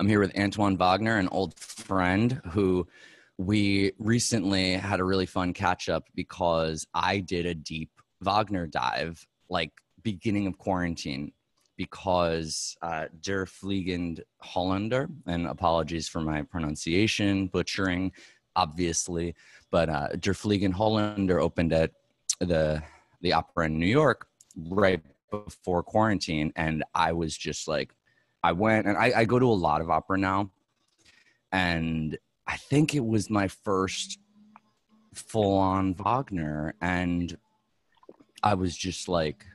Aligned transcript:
I'm 0.00 0.08
here 0.08 0.18
with 0.18 0.36
Antoine 0.36 0.76
Wagner, 0.76 1.18
an 1.18 1.28
old 1.28 1.56
friend 1.58 2.40
who 2.50 2.86
we 3.38 3.92
recently 3.98 4.72
had 4.72 4.98
a 4.98 5.04
really 5.04 5.26
fun 5.26 5.52
catch 5.52 5.88
up 5.88 6.08
because 6.16 6.86
I 6.94 7.20
did 7.20 7.46
a 7.46 7.54
deep 7.54 7.90
Wagner 8.20 8.66
dive, 8.66 9.24
like 9.48 9.70
beginning 10.02 10.48
of 10.48 10.58
quarantine, 10.58 11.32
because 11.76 12.76
uh, 12.82 13.06
Der 13.20 13.46
Fliegende 13.46 14.22
Holländer, 14.42 15.08
and 15.26 15.46
apologies 15.46 16.08
for 16.08 16.20
my 16.20 16.42
pronunciation, 16.42 17.46
butchering, 17.46 18.10
obviously, 18.56 19.34
but 19.70 19.88
uh, 19.88 20.08
Der 20.18 20.34
Fliegende 20.34 20.74
Holländer 20.74 21.40
opened 21.40 21.72
at 21.72 21.92
the 22.40 22.82
the 23.20 23.32
opera 23.32 23.66
in 23.66 23.78
New 23.78 23.86
York 23.86 24.26
right 24.56 25.00
before 25.30 25.82
quarantine, 25.84 26.52
and 26.56 26.82
I 26.94 27.12
was 27.12 27.36
just 27.36 27.68
like, 27.68 27.94
I 28.44 28.52
went 28.52 28.86
and 28.86 28.98
I, 28.98 29.10
I 29.16 29.24
go 29.24 29.38
to 29.38 29.46
a 29.46 29.62
lot 29.68 29.80
of 29.80 29.88
opera 29.88 30.18
now, 30.18 30.50
and 31.50 32.18
I 32.46 32.58
think 32.58 32.94
it 32.94 33.04
was 33.04 33.30
my 33.30 33.48
first 33.48 34.18
full 35.14 35.56
on 35.56 35.94
Wagner, 35.94 36.74
and 36.82 37.34
I 38.42 38.52
was 38.52 38.76
just 38.76 39.08
like, 39.08 39.46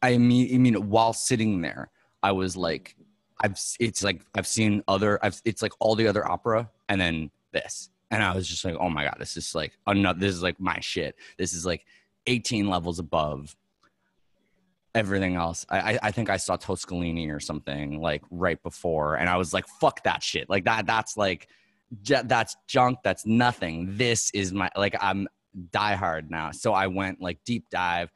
I 0.00 0.16
mean, 0.16 0.54
I 0.54 0.56
mean, 0.56 0.88
while 0.88 1.12
sitting 1.12 1.60
there, 1.60 1.90
I 2.22 2.32
was 2.32 2.56
like, 2.56 2.96
I've 3.42 3.60
it's 3.78 4.02
like 4.02 4.22
I've 4.34 4.46
seen 4.46 4.82
other, 4.88 5.22
I've 5.22 5.42
it's 5.44 5.60
like 5.60 5.72
all 5.78 5.94
the 5.96 6.08
other 6.08 6.26
opera, 6.26 6.70
and 6.88 6.98
then 6.98 7.30
this, 7.52 7.90
and 8.10 8.22
I 8.22 8.34
was 8.34 8.48
just 8.48 8.64
like, 8.64 8.76
oh 8.80 8.88
my 8.88 9.04
god, 9.04 9.16
this 9.18 9.36
is 9.36 9.54
like 9.54 9.76
another, 9.86 10.18
this 10.18 10.34
is 10.34 10.42
like 10.42 10.58
my 10.58 10.80
shit. 10.80 11.14
This 11.36 11.52
is 11.52 11.66
like 11.66 11.84
18 12.26 12.70
levels 12.70 12.98
above 12.98 13.54
everything 14.96 15.36
else. 15.36 15.66
I, 15.68 15.98
I 16.02 16.10
think 16.10 16.30
I 16.30 16.38
saw 16.38 16.56
Toscanini 16.56 17.28
or 17.30 17.38
something 17.38 18.00
like 18.00 18.22
right 18.30 18.60
before, 18.62 19.16
and 19.16 19.28
I 19.28 19.36
was 19.36 19.52
like, 19.52 19.66
"Fuck 19.80 20.02
that 20.04 20.22
shit!" 20.22 20.48
Like 20.48 20.64
that. 20.64 20.86
That's 20.86 21.16
like, 21.16 21.48
that's 22.02 22.56
junk. 22.66 22.98
That's 23.04 23.26
nothing. 23.26 23.96
This 23.96 24.30
is 24.32 24.52
my 24.52 24.70
like. 24.76 24.96
I'm 25.00 25.28
diehard 25.70 26.30
now. 26.30 26.50
So 26.50 26.72
I 26.72 26.86
went 26.88 27.20
like 27.20 27.38
deep 27.44 27.66
dive. 27.70 28.10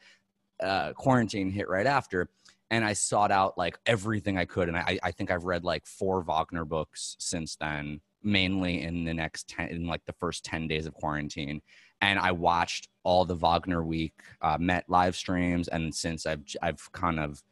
Uh, 0.61 0.93
quarantine 0.93 1.51
hit 1.51 1.69
right 1.69 1.87
after, 1.87 2.29
and 2.71 2.85
I 2.85 2.95
sought 2.95 3.31
out 3.31 3.57
like 3.57 3.79
everything 3.87 4.39
I 4.39 4.47
could, 4.47 4.69
and 4.69 4.77
I 4.77 4.99
I 5.03 5.11
think 5.13 5.31
I've 5.31 5.45
read 5.45 5.65
like 5.65 5.87
four 5.87 6.23
Wagner 6.23 6.65
books 6.65 7.17
since 7.19 7.57
then, 7.57 8.01
mainly 8.23 8.83
in 8.83 9.05
the 9.05 9.15
next 9.15 9.49
ten 9.49 9.69
in 9.69 9.87
like 9.87 10.05
the 10.07 10.15
first 10.15 10.45
ten 10.45 10.67
days 10.67 10.87
of 10.87 10.95
quarantine 10.95 11.63
and 12.01 12.19
I 12.19 12.33
watched 12.33 12.89
all 13.03 13.25
the 13.25 13.35
Wagner 13.35 13.83
Week 13.83 14.15
uh, 14.43 14.59
Met 14.59 14.85
live 14.89 15.17
streams, 15.17 15.69
and 15.69 15.95
since 15.95 16.27
I've 16.27 16.43
I've 16.63 16.91
kind 16.93 17.21
of 17.21 17.43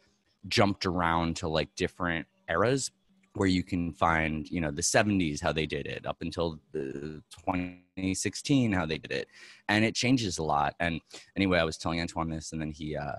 jumped 0.46 0.86
around 0.86 1.36
to 1.36 1.48
like 1.48 1.74
different 1.74 2.26
eras 2.48 2.90
where 3.34 3.48
you 3.48 3.62
can 3.62 3.92
find 3.92 4.50
you 4.50 4.60
know 4.60 4.70
the 4.70 4.82
70s 4.82 5.40
how 5.40 5.52
they 5.52 5.66
did 5.66 5.86
it 5.86 6.06
up 6.06 6.16
until 6.22 6.58
the 6.72 7.22
2016 7.46 8.72
how 8.72 8.86
they 8.86 8.98
did 8.98 9.12
it. 9.12 9.28
And 9.68 9.84
it 9.84 9.94
changes 9.94 10.38
a 10.38 10.42
lot. 10.42 10.74
And 10.80 11.00
anyway 11.36 11.58
i 11.58 11.64
was 11.64 11.76
telling 11.76 12.00
antoine 12.00 12.30
this 12.30 12.52
and 12.52 12.60
then 12.60 12.70
he 12.70 12.96
uh 12.96 13.16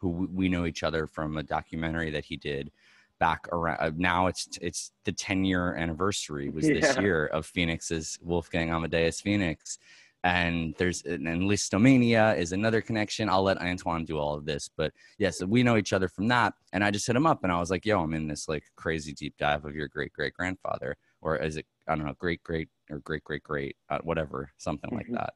who 0.00 0.28
we 0.32 0.48
know 0.48 0.66
each 0.66 0.82
other 0.82 1.06
from 1.06 1.36
a 1.36 1.42
documentary 1.42 2.10
that 2.10 2.24
he 2.24 2.36
did 2.36 2.70
back 3.18 3.48
around 3.50 3.78
uh, 3.80 3.90
now 3.96 4.26
it's 4.26 4.46
it's 4.60 4.92
the 5.04 5.12
10 5.12 5.44
year 5.44 5.74
anniversary 5.74 6.50
was 6.50 6.68
yeah. 6.68 6.80
this 6.80 6.98
year 6.98 7.26
of 7.26 7.46
phoenix's 7.46 8.18
wolfgang 8.22 8.70
amadeus 8.70 9.20
phoenix 9.22 9.78
and 10.26 10.74
there's 10.76 11.02
and 11.02 11.24
Lisztomania 11.42 12.36
is 12.36 12.50
another 12.50 12.80
connection. 12.80 13.28
I'll 13.28 13.44
let 13.44 13.58
antoine 13.58 14.04
do 14.04 14.18
all 14.18 14.34
of 14.34 14.44
this 14.44 14.68
but 14.76 14.92
yes 15.18 15.42
we 15.44 15.62
know 15.62 15.76
each 15.76 15.92
other 15.92 16.08
from 16.08 16.26
that. 16.28 16.54
And 16.72 16.82
i 16.84 16.90
just 16.90 17.06
hit 17.06 17.16
him 17.16 17.26
up 17.26 17.44
and 17.44 17.52
i 17.52 17.58
was 17.58 17.70
like 17.70 17.86
yo 17.86 18.00
i'm 18.00 18.12
in 18.12 18.26
this 18.26 18.48
like 18.48 18.64
crazy 18.76 19.12
deep 19.12 19.34
dive 19.38 19.64
of 19.64 19.74
your 19.74 19.88
great 19.88 20.12
great 20.12 20.34
grandfather 20.34 20.96
or 21.22 21.36
is 21.36 21.56
it 21.56 21.66
i 21.88 21.94
don't 21.94 22.04
know 22.06 22.14
great 22.18 22.42
great 22.42 22.68
or 22.90 22.98
great 22.98 23.24
great 23.24 23.42
great 23.42 23.76
uh, 23.88 23.98
whatever 24.02 24.50
something 24.58 24.90
like 24.92 25.06
mm-hmm. 25.06 25.14
that. 25.14 25.34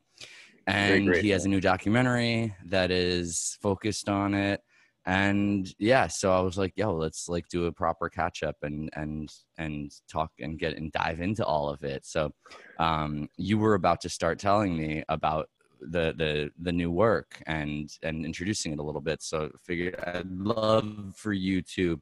And 0.67 1.07
great, 1.07 1.15
great, 1.15 1.25
he 1.25 1.31
has 1.31 1.45
a 1.45 1.49
new 1.49 1.61
documentary 1.61 2.55
that 2.67 2.91
is 2.91 3.57
focused 3.62 4.09
on 4.09 4.34
it 4.34 4.62
and 5.10 5.75
yeah 5.81 6.06
so 6.06 6.31
i 6.32 6.38
was 6.38 6.56
like 6.56 6.72
yo 6.76 6.94
let's 6.94 7.28
like 7.28 7.48
do 7.48 7.66
a 7.66 7.72
proper 7.72 8.09
catch 8.09 8.44
up 8.44 8.54
and 8.62 8.88
and 8.93 9.32
and 9.59 9.91
talk 10.09 10.31
and 10.38 10.56
get 10.60 10.76
and 10.76 10.93
dive 10.93 11.21
into 11.21 11.44
all 11.44 11.69
of 11.69 11.82
it 11.82 12.06
so 12.06 12.31
um 12.78 13.28
you 13.37 13.59
were 13.59 13.75
about 13.75 14.00
to 14.00 14.09
start 14.09 14.38
telling 14.38 14.76
me 14.76 15.03
about 15.09 15.48
the 15.81 16.15
the 16.16 16.48
the 16.60 16.71
new 16.71 16.93
work 16.93 17.43
and 17.48 17.98
and 18.04 18.25
introducing 18.25 18.72
it 18.72 18.78
a 18.78 18.82
little 18.82 19.00
bit 19.00 19.21
so 19.21 19.50
figured 19.65 19.97
i'd 20.15 20.31
love 20.31 21.12
for 21.16 21.32
you 21.32 21.60
to 21.60 22.00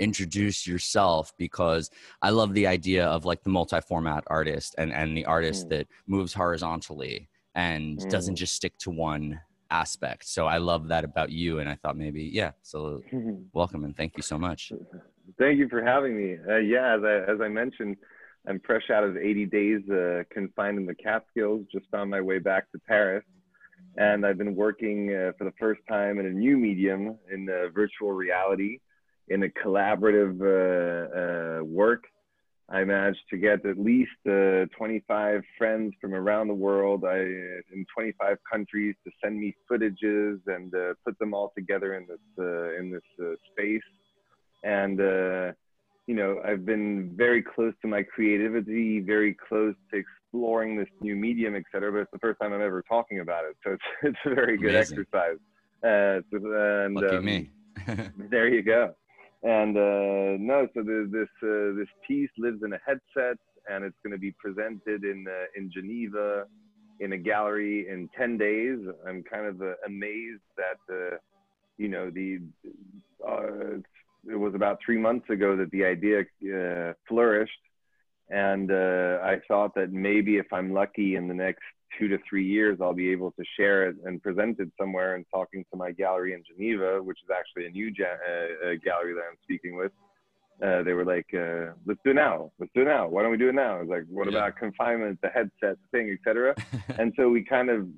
introduce 0.00 0.66
yourself 0.66 1.32
because 1.38 1.90
i 2.22 2.30
love 2.30 2.52
the 2.54 2.66
idea 2.66 3.06
of 3.06 3.24
like 3.24 3.42
the 3.44 3.50
multi-format 3.50 4.24
artist 4.26 4.74
and 4.78 4.92
and 4.92 5.16
the 5.16 5.26
artist 5.26 5.66
mm. 5.66 5.70
that 5.70 5.86
moves 6.08 6.34
horizontally 6.34 7.28
and 7.54 7.98
mm. 7.98 8.10
doesn't 8.10 8.34
just 8.34 8.54
stick 8.54 8.76
to 8.78 8.90
one 8.90 9.38
aspect. 9.70 10.26
So 10.26 10.46
I 10.46 10.58
love 10.58 10.88
that 10.88 11.04
about 11.04 11.30
you. 11.30 11.58
And 11.58 11.68
I 11.68 11.74
thought 11.76 11.96
maybe, 11.96 12.22
yeah. 12.22 12.52
So 12.62 13.02
welcome 13.52 13.84
and 13.84 13.96
thank 13.96 14.16
you 14.16 14.22
so 14.22 14.38
much. 14.38 14.72
Thank 15.38 15.58
you 15.58 15.68
for 15.68 15.82
having 15.82 16.16
me. 16.16 16.36
Uh, 16.48 16.56
yeah, 16.56 16.96
as 16.96 17.02
I, 17.04 17.32
as 17.32 17.40
I 17.40 17.48
mentioned, 17.48 17.96
I'm 18.48 18.60
fresh 18.64 18.90
out 18.90 19.04
of 19.04 19.16
80 19.16 19.46
days 19.46 19.80
uh, 19.90 20.22
confined 20.30 20.78
in 20.78 20.86
the 20.86 20.94
Catskills, 20.94 21.66
just 21.70 21.86
on 21.92 22.08
my 22.08 22.20
way 22.20 22.38
back 22.38 22.70
to 22.72 22.78
Paris. 22.88 23.24
And 23.96 24.24
I've 24.24 24.38
been 24.38 24.54
working 24.54 25.14
uh, 25.14 25.32
for 25.36 25.44
the 25.44 25.52
first 25.58 25.80
time 25.88 26.18
in 26.18 26.26
a 26.26 26.30
new 26.30 26.56
medium 26.56 27.18
in 27.30 27.46
virtual 27.74 28.12
reality 28.12 28.78
in 29.30 29.44
a 29.44 29.48
collaborative 29.48 30.40
uh, 30.40 31.60
uh, 31.60 31.64
work 31.64 32.04
I 32.72 32.84
managed 32.84 33.22
to 33.30 33.36
get 33.36 33.66
at 33.66 33.78
least 33.78 34.10
uh, 34.28 34.66
25 34.76 35.42
friends 35.58 35.92
from 36.00 36.14
around 36.14 36.46
the 36.46 36.54
world 36.54 37.04
I, 37.04 37.18
in 37.18 37.84
25 37.92 38.36
countries 38.50 38.94
to 39.04 39.10
send 39.22 39.40
me 39.40 39.54
footages 39.70 40.38
and 40.46 40.72
uh, 40.72 40.94
put 41.04 41.18
them 41.18 41.34
all 41.34 41.52
together 41.56 41.94
in 41.94 42.06
this 42.06 42.20
uh, 42.38 42.78
in 42.78 42.90
this 42.92 43.02
uh, 43.20 43.34
space. 43.52 43.82
And 44.62 45.00
uh, 45.00 45.52
you 46.06 46.14
know, 46.14 46.40
I've 46.46 46.64
been 46.64 47.12
very 47.16 47.42
close 47.42 47.74
to 47.82 47.88
my 47.88 48.04
creativity, 48.04 49.00
very 49.00 49.36
close 49.48 49.74
to 49.92 49.98
exploring 49.98 50.76
this 50.76 50.88
new 51.00 51.16
medium, 51.16 51.56
et 51.56 51.64
cetera. 51.72 51.90
But 51.90 51.98
it's 52.02 52.10
the 52.12 52.18
first 52.20 52.40
time 52.40 52.52
I'm 52.52 52.62
ever 52.62 52.84
talking 52.88 53.18
about 53.18 53.44
it, 53.46 53.56
so 53.64 53.72
it's 53.72 53.82
it's 54.02 54.18
a 54.26 54.34
very 54.34 54.56
good 54.56 54.74
Amazing. 54.76 54.98
exercise. 55.00 55.38
Uh, 55.82 56.20
and, 56.32 56.94
Lucky 56.94 57.16
um, 57.16 57.24
me. 57.24 57.50
there 58.30 58.48
you 58.48 58.62
go. 58.62 58.94
And 59.42 59.76
uh, 59.76 60.36
no, 60.38 60.68
so 60.74 60.82
this 60.82 61.28
uh, 61.42 61.74
this 61.76 61.88
piece 62.06 62.30
lives 62.36 62.62
in 62.62 62.74
a 62.74 62.80
headset, 62.84 63.38
and 63.70 63.84
it's 63.84 63.96
going 64.04 64.12
to 64.12 64.18
be 64.18 64.32
presented 64.32 65.04
in 65.04 65.26
uh, 65.26 65.46
in 65.56 65.70
Geneva 65.72 66.44
in 67.00 67.14
a 67.14 67.16
gallery 67.16 67.88
in 67.88 68.10
10 68.18 68.36
days. 68.36 68.78
I'm 69.08 69.22
kind 69.22 69.46
of 69.46 69.62
uh, 69.62 69.72
amazed 69.86 70.42
that 70.58 70.94
uh, 70.94 71.16
you 71.78 71.88
know 71.88 72.10
the 72.10 72.40
uh, 73.26 73.78
it 74.30 74.36
was 74.36 74.54
about 74.54 74.78
three 74.84 74.98
months 74.98 75.30
ago 75.30 75.56
that 75.56 75.70
the 75.70 75.86
idea 75.86 76.24
flourished, 77.08 77.52
and 78.28 78.70
I 78.70 79.40
thought 79.48 79.74
that 79.76 79.90
maybe 79.90 80.36
if 80.36 80.52
I'm 80.52 80.74
lucky 80.74 81.16
in 81.16 81.28
the 81.28 81.34
next 81.34 81.62
two 81.98 82.08
to 82.08 82.18
three 82.28 82.46
years, 82.46 82.78
I'll 82.80 82.94
be 82.94 83.10
able 83.10 83.32
to 83.32 83.44
share 83.56 83.88
it 83.88 83.96
and 84.04 84.22
present 84.22 84.58
it 84.60 84.68
somewhere 84.78 85.16
and 85.16 85.24
talking 85.32 85.64
to 85.70 85.76
my 85.76 85.92
gallery 85.92 86.34
in 86.34 86.42
Geneva, 86.46 87.02
which 87.02 87.18
is 87.22 87.30
actually 87.34 87.66
a 87.66 87.70
new 87.70 87.92
ja- 87.96 88.04
uh, 88.04 88.74
gallery 88.84 89.14
that 89.14 89.22
I'm 89.30 89.38
speaking 89.42 89.76
with. 89.76 89.92
Uh, 90.62 90.82
they 90.82 90.92
were 90.92 91.06
like, 91.06 91.26
uh, 91.34 91.72
let's 91.86 92.00
do 92.04 92.10
it 92.10 92.14
now. 92.14 92.52
Let's 92.58 92.72
do 92.74 92.82
it 92.82 92.86
now. 92.86 93.08
Why 93.08 93.22
don't 93.22 93.30
we 93.30 93.38
do 93.38 93.48
it 93.48 93.54
now? 93.54 93.78
I 93.78 93.80
was 93.80 93.88
like, 93.88 94.04
what 94.08 94.30
yeah. 94.30 94.38
about 94.38 94.56
confinement, 94.56 95.18
the 95.22 95.28
headset, 95.28 95.78
thing, 95.90 96.10
etc. 96.18 96.54
and 96.98 97.12
so 97.16 97.30
we 97.30 97.42
kind 97.42 97.70
of 97.70 97.88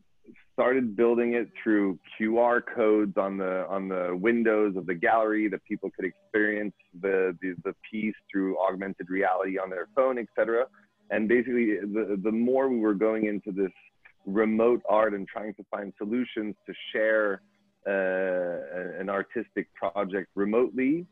started 0.52 0.94
building 0.94 1.34
it 1.34 1.48
through 1.60 1.98
QR 2.20 2.60
codes 2.74 3.16
on 3.16 3.36
the 3.36 3.66
on 3.68 3.88
the 3.88 4.14
windows 4.14 4.76
of 4.76 4.86
the 4.86 4.94
gallery 4.94 5.48
that 5.48 5.64
people 5.64 5.90
could 5.96 6.04
experience 6.04 6.74
the 7.00 7.36
the, 7.40 7.54
the 7.64 7.74
piece 7.90 8.14
through 8.30 8.56
augmented 8.60 9.10
reality 9.10 9.58
on 9.58 9.68
their 9.68 9.88
phone, 9.96 10.18
etc 10.18 10.66
and 11.12 11.28
basically 11.28 11.76
the, 11.76 12.18
the 12.22 12.32
more 12.32 12.68
we 12.68 12.80
were 12.80 12.94
going 12.94 13.26
into 13.26 13.52
this 13.52 13.72
remote 14.26 14.82
art 14.88 15.14
and 15.14 15.28
trying 15.28 15.54
to 15.54 15.64
find 15.70 15.92
solutions 15.98 16.54
to 16.66 16.72
share 16.92 17.42
uh, 17.86 19.00
an 19.00 19.08
artistic 19.08 19.68
project 19.74 20.28
remotely 20.34 21.06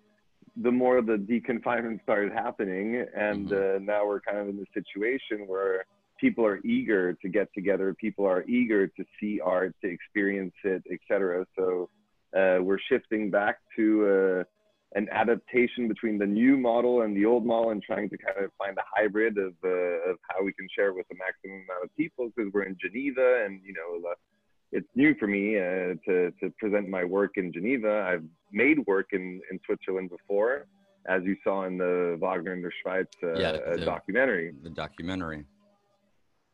the 0.56 0.70
more 0.70 1.00
the 1.00 1.16
deconfinement 1.16 2.02
started 2.02 2.32
happening. 2.32 3.04
And 3.16 3.48
mm-hmm. 3.48 3.76
uh, 3.76 3.92
now 3.92 4.04
we're 4.06 4.20
kind 4.20 4.38
of 4.38 4.48
in 4.48 4.56
this 4.56 4.66
situation 4.74 5.46
where 5.46 5.84
people 6.20 6.44
are 6.44 6.58
eager 6.64 7.12
to 7.14 7.28
get 7.28 7.48
together. 7.54 7.94
People 7.94 8.26
are 8.26 8.42
eager 8.48 8.88
to 8.88 9.04
see 9.20 9.40
art 9.40 9.74
to 9.82 9.88
experience 9.88 10.54
it 10.64 10.82
etc 10.92 11.46
so 11.56 11.88
uh, 12.36 12.58
we're 12.62 12.78
shifting 12.88 13.30
back 13.30 13.56
to 13.76 14.06
uh, 14.06 14.44
an 14.94 15.08
adaptation 15.12 15.86
between 15.86 16.18
the 16.18 16.26
new 16.26 16.56
model 16.56 17.02
and 17.02 17.16
the 17.16 17.24
old 17.24 17.46
model 17.46 17.70
and 17.70 17.82
trying 17.82 18.08
to 18.10 18.18
kind 18.18 18.44
of 18.44 18.50
find 18.58 18.76
a 18.76 18.82
hybrid 18.96 19.38
of, 19.38 19.54
uh, 19.64 20.10
of 20.10 20.16
how 20.28 20.42
we 20.44 20.52
can 20.52 20.66
share 20.76 20.92
with 20.92 21.06
the 21.08 21.14
maximum 21.16 21.64
amount 21.68 21.84
of 21.84 21.96
people 21.96 22.30
because 22.34 22.50
we're 22.52 22.64
in 22.64 22.76
Geneva 22.80 23.44
and 23.44 23.60
you 23.64 23.72
know 23.72 24.08
uh, 24.10 24.14
it's 24.72 24.88
new 24.94 25.14
for 25.18 25.26
me 25.26 25.56
uh, 25.58 25.94
to, 26.06 26.32
to 26.40 26.52
present 26.58 26.88
my 26.88 27.04
work 27.04 27.32
in 27.36 27.52
Geneva. 27.52 28.06
I've 28.08 28.24
made 28.52 28.78
work 28.86 29.08
in, 29.12 29.40
in 29.50 29.58
Switzerland 29.66 30.10
before, 30.10 30.66
as 31.08 31.22
you 31.24 31.36
saw 31.42 31.64
in 31.64 31.76
the 31.76 32.16
Wagner 32.20 32.52
in 32.52 32.62
der 32.62 32.70
Schweiz 32.84 33.06
uh, 33.22 33.34
Yeah, 33.38 33.48
uh, 33.50 33.76
the- 33.76 33.84
documentary. 33.84 34.52
The 34.62 34.70
documentary. 34.70 35.44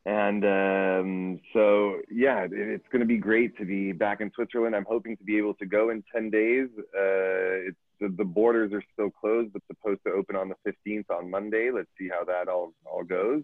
And 0.06 0.44
um, 0.44 1.40
so, 1.52 1.96
yeah, 2.10 2.44
it, 2.44 2.52
it's 2.52 2.86
going 2.92 3.00
to 3.00 3.06
be 3.06 3.18
great 3.18 3.58
to 3.58 3.64
be 3.64 3.90
back 3.92 4.20
in 4.20 4.30
Switzerland. 4.34 4.76
I'm 4.76 4.86
hoping 4.88 5.16
to 5.16 5.24
be 5.24 5.36
able 5.36 5.54
to 5.54 5.66
go 5.66 5.90
in 5.90 6.02
10 6.14 6.30
days. 6.30 6.68
Uh, 6.78 7.68
it's 7.68 7.76
the, 8.00 8.08
the 8.16 8.24
borders 8.24 8.72
are 8.72 8.82
still 8.92 9.10
closed, 9.10 9.52
but 9.52 9.62
supposed 9.66 10.00
to 10.06 10.12
open 10.12 10.36
on 10.36 10.48
the 10.50 10.72
15th 10.86 11.10
on 11.10 11.30
Monday. 11.30 11.70
Let's 11.72 11.88
see 11.98 12.08
how 12.08 12.24
that 12.24 12.48
all 12.48 12.72
all 12.84 13.04
goes. 13.04 13.42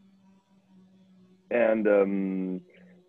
And 1.50 1.86
um, 1.86 2.60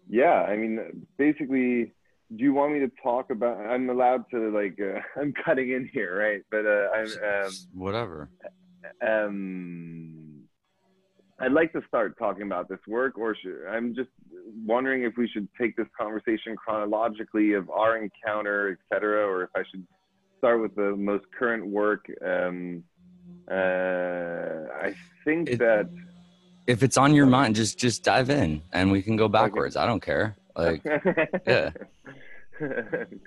yeah, 0.09 0.43
I 0.43 0.55
mean, 0.55 1.05
basically, 1.17 1.93
do 2.35 2.43
you 2.43 2.53
want 2.53 2.73
me 2.73 2.79
to 2.79 2.91
talk 3.01 3.29
about? 3.29 3.57
I'm 3.57 3.89
allowed 3.89 4.25
to 4.31 4.51
like. 4.51 4.77
Uh, 4.79 4.99
I'm 5.19 5.33
cutting 5.45 5.71
in 5.71 5.89
here, 5.93 6.17
right? 6.17 6.41
But 6.51 6.65
uh, 6.65 6.89
I'm. 6.93 7.45
Um, 7.45 7.51
Whatever. 7.73 8.29
um, 9.05 10.43
I'd 11.39 11.51
like 11.51 11.73
to 11.73 11.81
start 11.87 12.17
talking 12.17 12.43
about 12.43 12.69
this 12.69 12.79
work, 12.87 13.17
or 13.17 13.35
should, 13.35 13.65
I'm 13.69 13.95
just 13.95 14.09
wondering 14.65 15.03
if 15.03 15.13
we 15.17 15.27
should 15.27 15.47
take 15.59 15.75
this 15.75 15.87
conversation 15.99 16.55
chronologically 16.55 17.53
of 17.53 17.69
our 17.69 17.97
encounter, 17.97 18.71
et 18.71 18.77
cetera, 18.93 19.25
or 19.25 19.43
if 19.43 19.49
I 19.55 19.63
should 19.71 19.85
start 20.43 20.59
with 20.61 20.75
the 20.75 20.93
most 20.97 21.23
current 21.39 21.65
work. 21.65 22.05
Um, 22.21 22.83
uh, 23.49 23.53
I 23.55 24.93
think 25.23 25.49
It- 25.51 25.59
that. 25.59 25.89
If 26.67 26.81
it's 26.83 26.97
on 26.97 27.13
your 27.13 27.25
mind, 27.25 27.55
just 27.55 27.77
just 27.77 28.03
dive 28.03 28.29
in, 28.29 28.61
and 28.73 28.89
we 28.91 29.01
can 29.01 29.15
go 29.17 29.27
backwards. 29.29 29.75
I 29.77 29.85
don't 29.85 30.01
care. 30.01 30.35
Like, 30.55 30.81
yeah. 31.47 31.71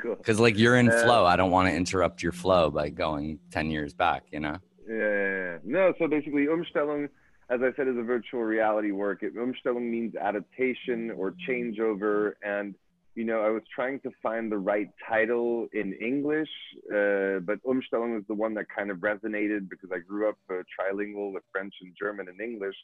cool. 0.00 0.14
because 0.16 0.38
like 0.40 0.56
you're 0.58 0.76
in 0.76 0.88
Uh, 0.90 1.02
flow. 1.02 1.24
I 1.26 1.36
don't 1.36 1.50
want 1.50 1.68
to 1.68 1.74
interrupt 1.74 2.22
your 2.22 2.32
flow 2.32 2.70
by 2.70 2.88
going 2.90 3.38
ten 3.50 3.70
years 3.70 3.92
back. 3.94 4.24
You 4.32 4.40
know. 4.40 4.56
Yeah. 4.88 5.58
No, 5.64 5.92
so 5.98 6.06
basically, 6.08 6.46
Umstellung, 6.46 7.08
as 7.50 7.60
I 7.62 7.72
said, 7.76 7.88
is 7.88 7.96
a 7.98 8.02
virtual 8.02 8.42
reality 8.42 8.90
work. 8.92 9.22
It, 9.22 9.34
Umstellung 9.36 9.90
means 9.90 10.14
adaptation 10.16 11.10
or 11.10 11.34
changeover. 11.46 12.34
And, 12.42 12.74
you 13.16 13.24
know, 13.24 13.40
I 13.40 13.48
was 13.48 13.62
trying 13.74 13.98
to 14.00 14.10
find 14.22 14.52
the 14.52 14.58
right 14.58 14.90
title 15.08 15.68
in 15.72 15.94
English, 15.94 16.50
uh, 16.90 17.40
but 17.40 17.58
Umstellung 17.64 18.18
is 18.18 18.24
the 18.28 18.34
one 18.34 18.52
that 18.54 18.66
kind 18.76 18.90
of 18.90 18.98
resonated 18.98 19.70
because 19.70 19.90
I 19.92 19.98
grew 19.98 20.28
up 20.28 20.36
uh, 20.50 20.56
trilingual 20.78 21.32
with 21.32 21.42
French 21.50 21.72
and 21.80 21.94
German 21.98 22.28
and 22.28 22.40
English. 22.42 22.76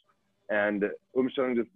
And 0.49 0.85
Umstellung 1.15 1.55
just 1.55 1.69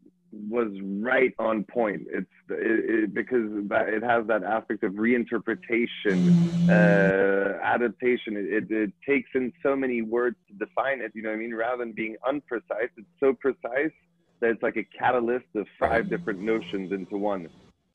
was 0.50 0.70
right 0.82 1.34
on 1.38 1.66
point. 1.66 2.02
It's 2.12 2.28
it, 2.50 3.04
it, 3.04 3.14
because 3.14 3.48
that, 3.70 3.90
it 3.90 4.04
has 4.04 4.26
that 4.28 4.44
aspect 4.44 4.84
of 4.84 4.94
reinterpretation 4.94 6.68
uh, 6.68 7.60
adaptation. 7.62 8.36
It, 8.36 8.72
it 8.72 8.92
takes 9.08 9.30
in 9.36 9.54
so 9.62 9.76
many 9.76 10.02
words 10.02 10.36
to 10.48 10.66
define 10.66 11.02
it. 11.02 11.12
You 11.14 11.22
know 11.22 11.30
what 11.30 11.36
I 11.36 11.40
mean? 11.40 11.54
Rather 11.54 11.78
than 11.78 11.94
being 11.94 12.18
unprecise, 12.28 12.90
it's 12.98 13.08
so 13.20 13.34
precise 13.34 13.94
that 14.40 14.50
it's 14.50 14.64
like 14.64 14.78
a 14.78 14.84
catalyst 14.98 15.46
of 15.56 15.68
five 15.80 16.10
different 16.10 16.40
notions 16.40 16.92
into 16.92 17.18
one. 17.18 17.48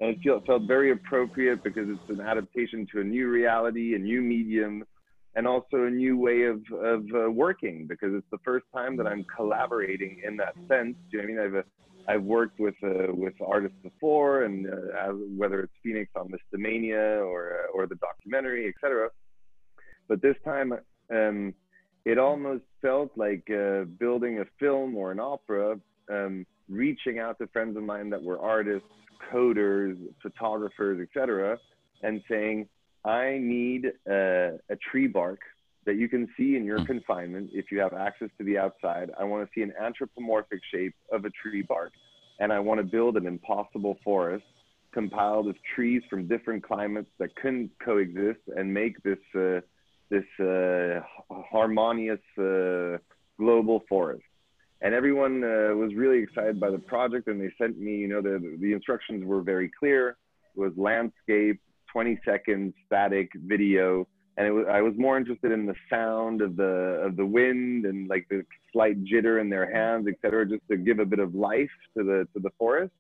And 0.03 0.11
it 0.11 0.19
felt, 0.25 0.45
felt 0.47 0.63
very 0.65 0.91
appropriate 0.91 1.63
because 1.63 1.89
it's 1.89 2.11
an 2.11 2.21
adaptation 2.21 2.89
to 2.93 3.03
a 3.03 3.05
new 3.05 3.29
reality, 3.29 3.95
a 3.95 3.99
new 3.99 4.21
medium, 4.21 4.83
and 5.37 5.47
also 5.47 5.85
a 5.85 5.91
new 5.91 6.19
way 6.19 6.43
of, 6.43 6.61
of 6.73 7.05
uh, 7.15 7.31
working 7.31 7.87
because 7.89 8.11
it's 8.13 8.27
the 8.33 8.39
first 8.45 8.67
time 8.75 8.97
that 8.97 9.07
I'm 9.07 9.25
collaborating 9.37 10.21
in 10.27 10.37
that 10.39 10.55
sense. 10.67 10.97
Do 11.13 11.19
you 11.19 11.19
know 11.19 11.23
I 11.23 11.27
mean? 11.27 11.39
I've, 11.39 11.55
uh, 11.55 11.63
I've 12.09 12.25
worked 12.25 12.59
with 12.59 12.75
uh, 12.83 13.13
with 13.13 13.35
artists 13.41 13.77
before, 13.81 14.43
and 14.43 14.67
uh, 14.67 15.11
as, 15.11 15.15
whether 15.37 15.61
it's 15.61 15.73
Phoenix 15.85 16.11
on 16.17 16.33
Lisztomania 16.33 17.25
or 17.25 17.61
uh, 17.61 17.73
or 17.73 17.87
the 17.87 17.95
documentary, 17.95 18.67
etc. 18.67 19.09
But 20.09 20.21
this 20.21 20.35
time, 20.45 20.73
um, 21.15 21.55
it 22.05 22.19
almost 22.19 22.65
felt 22.81 23.13
like 23.17 23.49
uh, 23.49 23.85
building 24.01 24.41
a 24.41 24.45
film 24.59 24.97
or 24.97 25.13
an 25.13 25.21
opera, 25.21 25.79
um, 26.11 26.45
reaching 26.73 27.19
out 27.19 27.39
to 27.39 27.47
friends 27.49 27.77
of 27.77 27.83
mine 27.83 28.11
that 28.11 28.23
were 28.23 28.39
artists, 28.39 28.89
coders, 29.33 29.97
photographers, 30.23 31.01
etc., 31.01 31.59
and 32.03 32.23
saying, 32.29 32.69
"I 33.05 33.39
need 33.39 33.87
uh, 34.09 34.59
a 34.69 34.77
tree 34.91 35.07
bark." 35.07 35.41
That 35.85 35.97
you 35.97 36.09
can 36.09 36.29
see 36.37 36.55
in 36.55 36.65
your 36.65 36.79
Hmm. 36.79 36.85
confinement 36.85 37.51
if 37.53 37.73
you 37.73 37.81
have 37.81 37.93
access 37.93 38.31
to 38.39 38.45
the 38.45 38.57
outside. 38.57 39.11
I 39.19 39.25
want 39.25 39.45
to 39.45 39.51
see 39.53 39.63
an 39.63 39.73
anthropomorphic 39.81 40.61
shape 40.73 40.95
of 41.11 41.25
a 41.25 41.31
tree 41.31 41.63
bark 41.63 41.93
and 42.39 42.53
I 42.53 42.59
want 42.59 42.79
to 42.79 42.85
build 42.85 43.17
an 43.17 43.27
impossible 43.27 43.99
forest 44.05 44.45
compiled 44.93 45.49
of 45.49 45.57
trees 45.75 46.03
from 46.11 46.29
different 46.29 46.63
climates 46.63 47.09
that 47.19 47.35
couldn't 47.37 47.71
coexist 47.83 48.41
and 48.57 48.73
make 48.73 49.03
this 49.03 49.19
uh, 49.35 49.61
this 50.11 50.25
uh, 50.39 51.01
harmonious 51.51 52.21
uh, 52.39 52.99
global 53.39 53.83
forest. 53.89 54.25
And 54.83 54.95
everyone 54.95 55.45
uh, 55.45 55.75
was 55.77 55.95
really 55.95 56.19
excited 56.19 56.59
by 56.59 56.71
the 56.71 56.79
project, 56.79 57.29
and 57.29 57.41
they 57.41 57.53
sent 57.57 57.79
me, 57.79 57.97
you 57.99 58.09
know, 58.09 58.21
the 58.21 58.57
the 58.61 58.73
instructions 58.73 59.25
were 59.25 59.41
very 59.41 59.71
clear. 59.79 60.17
It 60.57 60.61
was 60.61 60.73
landscape, 60.77 61.61
20 61.93 62.19
seconds, 62.25 62.75
static 62.87 63.31
video, 63.47 64.09
and 64.37 64.47
it 64.47 64.51
was 64.51 64.67
I 64.69 64.81
was 64.81 64.95
more 64.97 65.17
interested 65.17 65.53
in 65.53 65.67
the 65.67 65.75
sound 65.89 66.43
of 66.43 66.57
the 66.57 66.65
of 67.07 67.17
the 67.17 67.25
wind 67.25 67.85
and 67.85 68.09
like 68.09 68.27
the 68.29 68.45
slight 68.73 69.05
jitter 69.05 69.41
in 69.41 69.49
their 69.51 69.73
hands, 69.73 70.09
etc 70.09 70.47
just 70.47 70.63
to 70.69 70.77
give 70.77 70.99
a 70.99 71.05
bit 71.05 71.21
of 71.21 71.35
life 71.35 71.71
to 71.97 72.03
the 72.03 72.27
to 72.35 72.41
the 72.41 72.51
forest. 72.59 72.93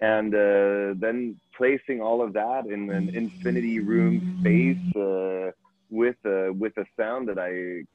And 0.00 0.34
uh, 0.34 0.98
then 0.98 1.38
placing 1.56 2.00
all 2.00 2.20
of 2.22 2.32
that 2.32 2.66
in 2.66 2.90
an 2.90 3.14
infinity 3.14 3.78
room 3.78 4.38
space 4.40 4.96
uh, 4.96 5.52
with 5.94 6.16
a 6.26 6.52
with 6.52 6.76
a 6.76 6.84
sound 6.98 7.28
that 7.28 7.38
I 7.38 7.52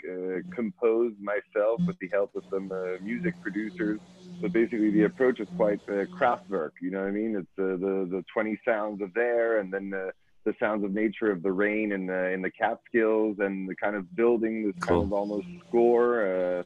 uh, 0.10 0.40
composed 0.56 1.18
myself 1.20 1.82
with 1.86 1.98
the 2.00 2.10
help 2.12 2.32
of 2.36 2.44
some 2.52 2.72
uh, 2.72 2.98
music 3.02 3.36
producers. 3.42 4.00
But 4.42 4.54
basically, 4.54 4.90
the 4.90 5.04
approach 5.04 5.42
is 5.42 5.50
quite 5.54 5.82
uh, 5.90 6.06
Kraftwerk. 6.18 6.72
You 6.82 6.92
know 6.92 7.02
what 7.02 7.10
I 7.10 7.12
mean? 7.12 7.36
It's 7.36 7.60
uh, 7.60 7.76
the 7.86 8.08
the 8.10 8.24
20 8.34 8.58
sounds 8.66 9.02
of 9.02 9.14
there, 9.14 9.60
and 9.60 9.72
then 9.72 9.92
uh, 9.94 10.12
the 10.46 10.54
sounds 10.62 10.86
of 10.86 10.94
nature 10.94 11.30
of 11.30 11.44
the 11.44 11.52
rain 11.52 11.92
and 11.92 12.08
the 12.08 12.30
in 12.30 12.42
the 12.42 12.52
Catskills, 12.52 13.38
and 13.40 13.68
the 13.68 13.76
kind 13.76 13.98
of 13.98 14.16
building 14.16 14.66
this 14.66 14.76
kind 14.88 15.04
of 15.04 15.12
almost 15.12 15.48
score. 15.68 16.60
Uh, 16.60 16.64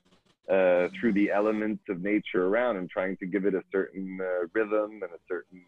uh, 0.51 0.89
through 0.99 1.13
the 1.13 1.31
elements 1.31 1.81
of 1.87 2.01
nature 2.01 2.47
around 2.47 2.75
and 2.75 2.89
trying 2.89 3.15
to 3.15 3.25
give 3.25 3.45
it 3.45 3.55
a 3.55 3.63
certain 3.71 4.19
uh, 4.21 4.45
rhythm 4.53 5.01
and 5.01 5.03
a 5.03 5.21
certain 5.25 5.63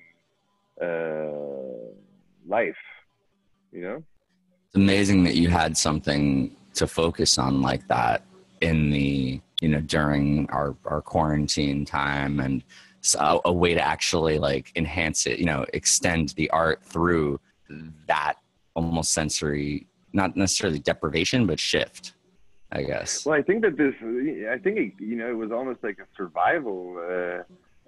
uh, 0.81 1.93
life, 2.45 2.75
you 3.71 3.81
know? 3.81 4.03
It's 4.67 4.75
amazing 4.75 5.23
that 5.23 5.35
you 5.35 5.49
had 5.49 5.77
something 5.77 6.55
to 6.75 6.87
focus 6.87 7.37
on 7.37 7.61
like 7.61 7.87
that 7.87 8.23
in 8.61 8.89
the 8.89 9.39
you 9.61 9.69
know 9.69 9.81
during 9.81 10.49
our 10.49 10.75
our 10.85 11.01
quarantine 11.01 11.85
time 11.85 12.39
and 12.39 12.63
so 13.01 13.41
a 13.45 13.53
way 13.53 13.73
to 13.73 13.81
actually 13.81 14.37
like 14.37 14.71
enhance 14.75 15.25
it 15.25 15.39
you 15.39 15.45
know 15.45 15.65
extend 15.73 16.29
the 16.29 16.49
art 16.49 16.83
through 16.83 17.39
that 18.07 18.35
almost 18.75 19.13
sensory 19.13 19.87
not 20.13 20.35
necessarily 20.35 20.79
deprivation 20.79 21.45
but 21.45 21.59
shift 21.59 22.13
i 22.71 22.81
guess 22.81 23.25
Well, 23.25 23.37
I 23.37 23.41
think 23.41 23.61
that 23.61 23.77
this, 23.77 23.93
I 24.51 24.57
think, 24.57 24.77
it, 24.77 24.93
you 24.99 25.15
know, 25.15 25.29
it 25.29 25.37
was 25.37 25.51
almost 25.51 25.83
like 25.83 25.99
a 25.99 26.07
survival 26.17 26.97
uh, 26.97 27.43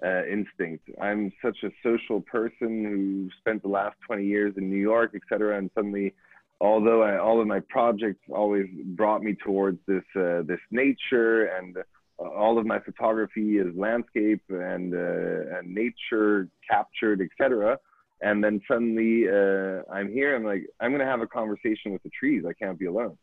uh, 0.06 0.24
instinct. 0.26 0.88
I'm 1.00 1.32
such 1.42 1.58
a 1.64 1.70
social 1.82 2.20
person 2.20 2.84
who 2.84 3.28
spent 3.40 3.62
the 3.62 3.68
last 3.68 3.96
20 4.06 4.24
years 4.24 4.54
in 4.56 4.70
New 4.70 4.76
York, 4.76 5.12
et 5.14 5.22
cetera, 5.28 5.58
and 5.58 5.70
suddenly, 5.74 6.14
although 6.60 7.02
I, 7.02 7.18
all 7.18 7.40
of 7.40 7.46
my 7.46 7.60
projects 7.68 8.20
always 8.30 8.66
brought 8.84 9.22
me 9.22 9.36
towards 9.44 9.78
this, 9.86 10.04
uh, 10.16 10.42
this 10.42 10.60
nature 10.70 11.46
and 11.46 11.76
uh, 11.76 11.82
all 12.22 12.58
of 12.58 12.66
my 12.66 12.80
photography 12.80 13.58
is 13.58 13.66
landscape 13.76 14.42
and, 14.48 14.94
uh, 14.94 15.56
and 15.56 15.74
nature 15.74 16.48
captured, 16.68 17.20
etc. 17.20 17.78
And 18.20 18.42
then 18.42 18.60
suddenly 18.66 19.28
uh, 19.28 19.82
I'm 19.92 20.10
here. 20.10 20.34
I'm 20.34 20.44
like, 20.44 20.66
I'm 20.80 20.90
going 20.90 21.00
to 21.00 21.06
have 21.06 21.20
a 21.20 21.26
conversation 21.26 21.92
with 21.92 22.02
the 22.02 22.10
trees. 22.10 22.44
I 22.48 22.52
can't 22.52 22.78
be 22.78 22.86
alone. 22.86 23.16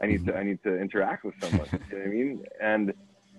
I 0.00 0.06
need 0.06 0.26
to 0.26 0.36
I 0.36 0.42
need 0.42 0.62
to 0.64 0.76
interact 0.76 1.24
with 1.24 1.34
someone. 1.40 1.68
you 1.72 1.78
know 1.78 1.98
what 1.98 2.06
I 2.06 2.10
mean? 2.10 2.44
And 2.60 2.92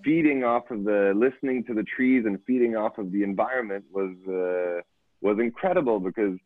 feeding 0.04 0.44
off 0.44 0.72
of 0.72 0.84
the 0.84 1.14
listening 1.16 1.64
to 1.66 1.74
the 1.74 1.84
trees 1.84 2.24
and 2.26 2.40
feeding 2.48 2.76
off 2.76 2.98
of 2.98 3.12
the 3.12 3.24
environment 3.24 3.84
was 3.92 4.16
uh, 4.28 4.82
was 5.22 5.38
incredible 5.40 6.00
because 6.00 6.38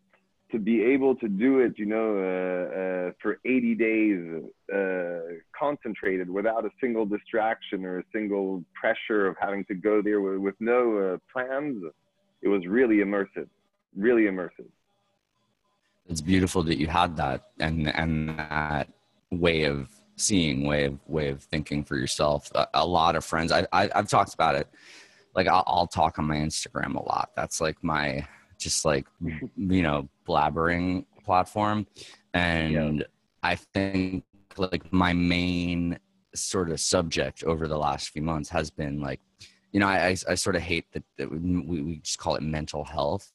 to 0.52 0.60
be 0.60 0.84
able 0.84 1.16
to 1.16 1.28
do 1.28 1.60
it, 1.60 1.78
you 1.78 1.86
know, 1.86 2.18
uh, 2.18 3.10
uh, 3.10 3.12
for 3.22 3.40
80 3.46 3.76
days 3.76 4.44
uh, 4.74 5.36
concentrated 5.58 6.30
without 6.30 6.66
a 6.66 6.70
single 6.82 7.06
distraction 7.06 7.86
or 7.86 8.00
a 8.00 8.04
single 8.12 8.64
pressure 8.80 9.28
of 9.28 9.36
having 9.40 9.64
to 9.66 9.76
go 9.76 10.02
there 10.02 10.22
with, 10.22 10.38
with 10.38 10.56
no 10.60 10.98
uh, 10.98 11.18
plans, 11.32 11.84
it 12.42 12.48
was 12.48 12.66
really 12.66 12.98
immersive, 12.98 13.48
really 13.96 14.24
immersive. 14.24 14.70
it's 16.08 16.22
beautiful 16.22 16.64
that 16.64 16.80
you 16.80 16.88
had 16.88 17.16
that 17.18 17.52
and 17.60 17.88
and 17.96 18.30
that 18.40 18.90
way 19.32 19.66
of 19.66 19.90
seeing 20.16 20.66
way 20.66 20.86
of 20.86 20.98
way 21.08 21.30
of 21.30 21.44
thinking 21.44 21.84
for 21.84 21.96
yourself. 21.96 22.52
A, 22.56 22.68
a 22.74 22.86
lot 22.86 23.16
of 23.16 23.24
friends 23.24 23.52
I, 23.52 23.68
I 23.72 23.90
i've 23.94 24.10
talked 24.10 24.34
about 24.34 24.56
it. 24.56 24.68
Like 25.36 25.48
I'll, 25.48 25.64
I'll 25.68 25.88
talk 25.88 26.18
on 26.18 26.26
my 26.26 26.38
instagram 26.38 26.96
a 26.96 27.04
lot. 27.04 27.30
That's 27.36 27.62
like 27.62 27.78
my 27.84 28.28
just 28.60 28.86
like 28.86 29.08
you 29.22 29.82
know 29.82 30.08
blabbering 30.28 31.06
platform. 31.26 31.88
And 32.34 33.06
i 33.42 33.56
think 33.56 34.26
like 34.58 34.92
my 34.92 35.14
main 35.14 35.98
sort 36.36 36.70
of 36.70 36.80
subject 36.80 37.44
over 37.44 37.68
the 37.68 37.78
last 37.78 38.10
few 38.10 38.22
months 38.22 38.50
has 38.50 38.70
been 38.70 39.00
like, 39.00 39.20
you 39.72 39.80
know, 39.80 39.88
I, 39.88 40.08
I, 40.08 40.16
I 40.30 40.36
sort 40.36 40.56
of 40.56 40.62
hate 40.62 40.86
that, 40.94 41.04
that 41.18 41.32
we, 41.32 41.82
we 41.82 41.98
just 41.98 42.18
call 42.18 42.36
it 42.36 42.42
mental 42.42 42.84
health, 42.84 43.32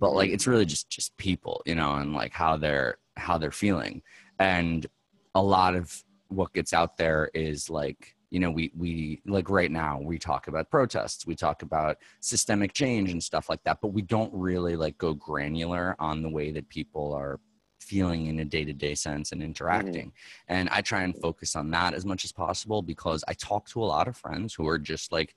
but 0.00 0.12
like 0.12 0.30
it's 0.30 0.44
mm-hmm. 0.44 0.52
really 0.52 0.66
just 0.66 0.88
just 0.88 1.16
people, 1.16 1.62
you 1.66 1.74
know, 1.74 1.94
and 1.94 2.14
like 2.14 2.32
how 2.32 2.56
they're 2.56 2.96
how 3.16 3.38
they're 3.38 3.50
feeling, 3.50 4.02
and 4.38 4.86
a 5.34 5.42
lot 5.42 5.74
of 5.74 6.02
what 6.28 6.52
gets 6.52 6.72
out 6.72 6.96
there 6.96 7.30
is 7.34 7.68
like 7.68 8.14
you 8.30 8.40
know 8.40 8.50
we 8.50 8.70
we 8.76 9.20
like 9.26 9.48
right 9.48 9.70
now 9.70 9.98
we 10.02 10.18
talk 10.18 10.48
about 10.48 10.70
protests 10.70 11.26
we 11.26 11.34
talk 11.34 11.62
about 11.62 11.96
systemic 12.20 12.72
change 12.72 13.12
and 13.12 13.22
stuff 13.22 13.48
like 13.48 13.62
that 13.64 13.78
but 13.80 13.88
we 13.88 14.02
don't 14.02 14.32
really 14.32 14.76
like 14.76 14.96
go 14.98 15.14
granular 15.14 15.96
on 15.98 16.22
the 16.22 16.28
way 16.28 16.50
that 16.50 16.68
people 16.68 17.12
are 17.12 17.40
feeling 17.80 18.26
in 18.26 18.40
a 18.40 18.44
day-to-day 18.44 18.94
sense 18.94 19.32
and 19.32 19.42
interacting 19.42 20.08
mm-hmm. 20.08 20.52
and 20.54 20.68
i 20.70 20.80
try 20.80 21.02
and 21.02 21.16
focus 21.16 21.56
on 21.56 21.70
that 21.70 21.94
as 21.94 22.04
much 22.04 22.24
as 22.24 22.32
possible 22.32 22.82
because 22.82 23.24
i 23.28 23.32
talk 23.34 23.68
to 23.68 23.82
a 23.82 23.84
lot 23.84 24.08
of 24.08 24.16
friends 24.16 24.52
who 24.52 24.66
are 24.66 24.78
just 24.78 25.12
like 25.12 25.34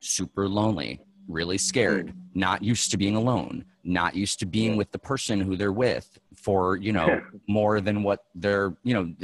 super 0.00 0.48
lonely 0.48 1.00
really 1.28 1.58
scared 1.58 2.08
mm-hmm. 2.08 2.40
not 2.40 2.62
used 2.62 2.90
to 2.90 2.96
being 2.96 3.16
alone 3.16 3.64
not 3.84 4.14
used 4.14 4.38
to 4.38 4.46
being 4.46 4.76
with 4.76 4.90
the 4.92 4.98
person 4.98 5.40
who 5.40 5.56
they're 5.56 5.72
with 5.72 6.18
for 6.48 6.76
you 6.76 6.94
know 6.94 7.20
more 7.46 7.78
than 7.78 8.02
what 8.02 8.24
they're 8.34 8.74
you 8.82 8.94
know 8.94 9.14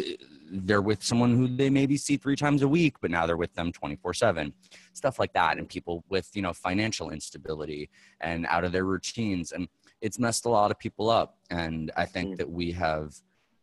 they're 0.50 0.82
with 0.82 1.02
someone 1.02 1.34
who 1.34 1.48
they 1.56 1.70
maybe 1.70 1.96
see 1.96 2.18
three 2.18 2.36
times 2.36 2.60
a 2.60 2.68
week 2.68 2.96
but 3.00 3.10
now 3.10 3.24
they're 3.24 3.38
with 3.38 3.54
them 3.54 3.72
24 3.72 4.12
7 4.12 4.52
stuff 4.92 5.18
like 5.18 5.32
that 5.32 5.56
and 5.56 5.66
people 5.66 6.04
with 6.10 6.28
you 6.34 6.42
know 6.42 6.52
financial 6.52 7.08
instability 7.08 7.88
and 8.20 8.44
out 8.44 8.62
of 8.62 8.72
their 8.72 8.84
routines 8.84 9.52
and 9.52 9.68
it's 10.02 10.18
messed 10.18 10.44
a 10.44 10.50
lot 10.50 10.70
of 10.70 10.78
people 10.78 11.08
up 11.08 11.38
and 11.48 11.90
i 11.96 12.04
think 12.04 12.34
mm. 12.34 12.36
that 12.36 12.50
we 12.50 12.70
have 12.70 13.14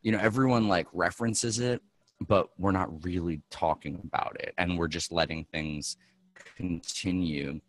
you 0.02 0.12
know 0.12 0.18
everyone 0.20 0.68
like 0.68 0.88
references 0.92 1.60
it 1.60 1.84
but 2.28 2.50
we're 2.58 2.72
not 2.72 3.06
really 3.06 3.42
talking 3.52 4.02
about 4.04 4.36
it 4.40 4.56
and 4.58 4.76
we're 4.76 4.88
just 4.88 5.12
letting 5.12 5.46
things 5.54 5.98
continue 6.58 7.62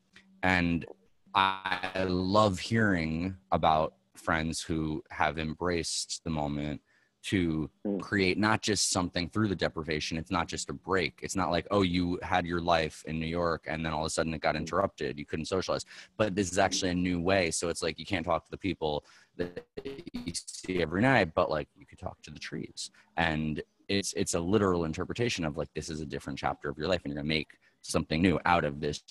and 0.43 0.87
i 1.35 2.05
love 2.05 2.59
hearing 2.59 3.37
about 3.51 3.93
friends 4.17 4.61
who 4.63 5.03
have 5.11 5.39
embraced 5.39 6.23
the 6.25 6.31
moment 6.31 6.81
to 7.23 7.71
mm. 7.87 8.01
create 8.01 8.37
not 8.37 8.63
just 8.63 8.91
something 8.91 9.29
through 9.29 9.47
the 9.47 9.55
deprivation 9.55 10.19
it's 10.19 10.31
not 10.31 10.49
just 10.49 10.71
a 10.71 10.73
break. 10.73 11.21
It's 11.23 11.37
not 11.37 11.51
like 11.51 11.67
oh 11.71 11.83
you 11.83 12.19
had 12.23 12.47
your 12.47 12.61
life 12.61 13.05
in 13.07 13.21
new 13.21 13.27
york 13.27 13.65
and 13.69 13.85
then 13.85 13.93
all 13.93 14.01
of 14.01 14.07
a 14.07 14.11
sudden 14.11 14.35
it 14.35 14.41
got 14.41 14.55
mm. 14.55 14.59
interrupted. 14.59 15.19
You 15.19 15.25
couldn't 15.25 15.47
socialize. 15.47 15.85
But 16.17 16.35
this 16.35 16.51
is 16.51 16.59
actually 16.59 16.91
a 16.91 16.95
new 16.95 17.21
way. 17.21 17.51
So 17.51 17.69
it's 17.69 17.83
like 17.83 17.99
you 17.99 18.07
can't 18.07 18.27
talk 18.27 18.45
to 18.45 18.51
the 18.51 18.59
people 18.59 19.05
that 19.37 19.65
you 20.13 20.33
see 20.35 20.83
every 20.83 21.03
night 21.03 21.33
but 21.35 21.51
like 21.51 21.69
you 21.77 21.87
could 21.87 21.99
talk 21.99 22.21
to 22.23 22.31
the 22.31 22.41
trees. 22.41 22.91
And 23.17 23.63
it's 23.89 24.13
it's 24.15 24.35
a 24.35 24.41
literal 24.41 24.85
interpretation 24.85 25.45
of 25.45 25.57
like 25.57 25.73
this 25.75 25.91
is 25.91 26.01
a 26.01 26.07
different 26.07 26.39
chapter 26.39 26.69
of 26.69 26.79
your 26.79 26.89
life 26.89 27.03
and 27.05 27.13
you're 27.13 27.23
gonna 27.23 27.29
make 27.29 27.59
something 27.83 28.21
new 28.21 28.39
out 28.47 28.65
of 28.65 28.81
this 28.81 29.03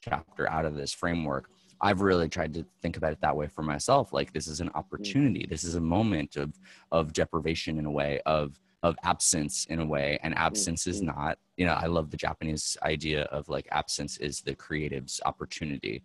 chapter 0.00 0.48
out 0.48 0.64
of 0.64 0.74
this 0.74 0.92
framework 0.92 1.48
I've 1.82 2.00
really 2.00 2.28
tried 2.28 2.54
to 2.54 2.64
think 2.80 2.96
about 2.96 3.12
it 3.12 3.20
that 3.20 3.36
way 3.36 3.48
for 3.48 3.62
myself. 3.62 4.12
Like 4.12 4.32
this 4.32 4.46
is 4.46 4.60
an 4.60 4.68
mm-hmm. 4.68 4.78
opportunity. 4.78 5.46
This 5.48 5.64
is 5.64 5.74
a 5.74 5.80
moment 5.80 6.36
of 6.36 6.52
of 6.92 7.12
deprivation 7.12 7.78
in 7.78 7.86
a 7.86 7.90
way 7.90 8.20
of 8.24 8.58
of 8.82 8.96
absence 9.04 9.64
in 9.66 9.80
a 9.80 9.86
way 9.86 10.18
and 10.22 10.36
absence 10.36 10.86
is 10.86 10.98
mm-hmm. 10.98 11.16
not 11.16 11.38
you 11.56 11.64
know 11.64 11.72
i 11.74 11.86
love 11.86 12.10
the 12.10 12.16
japanese 12.16 12.76
idea 12.82 13.22
of 13.24 13.48
like 13.48 13.68
absence 13.70 14.16
is 14.18 14.40
the 14.40 14.54
creative's 14.54 15.20
opportunity 15.24 16.02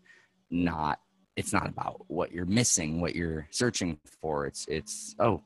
not 0.51 0.99
it's 1.35 1.53
not 1.53 1.67
about 1.67 2.03
what 2.07 2.31
you're 2.31 2.45
missing 2.45 3.01
what 3.01 3.15
you're 3.15 3.47
searching 3.49 3.99
for 4.21 4.45
it's 4.45 4.65
it's 4.67 5.15
oh 5.19 5.41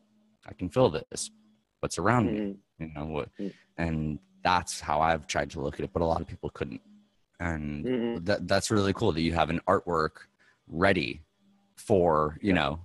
i 0.46 0.54
can 0.54 0.70
fill 0.70 0.90
this 0.90 1.32
what's 1.80 1.98
around 1.98 2.26
me 2.26 2.40
mm-hmm. 2.40 2.84
you 2.84 2.94
know 2.94 3.06
what 3.06 3.30
mm. 3.40 3.54
and 3.78 4.20
that's 4.44 4.82
how 4.82 5.00
i've 5.00 5.26
tried 5.26 5.50
to 5.50 5.62
look 5.62 5.76
at 5.76 5.86
it 5.86 5.94
but 5.94 6.02
a 6.02 6.06
lot 6.06 6.20
of 6.20 6.28
people 6.28 6.50
couldn't 6.50 6.82
and 7.42 7.86
mm-hmm. 7.86 8.24
that 8.24 8.48
that's 8.48 8.72
really 8.72 8.94
cool 8.94 9.12
that 9.12 9.22
you 9.22 9.34
have 9.34 9.50
an 9.50 9.60
artwork 9.68 10.28
ready 10.68 11.22
for 11.76 12.38
you 12.42 12.54
know 12.54 12.80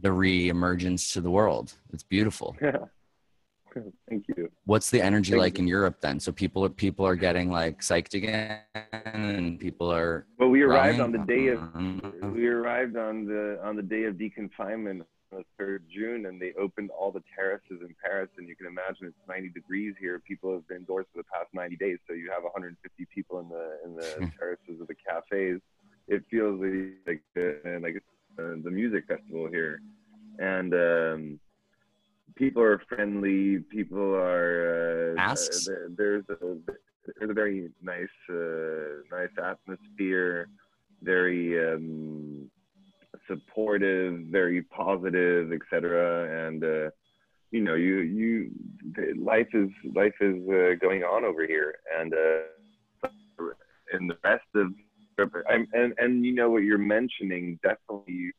the 0.00 0.12
re-emergence 0.12 1.12
to 1.12 1.20
the 1.20 1.30
world 1.30 1.72
it's 1.92 2.02
beautiful 2.02 2.54
yeah 2.62 2.76
thank 4.08 4.26
you 4.28 4.50
what's 4.66 4.90
the 4.90 5.00
energy 5.00 5.32
thank 5.32 5.40
like 5.40 5.58
you. 5.58 5.62
in 5.62 5.68
europe 5.68 6.00
then 6.00 6.20
so 6.20 6.30
people 6.30 6.64
are 6.64 6.68
people 6.68 7.06
are 7.06 7.16
getting 7.16 7.50
like 7.50 7.80
psyched 7.80 8.14
again 8.14 8.60
and 9.04 9.58
people 9.58 9.90
are 9.92 10.26
well 10.38 10.50
we 10.50 10.62
arrived 10.62 10.98
running? 10.98 11.20
on 11.20 11.26
the 11.26 11.34
day 11.34 11.48
of 11.48 12.32
we 12.34 12.46
arrived 12.46 12.96
on 12.96 13.24
the 13.24 13.58
on 13.64 13.74
the 13.74 13.82
day 13.82 14.04
of 14.04 14.14
deconfinement 14.14 15.02
the 15.30 15.44
3rd 15.60 15.80
June, 15.92 16.26
and 16.26 16.40
they 16.40 16.52
opened 16.58 16.90
all 16.90 17.10
the 17.12 17.22
terraces 17.34 17.80
in 17.80 17.94
Paris. 18.02 18.28
And 18.38 18.48
you 18.48 18.56
can 18.56 18.66
imagine 18.66 19.06
it's 19.06 19.28
90 19.28 19.50
degrees 19.50 19.94
here. 20.00 20.18
People 20.18 20.52
have 20.52 20.66
been 20.68 20.78
indoors 20.78 21.06
for 21.12 21.18
the 21.18 21.28
past 21.32 21.48
90 21.52 21.76
days, 21.76 21.98
so 22.06 22.14
you 22.14 22.30
have 22.32 22.42
150 22.42 23.06
people 23.14 23.40
in 23.40 23.48
the 23.48 23.78
in 23.84 23.96
the 23.96 24.26
hmm. 24.26 24.38
terraces 24.38 24.80
of 24.80 24.86
the 24.86 24.94
cafes. 24.94 25.60
It 26.06 26.24
feels 26.30 26.60
like 27.06 27.22
uh, 27.36 27.80
like 27.80 28.02
uh, 28.38 28.56
the 28.62 28.70
music 28.70 29.06
festival 29.06 29.48
here, 29.48 29.80
and 30.38 30.72
um, 30.74 31.40
people 32.34 32.62
are 32.62 32.80
friendly. 32.88 33.58
People 33.58 34.14
are 34.14 35.14
uh, 35.16 35.20
Asks. 35.20 35.68
there's 35.90 36.24
a 36.30 36.56
there's 37.18 37.30
a 37.30 37.34
very 37.34 37.70
nice 37.82 38.08
uh, 38.30 39.02
nice 39.10 39.34
atmosphere. 39.42 40.48
Very 41.02 41.58
um, 41.74 42.50
supportive, 43.28 44.20
very 44.30 44.62
positive, 44.62 45.52
etc. 45.52 46.46
And 46.48 46.64
uh, 46.64 46.90
you 47.50 47.62
know, 47.62 47.74
you 47.74 47.98
you 48.00 48.50
life 49.16 49.48
is 49.54 49.70
life 49.94 50.14
is 50.20 50.36
uh, 50.48 50.74
going 50.80 51.02
on 51.02 51.24
over 51.24 51.46
here, 51.46 51.76
and 51.98 52.12
uh, 52.12 53.44
and 53.92 54.10
the 54.10 54.16
rest 54.24 54.44
of 54.54 54.72
I'm, 55.48 55.66
and 55.72 55.94
and 55.98 56.24
you 56.24 56.34
know 56.34 56.50
what 56.50 56.62
you're 56.62 56.78
mentioning 56.78 57.58
definitely 57.62 58.12
you, 58.12 58.32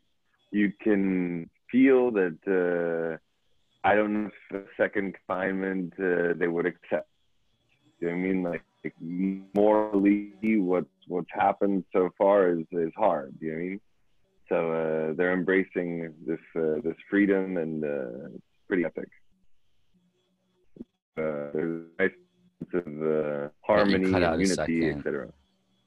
you 0.52 0.74
can 0.82 1.50
feel 1.72 2.12
that 2.12 2.38
uh, 2.48 3.18
I 3.88 3.96
don't 3.96 4.14
know 4.14 4.30
if 4.52 4.66
second 4.78 5.16
confinement 5.16 5.94
uh, 6.00 6.34
they 6.38 6.48
would 6.48 6.66
accept. 6.66 7.10
You 8.00 8.08
know 8.08 8.14
I 8.14 8.18
mean? 8.18 8.44
Like, 8.44 8.64
like 8.84 8.94
morally, 9.54 10.32
what's 10.44 10.88
what's 11.08 11.30
happened 11.32 11.84
so 11.92 12.10
far 12.18 12.50
is 12.50 12.66
is 12.72 12.94
hard. 12.96 13.36
You 13.40 13.52
know 13.52 13.58
I 13.58 13.62
mean? 13.62 13.82
So 14.50 14.72
uh, 14.72 15.14
they're 15.16 15.34
embracing 15.34 16.12
this 16.26 16.40
uh, 16.56 16.82
this 16.84 16.96
freedom, 17.10 17.58
and 17.58 17.84
uh, 17.84 18.34
it's 18.34 18.44
pretty 18.68 18.84
epic. 18.84 19.08
Uh, 21.18 21.54
there's 21.54 21.86
a 22.00 22.02
nice 22.02 22.12
sense 22.72 22.86
of 22.88 23.04
uh, 23.04 23.50
harmony, 23.62 24.10
yeah, 24.10 24.36
unity, 24.36 24.90
etc. 24.90 25.30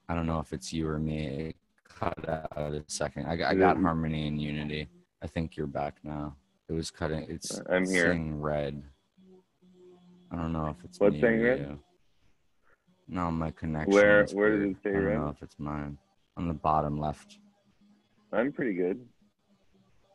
I 0.09 0.15
don't 0.15 0.27
know 0.27 0.39
if 0.39 0.53
it's 0.53 0.73
you 0.73 0.89
or 0.89 0.99
me. 0.99 1.27
It 1.27 1.57
cut 1.85 2.29
out 2.29 2.73
a 2.73 2.85
second. 2.87 3.27
I, 3.27 3.51
I 3.51 3.55
got 3.55 3.81
harmony 3.81 4.29
and 4.29 4.41
unity. 4.41 4.89
I 5.23 5.27
think 5.27 5.57
you're 5.57 5.67
back 5.67 5.97
now. 6.05 6.37
It 6.69 6.75
was 6.75 6.91
cutting. 6.91 7.27
It's 7.29 7.61
I'm 7.69 7.85
here. 7.85 8.13
saying 8.13 8.41
red. 8.41 8.83
I 10.31 10.37
don't 10.37 10.53
know 10.53 10.69
if 10.69 10.85
it's 10.85 11.01
what's 11.01 11.21
saying 11.21 11.43
red. 11.43 11.59
You. 11.61 11.79
No, 13.09 13.31
my 13.31 13.51
connection. 13.51 13.93
Where 13.93 14.25
Where 14.33 14.57
does 14.57 14.71
it 14.71 14.77
say 14.85 14.91
red? 14.91 14.99
I 14.99 15.15
don't 15.15 15.25
know 15.25 15.31
if 15.31 15.43
it's 15.43 15.59
mine. 15.59 15.99
On 16.37 16.47
the 16.47 16.55
bottom 16.55 16.99
left. 16.99 17.39
I'm 18.33 18.53
pretty 18.53 18.75
good. 18.75 19.01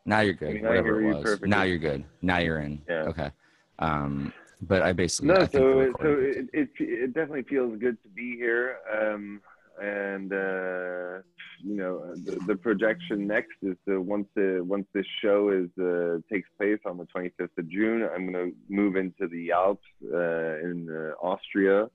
Now 0.04 0.20
you're 0.20 0.34
good. 0.34 0.50
I 0.50 0.52
mean, 0.54 0.64
Whatever 0.64 1.00
it 1.00 1.14
was. 1.14 1.40
Now 1.42 1.62
you're 1.62 1.78
good. 1.78 2.04
Now 2.22 2.38
you're 2.38 2.60
in. 2.60 2.80
Yeah. 2.88 3.02
Okay. 3.02 3.30
Um, 3.78 4.32
but 4.62 4.82
I 4.82 4.92
basically 4.92 5.28
no. 5.28 5.42
I 5.42 5.46
so 5.46 5.92
so 6.00 6.08
it, 6.18 6.48
it, 6.52 6.68
it 6.78 7.14
definitely 7.14 7.42
feels 7.42 7.78
good 7.78 8.02
to 8.02 8.08
be 8.08 8.36
here. 8.36 8.78
Um, 8.92 9.40
and 9.80 10.32
uh, 10.32 11.22
you 11.62 11.76
know 11.76 12.14
the, 12.24 12.38
the 12.46 12.56
projection 12.56 13.26
next 13.26 13.54
is 13.62 13.76
the 13.86 14.00
once 14.00 14.26
the 14.34 14.60
once 14.64 14.86
this 14.92 15.06
show 15.22 15.50
is 15.50 15.68
uh, 15.82 16.18
takes 16.32 16.48
place 16.56 16.80
on 16.84 16.96
the 16.96 17.06
25th 17.14 17.56
of 17.58 17.68
June, 17.68 18.02
I'm 18.02 18.32
going 18.32 18.50
to 18.50 18.56
move 18.68 18.96
into 18.96 19.28
the 19.28 19.52
Alps 19.52 19.86
uh, 20.12 20.58
in 20.58 20.88
uh, 20.90 21.24
Austria 21.24 21.88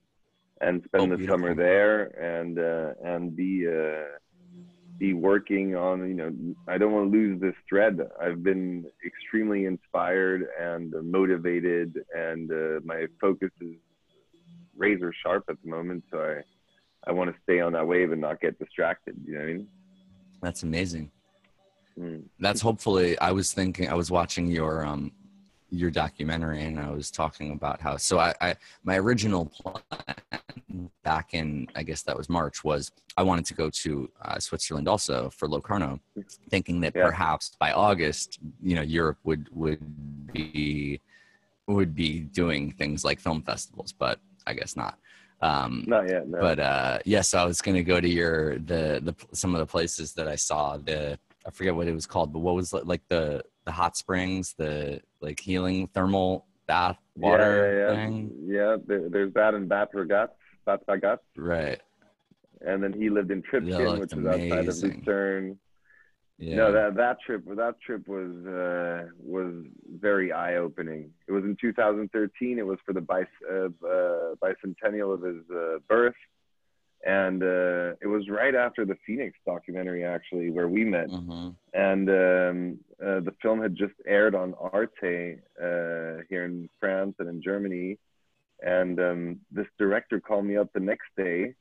and 0.60 0.82
spend 0.84 1.12
oh, 1.12 1.16
the 1.16 1.26
summer 1.26 1.54
there 1.54 2.04
and 2.18 2.58
uh, 2.58 2.94
and 3.04 3.36
be 3.36 3.66
uh, 3.66 4.18
be 4.98 5.12
working 5.12 5.74
on 5.74 6.08
you 6.08 6.14
know 6.14 6.32
i 6.68 6.78
don't 6.78 6.92
want 6.92 7.10
to 7.10 7.18
lose 7.18 7.40
this 7.40 7.54
thread. 7.68 7.98
I've 8.20 8.42
been 8.42 8.84
extremely 9.04 9.64
inspired 9.64 10.46
and 10.60 10.94
motivated 11.02 11.98
and 12.14 12.50
uh, 12.50 12.80
my 12.84 13.06
focus 13.20 13.50
is 13.60 13.74
razor 14.76 15.12
sharp 15.22 15.44
at 15.48 15.56
the 15.62 15.70
moment 15.70 16.04
so 16.10 16.18
i 16.18 16.42
i 17.08 17.12
want 17.12 17.30
to 17.34 17.36
stay 17.42 17.60
on 17.60 17.72
that 17.72 17.86
wave 17.86 18.12
and 18.12 18.20
not 18.20 18.40
get 18.40 18.58
distracted 18.58 19.16
you 19.26 19.34
know 19.34 19.40
what 19.40 19.48
i 19.48 19.52
mean? 19.52 19.68
That's 20.42 20.62
amazing. 20.62 21.10
Mm. 21.98 22.24
that's 22.40 22.60
hopefully 22.60 23.16
i 23.20 23.30
was 23.30 23.52
thinking 23.52 23.88
i 23.88 23.94
was 23.94 24.10
watching 24.10 24.48
your 24.48 24.84
um 24.84 25.12
your 25.74 25.90
documentary 25.90 26.62
and 26.62 26.78
I 26.78 26.90
was 26.90 27.10
talking 27.10 27.52
about 27.52 27.80
how 27.80 27.96
so 27.96 28.18
I, 28.18 28.34
I 28.40 28.56
my 28.84 28.98
original 28.98 29.46
plan 29.46 30.90
back 31.02 31.34
in 31.34 31.68
I 31.74 31.82
guess 31.82 32.02
that 32.02 32.16
was 32.16 32.28
March 32.28 32.64
was 32.64 32.92
I 33.16 33.22
wanted 33.22 33.46
to 33.46 33.54
go 33.54 33.70
to 33.70 34.10
uh, 34.22 34.38
Switzerland 34.38 34.88
also 34.88 35.30
for 35.30 35.48
Locarno, 35.48 36.00
thinking 36.48 36.80
that 36.80 36.94
yeah. 36.94 37.04
perhaps 37.04 37.56
by 37.58 37.72
August 37.72 38.38
you 38.62 38.74
know 38.74 38.82
Europe 38.82 39.18
would 39.24 39.48
would 39.52 40.32
be 40.32 41.00
would 41.66 41.94
be 41.94 42.20
doing 42.20 42.72
things 42.72 43.04
like 43.04 43.18
film 43.18 43.42
festivals, 43.42 43.92
but 43.92 44.20
I 44.46 44.54
guess 44.54 44.76
not. 44.76 44.98
Um, 45.40 45.84
Not 45.86 46.08
yet. 46.08 46.28
No. 46.28 46.40
but 46.40 46.58
uh, 46.58 46.98
yes, 46.98 47.06
yeah, 47.06 47.20
so 47.20 47.38
I 47.38 47.44
was 47.44 47.60
going 47.60 47.74
to 47.74 47.82
go 47.82 48.00
to 48.00 48.08
your 48.08 48.58
the 48.58 49.00
the 49.02 49.14
some 49.32 49.54
of 49.54 49.58
the 49.60 49.66
places 49.66 50.12
that 50.14 50.26
I 50.26 50.36
saw. 50.36 50.78
The 50.78 51.18
I 51.46 51.50
forget 51.50 51.74
what 51.74 51.86
it 51.86 51.94
was 51.94 52.06
called, 52.06 52.32
but 52.32 52.40
what 52.40 52.54
was 52.54 52.72
like 52.72 53.02
the 53.08 53.44
the 53.64 53.72
hot 53.72 53.96
springs, 53.96 54.54
the 54.56 55.00
like 55.20 55.40
healing 55.40 55.88
thermal 55.88 56.46
bath 56.66 56.98
water 57.16 57.72
yeah, 57.72 57.94
yeah, 57.94 58.04
thing. 58.04 58.32
Yeah, 58.46 58.76
there, 58.86 59.08
there's 59.08 59.32
that 59.34 59.54
in 59.54 59.68
Bad 59.68 59.88
Ragaz, 59.94 60.28
Bad 60.64 60.80
Ragaz. 60.88 61.18
Right. 61.36 61.80
And 62.60 62.82
then 62.82 62.92
he 62.92 63.10
lived 63.10 63.30
in 63.30 63.42
Tribschen, 63.42 64.00
which 64.00 64.12
is 64.12 64.26
outside 64.26 64.68
of 64.68 64.82
Lucerne. 64.82 65.58
Yeah. 66.38 66.56
No, 66.56 66.72
that 66.72 66.96
that 66.96 67.18
trip 67.24 67.44
that 67.46 67.80
trip 67.80 68.08
was 68.08 68.44
uh, 68.44 69.08
was 69.22 69.66
very 70.00 70.32
eye 70.32 70.56
opening. 70.56 71.10
It 71.28 71.32
was 71.32 71.44
in 71.44 71.56
2013. 71.60 72.58
It 72.58 72.66
was 72.66 72.78
for 72.84 72.92
the 72.92 73.00
bic- 73.00 73.28
uh, 73.48 73.66
uh, 73.86 74.34
bicentennial 74.42 75.14
of 75.14 75.22
his 75.22 75.44
uh, 75.54 75.78
birth, 75.88 76.16
and 77.04 77.42
uh, 77.42 77.94
it 78.00 78.06
was 78.06 78.28
right 78.28 78.54
after 78.54 78.84
the 78.84 78.96
Phoenix 79.06 79.38
documentary 79.46 80.04
actually 80.04 80.50
where 80.50 80.68
we 80.68 80.84
met. 80.84 81.08
Mm-hmm. 81.08 81.50
And 81.74 82.08
um, 82.08 82.78
uh, 83.00 83.20
the 83.20 83.34
film 83.42 83.60
had 83.60 83.76
just 83.76 83.94
aired 84.06 84.34
on 84.34 84.54
Arte 84.54 85.38
uh, 85.60 86.24
here 86.28 86.44
in 86.44 86.68
France 86.80 87.16
and 87.18 87.28
in 87.28 87.42
Germany. 87.42 87.98
And 88.62 88.98
um, 88.98 89.40
this 89.52 89.66
director 89.78 90.20
called 90.20 90.46
me 90.46 90.56
up 90.56 90.72
the 90.72 90.80
next 90.80 91.08
day 91.16 91.54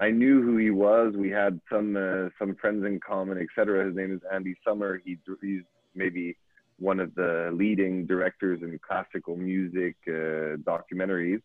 I 0.00 0.10
knew 0.10 0.42
who 0.42 0.56
he 0.56 0.70
was. 0.70 1.14
We 1.16 1.30
had 1.30 1.60
some 1.70 1.96
uh, 1.96 2.28
some 2.38 2.54
friends 2.56 2.84
in 2.84 3.00
common, 3.00 3.38
etc. 3.38 3.86
His 3.86 3.96
name 3.96 4.14
is 4.14 4.20
Andy 4.32 4.56
Sommer. 4.64 5.00
He, 5.04 5.18
he's 5.40 5.62
maybe 5.94 6.36
one 6.78 7.00
of 7.00 7.14
the 7.14 7.50
leading 7.52 8.06
directors 8.06 8.60
in 8.62 8.78
classical 8.86 9.36
music 9.36 9.96
uh, 10.06 10.56
documentaries. 10.62 11.42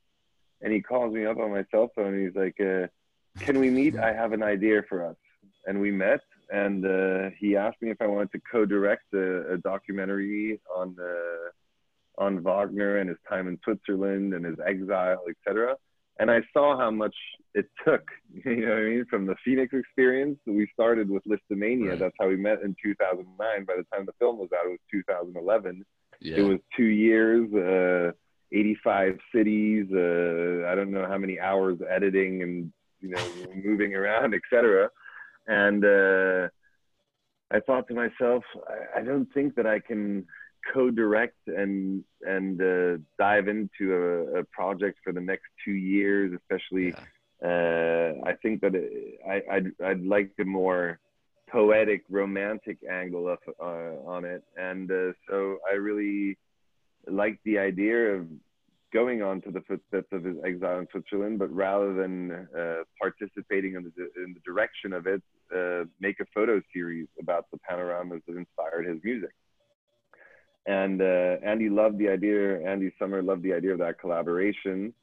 And 0.61 0.71
he 0.71 0.81
calls 0.81 1.13
me 1.13 1.25
up 1.25 1.37
on 1.37 1.51
my 1.51 1.65
cell 1.71 1.91
phone 1.95 2.13
and 2.13 2.25
he's 2.25 2.35
like, 2.35 2.55
uh, 2.59 2.87
"Can 3.39 3.59
we 3.59 3.69
meet? 3.69 3.97
I 3.97 4.13
have 4.13 4.33
an 4.33 4.43
idea 4.43 4.83
for 4.87 5.05
us." 5.05 5.17
And 5.65 5.79
we 5.79 5.91
met. 5.91 6.21
And 6.51 6.85
uh, 6.85 7.29
he 7.39 7.55
asked 7.55 7.81
me 7.81 7.89
if 7.89 7.97
I 8.01 8.05
wanted 8.05 8.31
to 8.33 8.41
co-direct 8.51 9.13
a, 9.13 9.53
a 9.53 9.57
documentary 9.57 10.59
on 10.75 10.95
uh, 10.99 12.23
on 12.23 12.43
Wagner 12.43 12.97
and 12.97 13.09
his 13.09 13.17
time 13.27 13.47
in 13.47 13.57
Switzerland 13.63 14.33
and 14.33 14.45
his 14.45 14.57
exile, 14.65 15.23
etc 15.29 15.75
and 16.19 16.29
I 16.29 16.41
saw 16.53 16.77
how 16.77 16.91
much 16.91 17.15
it 17.53 17.65
took, 17.85 18.03
you 18.45 18.65
know 18.65 18.69
what 18.69 18.77
I 18.77 18.83
mean, 18.83 19.05
from 19.09 19.25
the 19.25 19.35
Phoenix 19.43 19.73
experience. 19.73 20.39
We 20.45 20.67
started 20.73 21.09
with 21.09 21.23
Lisztomania. 21.23 21.91
Right. 21.91 21.99
That's 21.99 22.15
how 22.19 22.27
we 22.27 22.35
met 22.35 22.61
in 22.61 22.75
2009. 22.83 23.65
By 23.65 23.73
the 23.75 23.83
time 23.93 24.05
the 24.05 24.13
film 24.19 24.37
was 24.37 24.49
out, 24.53 24.65
it 24.65 24.69
was 24.69 24.79
2011. 24.91 25.85
Yeah. 26.21 26.37
It 26.37 26.41
was 26.41 26.59
two 26.77 26.85
years, 26.85 27.51
uh, 27.53 28.11
85 28.51 29.17
cities. 29.33 29.87
Uh, 29.91 30.67
I 30.67 30.75
don't 30.75 30.91
know 30.91 31.05
how 31.07 31.17
many 31.17 31.39
hours 31.39 31.79
editing 31.89 32.43
and 32.43 32.71
you 33.03 33.09
know 33.09 33.23
moving 33.63 33.93
around, 33.93 34.33
etc. 34.33 34.89
And 35.45 35.83
uh, 35.83 36.47
I 37.51 37.59
thought 37.59 37.87
to 37.89 37.93
myself, 37.93 38.43
I, 38.67 39.01
I 39.01 39.03
don't 39.03 39.31
think 39.33 39.55
that 39.55 39.67
I 39.67 39.79
can 39.79 40.25
co-direct 40.73 41.37
and 41.47 42.03
and 42.21 42.61
uh, 42.61 42.97
dive 43.19 43.47
into 43.49 43.93
a, 43.93 44.39
a, 44.39 44.43
project 44.45 44.99
for 45.03 45.11
the 45.11 45.19
next 45.21 45.45
two 45.63 45.73
years, 45.73 46.31
especially. 46.33 46.87
Yeah. 46.87 47.03
Uh, 47.43 48.13
I 48.25 48.33
think 48.41 48.61
that 48.61 48.73
it, 48.73 49.19
I, 49.29 49.41
I'd, 49.51 49.71
I'd 49.83 50.05
like 50.05 50.31
the 50.37 50.45
more 50.45 50.99
poetic, 51.51 52.03
romantic 52.09 52.77
angle 52.89 53.27
of, 53.27 53.39
uh, 53.61 54.09
on 54.09 54.23
it, 54.23 54.43
and 54.55 54.89
uh, 54.89 55.11
so 55.29 55.57
I 55.69 55.75
really 55.75 56.37
like 57.05 57.37
the 57.43 57.57
idea 57.57 58.15
of 58.15 58.27
going 58.93 59.21
on 59.21 59.41
to 59.41 59.51
the 59.51 59.61
footsteps 59.61 60.07
of 60.11 60.23
his 60.23 60.37
exile 60.45 60.79
in 60.79 60.87
Switzerland, 60.91 61.39
but 61.39 61.53
rather 61.53 61.93
than 61.93 62.47
uh, 62.57 62.83
participating 63.01 63.75
in 63.75 63.83
the, 63.83 64.23
in 64.23 64.33
the 64.33 64.39
direction 64.45 64.93
of 64.93 65.07
it, 65.07 65.21
uh, 65.55 65.85
make 65.99 66.19
a 66.19 66.25
photo 66.33 66.61
series 66.73 67.07
about 67.19 67.45
the 67.51 67.57
panoramas 67.67 68.21
that 68.27 68.37
inspired 68.37 68.85
his 68.85 68.99
music 69.03 69.31
and 70.65 71.01
uh, 71.01 71.35
Andy 71.43 71.69
loved 71.69 71.97
the 71.97 72.09
idea. 72.09 72.65
Andy 72.67 72.93
Sommer 72.97 73.21
loved 73.21 73.43
the 73.43 73.53
idea 73.53 73.73
of 73.73 73.79
that 73.79 73.99
collaboration, 73.99 74.93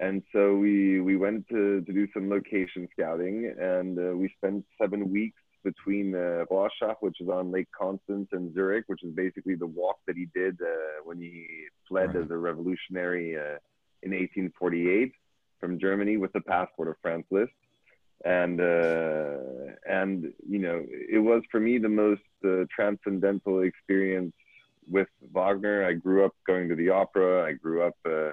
and 0.00 0.22
so 0.32 0.54
we 0.54 1.00
we 1.00 1.16
went 1.16 1.46
to 1.48 1.82
to 1.82 1.92
do 1.92 2.08
some 2.14 2.30
location 2.30 2.88
scouting, 2.92 3.54
and 3.60 3.98
uh, 3.98 4.16
we 4.16 4.32
spent 4.38 4.64
seven 4.80 5.10
weeks 5.10 5.41
between 5.62 6.14
uh, 6.14 6.44
Rorschach, 6.50 7.00
which 7.00 7.20
is 7.20 7.28
on 7.28 7.50
Lake 7.50 7.68
Constance, 7.78 8.28
and 8.32 8.54
Zurich, 8.54 8.84
which 8.86 9.02
is 9.02 9.12
basically 9.14 9.54
the 9.54 9.66
walk 9.66 9.98
that 10.06 10.16
he 10.16 10.28
did 10.34 10.58
uh, 10.60 11.02
when 11.04 11.20
he 11.20 11.46
fled 11.88 12.14
right. 12.14 12.24
as 12.24 12.30
a 12.30 12.36
revolutionary 12.36 13.36
uh, 13.36 13.58
in 14.02 14.10
1848 14.10 15.12
from 15.60 15.78
Germany 15.78 16.16
with 16.16 16.32
the 16.32 16.40
passport 16.40 16.88
of 16.88 16.96
Franz 17.00 17.24
Liszt. 17.30 17.52
And 18.24 18.60
uh, 18.60 19.74
and 19.88 20.32
you 20.48 20.60
know 20.60 20.86
it 20.88 21.18
was 21.18 21.42
for 21.50 21.58
me 21.58 21.78
the 21.78 21.88
most 21.88 22.22
uh, 22.44 22.66
transcendental 22.72 23.62
experience 23.62 24.32
with 24.88 25.08
Wagner. 25.32 25.84
I 25.84 25.94
grew 25.94 26.24
up 26.24 26.32
going 26.46 26.68
to 26.68 26.76
the 26.76 26.90
opera. 26.90 27.44
I 27.44 27.52
grew 27.52 27.82
up, 27.82 27.96
uh, 28.06 28.30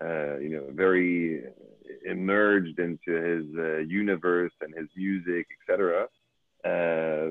uh, 0.00 0.38
you 0.38 0.50
know, 0.50 0.66
very 0.72 1.42
emerged 2.04 2.78
into 2.78 3.12
his 3.12 3.46
uh, 3.56 3.78
universe 3.78 4.52
and 4.60 4.74
his 4.76 4.88
music, 4.96 5.46
etc. 5.60 6.06
Uh, 6.64 7.30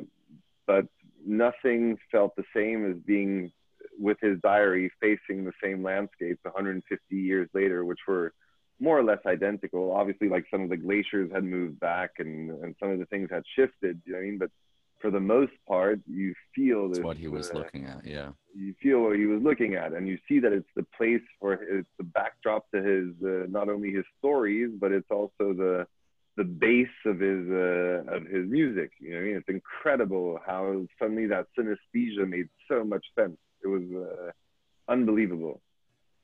but 0.67 0.85
nothing 1.25 1.97
felt 2.11 2.35
the 2.35 2.43
same 2.55 2.89
as 2.89 2.97
being 3.05 3.51
with 3.99 4.17
his 4.21 4.39
diary 4.41 4.91
facing 4.99 5.43
the 5.43 5.53
same 5.63 5.83
landscapes 5.83 6.39
150 6.43 7.15
years 7.15 7.49
later, 7.53 7.85
which 7.85 7.99
were 8.07 8.33
more 8.79 8.97
or 8.97 9.03
less 9.03 9.19
identical. 9.25 9.91
Obviously, 9.91 10.27
like 10.27 10.45
some 10.49 10.61
of 10.61 10.69
the 10.69 10.77
glaciers 10.77 11.29
had 11.31 11.43
moved 11.43 11.79
back 11.79 12.11
and, 12.17 12.49
and 12.63 12.75
some 12.79 12.89
of 12.89 12.99
the 12.99 13.05
things 13.05 13.29
had 13.31 13.43
shifted, 13.55 14.01
you 14.05 14.13
know 14.13 14.17
what 14.17 14.23
I 14.23 14.29
mean? 14.29 14.37
But 14.39 14.49
for 14.99 15.11
the 15.11 15.19
most 15.19 15.53
part, 15.67 15.99
you 16.07 16.33
feel 16.55 16.89
this, 16.89 16.99
what 16.99 17.17
he 17.17 17.27
was 17.27 17.51
uh, 17.51 17.55
looking 17.55 17.85
at. 17.85 18.05
Yeah, 18.05 18.31
you 18.55 18.73
feel 18.81 19.01
what 19.01 19.17
he 19.17 19.25
was 19.25 19.41
looking 19.41 19.75
at, 19.75 19.93
and 19.93 20.07
you 20.07 20.17
see 20.27 20.39
that 20.39 20.53
it's 20.53 20.69
the 20.75 20.85
place 20.95 21.21
for 21.39 21.53
it's 21.53 21.89
the 21.97 22.03
backdrop 22.03 22.69
to 22.71 22.81
his 22.81 23.07
uh, 23.23 23.47
not 23.49 23.69
only 23.69 23.91
his 23.91 24.05
stories, 24.19 24.69
but 24.79 24.91
it's 24.91 25.09
also 25.09 25.53
the 25.53 25.87
the 26.37 26.43
base 26.43 26.87
of 27.05 27.19
his 27.19 27.49
uh, 27.49 28.15
of 28.15 28.25
his 28.27 28.49
music. 28.49 28.91
You 28.99 29.13
know, 29.13 29.19
I 29.19 29.23
mean? 29.23 29.35
it's 29.35 29.49
incredible 29.49 30.39
how 30.45 30.85
suddenly 30.99 31.27
that 31.27 31.47
synesthesia 31.57 32.27
made 32.27 32.47
so 32.69 32.83
much 32.83 33.05
sense. 33.17 33.37
It 33.63 33.67
was 33.67 33.83
uh, 33.95 34.31
unbelievable. 34.91 35.61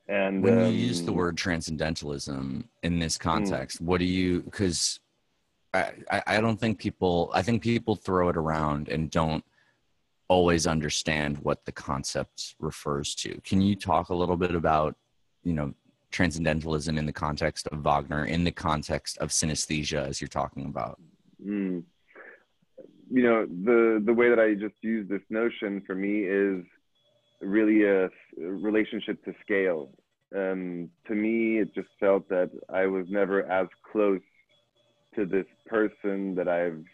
And 0.08 0.42
when 0.42 0.60
um, 0.60 0.66
you 0.66 0.72
use 0.72 1.02
the 1.02 1.12
um, 1.12 1.18
word 1.18 1.38
transcendentalism 1.38 2.70
in 2.84 3.00
this 3.00 3.18
hmm. 3.18 3.24
context, 3.24 3.84
mm. 3.84 3.88
what 3.88 4.00
do 4.00 4.06
you? 4.06 4.42
Because 4.42 5.00
I, 5.74 6.24
I 6.26 6.42
don't 6.42 6.60
think 6.60 6.80
people 6.80 7.30
I 7.34 7.42
think 7.42 7.62
people 7.62 7.96
throw 7.96 8.30
it 8.30 8.38
around 8.38 8.90
and 8.90 9.12
don't 9.12 9.44
always 10.30 10.68
understand 10.68 11.38
what 11.40 11.66
the 11.66 11.72
concept 11.72 12.56
refers 12.60 13.16
to. 13.16 13.40
Can 13.44 13.62
you 13.62 13.76
talk 13.76 14.10
a 14.10 14.16
little 14.16 14.38
bit 14.38 14.56
about, 14.56 14.96
you 15.44 15.54
know, 15.54 15.74
transcendentalism 16.18 16.98
in 16.98 17.06
the 17.06 17.14
context 17.14 17.68
of 17.72 17.78
Wagner, 17.80 18.26
in 18.26 18.44
the 18.44 18.52
context 18.52 19.20
of 19.20 19.30
synesthesia 19.30 20.02
as 20.08 20.20
you're 20.20 20.28
talking 20.28 20.66
about? 20.66 21.00
Mm. 21.46 21.84
You 23.10 23.24
know, 23.24 23.46
the 23.46 24.02
the 24.04 24.14
way 24.14 24.28
that 24.30 24.40
I 24.40 24.56
just 24.56 24.76
use 24.82 25.08
this 25.08 25.22
notion 25.30 25.84
for 25.86 25.96
me 25.96 26.16
is 26.24 26.66
really 27.42 27.80
a 27.86 28.10
relationship 28.38 29.24
to 29.26 29.34
scale. 29.46 29.92
Um, 30.36 30.90
to 31.08 31.14
me, 31.14 31.60
it 31.60 31.70
just 31.74 31.92
felt 32.00 32.28
that 32.30 32.50
I 32.82 32.88
was 32.88 33.06
never 33.10 33.50
as 33.60 33.68
close 33.92 34.26
to 35.16 35.26
this 35.26 35.50
person 35.68 36.36
that 36.36 36.50
I've 36.60 36.86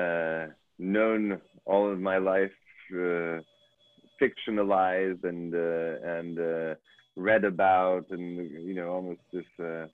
uh, 0.00 0.52
known 0.78 1.40
all 1.64 1.90
of 1.90 1.98
my 1.98 2.18
life, 2.18 2.58
uh, 2.92 3.40
fictionalized 4.20 5.24
and 5.24 5.54
uh, 5.54 5.94
and 6.16 6.34
uh, 6.38 6.74
read 7.16 7.44
about, 7.44 8.06
and 8.10 8.36
you 8.66 8.74
know, 8.74 8.88
almost 8.88 9.20
this 9.32 9.44
uh, 9.60 9.86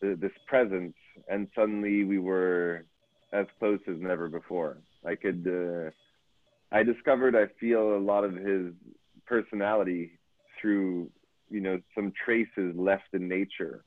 this 0.00 0.32
presence. 0.46 0.94
And 1.28 1.48
suddenly 1.54 2.04
we 2.04 2.18
were 2.18 2.84
as 3.32 3.46
close 3.58 3.80
as 3.88 3.96
never 3.98 4.28
before. 4.28 4.78
I 5.06 5.14
could. 5.14 5.46
Uh, 5.46 5.90
I 6.70 6.82
discovered 6.82 7.34
I 7.34 7.46
feel 7.58 7.96
a 7.96 7.98
lot 7.98 8.24
of 8.24 8.34
his 8.34 8.72
personality 9.26 10.18
through 10.60 11.10
you 11.48 11.60
know 11.60 11.80
some 11.94 12.12
traces 12.24 12.74
left 12.76 13.14
in 13.14 13.28
nature 13.28 13.84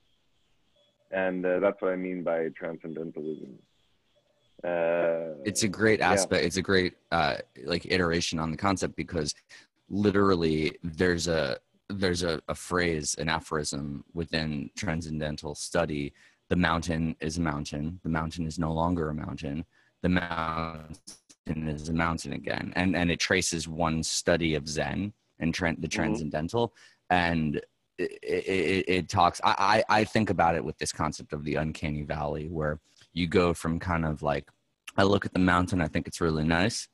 and 1.11 1.45
uh, 1.45 1.59
that's 1.59 1.81
what 1.81 1.91
I 1.91 1.95
mean 1.95 2.23
by 2.23 2.49
transcendentalism. 2.57 3.59
Uh, 4.63 5.41
it's 5.43 5.63
a 5.63 5.67
great 5.67 6.01
aspect. 6.01 6.41
Yeah. 6.41 6.47
It's 6.47 6.57
a 6.57 6.61
great 6.61 6.93
uh, 7.11 7.37
like 7.65 7.85
iteration 7.85 8.39
on 8.39 8.51
the 8.51 8.57
concept 8.57 8.95
because 8.95 9.33
literally 9.89 10.77
there's 10.83 11.27
a 11.27 11.57
there's 11.91 12.23
a, 12.23 12.41
a 12.47 12.55
phrase, 12.55 13.15
an 13.17 13.29
aphorism 13.29 14.03
within 14.13 14.69
transcendental 14.75 15.55
study. 15.55 16.13
The 16.49 16.55
mountain 16.55 17.15
is 17.19 17.37
a 17.37 17.41
mountain. 17.41 17.99
The 18.03 18.09
mountain 18.09 18.45
is 18.45 18.59
no 18.59 18.73
longer 18.73 19.09
a 19.09 19.13
mountain. 19.13 19.65
The 20.01 20.09
mountain 20.09 21.67
is 21.67 21.89
a 21.89 21.93
mountain 21.93 22.33
again, 22.33 22.73
and 22.75 22.95
and 22.95 23.11
it 23.11 23.19
traces 23.19 23.67
one 23.67 24.03
study 24.03 24.55
of 24.55 24.67
Zen 24.67 25.13
and 25.39 25.53
tra- 25.53 25.75
the 25.75 25.87
mm-hmm. 25.87 26.01
transcendental, 26.01 26.69
mm-hmm. 26.69 27.15
and 27.15 27.55
it, 27.97 28.11
it, 28.23 28.85
it 28.87 29.09
talks. 29.09 29.39
I, 29.43 29.83
I 29.89 29.99
I 29.99 30.03
think 30.03 30.29
about 30.29 30.55
it 30.55 30.63
with 30.65 30.77
this 30.77 30.91
concept 30.91 31.33
of 31.33 31.43
the 31.43 31.55
uncanny 31.55 32.03
valley, 32.03 32.47
where 32.49 32.79
you 33.13 33.27
go 33.27 33.53
from 33.53 33.79
kind 33.79 34.05
of 34.05 34.21
like 34.21 34.49
I 34.97 35.03
look 35.03 35.25
at 35.25 35.33
the 35.33 35.39
mountain, 35.39 35.81
I 35.81 35.87
think 35.87 36.07
it's 36.07 36.21
really 36.21 36.43
nice, 36.43 36.87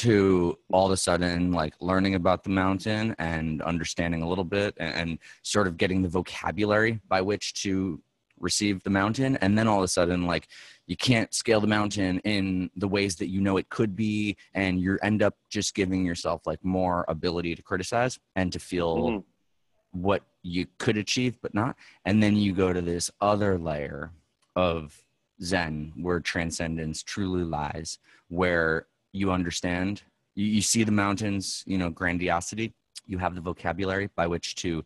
to 0.00 0.58
all 0.72 0.86
of 0.86 0.92
a 0.92 0.96
sudden 0.96 1.52
like 1.52 1.74
learning 1.78 2.14
about 2.14 2.42
the 2.42 2.48
mountain 2.48 3.14
and 3.18 3.60
understanding 3.60 4.22
a 4.22 4.28
little 4.28 4.44
bit 4.44 4.74
and, 4.78 4.94
and, 4.94 5.18
sort 5.42 5.66
of 5.66 5.76
getting 5.76 6.00
the 6.00 6.08
vocabulary 6.08 6.98
by 7.06 7.20
which 7.20 7.52
to 7.52 8.00
receive 8.38 8.82
the 8.82 8.88
mountain 8.88 9.36
and 9.42 9.58
then 9.58 9.68
all 9.68 9.76
of 9.76 9.84
a 9.84 9.88
sudden 9.88 10.26
like 10.26 10.48
you 10.86 10.96
can't 10.96 11.34
scale 11.34 11.60
the 11.60 11.66
mountain 11.66 12.18
in 12.20 12.70
the 12.76 12.88
ways 12.88 13.16
that 13.16 13.28
you 13.28 13.42
know 13.42 13.58
it 13.58 13.68
could 13.68 13.94
be 13.94 14.34
and 14.54 14.80
you 14.80 14.98
end 15.02 15.22
up 15.22 15.34
just 15.50 15.74
giving 15.74 16.06
yourself 16.06 16.46
like 16.46 16.64
more 16.64 17.04
ability 17.08 17.54
to 17.54 17.62
criticize 17.62 18.18
and 18.36 18.50
to 18.54 18.58
feel 18.58 18.96
mm-hmm. 18.96 20.00
what 20.00 20.22
you 20.42 20.66
could 20.78 20.96
achieve 20.96 21.36
but 21.42 21.52
not 21.52 21.76
and 22.06 22.22
then 22.22 22.34
you 22.34 22.54
go 22.54 22.72
to 22.72 22.80
this 22.80 23.10
other 23.20 23.58
layer 23.58 24.12
of 24.56 24.98
zen 25.42 25.92
where 25.96 26.20
transcendence 26.20 27.02
truly 27.02 27.44
lies 27.44 27.98
where 28.28 28.86
you 29.12 29.32
understand. 29.32 30.02
You, 30.34 30.46
you 30.46 30.62
see 30.62 30.84
the 30.84 30.92
mountains 30.92 31.64
you 31.66 31.78
know 31.78 31.90
grandiosity. 31.90 32.74
You 33.06 33.18
have 33.18 33.34
the 33.34 33.40
vocabulary 33.40 34.10
by 34.14 34.26
which 34.26 34.54
to 34.56 34.84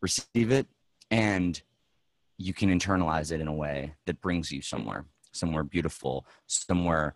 receive 0.00 0.52
it 0.52 0.66
and 1.10 1.60
you 2.36 2.52
can 2.52 2.70
internalize 2.70 3.32
it 3.32 3.40
in 3.40 3.48
a 3.48 3.52
way 3.52 3.94
that 4.06 4.20
brings 4.20 4.52
you 4.52 4.62
somewhere 4.62 5.04
somewhere 5.32 5.64
beautiful 5.64 6.26
somewhere 6.46 7.14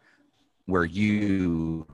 where 0.66 0.84
you 0.84 1.86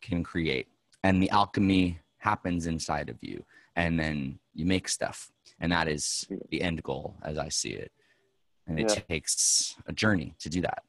can 0.00 0.22
create. 0.22 0.68
And 1.02 1.22
the 1.22 1.30
alchemy 1.30 2.00
happens 2.18 2.66
inside 2.66 3.08
of 3.08 3.16
you 3.20 3.44
and 3.76 3.98
then 3.98 4.38
you 4.54 4.66
make 4.66 4.88
stuff. 4.88 5.30
And 5.60 5.72
that 5.72 5.88
is 5.88 6.26
the 6.50 6.60
end 6.60 6.82
goal 6.82 7.16
as 7.22 7.38
i 7.38 7.48
see 7.48 7.70
it. 7.70 7.90
And 8.66 8.78
it 8.78 8.88
yeah. 8.88 9.02
takes 9.08 9.76
a 9.86 9.92
journey 9.92 10.34
to 10.40 10.48
do 10.48 10.60
that. 10.60 10.82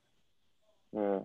Yeah. 0.93 1.19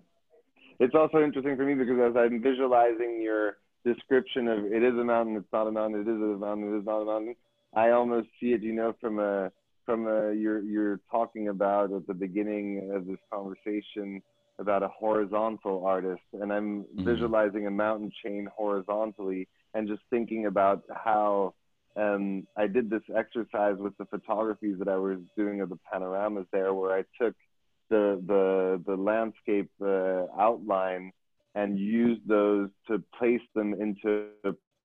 It's 0.80 0.94
also 0.94 1.22
interesting 1.22 1.56
for 1.56 1.64
me 1.64 1.74
because 1.74 1.98
as 2.10 2.16
i'm 2.16 2.42
visualizing 2.42 3.20
your 3.22 3.56
description 3.84 4.48
of 4.48 4.64
it 4.64 4.82
is 4.82 4.94
a 4.94 5.04
mountain 5.04 5.36
it's 5.36 5.52
not 5.52 5.66
a 5.66 5.72
mountain 5.72 6.00
it 6.00 6.10
is 6.10 6.20
a 6.20 6.38
mountain 6.38 6.74
it 6.74 6.78
is 6.78 6.86
not 6.86 7.02
a 7.02 7.04
mountain 7.04 7.34
i 7.74 7.90
almost 7.90 8.28
see 8.40 8.52
it 8.52 8.62
you 8.62 8.72
know 8.72 8.94
from 9.00 9.18
a 9.18 9.50
from 9.84 10.06
a, 10.06 10.34
you're 10.34 10.60
you're 10.62 11.00
talking 11.10 11.48
about 11.48 11.92
at 11.92 12.06
the 12.06 12.14
beginning 12.14 12.90
of 12.94 13.06
this 13.06 13.18
conversation 13.32 14.20
about 14.58 14.82
a 14.82 14.88
horizontal 14.88 15.86
artist 15.86 16.22
and 16.34 16.52
i'm 16.52 16.82
mm-hmm. 16.82 17.04
visualizing 17.04 17.66
a 17.66 17.70
mountain 17.70 18.10
chain 18.22 18.48
horizontally 18.54 19.48
and 19.74 19.88
just 19.88 20.02
thinking 20.10 20.46
about 20.46 20.82
how 20.92 21.54
um, 21.96 22.46
i 22.56 22.66
did 22.66 22.90
this 22.90 23.02
exercise 23.16 23.76
with 23.78 23.96
the 23.98 24.04
photographies 24.06 24.76
that 24.78 24.88
i 24.88 24.96
was 24.96 25.18
doing 25.36 25.60
of 25.60 25.68
the 25.68 25.78
panoramas 25.90 26.46
there 26.52 26.74
where 26.74 26.92
i 26.92 27.02
took 27.20 27.34
the 27.90 28.22
the 28.26 28.82
the 28.86 28.96
landscape 28.96 29.70
uh, 29.82 30.26
outline 30.38 31.12
and 31.54 31.78
use 31.78 32.18
those 32.26 32.68
to 32.86 33.02
place 33.18 33.40
them 33.54 33.74
into 33.74 34.28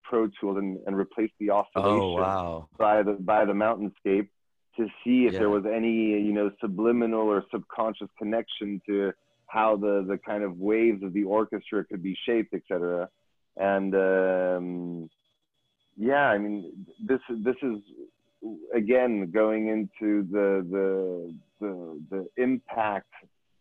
pro 0.03 0.27
tools 0.39 0.57
and, 0.57 0.79
and 0.85 0.97
replace 0.97 1.31
the 1.39 1.49
oscillation 1.49 1.99
oh, 1.99 2.13
wow. 2.13 2.69
by 2.77 3.03
the 3.03 3.13
by 3.13 3.45
the 3.45 3.53
mountainscape 3.53 4.27
to 4.77 4.87
see 5.03 5.25
if 5.25 5.33
yeah. 5.33 5.39
there 5.39 5.49
was 5.49 5.65
any 5.65 5.91
you 5.91 6.33
know 6.33 6.51
subliminal 6.59 7.21
or 7.21 7.43
subconscious 7.51 8.09
connection 8.17 8.81
to 8.87 9.11
how 9.47 9.75
the 9.75 10.05
the 10.07 10.17
kind 10.17 10.43
of 10.43 10.57
waves 10.57 11.03
of 11.03 11.13
the 11.13 11.23
orchestra 11.23 11.83
could 11.85 12.01
be 12.01 12.17
shaped 12.25 12.53
etc 12.53 13.07
and 13.57 13.93
um, 13.95 15.09
yeah 15.95 16.27
i 16.29 16.37
mean 16.37 16.85
this 17.05 17.19
this 17.29 17.55
is 17.61 17.77
again 18.73 19.31
going 19.31 19.69
into 19.69 20.27
the 20.31 20.65
the 20.69 21.33
the, 21.59 22.01
the 22.09 22.43
impact 22.43 23.13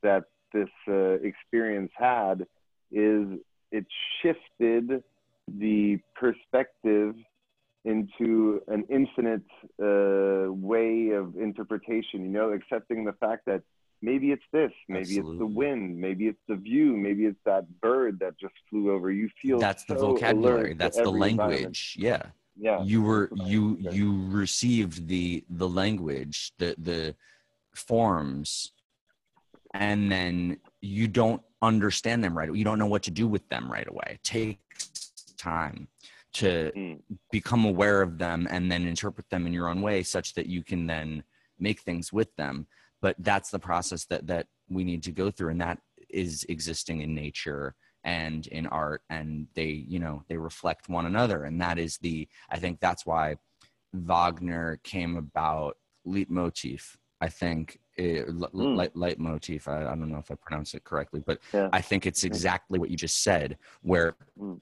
that 0.03 0.25
this 0.53 0.69
uh, 0.89 1.13
experience 1.23 1.91
had 1.95 2.47
is 2.91 3.27
it 3.71 3.87
shifted 4.21 5.03
the 5.59 5.99
perspective 6.15 7.15
into 7.85 8.61
an 8.69 8.85
infinite 8.89 9.43
uh, 9.83 10.53
way 10.53 11.11
of 11.11 11.37
interpretation, 11.37 12.23
you 12.23 12.29
know, 12.29 12.53
accepting 12.53 13.05
the 13.05 13.13
fact 13.15 13.45
that 13.47 13.63
maybe 14.03 14.31
it's 14.31 14.43
this, 14.53 14.71
maybe 14.89 15.01
Absolutely. 15.01 15.33
it's 15.33 15.39
the 15.39 15.47
wind, 15.47 15.99
maybe 15.99 16.27
it's 16.27 16.41
the 16.49 16.55
view, 16.55 16.97
maybe 16.97 17.25
it's 17.25 17.41
that 17.45 17.65
bird 17.81 18.19
that 18.21 18.39
just 18.39 18.55
flew 18.71 18.93
over. 18.93 19.11
You 19.11 19.29
feel 19.41 19.59
that's 19.59 19.85
the 19.85 19.95
vocabulary, 19.95 20.75
that's 20.75 20.97
the 20.97 21.11
language. 21.11 21.97
Yeah. 21.99 22.23
Yeah. 22.57 22.83
You 22.83 23.03
were 23.03 23.31
you 23.35 23.79
you 23.79 24.27
received 24.29 25.09
the 25.09 25.45
the 25.49 25.69
language, 25.69 26.53
the 26.59 26.75
the 26.79 27.15
forms, 27.75 28.73
and 29.75 30.13
then 30.13 30.59
you 30.81 31.09
don't 31.09 31.43
understand 31.63 32.23
them 32.23 32.37
right. 32.37 32.55
You 32.55 32.65
don't 32.65 32.79
know 32.79 32.87
what 32.87 33.05
to 33.05 33.11
do 33.11 33.27
with 33.27 33.49
them 33.49 33.71
right 33.71 33.89
away. 33.89 34.19
It 34.19 34.23
takes 34.23 35.13
time 35.39 35.89
to 36.35 36.73
mm. 36.77 36.99
become 37.31 37.65
aware 37.65 38.03
of 38.03 38.19
them 38.19 38.47
and 38.51 38.71
then 38.71 38.87
interpret 38.87 39.29
them 39.31 39.47
in 39.47 39.53
your 39.53 39.69
own 39.69 39.83
way 39.83 40.03
such 40.03 40.35
that 40.35 40.47
you 40.47 40.63
can 40.63 40.87
then 40.87 41.23
make 41.59 41.81
things 41.81 42.13
with 42.13 42.35
them 42.37 42.67
but 43.01 43.17
that's 43.19 43.51
the 43.51 43.59
process 43.59 44.07
that 44.07 44.27
that 44.27 44.47
we 44.71 44.85
need 44.85 45.03
to 45.03 45.13
go 45.13 45.31
through 45.31 45.51
and 45.51 45.61
that 45.61 45.79
is 46.09 46.47
existing 46.49 47.03
in 47.03 47.15
nature 47.15 47.75
and 48.05 48.47
in 48.49 48.67
art 48.67 49.03
and 49.11 49.47
they 49.55 49.85
you 49.89 49.99
know 49.99 50.23
they 50.29 50.37
reflect 50.37 50.89
one 50.89 51.07
another 51.07 51.45
and 51.45 51.61
that 51.61 51.79
is 51.79 51.99
the 51.99 52.27
i 52.51 52.59
think 52.59 52.81
that's 52.81 53.07
why 53.07 53.37
wagner 53.93 54.81
came 54.83 55.17
about 55.17 55.77
leitmotif 56.05 56.97
i 57.21 57.29
think 57.29 57.79
it, 57.97 58.27
mm. 58.27 58.77
light, 58.77 58.97
leitmotif 58.97 59.69
I, 59.69 59.83
I, 59.83 59.95
don't 59.95 60.11
know 60.11 60.19
if 60.19 60.31
i 60.31 60.35
pronounce 60.35 60.75
it 60.75 60.83
correctly 60.85 61.23
but 61.25 61.39
yeah. 61.53 61.69
i 61.73 61.81
think 61.81 62.07
it's 62.07 62.25
exactly 62.25 62.79
what 62.79 62.91
you 62.91 62.97
just 62.97 63.23
said 63.23 63.59
where 63.83 64.17
mm 64.39 64.61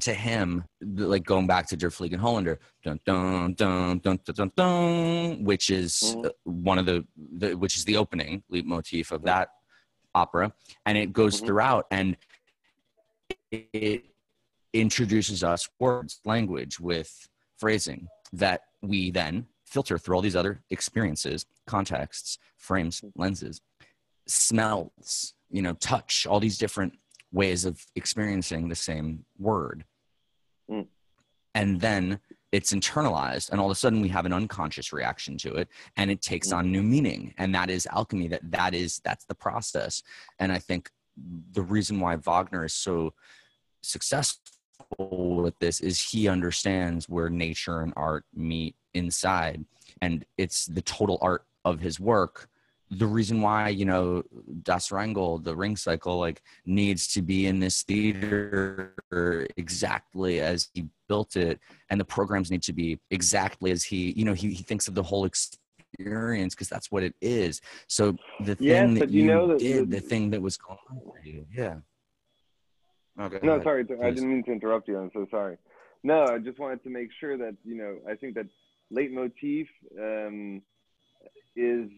to 0.00 0.14
him, 0.14 0.64
like 0.80 1.24
going 1.24 1.46
back 1.46 1.66
to 1.68 1.76
Der 1.76 1.90
Fliegende 1.90 2.20
Holländer, 2.20 2.58
dun, 2.82 2.98
dun, 3.04 3.54
dun, 3.54 3.98
dun, 3.98 4.18
dun, 4.24 4.34
dun, 4.34 4.52
dun, 4.56 5.44
which 5.44 5.70
is 5.70 6.16
mm-hmm. 6.16 6.28
one 6.64 6.78
of 6.78 6.86
the, 6.86 7.04
the, 7.36 7.54
which 7.54 7.76
is 7.76 7.84
the 7.84 7.96
opening 7.96 8.42
leitmotif 8.50 9.12
of 9.12 9.22
that 9.22 9.50
opera, 10.14 10.52
and 10.86 10.98
it 10.98 11.12
goes 11.12 11.36
mm-hmm. 11.36 11.46
throughout, 11.46 11.86
and 11.90 12.16
it 13.50 14.04
introduces 14.72 15.42
us 15.42 15.68
words, 15.78 16.20
language 16.24 16.78
with 16.78 17.28
phrasing 17.58 18.08
that 18.32 18.62
we 18.82 19.10
then 19.10 19.46
filter 19.64 19.98
through 19.98 20.16
all 20.16 20.22
these 20.22 20.36
other 20.36 20.62
experiences, 20.70 21.46
contexts, 21.66 22.38
frames, 22.56 23.00
mm-hmm. 23.00 23.20
lenses, 23.20 23.60
smells, 24.26 25.34
you 25.50 25.62
know, 25.62 25.74
touch, 25.74 26.26
all 26.26 26.40
these 26.40 26.58
different 26.58 26.92
ways 27.32 27.64
of 27.64 27.84
experiencing 27.94 28.68
the 28.68 28.74
same 28.74 29.24
word. 29.38 29.84
Mm. 30.70 30.86
And 31.54 31.80
then 31.80 32.20
it's 32.52 32.72
internalized, 32.72 33.50
and 33.50 33.60
all 33.60 33.66
of 33.66 33.72
a 33.72 33.76
sudden 33.76 34.00
we 34.00 34.08
have 34.08 34.26
an 34.26 34.32
unconscious 34.32 34.92
reaction 34.92 35.36
to 35.38 35.54
it, 35.54 35.68
and 35.96 36.10
it 36.10 36.20
takes 36.20 36.48
mm. 36.48 36.56
on 36.56 36.72
new 36.72 36.82
meaning. 36.82 37.34
And 37.38 37.54
that 37.54 37.70
is 37.70 37.86
alchemy. 37.86 38.28
That 38.28 38.50
that 38.50 38.74
is 38.74 39.00
that's 39.04 39.24
the 39.24 39.34
process. 39.34 40.02
And 40.38 40.52
I 40.52 40.58
think 40.58 40.90
the 41.52 41.62
reason 41.62 42.00
why 42.00 42.16
Wagner 42.16 42.64
is 42.64 42.74
so 42.74 43.12
successful 43.82 45.42
with 45.42 45.58
this 45.58 45.80
is 45.80 46.00
he 46.00 46.28
understands 46.28 47.08
where 47.08 47.28
nature 47.28 47.80
and 47.82 47.92
art 47.96 48.24
meet 48.34 48.74
inside, 48.94 49.64
and 50.02 50.24
it's 50.36 50.66
the 50.66 50.82
total 50.82 51.18
art 51.20 51.44
of 51.64 51.80
his 51.80 52.00
work 52.00 52.48
the 52.90 53.06
reason 53.06 53.40
why 53.40 53.68
you 53.68 53.84
know 53.84 54.22
Das 54.62 54.90
Rheingold, 54.90 55.44
the 55.44 55.54
Ring 55.54 55.76
Cycle, 55.76 56.18
like 56.18 56.42
needs 56.66 57.06
to 57.14 57.22
be 57.22 57.46
in 57.46 57.60
this 57.60 57.82
theater 57.82 59.46
exactly 59.56 60.40
as 60.40 60.68
he 60.74 60.88
built 61.08 61.36
it, 61.36 61.60
and 61.90 62.00
the 62.00 62.04
programs 62.04 62.50
need 62.50 62.62
to 62.62 62.72
be 62.72 62.98
exactly 63.10 63.70
as 63.70 63.84
he, 63.84 64.12
you 64.12 64.24
know, 64.24 64.34
he, 64.34 64.52
he 64.52 64.62
thinks 64.62 64.88
of 64.88 64.94
the 64.94 65.02
whole 65.02 65.24
experience 65.24 66.54
because 66.54 66.68
that's 66.68 66.90
what 66.90 67.02
it 67.02 67.14
is. 67.20 67.60
So 67.86 68.16
the 68.40 68.56
thing 68.56 68.66
yes, 68.66 68.98
that 68.98 69.10
you, 69.10 69.22
you 69.22 69.28
know 69.28 69.58
did, 69.58 69.90
the, 69.90 69.96
the 69.96 70.00
thing 70.00 70.30
that 70.30 70.42
was 70.42 70.56
going 70.56 70.78
on 70.90 71.00
for 71.00 71.20
you, 71.24 71.46
yeah. 71.54 71.76
Okay. 73.20 73.38
No, 73.42 73.62
sorry, 73.62 73.84
please. 73.84 73.98
I 74.02 74.10
didn't 74.10 74.30
mean 74.30 74.44
to 74.44 74.52
interrupt 74.52 74.88
you. 74.88 74.98
I'm 74.98 75.10
so 75.12 75.26
sorry. 75.30 75.58
No, 76.02 76.24
I 76.24 76.38
just 76.38 76.58
wanted 76.58 76.82
to 76.84 76.90
make 76.90 77.10
sure 77.20 77.36
that 77.36 77.54
you 77.64 77.76
know. 77.76 77.98
I 78.08 78.14
think 78.14 78.34
that 78.34 78.46
leitmotif 78.90 79.66
um, 79.98 80.62
is 81.54 81.88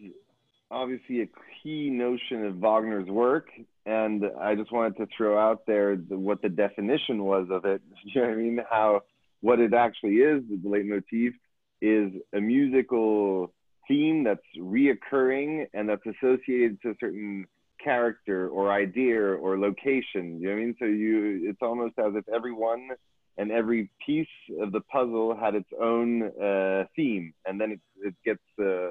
obviously 0.73 1.23
a 1.23 1.29
key 1.63 1.91
notion 1.91 2.45
of 2.47 2.57
Wagner's 2.57 3.09
work, 3.09 3.49
and 3.87 4.25
I 4.41 4.55
just 4.55 4.73
wanted 4.73 4.97
to 4.97 5.07
throw 5.17 5.39
out 5.39 5.67
there 5.67 5.97
the, 5.97 6.19
what 6.19 6.43
the 6.43 6.49
definition 6.49 7.25
was 7.25 7.49
of 7.51 7.65
it. 7.65 7.83
You 8.05 8.23
know 8.23 8.29
what 8.29 8.35
I 8.35 8.37
mean? 8.37 8.61
How 8.69 9.01
what 9.41 9.61
it 9.61 9.75
actually 9.75 10.17
is, 10.17 10.43
the 10.49 10.69
leitmotif, 10.69 11.35
is 11.81 12.13
a 12.33 12.41
musical 12.41 13.53
theme 13.89 14.25
that's 14.25 14.41
reoccurring 14.59 15.67
and 15.75 15.89
that's 15.89 16.03
associated 16.07 16.81
to 16.83 16.91
a 16.91 16.95
certain 17.01 17.47
character 17.83 18.49
or 18.49 18.73
idea 18.73 19.21
or 19.21 19.59
location. 19.59 20.41
You 20.41 20.49
know 20.49 20.55
what 20.55 20.61
I 20.61 20.65
mean? 20.65 20.77
So 20.79 20.85
you, 20.85 21.51
it's 21.51 21.59
almost 21.61 21.95
as 21.99 22.13
if 22.15 22.25
everyone 22.29 22.91
and 23.39 23.51
every 23.51 23.91
piece 24.05 24.27
of 24.61 24.73
the 24.73 24.81
puzzle 24.81 25.37
had 25.37 25.55
its 25.55 25.69
own 25.81 26.23
uh, 26.41 26.85
theme, 26.95 27.33
and 27.47 27.61
then 27.61 27.73
it, 27.73 27.81
it 28.03 28.15
gets 28.25 28.43
uh, 28.61 28.91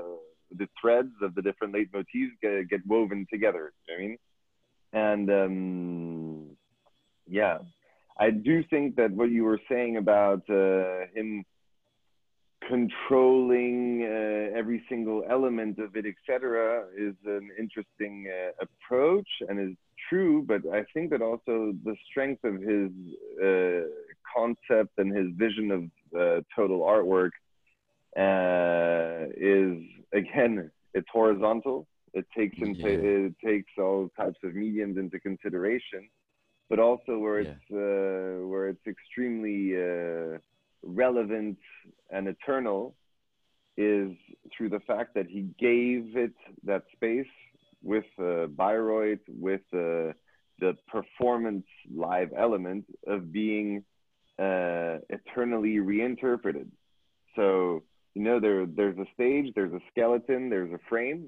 the 0.57 0.67
threads 0.79 1.13
of 1.21 1.35
the 1.35 1.41
different 1.41 1.73
leitmotifs 1.73 2.31
get, 2.41 2.69
get 2.69 2.87
woven 2.87 3.25
together. 3.31 3.73
You 3.87 3.93
know 3.93 3.97
I 3.97 4.07
mean, 4.07 4.17
and 4.93 5.29
um, 5.29 6.57
yeah, 7.27 7.59
I 8.19 8.29
do 8.31 8.63
think 8.69 8.95
that 8.97 9.11
what 9.11 9.31
you 9.31 9.43
were 9.43 9.59
saying 9.69 9.97
about 9.97 10.43
uh, 10.49 11.05
him 11.13 11.45
controlling 12.67 14.03
uh, 14.03 14.57
every 14.57 14.83
single 14.87 15.23
element 15.29 15.79
of 15.79 15.95
it, 15.95 16.05
etc., 16.05 16.85
is 16.95 17.15
an 17.25 17.49
interesting 17.57 18.27
uh, 18.29 18.65
approach 18.65 19.27
and 19.47 19.59
is 19.59 19.75
true. 20.09 20.45
But 20.47 20.61
I 20.71 20.83
think 20.93 21.09
that 21.11 21.21
also 21.21 21.73
the 21.83 21.95
strength 22.09 22.43
of 22.43 22.61
his 22.61 22.91
uh, 23.43 23.87
concept 24.35 24.91
and 24.97 25.15
his 25.15 25.27
vision 25.35 25.71
of 25.71 25.83
uh, 26.19 26.41
total 26.55 26.81
artwork 26.81 27.31
uh, 28.17 29.25
is 29.35 29.77
again, 30.13 30.71
it's 30.93 31.07
horizontal. 31.11 31.87
It 32.13 32.25
takes 32.37 32.57
into 32.59 32.89
yeah. 32.89 33.27
it 33.27 33.35
takes 33.43 33.71
all 33.77 34.09
types 34.17 34.39
of 34.43 34.53
mediums 34.53 34.97
into 34.97 35.19
consideration, 35.19 36.09
but 36.69 36.79
also 36.79 37.17
where 37.17 37.39
it's 37.39 37.61
yeah. 37.69 37.77
Uh, 37.77 38.47
where 38.47 38.67
it's 38.67 38.85
extremely 38.87 39.75
relevant 40.83 41.57
and 42.09 42.27
eternal 42.27 42.95
is 43.77 44.11
through 44.55 44.69
the 44.69 44.79
fact 44.81 45.13
that 45.15 45.27
he 45.27 45.47
gave 45.59 46.17
it 46.17 46.33
that 46.63 46.83
space 46.93 47.25
with 47.83 48.05
uh, 48.19 48.47
Bayreuth, 48.47 49.21
with 49.27 49.61
uh, 49.73 50.13
the 50.59 50.77
performance 50.87 51.65
live 51.93 52.31
element 52.37 52.85
of 53.07 53.31
being 53.31 53.83
uh, 54.37 54.97
eternally 55.09 55.79
reinterpreted. 55.79 56.71
So, 57.35 57.83
you 58.13 58.21
know, 58.21 58.39
there, 58.39 58.65
there's 58.65 58.97
a 58.97 59.05
stage, 59.13 59.53
there's 59.55 59.73
a 59.73 59.79
skeleton, 59.91 60.49
there's 60.49 60.71
a 60.73 60.79
frame 60.89 61.27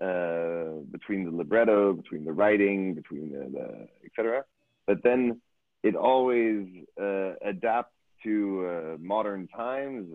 uh, 0.00 0.80
between 0.90 1.24
the 1.24 1.30
libretto, 1.30 1.92
between 1.92 2.24
the 2.24 2.32
writing, 2.32 2.94
between 2.94 3.30
the, 3.32 3.48
the 3.50 3.88
etc. 4.04 4.44
But 4.86 5.02
then 5.02 5.40
it 5.82 5.94
always 5.94 6.66
uh, 7.00 7.34
adapts 7.42 7.94
to 8.24 8.66
uh, 8.66 8.96
modern 9.00 9.48
times. 9.48 10.08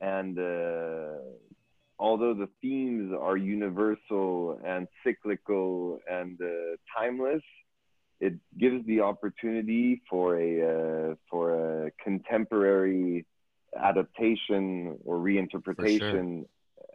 And 0.00 0.38
uh, 0.38 1.18
although 1.98 2.34
the 2.34 2.48
themes 2.60 3.14
are 3.18 3.36
universal 3.36 4.58
and 4.64 4.88
cyclical 5.04 6.00
and 6.10 6.40
uh, 6.42 6.76
timeless, 6.98 7.42
it 8.20 8.34
gives 8.58 8.84
the 8.86 9.00
opportunity 9.00 10.02
for 10.08 10.38
a 10.38 11.10
uh, 11.10 11.14
for 11.28 11.86
a 11.86 11.90
contemporary 12.02 13.26
adaptation 13.78 14.98
or 15.04 15.18
reinterpretation, 15.18 15.98
sure. 15.98 16.44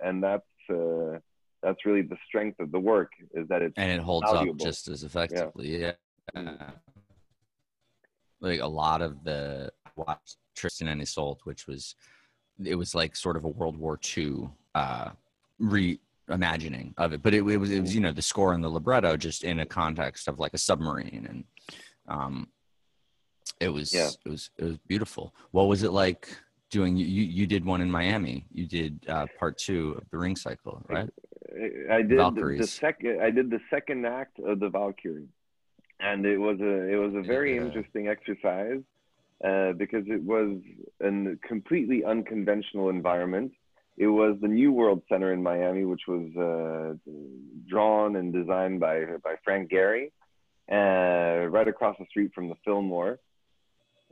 and 0.03 0.23
that's 0.23 0.43
uh, 0.69 1.19
that's 1.63 1.85
really 1.85 2.01
the 2.01 2.17
strength 2.27 2.59
of 2.59 2.71
the 2.71 2.79
work 2.79 3.11
is 3.33 3.47
that 3.47 3.61
it's 3.61 3.73
and 3.77 3.91
it 3.91 4.01
holds 4.01 4.29
valuable. 4.31 4.61
up 4.61 4.67
just 4.67 4.87
as 4.87 5.03
effectively. 5.03 5.81
Yeah. 5.81 5.91
yeah. 6.35 6.71
Like 8.39 8.61
a 8.61 8.67
lot 8.67 9.01
of 9.01 9.23
the 9.23 9.71
watched 9.95 10.37
Tristan 10.55 10.87
and 10.87 11.01
Isolde, 11.01 11.39
which 11.43 11.67
was 11.67 11.95
it 12.63 12.75
was 12.75 12.93
like 12.95 13.15
sort 13.15 13.37
of 13.37 13.45
a 13.45 13.49
World 13.49 13.77
War 13.77 13.99
II 14.17 14.49
uh, 14.75 15.09
reimagining 15.61 16.93
of 16.97 17.13
it, 17.13 17.23
but 17.23 17.33
it, 17.33 17.39
it 17.39 17.57
was 17.57 17.71
it 17.71 17.81
was 17.81 17.95
you 17.95 18.01
know 18.01 18.11
the 18.11 18.21
score 18.21 18.53
and 18.53 18.63
the 18.63 18.69
libretto 18.69 19.17
just 19.17 19.43
in 19.43 19.59
a 19.59 19.65
context 19.65 20.27
of 20.27 20.39
like 20.39 20.53
a 20.53 20.57
submarine, 20.57 21.25
and 21.29 21.43
um, 22.07 22.47
it 23.59 23.69
was 23.69 23.93
yeah. 23.93 24.09
it 24.25 24.29
was 24.29 24.49
it 24.57 24.65
was 24.65 24.77
beautiful. 24.87 25.33
What 25.51 25.67
was 25.67 25.83
it 25.83 25.91
like 25.91 26.29
doing? 26.69 26.97
You 26.97 27.06
you 27.06 27.47
did 27.47 27.65
one 27.65 27.82
in 27.82 27.89
Miami. 27.89 28.45
You 28.51 28.67
did 28.67 29.06
uh, 29.08 29.25
part 29.39 29.58
two 29.58 29.95
of 29.97 30.10
the 30.12 30.17
Ring 30.17 30.36
Cycle, 30.36 30.84
right? 30.88 31.10
I 31.91 32.01
did 32.01 32.19
the, 32.19 32.56
the 32.60 32.67
second. 32.67 33.21
I 33.21 33.32
did 33.32 33.49
the 33.49 33.60
second 33.69 34.06
act 34.06 34.39
of 34.39 34.60
the 34.60 34.69
Valkyrie, 34.69 35.27
and 35.99 36.25
it 36.25 36.38
was 36.38 36.60
a 36.60 36.91
it 36.91 36.95
was 36.95 37.13
a 37.15 37.21
very 37.21 37.56
yeah. 37.56 37.63
interesting 37.63 38.08
exercise 38.08 38.82
uh, 39.43 39.73
because 39.73 40.06
it 40.08 40.21
was 40.21 40.60
a 41.01 41.36
completely 41.47 42.03
unconventional 42.03 42.89
environment. 42.89 43.51
It 43.97 44.08
was 44.08 44.38
the 44.41 44.47
New 44.47 44.71
World 44.71 45.01
Center 45.10 45.34
in 45.34 45.41
Miami, 45.41 45.86
which 45.86 46.03
was 46.08 46.30
uh, 46.38 47.12
drawn 47.67 48.15
and 48.17 48.34
designed 48.34 48.80
by 48.80 49.06
by 49.23 49.36
Frank 49.43 49.71
Gehry, 49.71 50.12
uh, 50.71 51.47
right 51.47 51.67
across 51.67 51.95
the 51.97 52.06
street 52.10 52.32
from 52.36 52.49
the 52.49 52.56
Fillmore, 52.63 53.19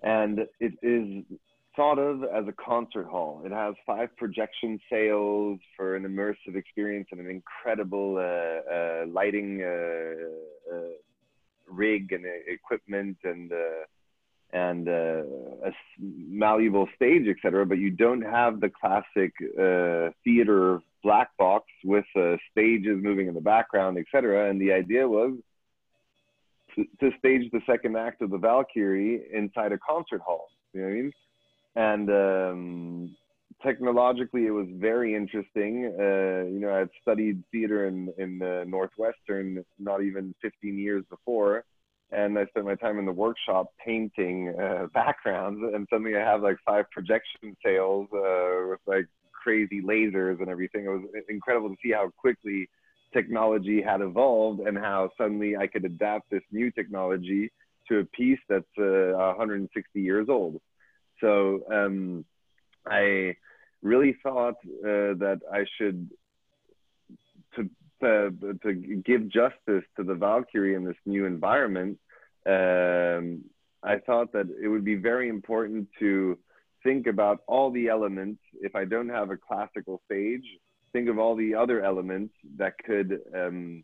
and 0.02 0.40
it 0.60 0.74
is 0.82 1.24
thought 1.76 2.00
of 2.00 2.24
as 2.24 2.46
a 2.48 2.54
concert 2.54 3.08
hall. 3.08 3.42
It 3.46 3.52
has 3.52 3.76
five 3.86 4.16
projection 4.18 4.80
sails 4.90 5.60
for 5.76 5.96
an 5.96 6.04
immersive 6.04 6.56
experience 6.56 7.08
and 7.12 7.20
an 7.20 7.30
incredible 7.30 8.18
uh, 8.18 8.74
uh, 8.74 9.06
lighting 9.08 9.60
rig 11.68 12.12
and 12.12 12.26
equipment 12.48 13.18
and 13.24 13.52
and 14.54 14.88
uh, 14.88 15.24
a 15.66 15.72
malleable 16.00 16.88
stage, 16.96 17.28
etc. 17.28 17.66
But 17.66 17.78
you 17.78 17.90
don't 17.90 18.22
have 18.22 18.62
the 18.62 18.70
classic 18.70 19.34
uh, 19.60 20.12
theater 20.24 20.80
black 21.04 21.36
box 21.38 21.66
with 21.84 22.06
uh, 22.16 22.38
stages 22.52 22.98
moving 23.04 23.28
in 23.28 23.34
the 23.34 23.42
background, 23.42 23.98
etc. 23.98 24.50
And 24.50 24.60
the 24.60 24.72
idea 24.72 25.08
was 25.08 25.34
to, 26.76 26.86
to, 27.02 27.12
stage 27.20 27.52
the 27.52 27.62
second 27.66 27.98
act 27.98 28.22
of 28.22 28.32
the 28.32 28.38
Valkyrie 28.38 29.24
inside 29.34 29.72
a 29.72 29.78
concert 29.78 30.22
hall. 30.22 30.48
You 30.74 30.82
know 30.82 30.88
what 30.88 30.94
I 30.94 30.96
mean? 30.96 31.12
And 31.76 32.10
um, 32.10 33.16
technologically, 33.64 34.46
it 34.46 34.52
was 34.52 34.68
very 34.76 35.16
interesting. 35.16 35.94
Uh, 36.00 36.48
you 36.50 36.60
know, 36.60 36.74
I 36.74 36.80
had 36.80 36.90
studied 37.02 37.44
theater 37.52 37.88
in 37.88 38.14
in 38.18 38.40
Northwestern 38.70 39.64
not 39.80 40.02
even 40.04 40.34
15 40.42 40.78
years 40.78 41.04
before 41.10 41.66
and 42.12 42.38
I 42.38 42.46
spent 42.48 42.66
my 42.66 42.76
time 42.76 43.00
in 43.00 43.06
the 43.06 43.12
workshop 43.12 43.74
painting 43.84 44.54
uh, 44.60 44.88
backgrounds, 44.94 45.62
and 45.74 45.88
suddenly 45.90 46.16
I 46.16 46.22
have 46.22 46.42
like 46.42 46.58
five 46.66 46.86
projection 46.92 47.56
sails 47.64 48.08
uh, 48.14 48.70
with 48.70 48.80
like 48.86 49.08
crazy 49.32 49.82
lasers 49.82 50.40
and 50.40 50.50
everything. 50.50 50.86
It 50.86 50.90
was 50.90 51.04
incredible 51.30 51.70
to 51.70 51.76
see 51.84 51.92
how 51.92 52.10
quickly 52.18 52.70
technology 53.14 53.82
had 53.82 54.02
evolved 54.02 54.62
and 54.62 54.78
how 54.78 55.10
suddenly 55.18 55.56
I 55.56 55.68
could 55.68 55.86
adapt 55.86 56.30
this 56.30 56.44
new 56.52 56.72
technology 56.72 57.52
to 57.88 58.00
a 58.00 58.06
piece 58.06 58.40
that's 58.50 58.66
uh, 58.78 59.14
160 59.16 60.02
years 60.02 60.28
old. 60.30 60.60
So 61.26 61.64
um, 61.74 62.24
I 62.86 63.36
really 63.82 64.16
thought 64.22 64.58
uh, 64.64 65.18
that 65.24 65.40
I 65.52 65.66
should 65.76 66.12
to 67.56 67.70
to, 68.02 68.60
to 68.62 68.74
give 69.04 69.28
justice 69.30 69.86
to 69.98 70.04
the 70.04 70.14
Valkyrie 70.14 70.76
in 70.76 70.84
this 70.84 71.02
new 71.08 71.26
environment, 71.26 71.98
um, 72.46 73.44
I 73.82 73.98
thought 74.06 74.34
that 74.34 74.48
it 74.62 74.68
would 74.68 74.86
be 74.86 74.96
very 74.96 75.28
important 75.30 75.88
to 75.98 76.38
think 76.84 77.08
about 77.08 77.40
all 77.48 77.72
the 77.72 77.88
elements. 77.88 78.42
If 78.62 78.76
I 78.76 78.86
don't 78.86 79.10
have 79.10 79.32
a 79.32 79.38
classical 79.38 80.02
stage, 80.06 80.46
think 80.94 81.10
of 81.10 81.18
all 81.18 81.36
the 81.36 81.56
other 81.56 81.84
elements 81.84 82.36
that 82.58 82.74
could 82.86 83.20
um, 83.34 83.84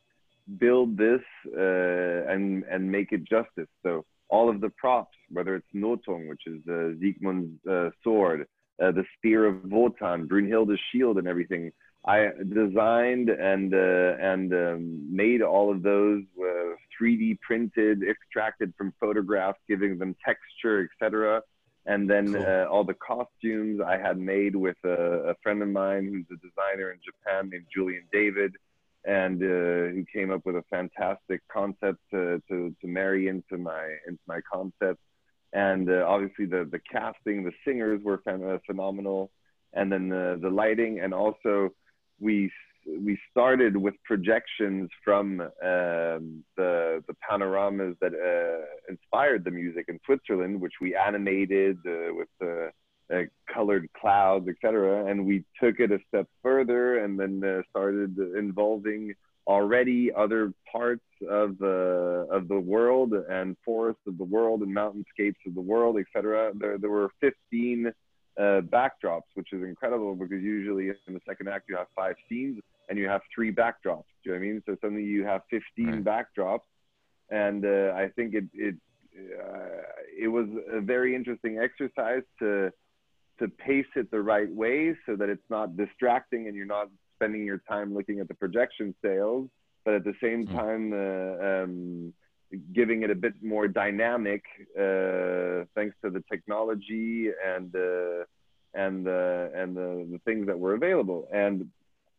build 0.59 0.95
this 0.95 1.21
uh, 1.57 2.31
and 2.31 2.63
and 2.69 2.91
make 2.91 3.11
it 3.11 3.23
justice. 3.23 3.71
So 3.81 4.05
all 4.29 4.47
of 4.47 4.61
the 4.61 4.69
props, 4.69 5.17
whether 5.31 5.55
it's 5.55 5.67
Nothung, 5.73 6.27
which 6.27 6.43
is 6.45 6.61
uh, 6.67 6.93
Siegmund's 6.99 7.65
uh, 7.67 7.89
sword, 8.03 8.47
uh, 8.81 8.91
the 8.91 9.05
spear 9.17 9.45
of 9.45 9.63
Wotan, 9.63 10.27
Brunhilde's 10.27 10.79
shield, 10.91 11.17
and 11.17 11.27
everything. 11.27 11.71
I 12.05 12.29
designed 12.49 13.29
and 13.29 13.73
uh, 13.73 14.15
and 14.19 14.51
um, 14.53 15.15
made 15.15 15.43
all 15.43 15.71
of 15.71 15.83
those 15.83 16.23
uh, 16.39 16.75
3D 16.99 17.39
printed, 17.41 18.01
extracted 18.03 18.73
from 18.75 18.93
photographs, 18.99 19.59
giving 19.67 19.99
them 19.99 20.15
texture, 20.25 20.89
etc. 20.91 21.43
And 21.85 22.09
then 22.09 22.33
cool. 22.33 22.43
uh, 22.43 22.65
all 22.65 22.83
the 22.83 22.95
costumes 22.95 23.81
I 23.85 23.97
had 23.97 24.17
made 24.17 24.55
with 24.55 24.77
a, 24.83 25.31
a, 25.31 25.35
friend 25.41 25.61
of 25.63 25.69
mine 25.69 26.05
who's 26.05 26.25
a 26.31 26.39
designer 26.47 26.91
in 26.91 26.99
Japan 27.03 27.49
named 27.49 27.65
Julien 27.73 28.03
David, 28.11 28.55
and 29.03 29.41
uh, 29.41 29.93
who 29.93 30.05
came 30.11 30.31
up 30.31 30.45
with 30.45 30.55
a 30.55 30.63
fantastic 30.69 31.41
concept 31.51 31.99
to, 32.11 32.41
to, 32.49 32.75
to 32.81 32.87
marry 32.87 33.27
into 33.27 33.57
my 33.57 33.95
into 34.07 34.21
my 34.27 34.39
concept. 34.51 34.99
And 35.53 35.89
uh, 35.89 36.05
obviously 36.07 36.45
the 36.45 36.67
the 36.71 36.79
casting, 36.79 37.43
the 37.43 37.51
singers 37.65 38.01
were 38.03 38.21
phenomenal, 38.65 39.31
and 39.73 39.91
then 39.91 40.09
the 40.09 40.39
the 40.41 40.49
lighting, 40.49 40.99
and 40.99 41.13
also 41.13 41.71
we 42.19 42.51
we 42.85 43.19
started 43.29 43.77
with 43.77 43.93
projections 44.05 44.89
from 45.03 45.41
um, 45.41 46.43
the 46.57 47.03
the 47.07 47.15
panoramas 47.27 47.95
that 48.01 48.13
uh, 48.13 48.65
inspired 48.89 49.43
the 49.43 49.51
music 49.51 49.85
in 49.87 49.99
Switzerland, 50.05 50.61
which 50.61 50.73
we 50.81 50.95
animated 50.95 51.77
uh, 51.85 52.13
with 52.13 52.29
the 52.39 52.71
uh, 53.13 53.23
colored 53.53 53.89
clouds, 53.99 54.47
etc. 54.47 55.05
And 55.05 55.25
we 55.25 55.43
took 55.61 55.79
it 55.79 55.91
a 55.91 55.99
step 56.07 56.27
further, 56.41 57.03
and 57.03 57.19
then 57.19 57.43
uh, 57.43 57.61
started 57.69 58.17
involving 58.37 59.13
already 59.47 60.11
other 60.15 60.53
parts 60.71 61.03
of 61.29 61.57
the 61.57 62.27
of 62.31 62.47
the 62.47 62.59
world 62.59 63.13
and 63.13 63.55
forests 63.65 64.01
of 64.07 64.17
the 64.17 64.23
world 64.23 64.61
and 64.61 64.75
mountainscapes 64.75 65.35
of 65.47 65.55
the 65.55 65.61
world, 65.61 65.97
etc. 65.97 66.51
There 66.55 66.77
there 66.77 66.89
were 66.89 67.09
15 67.21 67.87
uh, 67.87 68.41
backdrops, 68.41 69.29
which 69.33 69.53
is 69.53 69.63
incredible 69.63 70.15
because 70.15 70.41
usually 70.41 70.89
in 71.07 71.13
the 71.13 71.21
second 71.27 71.49
act 71.49 71.65
you 71.69 71.75
have 71.75 71.87
five 71.95 72.15
scenes 72.29 72.61
and 72.89 72.97
you 72.97 73.07
have 73.07 73.21
three 73.33 73.51
backdrops. 73.51 74.05
Do 74.23 74.29
you 74.29 74.31
know 74.31 74.39
what 74.39 74.45
I 74.45 74.51
mean? 74.51 74.63
So 74.65 74.77
suddenly 74.81 75.03
you 75.03 75.25
have 75.25 75.41
15 75.49 75.63
right. 75.85 76.03
backdrops, 76.03 76.59
and 77.29 77.65
uh, 77.65 77.93
I 77.95 78.09
think 78.15 78.33
it 78.33 78.45
it 78.53 78.75
uh, 79.17 79.81
it 80.17 80.27
was 80.27 80.47
a 80.71 80.81
very 80.81 81.15
interesting 81.15 81.59
exercise 81.59 82.23
to 82.39 82.71
to 83.39 83.47
pace 83.47 83.87
it 83.95 84.11
the 84.11 84.21
right 84.21 84.51
way 84.53 84.95
so 85.05 85.15
that 85.15 85.27
it's 85.29 85.49
not 85.49 85.75
distracting 85.75 86.47
and 86.47 86.55
you're 86.55 86.65
not 86.65 86.89
spending 87.21 87.45
your 87.45 87.61
time 87.69 87.93
looking 87.93 88.19
at 88.19 88.27
the 88.27 88.33
projection 88.33 88.95
sales, 89.03 89.47
but 89.85 89.93
at 89.93 90.03
the 90.03 90.13
same 90.21 90.47
hmm. 90.47 90.55
time 90.55 90.93
uh, 90.93 91.63
um, 91.63 92.13
giving 92.73 93.03
it 93.03 93.11
a 93.11 93.15
bit 93.15 93.33
more 93.41 93.67
dynamic 93.67 94.43
uh, 94.77 95.65
thanks 95.75 95.95
to 96.03 96.09
the 96.09 96.23
technology 96.31 97.29
and 97.45 97.75
uh, 97.75 98.23
and 98.73 99.07
uh, 99.07 99.47
and 99.53 99.75
the, 99.75 100.07
the 100.11 100.19
things 100.25 100.47
that 100.47 100.57
were 100.57 100.73
available. 100.73 101.27
And 101.31 101.67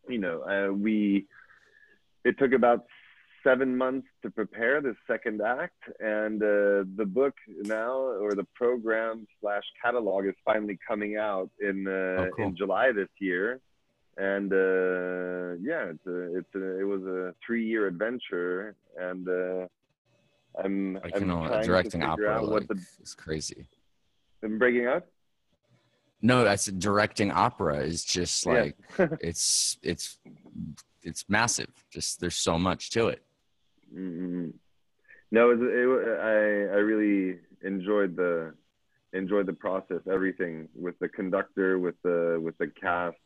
you 0.09 0.19
know, 0.19 0.43
uh, 0.43 0.73
we 0.73 1.27
it 2.25 2.39
took 2.39 2.53
about 2.53 2.87
seven 3.45 3.77
months 3.77 4.07
to 4.23 4.31
prepare 4.31 4.81
the 4.81 4.95
second 5.09 5.43
act, 5.43 5.83
and 5.99 6.41
uh, 6.41 6.87
the 6.97 7.07
book 7.07 7.35
now 7.65 7.93
or 7.93 8.35
the 8.35 8.47
program 8.55 9.27
slash 9.41 9.65
catalog 9.83 10.27
is 10.27 10.35
finally 10.45 10.79
coming 10.87 11.17
out 11.17 11.51
in 11.61 11.89
uh, 11.89 11.91
oh, 11.91 12.31
cool. 12.37 12.47
in 12.47 12.57
July 12.57 12.93
this 12.93 13.09
year. 13.19 13.61
And 14.19 14.53
uh, 14.53 15.57
yeah, 15.63 15.91
it's 15.91 16.07
a, 16.07 16.39
it's 16.39 16.55
a, 16.55 16.81
it 16.81 16.85
was 16.85 17.03
a 17.05 17.35
three 17.45 17.67
year 17.67 17.87
adventure, 17.87 18.77
and 18.99 19.27
uh, 19.27 19.67
I'm 20.63 20.99
I 20.99 21.11
I'm 21.15 21.27
know, 21.27 21.63
directing 21.63 22.03
opera 22.03 22.43
like, 22.43 22.69
the, 22.69 22.79
is 23.03 23.15
crazy. 23.15 23.67
I'm 24.43 24.59
breaking 24.59 24.87
up. 24.87 25.07
No, 26.21 26.45
that's 26.45 26.67
directing 26.67 27.31
opera 27.31 27.79
is 27.79 28.05
just 28.05 28.47
like 28.47 28.77
yeah. 28.99 29.09
it's 29.21 29.79
it's 29.83 30.19
it's 31.03 31.25
massive. 31.29 31.71
Just 31.91 32.21
there's 32.21 32.37
so 32.37 32.59
much 32.59 32.91
to 32.91 33.09
it. 33.09 33.23
Mm-hmm. 33.95 34.51
No, 35.31 35.51
it, 35.51 35.59
it, 35.61 36.19
I 36.21 36.77
I 36.77 36.81
really 36.81 37.39
enjoyed 37.63 38.15
the 38.15 38.53
enjoyed 39.13 39.47
the 39.47 39.53
process, 39.53 40.01
everything 40.11 40.69
with 40.75 40.99
the 40.99 41.09
conductor, 41.09 41.79
with 41.79 41.95
the 42.03 42.41
with 42.43 42.57
the 42.59 42.69
cast, 42.69 43.17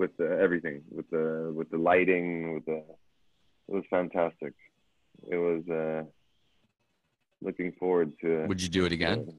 with 0.00 0.16
the 0.16 0.28
everything, 0.46 0.78
with 0.90 1.08
the 1.10 1.52
with 1.54 1.68
the 1.70 1.76
lighting, 1.90 2.54
with 2.54 2.64
the 2.64 2.80
it 3.68 3.74
was 3.78 3.84
fantastic. 3.90 4.54
It 5.34 5.40
was 5.48 5.62
uh, 5.68 6.02
looking 7.46 7.70
forward 7.78 8.10
to. 8.22 8.46
Would 8.48 8.62
you 8.62 8.72
do 8.78 8.86
it 8.86 8.92
again? 8.92 9.20
Uh, 9.28 9.32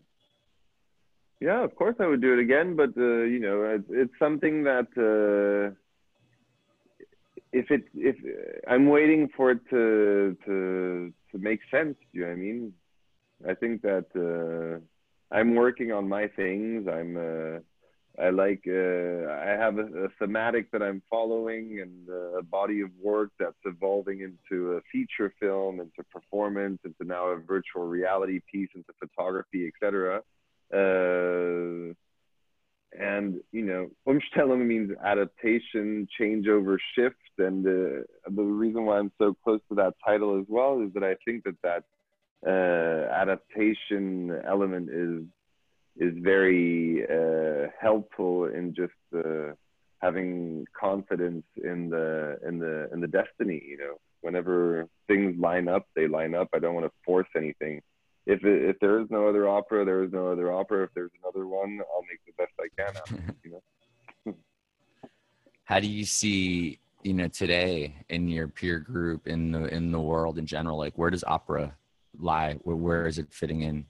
yeah, 1.48 1.64
of 1.64 1.76
course 1.76 1.96
I 2.00 2.06
would 2.06 2.22
do 2.22 2.34
it 2.36 2.42
again, 2.48 2.76
but 2.82 2.92
uh, 2.96 3.24
you 3.34 3.40
know, 3.46 3.58
it's, 3.78 3.90
it's 3.90 4.18
something 4.20 4.56
that 4.72 4.90
uh, 5.12 5.74
if 7.52 7.72
it 7.72 7.86
if 7.96 8.18
I'm 8.68 8.86
waiting 8.98 9.30
for 9.36 9.50
it 9.56 9.62
to 9.72 10.38
to 10.46 10.56
to 11.32 11.38
make 11.50 11.62
sense. 11.76 11.96
Do 12.00 12.20
you 12.20 12.22
know 12.22 12.28
what 12.28 12.42
I 12.42 12.48
mean? 12.48 12.74
I 13.52 13.54
think 13.62 13.82
that 13.90 14.08
uh, 14.28 14.74
I'm 15.36 15.56
working 15.56 15.92
on 15.92 16.08
my 16.08 16.28
things. 16.28 16.88
I'm 16.88 17.12
uh, 17.18 17.60
I 18.20 18.30
like 18.30 18.64
uh, 18.68 19.32
I 19.32 19.56
have 19.58 19.78
a, 19.78 20.06
a, 20.06 20.10
thematic 20.20 20.70
that 20.72 20.84
I'm 20.84 21.02
following 21.10 21.80
and 21.82 22.10
a 22.38 22.44
body 22.44 22.82
of 22.82 22.90
work 23.02 23.32
that's 23.40 23.56
evolving 23.66 24.20
into 24.22 24.74
a 24.74 24.82
feature 24.92 25.34
film, 25.40 25.80
into 25.80 26.04
performance, 26.12 26.80
into 26.84 27.06
now 27.06 27.28
a 27.28 27.38
virtual 27.38 27.86
reality 27.86 28.42
piece, 28.52 28.70
into 28.76 28.92
photography, 29.00 29.68
etc. 29.68 30.22
Uh, 30.74 31.94
and 33.00 33.40
you 33.52 33.62
know 33.62 33.90
umstellung 34.08 34.66
means 34.66 34.92
adaptation 35.04 36.08
changeover 36.20 36.78
shift 36.94 37.16
and 37.38 37.66
uh, 37.66 38.04
the 38.30 38.44
reason 38.44 38.86
why 38.86 38.98
i'm 38.98 39.12
so 39.18 39.34
close 39.44 39.62
to 39.70 39.76
that 39.76 39.94
title 40.06 40.38
as 40.38 40.46
well 40.50 40.82
is 40.82 40.94
that 40.94 41.04
i 41.04 41.16
think 41.24 41.44
that 41.46 41.56
that 41.64 41.84
uh, 42.46 43.14
adaptation 43.14 44.42
element 44.46 44.90
is 44.90 45.24
is 45.98 46.14
very 46.18 47.06
uh, 47.06 47.68
helpful 47.80 48.46
in 48.46 48.74
just 48.74 48.94
uh, 49.16 49.54
having 50.02 50.66
confidence 50.80 51.46
in 51.64 51.90
the 51.90 52.40
in 52.48 52.60
the 52.60 52.90
in 52.92 53.02
the 53.02 53.08
destiny 53.08 53.62
you 53.68 53.78
know 53.78 53.96
whenever 54.22 54.88
things 55.08 55.40
line 55.40 55.68
up 55.68 55.86
they 55.96 56.08
line 56.08 56.34
up 56.34 56.48
i 56.54 56.60
don't 56.60 56.74
want 56.74 56.86
to 56.86 56.92
force 57.06 57.28
anything 57.36 57.82
if 58.26 58.44
it, 58.44 58.70
if 58.70 58.80
there 58.80 59.00
is 59.00 59.08
no 59.10 59.28
other 59.28 59.48
opera, 59.48 59.84
there 59.84 60.04
is 60.04 60.12
no 60.12 60.28
other 60.28 60.52
opera. 60.52 60.84
If 60.84 60.92
there's 60.94 61.12
another 61.24 61.48
one, 61.48 61.80
I'll 61.94 62.04
make 62.04 62.20
the 62.26 62.34
best 62.38 62.52
I 62.60 62.68
can 62.78 62.98
out. 62.98 63.36
You 63.44 63.62
know. 64.26 64.34
How 65.64 65.80
do 65.80 65.88
you 65.88 66.06
see 66.06 66.80
you 67.04 67.14
know 67.14 67.28
today 67.28 67.96
in 68.10 68.28
your 68.28 68.48
peer 68.48 68.80
group 68.80 69.28
in 69.28 69.52
the 69.52 69.66
in 69.74 69.92
the 69.92 70.00
world 70.00 70.38
in 70.38 70.46
general? 70.46 70.78
Like, 70.78 70.98
where 70.98 71.10
does 71.10 71.24
opera 71.24 71.76
lie? 72.20 72.54
Where 72.62 72.76
where 72.76 73.08
is 73.08 73.18
it 73.18 73.34
fitting 73.34 73.62
in? 73.62 73.86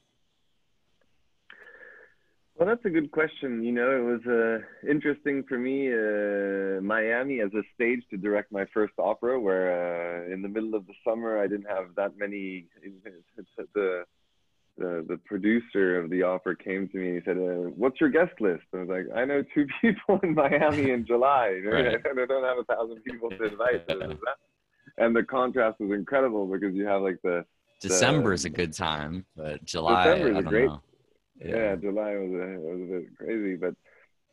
Well, 2.62 2.69
that's 2.69 2.86
a 2.86 2.91
good 2.91 3.10
question. 3.10 3.63
You 3.63 3.71
know, 3.71 3.89
it 3.89 4.04
was 4.04 4.21
uh, 4.28 4.88
interesting 4.88 5.43
for 5.50 5.58
me, 5.58 5.88
uh, 5.91 6.80
Miami 6.80 7.39
as 7.39 7.52
a 7.56 7.63
stage 7.74 8.04
to 8.12 8.17
direct 8.17 8.52
my 8.52 8.65
first 8.71 8.93
opera, 9.00 9.39
where 9.39 9.65
uh, 9.74 10.32
in 10.32 10.43
the 10.43 10.47
middle 10.47 10.76
of 10.76 10.86
the 10.86 10.93
summer 11.04 11.41
I 11.41 11.47
didn't 11.47 11.65
have 11.65 11.95
that 11.95 12.12
many. 12.19 12.67
The 13.74 14.04
the 14.78 15.06
the 15.08 15.17
producer 15.26 16.00
of 16.00 16.12
the 16.12 16.21
opera 16.21 16.56
came 16.56 16.88
to 16.89 16.97
me 16.97 17.08
and 17.08 17.15
he 17.15 17.26
said, 17.26 17.38
uh, 17.38 17.71
"What's 17.82 18.00
your 18.00 18.12
guest 18.12 18.39
list?" 18.39 18.63
I 18.76 18.78
was 18.78 18.89
like, 18.89 19.08
"I 19.15 19.26
know 19.26 19.43
two 19.56 19.65
people 19.82 20.19
in 20.21 20.36
Miami 20.36 20.91
in 20.91 21.04
July. 21.04 21.60
right. 21.65 21.95
I 21.95 22.26
don't 22.26 22.43
have 22.43 22.60
a 22.60 22.63
thousand 22.65 23.04
people 23.04 23.32
to 23.32 23.43
invite." 23.43 23.89
and 25.00 25.15
the 25.15 25.24
contrast 25.24 25.80
was 25.80 25.91
incredible 25.91 26.45
because 26.45 26.76
you 26.76 26.86
have 26.86 27.02
like 27.02 27.17
the 27.24 27.43
December 27.82 28.30
the, 28.30 28.36
is 28.36 28.45
a 28.45 28.52
good 28.52 28.74
time, 28.74 29.26
but 29.36 29.65
July 29.65 30.04
December 30.04 30.32
is 30.32 30.45
a 30.45 30.47
great. 30.47 30.69
Yeah. 31.43 31.56
yeah. 31.56 31.75
July 31.75 32.15
was 32.17 32.32
a, 32.32 32.60
was 32.60 32.82
a 32.82 32.91
bit 32.91 33.17
crazy, 33.17 33.56
but 33.56 33.75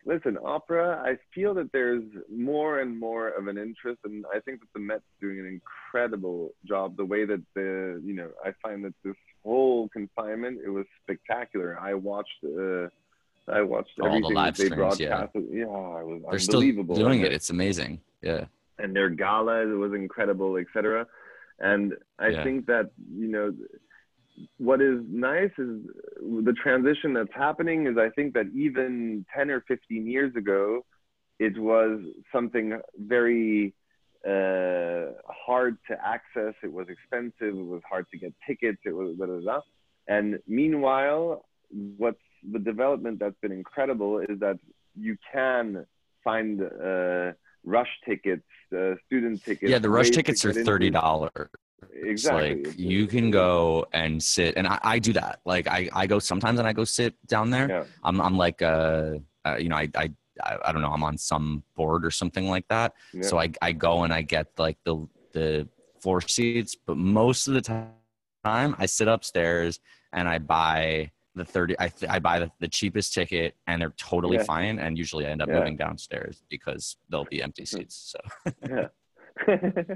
listen, 0.04 0.38
opera. 0.44 1.02
I 1.04 1.16
feel 1.34 1.54
that 1.54 1.70
there's 1.72 2.04
more 2.34 2.80
and 2.80 2.98
more 2.98 3.28
of 3.28 3.46
an 3.46 3.58
interest, 3.58 4.00
and 4.04 4.24
I 4.34 4.40
think 4.40 4.60
that 4.60 4.68
the 4.74 4.80
Met's 4.80 5.02
doing 5.20 5.38
an 5.38 5.46
incredible 5.46 6.54
job. 6.66 6.96
The 6.96 7.04
way 7.04 7.24
that 7.24 7.42
the 7.54 8.00
you 8.04 8.14
know, 8.14 8.30
I 8.44 8.52
find 8.62 8.84
that 8.84 8.94
this 9.04 9.16
whole 9.44 9.88
confinement, 9.90 10.60
it 10.64 10.70
was 10.70 10.86
spectacular. 11.02 11.78
I 11.80 11.94
watched. 11.94 12.44
Uh, 12.44 12.88
I 13.50 13.62
watched 13.62 13.98
all 14.00 14.20
the 14.20 14.28
live 14.28 14.56
streams. 14.56 15.00
Yeah, 15.00 15.26
yeah, 15.34 15.64
it 15.64 16.06
was 16.06 16.22
They're 16.30 16.40
unbelievable. 16.40 16.94
Still 16.94 17.06
doing 17.06 17.22
it. 17.22 17.32
It's 17.32 17.48
amazing. 17.50 18.00
Yeah, 18.20 18.44
and 18.78 18.94
their 18.94 19.08
gala 19.08 19.62
it 19.62 19.76
was 19.76 19.92
incredible, 19.94 20.56
etc. 20.56 21.06
And 21.60 21.94
I 22.18 22.28
yeah. 22.28 22.44
think 22.44 22.66
that 22.66 22.90
you 23.14 23.28
know 23.28 23.54
what 24.58 24.80
is 24.80 25.00
nice 25.08 25.50
is 25.58 25.80
the 26.20 26.54
transition 26.62 27.12
that's 27.12 27.34
happening 27.34 27.86
is 27.86 27.96
I 27.96 28.10
think 28.10 28.34
that 28.34 28.46
even 28.54 29.24
10 29.34 29.50
or 29.50 29.62
15 29.66 30.06
years 30.06 30.34
ago, 30.36 30.84
it 31.38 31.56
was 31.58 32.00
something 32.32 32.80
very 32.96 33.74
uh, 34.26 35.12
hard 35.46 35.78
to 35.88 35.96
access. 36.04 36.54
It 36.62 36.72
was 36.72 36.88
expensive. 36.88 37.54
It 37.56 37.66
was 37.66 37.82
hard 37.88 38.06
to 38.10 38.18
get 38.18 38.34
tickets. 38.46 38.78
It 38.84 38.94
was 38.94 39.16
blah, 39.16 39.26
blah, 39.26 39.40
blah. 39.40 39.60
And 40.08 40.38
meanwhile, 40.46 41.44
what's 41.96 42.18
the 42.52 42.58
development 42.58 43.18
that's 43.20 43.38
been 43.40 43.52
incredible 43.52 44.18
is 44.18 44.40
that 44.40 44.58
you 44.96 45.16
can 45.32 45.86
find 46.24 46.60
uh, 46.62 47.32
rush 47.64 47.88
tickets, 48.04 48.42
uh, 48.76 48.94
student 49.06 49.44
tickets. 49.44 49.70
Yeah, 49.70 49.78
the 49.78 49.90
rush 49.90 50.10
tickets 50.10 50.44
are 50.44 50.52
thirty 50.52 50.90
dollars. 50.90 51.50
Exactly. 51.92 52.64
Like 52.64 52.78
you 52.78 53.06
can 53.06 53.30
go 53.30 53.86
and 53.92 54.22
sit, 54.22 54.56
and 54.56 54.66
I, 54.66 54.78
I, 54.82 54.98
do 54.98 55.12
that. 55.12 55.40
Like 55.44 55.66
I, 55.68 55.88
I 55.92 56.06
go 56.06 56.18
sometimes, 56.18 56.58
and 56.58 56.66
I 56.66 56.72
go 56.72 56.84
sit 56.84 57.14
down 57.26 57.50
there. 57.50 57.68
Yeah. 57.68 57.84
I'm, 58.02 58.20
I'm 58.20 58.36
like, 58.36 58.62
uh, 58.62 59.14
uh 59.44 59.56
you 59.58 59.68
know, 59.68 59.76
I, 59.76 59.88
I 59.94 60.10
I, 60.44 60.72
don't 60.72 60.82
know, 60.82 60.90
I'm 60.90 61.02
on 61.02 61.18
some 61.18 61.62
board 61.74 62.04
or 62.04 62.10
something 62.10 62.48
like 62.48 62.66
that. 62.68 62.94
Yeah. 63.12 63.22
So 63.22 63.38
I, 63.38 63.50
I 63.62 63.72
go 63.72 64.04
and 64.04 64.12
I 64.12 64.22
get 64.22 64.46
like 64.58 64.78
the, 64.84 65.06
the 65.32 65.68
floor 66.00 66.20
seats, 66.20 66.76
but 66.76 66.96
most 66.96 67.48
of 67.48 67.54
the 67.54 67.60
time 67.60 67.94
I 68.44 68.86
sit 68.86 69.08
upstairs 69.08 69.80
and 70.12 70.28
I 70.28 70.38
buy 70.38 71.10
the 71.34 71.44
30, 71.44 71.78
I, 71.78 71.92
I 72.08 72.18
buy 72.18 72.40
the, 72.40 72.50
the 72.60 72.68
cheapest 72.68 73.14
ticket 73.14 73.54
and 73.66 73.80
they're 73.80 73.94
totally 73.96 74.38
yeah. 74.38 74.44
fine. 74.44 74.78
And 74.78 74.96
usually 74.96 75.26
I 75.26 75.30
end 75.30 75.42
up 75.42 75.48
yeah. 75.48 75.58
moving 75.58 75.76
downstairs 75.76 76.42
because 76.48 76.96
there'll 77.08 77.26
be 77.26 77.42
empty 77.42 77.64
seats. 77.64 78.14
So 78.14 78.52
yeah. 78.68 78.88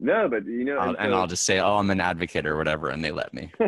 no, 0.00 0.28
but 0.28 0.44
you 0.46 0.64
know, 0.64 0.80
and, 0.80 0.96
and 0.98 1.12
so, 1.12 1.18
I'll 1.18 1.26
just 1.26 1.44
say, 1.44 1.60
oh, 1.60 1.76
I'm 1.76 1.90
an 1.90 2.00
advocate 2.00 2.46
or 2.46 2.56
whatever. 2.56 2.88
And 2.88 3.04
they 3.04 3.12
let 3.12 3.32
me. 3.32 3.52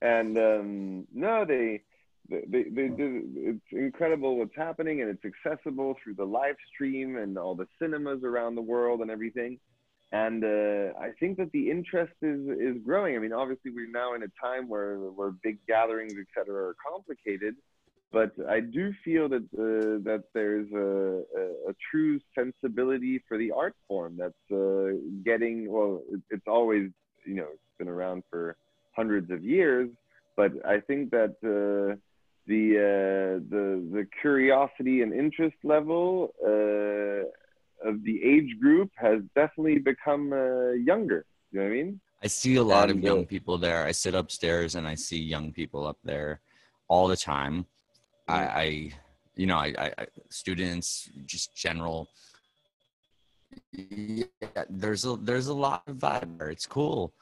and 0.00 0.38
um, 0.38 1.06
no, 1.12 1.44
they, 1.44 1.82
they, 2.30 2.44
they, 2.48 2.88
they, 2.88 2.94
it's 2.98 3.60
incredible 3.72 4.38
what's 4.38 4.56
happening 4.56 5.02
and 5.02 5.10
it's 5.10 5.24
accessible 5.24 5.96
through 6.02 6.14
the 6.14 6.24
live 6.24 6.56
stream 6.72 7.16
and 7.16 7.36
all 7.36 7.54
the 7.54 7.66
cinemas 7.80 8.22
around 8.24 8.54
the 8.54 8.62
world 8.62 9.00
and 9.00 9.10
everything 9.10 9.58
and 10.12 10.42
uh, 10.42 10.98
I 10.98 11.10
think 11.20 11.36
that 11.36 11.52
the 11.52 11.70
interest 11.70 12.14
is 12.22 12.40
is 12.48 12.82
growing. 12.84 13.14
I 13.14 13.18
mean, 13.18 13.32
obviously, 13.32 13.70
we're 13.70 13.90
now 13.90 14.14
in 14.14 14.22
a 14.22 14.28
time 14.42 14.68
where 14.68 14.96
where 14.96 15.30
big 15.30 15.58
gatherings, 15.66 16.14
etc., 16.14 16.54
are 16.54 16.76
complicated, 16.90 17.56
but 18.12 18.32
I 18.48 18.60
do 18.60 18.92
feel 19.04 19.28
that 19.28 19.44
uh, 19.58 20.02
that 20.04 20.24
there's 20.34 20.70
a, 20.72 21.22
a, 21.38 21.70
a, 21.70 21.74
true 21.90 22.18
sensibility 22.34 23.22
for 23.28 23.36
the 23.36 23.50
art 23.50 23.74
form 23.86 24.16
that's 24.18 24.50
uh, 24.50 24.96
getting 25.24 25.70
well. 25.70 26.02
it's 26.30 26.46
always 26.46 26.90
you 27.26 27.34
know 27.34 27.48
it's 27.52 27.78
been 27.78 27.88
around 27.88 28.22
for 28.30 28.56
hundreds 28.96 29.30
of 29.30 29.44
years, 29.44 29.90
but 30.36 30.52
I 30.66 30.80
think 30.80 31.10
that 31.10 31.36
uh, 31.44 31.96
the 32.46 32.76
uh, 32.78 33.44
the 33.50 33.86
the 33.92 34.06
curiosity 34.22 35.02
and 35.02 35.12
interest 35.12 35.56
level 35.62 36.34
uh, 36.42 37.88
of 37.88 38.02
the 38.04 38.22
age 38.24 38.58
group 38.58 38.90
has 38.96 39.20
definitely 39.34 39.78
become 39.78 40.32
uh, 40.32 40.70
younger. 40.70 41.26
You 41.52 41.60
know 41.60 41.66
what 41.66 41.72
I 41.72 41.76
mean? 41.76 42.00
I 42.22 42.26
see 42.26 42.56
a 42.56 42.62
lot 42.62 42.90
and, 42.90 42.98
of 42.98 43.04
young 43.04 43.26
people 43.26 43.58
there. 43.58 43.84
I 43.84 43.92
sit 43.92 44.14
upstairs 44.14 44.74
and 44.74 44.88
I 44.88 44.94
see 44.94 45.18
young 45.22 45.52
people 45.52 45.86
up 45.86 45.98
there 46.02 46.40
all 46.88 47.06
the 47.06 47.16
time. 47.16 47.66
I, 48.28 48.44
I 48.44 48.92
you 49.36 49.46
know, 49.46 49.56
I, 49.56 49.92
I, 49.98 50.06
students, 50.30 51.08
just 51.26 51.54
general. 51.54 52.08
Yeah, 53.72 54.24
there's 54.68 55.04
a 55.04 55.16
there's 55.16 55.46
a 55.46 55.54
lot 55.54 55.82
of 55.86 55.96
vibe 55.96 56.38
there. 56.38 56.50
It's 56.50 56.66
cool. 56.66 57.14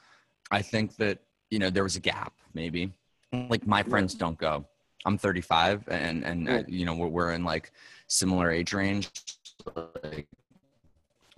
I 0.51 0.61
think 0.61 0.95
that 0.97 1.19
you 1.49 1.59
know 1.59 1.69
there 1.69 1.83
was 1.83 1.95
a 1.95 2.01
gap 2.01 2.33
maybe. 2.53 2.91
Like 3.31 3.65
my 3.67 3.83
friends 3.83 4.15
don't 4.15 4.37
go. 4.37 4.65
I'm 5.05 5.17
35 5.17 5.87
and 5.89 6.23
and 6.25 6.65
you 6.67 6.85
know 6.85 6.95
we're, 6.95 7.07
we're 7.07 7.31
in 7.31 7.43
like 7.43 7.71
similar 8.07 8.51
age 8.51 8.73
range. 8.73 9.09
Like 10.03 10.27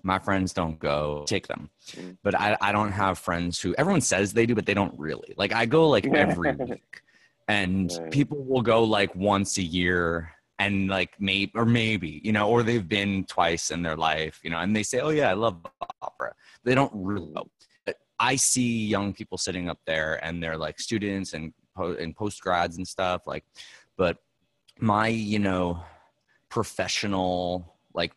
my 0.04 0.20
friends 0.20 0.54
don't 0.54 0.80
go 0.80 1.24
take 1.28 1.48
them 1.48 1.70
mm. 1.92 2.18
but 2.24 2.34
I, 2.40 2.58
I 2.62 2.72
don't 2.72 2.92
have 2.92 3.18
friends 3.18 3.60
who 3.60 3.76
everyone 3.78 4.02
says 4.02 4.34
they 4.34 4.46
do 4.46 4.56
but 4.56 4.66
they 4.66 4.74
don't 4.74 4.98
really 4.98 5.34
like 5.38 5.54
i 5.54 5.66
go 5.66 5.90
like 5.90 6.06
every 6.06 6.52
week 6.56 7.02
and 7.50 7.92
right. 8.00 8.12
people 8.12 8.44
will 8.46 8.62
go 8.62 8.84
like 8.84 9.14
once 9.16 9.58
a 9.58 9.64
year 9.64 10.32
and 10.60 10.88
like 10.88 11.12
maybe 11.20 11.52
or 11.56 11.66
maybe 11.66 12.22
you 12.24 12.32
know 12.32 12.48
or 12.48 12.64
they've 12.64 12.88
been 12.88 13.26
twice 13.26 13.72
in 13.72 13.82
their 13.82 13.98
life 13.98 14.40
you 14.44 14.50
know 14.50 14.60
and 14.60 14.76
they 14.76 14.84
say 14.84 15.00
oh 15.00 15.10
yeah 15.10 15.30
i 15.30 15.34
love 15.34 15.58
opera. 16.02 16.34
They 16.64 16.76
don't 16.76 16.92
really 16.94 17.28
know. 17.28 17.50
But 17.86 17.98
i 18.20 18.36
see 18.36 18.86
young 18.86 19.14
people 19.14 19.38
sitting 19.38 19.68
up 19.70 19.80
there 19.86 20.24
and 20.24 20.42
they're 20.42 20.58
like 20.58 20.80
students 20.80 21.34
and 21.34 21.54
and 21.76 22.16
post 22.16 22.42
grads 22.42 22.78
and 22.78 22.88
stuff 22.88 23.26
like 23.26 23.46
but 23.98 24.18
my 24.80 25.08
you 25.08 25.40
know 25.40 25.82
professional 26.50 27.78
like 27.94 28.12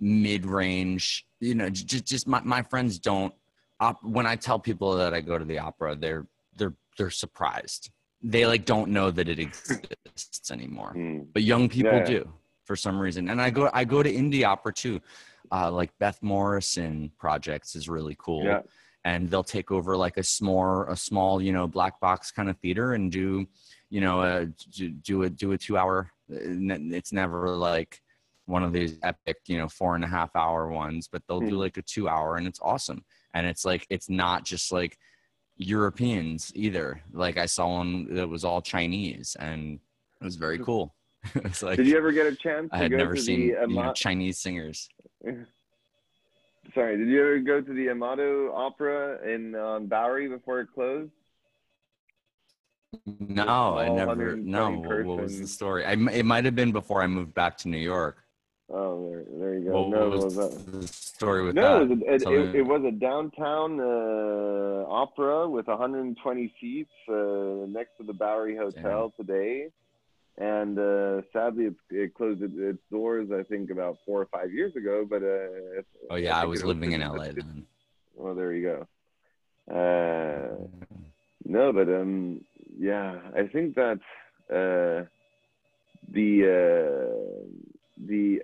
mid-range 0.00 1.26
you 1.40 1.54
know 1.54 1.68
just 1.68 2.06
just 2.06 2.26
my, 2.26 2.40
my 2.40 2.62
friends 2.62 2.98
don't 2.98 3.34
op- 3.80 4.02
when 4.02 4.26
i 4.26 4.34
tell 4.34 4.58
people 4.58 4.96
that 4.96 5.12
i 5.12 5.20
go 5.20 5.36
to 5.36 5.44
the 5.44 5.58
opera 5.58 5.94
they're 5.94 6.26
they're 6.56 6.74
they're 6.96 7.10
surprised 7.10 7.90
they 8.30 8.46
like 8.46 8.64
don't 8.64 8.90
know 8.90 9.10
that 9.10 9.28
it 9.28 9.38
exists 9.38 10.50
anymore 10.50 10.94
mm. 10.96 11.26
but 11.32 11.42
young 11.42 11.68
people 11.68 11.92
yeah. 11.92 12.04
do 12.04 12.32
for 12.64 12.76
some 12.76 12.98
reason 12.98 13.28
and 13.28 13.40
i 13.40 13.50
go 13.50 13.70
i 13.72 13.84
go 13.84 14.02
to 14.02 14.12
indie 14.12 14.44
opera 14.44 14.72
too 14.72 15.00
uh, 15.52 15.70
like 15.70 15.90
beth 16.00 16.20
morrison 16.22 17.10
projects 17.18 17.76
is 17.76 17.88
really 17.88 18.16
cool 18.18 18.44
yeah. 18.44 18.60
and 19.04 19.30
they'll 19.30 19.44
take 19.44 19.70
over 19.70 19.96
like 19.96 20.16
a 20.16 20.22
small 20.22 20.82
a 20.88 20.96
small 20.96 21.40
you 21.40 21.52
know 21.52 21.66
black 21.68 22.00
box 22.00 22.30
kind 22.32 22.50
of 22.50 22.58
theater 22.58 22.94
and 22.94 23.12
do 23.12 23.46
you 23.90 24.00
know 24.00 24.20
uh, 24.20 24.46
do 25.02 25.22
a 25.22 25.30
do 25.30 25.52
a 25.52 25.58
two 25.58 25.76
hour 25.76 26.10
it's 26.28 27.12
never 27.12 27.50
like 27.50 28.02
one 28.46 28.62
of 28.62 28.72
these 28.72 28.98
epic, 29.02 29.38
you 29.46 29.58
know, 29.58 29.68
four 29.68 29.96
and 29.96 30.04
a 30.04 30.08
half 30.08 30.34
hour 30.34 30.70
ones, 30.70 31.08
but 31.10 31.22
they'll 31.28 31.40
mm. 31.40 31.48
do 31.48 31.54
hmm. 31.56 31.60
like 31.60 31.76
a 31.76 31.82
two 31.82 32.08
hour 32.08 32.36
and 32.36 32.46
it's 32.46 32.60
awesome. 32.62 33.04
And 33.34 33.46
it's 33.46 33.64
like, 33.64 33.86
it's 33.90 34.08
not 34.08 34.44
just 34.44 34.72
like 34.72 34.96
Europeans 35.56 36.52
either. 36.54 37.02
Like 37.12 37.38
I 37.38 37.46
saw 37.46 37.78
one 37.78 38.14
that 38.14 38.28
was 38.28 38.44
all 38.44 38.60
Chinese 38.60 39.36
and 39.38 39.80
it 40.20 40.24
was 40.24 40.36
very 40.36 40.58
cool. 40.58 40.94
it's 41.34 41.62
like, 41.62 41.76
did 41.76 41.86
you 41.86 41.96
ever 41.96 42.12
get 42.12 42.26
a 42.26 42.34
chance? 42.34 42.68
I 42.72 42.78
had 42.78 42.92
never 42.92 43.16
seen 43.16 43.40
you 43.40 43.66
know, 43.68 43.92
Chinese 43.92 44.38
singers. 44.38 44.88
Sorry, 46.74 46.96
did 46.96 47.08
you 47.08 47.20
ever 47.20 47.38
go 47.38 47.60
to 47.60 47.72
the 47.72 47.90
Amato 47.90 48.52
Opera 48.52 49.18
in 49.28 49.54
um, 49.54 49.86
Bowery 49.86 50.28
before 50.28 50.60
it 50.60 50.68
closed? 50.74 51.12
No, 53.04 53.78
I 53.78 53.88
never. 53.88 54.36
No, 54.36 54.70
what 54.70 55.22
was 55.22 55.38
the 55.38 55.46
story? 55.46 55.84
I, 55.84 55.92
it 55.92 56.24
might 56.24 56.44
have 56.44 56.54
been 56.54 56.72
before 56.72 57.02
I 57.02 57.06
moved 57.06 57.34
back 57.34 57.56
to 57.58 57.68
New 57.68 57.78
York. 57.78 58.25
Oh, 58.68 59.08
there, 59.08 59.24
there 59.38 59.54
you 59.58 59.70
go. 59.70 59.82
What, 59.82 59.90
no, 59.90 60.08
was, 60.08 60.36
was 60.36 60.64
the 60.64 60.86
story 60.88 61.44
with 61.44 61.54
no, 61.54 61.86
that? 61.86 61.96
No, 61.96 62.12
it, 62.12 62.22
it, 62.22 62.54
it, 62.56 62.62
was 62.62 62.82
a 62.84 62.90
downtown 62.90 63.78
uh, 63.78 64.84
opera 64.88 65.48
with 65.48 65.68
120 65.68 66.54
seats 66.60 66.90
uh, 67.08 67.14
next 67.68 67.96
to 67.98 68.04
the 68.04 68.12
Bowery 68.12 68.56
Hotel 68.56 69.12
Damn. 69.16 69.26
today, 69.26 69.68
and 70.36 70.78
uh, 70.80 71.22
sadly, 71.32 71.66
it, 71.66 71.74
it 71.90 72.14
closed 72.14 72.42
its 72.42 72.78
doors. 72.90 73.28
I 73.32 73.44
think 73.44 73.70
about 73.70 73.98
four 74.04 74.22
or 74.22 74.26
five 74.26 74.52
years 74.52 74.74
ago. 74.74 75.06
But 75.08 75.22
uh, 75.22 75.82
oh 76.10 76.16
yeah, 76.16 76.36
I, 76.36 76.42
I 76.42 76.44
was 76.46 76.64
living 76.64 76.90
in 76.90 77.02
LA 77.02 77.26
then. 77.26 77.66
Well, 78.16 78.34
there 78.34 78.52
you 78.52 78.86
go. 79.68 79.72
Uh, 79.72 80.66
no, 81.44 81.72
but 81.72 81.88
um, 81.88 82.44
yeah, 82.76 83.20
I 83.32 83.46
think 83.46 83.76
that 83.76 84.00
uh, 84.50 85.06
the 86.12 87.06
the 88.04 88.42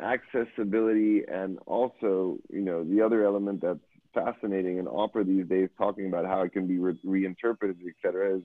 accessibility 0.00 1.22
and 1.26 1.58
also 1.66 2.38
you 2.50 2.60
know 2.60 2.84
the 2.84 3.00
other 3.00 3.24
element 3.24 3.62
that's 3.62 3.78
fascinating 4.14 4.78
in 4.78 4.86
opera 4.86 5.24
these 5.24 5.46
days 5.46 5.68
talking 5.78 6.06
about 6.06 6.26
how 6.26 6.42
it 6.42 6.52
can 6.52 6.66
be 6.66 6.78
re- 6.78 7.00
reinterpreted 7.02 7.76
etc 7.88 8.36
is 8.36 8.42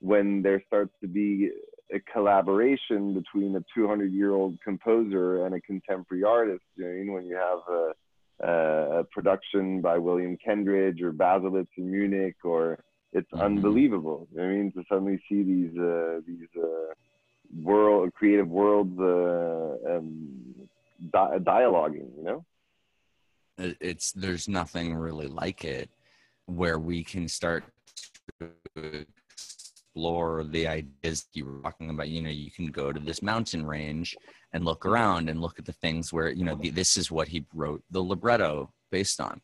when 0.00 0.42
there 0.42 0.62
starts 0.66 0.92
to 1.00 1.08
be 1.08 1.50
a 1.92 2.00
collaboration 2.12 3.14
between 3.14 3.56
a 3.56 3.64
200 3.74 4.12
year 4.12 4.32
old 4.34 4.58
composer 4.62 5.46
and 5.46 5.54
a 5.54 5.60
contemporary 5.62 6.22
artist 6.22 6.64
you 6.76 6.84
know 6.84 7.12
when 7.14 7.24
you 7.24 7.36
have 7.36 8.46
a, 8.46 9.00
a 9.00 9.04
production 9.04 9.80
by 9.80 9.96
william 9.96 10.36
kentridge 10.36 11.00
or 11.00 11.12
baselitz 11.12 11.68
in 11.78 11.90
munich 11.90 12.36
or 12.44 12.78
it's 13.12 13.30
mm-hmm. 13.32 13.42
unbelievable 13.42 14.28
i 14.38 14.42
mean 14.42 14.70
to 14.72 14.82
suddenly 14.86 15.18
see 15.30 15.42
these 15.42 15.78
uh, 15.78 16.20
these 16.26 16.48
uh, 16.62 16.92
world 17.62 18.12
creative 18.14 18.48
worlds 18.48 18.98
uh, 19.00 19.96
um, 19.96 20.59
di- 21.12 21.38
dialoguing, 21.38 22.16
you 22.16 22.22
know? 22.22 22.44
It's 23.58 24.12
there's 24.12 24.48
nothing 24.48 24.94
really 24.94 25.26
like 25.26 25.64
it 25.64 25.90
where 26.46 26.78
we 26.78 27.04
can 27.04 27.28
start 27.28 27.64
to 28.40 29.04
explore 29.94 30.44
the 30.44 30.66
ideas 30.66 31.26
you 31.34 31.44
were 31.44 31.60
talking 31.62 31.90
about. 31.90 32.08
You 32.08 32.22
know, 32.22 32.30
you 32.30 32.50
can 32.50 32.68
go 32.68 32.92
to 32.92 33.00
this 33.00 33.22
mountain 33.22 33.66
range 33.66 34.16
and 34.52 34.64
look 34.64 34.86
around 34.86 35.28
and 35.28 35.40
look 35.40 35.58
at 35.58 35.66
the 35.66 35.72
things 35.72 36.12
where 36.12 36.30
you 36.30 36.44
know 36.44 36.54
the, 36.54 36.70
this 36.70 36.96
is 36.96 37.10
what 37.10 37.28
he 37.28 37.44
wrote 37.54 37.82
the 37.90 38.02
libretto 38.02 38.72
based 38.90 39.20
on, 39.20 39.40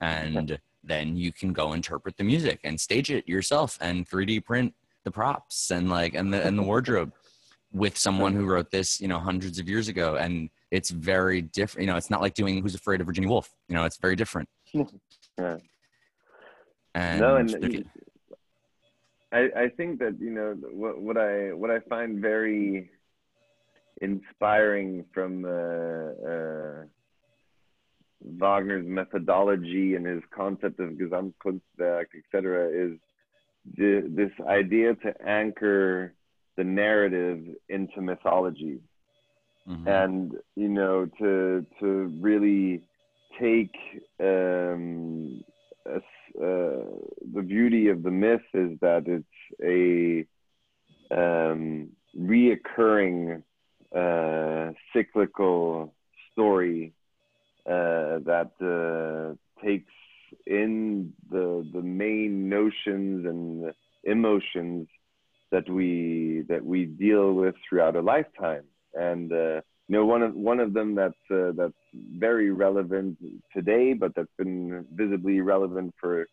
and 0.00 0.58
then 0.82 1.16
you 1.16 1.32
can 1.32 1.52
go 1.52 1.72
interpret 1.72 2.16
the 2.16 2.24
music 2.24 2.60
and 2.64 2.80
stage 2.80 3.10
it 3.10 3.28
yourself 3.28 3.78
and 3.80 4.08
3D 4.08 4.44
print 4.44 4.74
the 5.04 5.10
props 5.10 5.70
and 5.70 5.88
like 5.88 6.14
and 6.14 6.32
the 6.32 6.44
and 6.44 6.58
the 6.58 6.62
wardrobe 6.62 7.12
with 7.72 7.96
someone 7.96 8.34
who 8.34 8.46
wrote 8.46 8.70
this 8.70 9.00
you 9.00 9.08
know 9.08 9.18
hundreds 9.18 9.58
of 9.58 9.68
years 9.68 9.88
ago 9.88 10.16
and 10.16 10.50
it's 10.70 10.90
very 10.90 11.42
different. 11.42 11.86
You 11.86 11.92
know, 11.92 11.96
it's 11.96 12.10
not 12.10 12.20
like 12.20 12.34
doing 12.34 12.62
Who's 12.62 12.74
Afraid 12.74 13.00
of 13.00 13.06
Virginia 13.06 13.28
Woolf. 13.28 13.50
You 13.68 13.74
know, 13.74 13.84
it's 13.84 13.96
very 13.98 14.16
different. 14.16 14.48
yeah. 14.72 15.56
And 16.94 17.20
no, 17.20 17.36
and 17.36 17.84
I, 19.32 19.48
I 19.56 19.68
think 19.76 20.00
that 20.00 20.16
you 20.20 20.30
know 20.30 20.56
what, 20.72 21.00
what 21.00 21.16
I 21.16 21.52
what 21.52 21.70
I 21.70 21.80
find 21.80 22.20
very 22.20 22.90
inspiring 24.00 25.04
from 25.12 25.44
uh, 25.44 25.48
uh, 25.48 26.84
Wagner's 28.22 28.86
methodology 28.86 29.94
and 29.94 30.06
his 30.06 30.22
concept 30.34 30.80
of 30.80 30.90
Gesamtkunstwerk, 30.90 32.06
etc., 32.16 32.68
is 32.68 32.98
the, 33.76 34.02
this 34.08 34.30
idea 34.46 34.94
to 34.94 35.14
anchor 35.26 36.14
the 36.56 36.64
narrative 36.64 37.44
into 37.68 38.00
mythology 38.00 38.80
mm-hmm. 39.70 39.88
and 39.88 40.32
you 40.56 40.68
know 40.68 41.06
to 41.18 41.64
to 41.80 42.12
really 42.20 42.82
take 43.40 43.74
um, 44.20 45.42
a, 45.86 45.96
uh, 45.96 46.84
the 47.34 47.42
beauty 47.46 47.88
of 47.88 48.02
the 48.02 48.10
myth 48.10 48.40
is 48.54 48.78
that 48.80 49.04
it's 49.06 49.26
a 49.62 50.26
um, 51.14 51.88
reoccurring 52.18 53.42
uh, 53.94 54.72
cyclical 54.92 55.94
story 56.32 56.92
uh, 57.66 58.18
that 58.24 58.50
uh, 58.60 59.64
takes 59.64 59.92
in 60.46 61.12
the 61.30 61.68
the 61.72 61.82
main 61.82 62.48
notions 62.48 63.26
and 63.26 63.72
emotions 64.04 64.88
that 65.50 65.68
we 65.68 66.44
that 66.48 66.64
we 66.64 66.84
deal 66.86 67.32
with 67.32 67.54
throughout 67.68 67.96
a 67.96 68.00
lifetime. 68.00 68.64
And 68.94 69.32
uh, 69.32 69.60
you 69.88 69.96
know, 69.96 70.06
one 70.20 70.28
of 70.28 70.34
one 70.34 70.60
of 70.60 70.72
them 70.72 70.94
that's 70.94 71.14
uh, 71.30 71.52
that's 71.56 71.72
very 71.94 72.50
relevant 72.50 73.18
today, 73.54 73.92
but 73.92 74.14
that's 74.14 74.32
been 74.36 74.86
visibly 74.92 75.40
relevant 75.40 75.94
for 76.00 76.26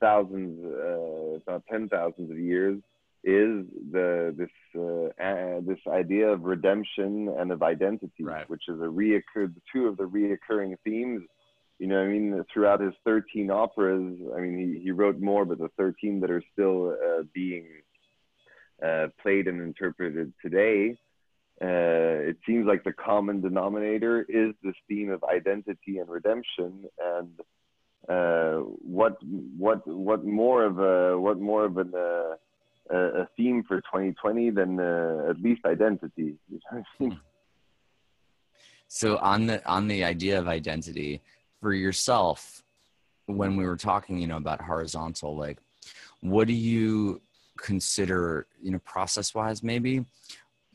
thousands, 0.00 0.58
uh, 0.64 1.36
if 1.36 1.42
not 1.46 1.62
ten 1.70 1.88
thousands 1.88 2.30
of 2.30 2.38
years, 2.38 2.76
is 3.24 3.64
the 3.92 4.34
this 4.36 4.50
uh, 4.80 5.60
this 5.66 5.78
idea 5.88 6.28
of 6.28 6.42
redemption 6.42 7.34
and 7.38 7.50
of 7.52 7.62
identity, 7.62 8.24
right. 8.24 8.48
which 8.50 8.64
is 8.68 8.80
a 8.80 8.84
reoccur 8.84 9.52
two 9.72 9.86
of 9.86 9.96
the 9.96 10.04
reoccurring 10.04 10.76
themes. 10.84 11.22
You 11.78 11.86
know, 11.86 12.02
I 12.02 12.08
mean, 12.08 12.44
throughout 12.52 12.82
his 12.82 12.92
13 13.06 13.50
operas, 13.50 14.14
I 14.36 14.40
mean, 14.40 14.74
he, 14.76 14.82
he 14.84 14.90
wrote 14.90 15.18
more, 15.18 15.46
but 15.46 15.56
the 15.56 15.70
13 15.78 16.20
that 16.20 16.30
are 16.30 16.42
still 16.52 16.90
uh, 16.90 17.22
being 17.32 17.68
uh, 18.86 19.06
played 19.22 19.48
and 19.48 19.62
interpreted 19.62 20.30
today, 20.42 20.98
uh, 21.62 22.30
it 22.30 22.38
seems 22.46 22.66
like 22.66 22.84
the 22.84 22.92
common 22.92 23.42
denominator 23.42 24.22
is 24.28 24.54
this 24.62 24.74
theme 24.88 25.10
of 25.10 25.22
identity 25.24 25.98
and 25.98 26.08
redemption. 26.08 26.84
And 26.98 27.40
uh, 28.08 28.62
what 28.80 29.18
what 29.58 29.86
what 29.86 30.24
more 30.24 30.64
of 30.64 30.78
a 30.78 31.18
what 31.18 31.38
more 31.38 31.66
of 31.66 31.76
an, 31.76 31.92
uh, 31.94 32.36
a 32.94 33.28
theme 33.36 33.62
for 33.62 33.82
2020 33.82 34.50
than 34.50 34.80
uh, 34.80 35.26
at 35.28 35.38
least 35.40 35.60
identity? 35.66 36.36
so 38.88 39.18
on 39.18 39.46
the 39.46 39.66
on 39.68 39.86
the 39.86 40.02
idea 40.02 40.38
of 40.38 40.48
identity 40.48 41.20
for 41.60 41.74
yourself, 41.74 42.62
when 43.26 43.56
we 43.56 43.66
were 43.66 43.76
talking, 43.76 44.18
you 44.18 44.26
know, 44.26 44.38
about 44.38 44.62
horizontal, 44.62 45.36
like, 45.36 45.58
what 46.20 46.46
do 46.46 46.54
you 46.54 47.20
consider, 47.58 48.46
you 48.62 48.70
know, 48.70 48.78
process 48.78 49.34
wise, 49.34 49.62
maybe 49.62 50.06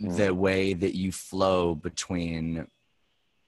mm. 0.02 0.16
the 0.18 0.34
way 0.34 0.74
that 0.74 0.96
you 0.96 1.12
flow 1.12 1.76
between, 1.76 2.68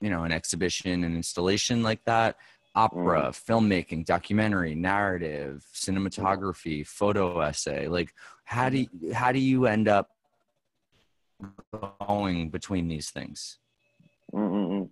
you 0.02 0.10
know, 0.10 0.24
an 0.24 0.32
exhibition, 0.32 1.04
and 1.04 1.16
installation 1.16 1.84
like 1.84 2.04
that, 2.06 2.38
opera, 2.76 3.30
mm. 3.30 3.46
filmmaking, 3.46 4.06
documentary, 4.06 4.76
narrative, 4.76 5.66
cinematography, 5.74 6.82
mm. 6.82 6.88
photo 6.88 7.40
essay. 7.40 7.88
Like, 7.88 8.14
how 8.44 8.70
do 8.70 8.80
you, 8.80 9.14
how 9.14 9.32
do 9.32 9.40
you 9.40 9.66
end 9.66 9.88
up 9.88 10.12
going 12.08 12.50
between 12.50 12.88
these 12.88 13.10
things? 13.10 13.60
Mm-mm. 14.34 14.90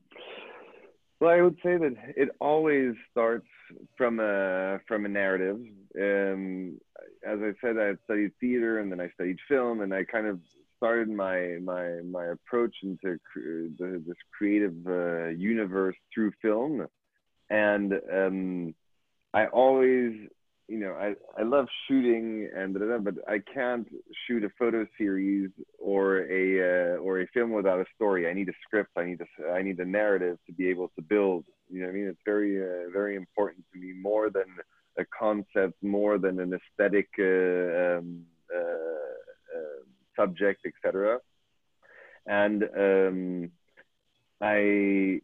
Well, 1.20 1.30
I 1.32 1.42
would 1.42 1.58
say 1.64 1.78
that 1.78 1.96
it 2.16 2.30
always 2.40 2.94
starts 3.12 3.48
from 3.98 4.20
a 4.20 4.80
from 4.88 5.06
a 5.06 5.10
narrative. 5.10 5.60
Um, 6.00 6.80
as 7.26 7.40
I 7.42 7.54
said, 7.62 7.78
I 7.78 7.96
studied 8.04 8.32
theater 8.40 8.80
and 8.80 8.92
then 8.92 9.00
I 9.00 9.10
studied 9.10 9.38
film, 9.48 9.82
and 9.82 9.94
I 9.94 10.04
kind 10.04 10.28
of 10.28 10.40
started 10.78 11.10
my 11.10 11.58
my 11.64 12.02
my 12.04 12.26
approach 12.28 12.76
into 12.84 13.18
the, 13.36 14.04
this 14.06 14.18
creative 14.38 14.76
uh, 14.88 15.28
universe 15.28 15.96
through 16.14 16.32
film, 16.42 16.88
and 17.50 17.94
um, 18.12 18.76
I 19.34 19.48
always 19.48 20.14
you 20.68 20.80
know, 20.80 20.94
I, 20.94 21.14
I 21.40 21.44
love 21.44 21.68
shooting 21.88 22.50
and 22.56 22.74
da, 22.74 22.80
da, 22.80 22.86
da, 22.86 22.98
but 22.98 23.16
I 23.28 23.40
can't 23.54 23.88
shoot 24.26 24.44
a 24.44 24.50
photo 24.58 24.86
series 24.98 25.52
or 25.78 26.22
a 26.22 26.96
uh, 26.96 26.98
or 26.98 27.22
a 27.22 27.28
film 27.28 27.52
without 27.52 27.80
a 27.80 27.86
story. 27.96 28.28
I 28.28 28.34
need 28.34 28.50
a 28.50 28.54
script. 28.66 28.90
I 28.98 29.06
need 29.06 29.22
a 29.22 29.52
I 29.52 29.62
need 29.62 29.80
a 29.80 29.86
narrative 29.86 30.38
to 30.48 30.54
be 30.54 30.68
able 30.70 30.92
to 30.96 31.02
build. 31.02 31.46
You 31.70 31.84
know, 31.84 31.90
I 31.90 31.92
mean, 31.92 32.08
it's 32.08 32.22
very 32.26 32.62
uh, 32.62 32.90
very 32.92 33.16
important 33.16 33.66
to 33.74 33.80
me 33.80 33.94
more 33.94 34.30
than 34.30 34.46
a 34.98 35.06
concept, 35.18 35.82
more 35.84 36.18
than 36.18 36.40
an 36.40 36.54
aesthetic 36.54 37.10
uh, 37.20 38.00
um, 38.00 38.24
uh, 38.54 38.60
uh, 38.60 39.82
subject, 40.16 40.66
etc. 40.66 41.20
And 42.28 42.64
um, 42.78 43.52
I 44.42 45.22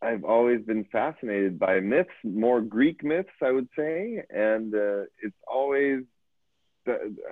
I've 0.00 0.24
always 0.24 0.64
been 0.64 0.84
fascinated 0.92 1.58
by 1.58 1.80
myths, 1.80 2.10
more 2.22 2.60
Greek 2.60 3.02
myths, 3.02 3.28
I 3.42 3.50
would 3.50 3.68
say, 3.76 4.22
and 4.30 4.72
uh, 4.74 5.02
it's 5.20 5.36
always, 5.46 6.02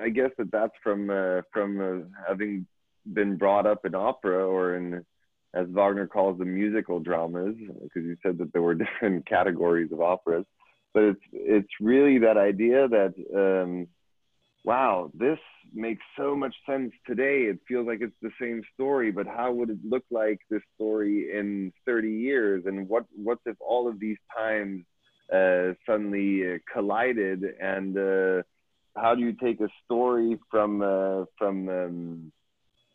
I 0.01 0.09
guess 0.09 0.31
that 0.39 0.51
that's 0.51 0.75
from 0.83 1.09
uh, 1.09 1.43
from 1.53 1.81
uh, 1.81 2.25
having 2.29 2.67
been 3.13 3.37
brought 3.37 3.67
up 3.67 3.85
in 3.85 3.95
opera 3.95 4.45
or 4.45 4.75
in, 4.77 5.05
as 5.55 5.69
Wagner 5.69 6.09
calls 6.09 6.39
them, 6.39 6.55
musical 6.55 6.99
dramas, 6.99 7.55
because 7.57 8.03
you 8.03 8.17
said 8.23 8.39
that 8.39 8.53
there 8.53 8.63
were 8.63 8.75
different 9.01 9.27
categories 9.27 9.93
of 9.93 10.01
operas, 10.01 10.45
but 10.93 11.05
it's 11.05 11.23
it's 11.33 11.73
really 11.81 12.19
that 12.19 12.37
idea 12.37 12.89
that 12.89 13.15
um, 13.35 13.87
wow, 14.65 15.11
this 15.15 15.39
makes 15.77 16.03
so 16.17 16.35
much 16.35 16.55
sense 16.69 16.93
today. 17.07 17.43
It 17.43 17.59
feels 17.69 17.87
like 17.87 18.01
it's 18.01 18.17
the 18.23 18.33
same 18.41 18.63
story, 18.75 19.11
but 19.11 19.27
how 19.27 19.53
would 19.53 19.71
it 19.71 19.79
look 19.85 20.05
like 20.11 20.41
this 20.51 20.63
story 20.75 21.37
in 21.37 21.73
30 21.85 22.11
years? 22.11 22.65
And 22.67 22.89
what 22.89 23.05
what 23.15 23.39
if 23.47 23.57
all 23.61 23.89
of 23.89 24.01
these 24.01 24.19
times 24.37 24.85
uh, 25.33 25.75
suddenly 25.87 26.55
uh, 26.55 26.59
collided? 26.73 27.45
And 27.61 27.97
uh, 27.97 28.43
how 28.97 29.15
do 29.15 29.21
you 29.21 29.33
take 29.33 29.61
a 29.61 29.69
story 29.85 30.39
from 30.51 30.83
uh, 30.83 31.25
from 31.39 31.69
um, 31.69 32.33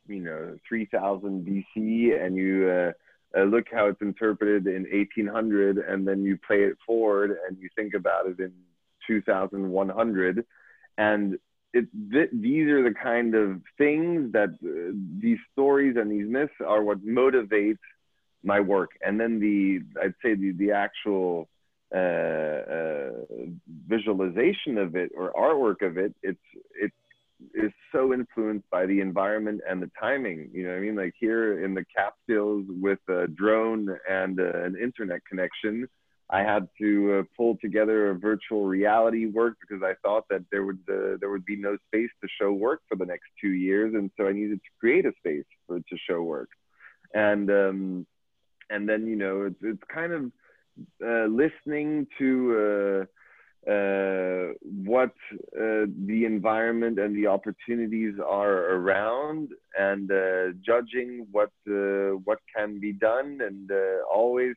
you 0.08 0.22
know 0.22 0.58
3000 0.68 1.46
BC 1.46 2.26
and 2.26 2.36
you 2.36 2.70
uh, 2.70 2.92
uh, 3.40 3.44
look 3.44 3.68
how 3.72 3.88
it's 3.88 4.02
interpreted 4.02 4.68
in 4.68 4.84
1800, 4.92 5.78
and 5.78 6.08
then 6.08 6.24
you 6.24 6.38
play 6.46 6.64
it 6.64 6.78
forward 6.86 7.38
and 7.48 7.58
you 7.58 7.70
think 7.76 7.94
about 7.94 8.28
it 8.28 8.40
in 8.40 8.52
2100, 9.08 10.46
and 10.98 11.38
it, 11.74 11.88
th- 12.12 12.30
these 12.34 12.68
are 12.68 12.84
the 12.84 12.94
kind 12.94 13.36
of 13.36 13.62
things 13.78 14.34
that 14.34 14.50
uh, 14.64 14.94
these 15.20 15.40
stories 15.54 15.96
and 15.98 16.12
these 16.12 16.28
myths 16.30 16.54
are 16.66 16.84
what 16.84 17.06
motivates 17.06 17.80
my 18.44 18.60
work. 18.60 18.92
And 19.02 19.20
then 19.20 19.40
the, 19.40 19.82
I'd 20.02 20.16
say 20.24 20.36
the, 20.36 20.52
the 20.52 20.72
actual 20.72 21.48
uh, 21.94 21.98
uh, 21.98 23.12
visualization 23.88 24.78
of 24.78 24.96
it 24.96 25.12
or 25.16 25.32
artwork 25.34 25.86
of 25.86 25.98
it, 25.98 26.14
it's, 26.24 26.40
it 26.76 26.92
is 27.54 27.72
so 27.92 28.14
influenced 28.14 28.70
by 28.70 28.86
the 28.86 29.00
environment 29.00 29.62
and 29.68 29.82
the 29.82 29.92
timing. 30.00 30.50
You 30.54 30.64
know 30.64 30.70
what 30.72 30.78
I 30.78 30.82
mean? 30.82 30.96
Like 30.96 31.14
here 31.20 31.64
in 31.64 31.74
the 31.74 31.86
capsules 31.96 32.66
with 32.70 33.00
a 33.10 33.28
drone 33.28 33.96
and 34.10 34.40
uh, 34.40 34.64
an 34.64 34.76
internet 34.82 35.22
connection, 35.26 35.88
I 36.32 36.44
had 36.44 36.70
to 36.80 37.20
uh, 37.20 37.24
pull 37.36 37.58
together 37.62 38.10
a 38.10 38.16
virtual 38.16 38.66
reality 38.66 39.26
work 39.26 39.58
because 39.60 39.84
I 39.84 39.96
thought 40.02 40.24
that 40.30 40.46
there 40.50 40.64
would 40.64 40.80
uh, 40.90 41.18
there 41.20 41.30
would 41.30 41.46
be 41.46 41.58
no 41.58 41.78
space 41.88 42.10
to 42.22 42.28
show 42.40 42.54
work 42.54 42.82
for 42.88 42.96
the 42.96 43.06
next 43.06 43.28
two 43.40 43.52
years, 43.52 43.94
and 43.94 44.10
so 44.18 44.28
I 44.28 44.32
needed 44.32 44.62
to 44.64 44.70
create 44.80 45.06
a 45.06 45.12
space 45.20 45.44
for 45.68 45.80
to 45.80 45.98
show 46.10 46.24
work, 46.24 46.50
and 47.14 47.50
um, 47.52 48.08
and 48.70 48.88
then 48.88 49.08
you 49.08 49.18
know 49.18 49.44
it's 49.44 49.60
it's 49.62 49.84
kind 49.94 50.14
of 50.14 50.32
uh, 51.06 51.26
listening 51.26 52.08
to 52.18 53.06
uh, 53.68 53.70
uh, 53.70 54.54
what 54.62 55.14
uh, 55.56 55.86
the 56.08 56.24
environment 56.26 56.98
and 56.98 57.14
the 57.14 57.28
opportunities 57.28 58.16
are 58.26 58.74
around, 58.76 59.50
and 59.78 60.10
judging 60.66 61.28
what 61.32 61.52
what 62.24 62.40
can 62.56 62.80
be 62.80 62.94
done, 62.94 63.40
and 63.42 63.70
always 64.10 64.56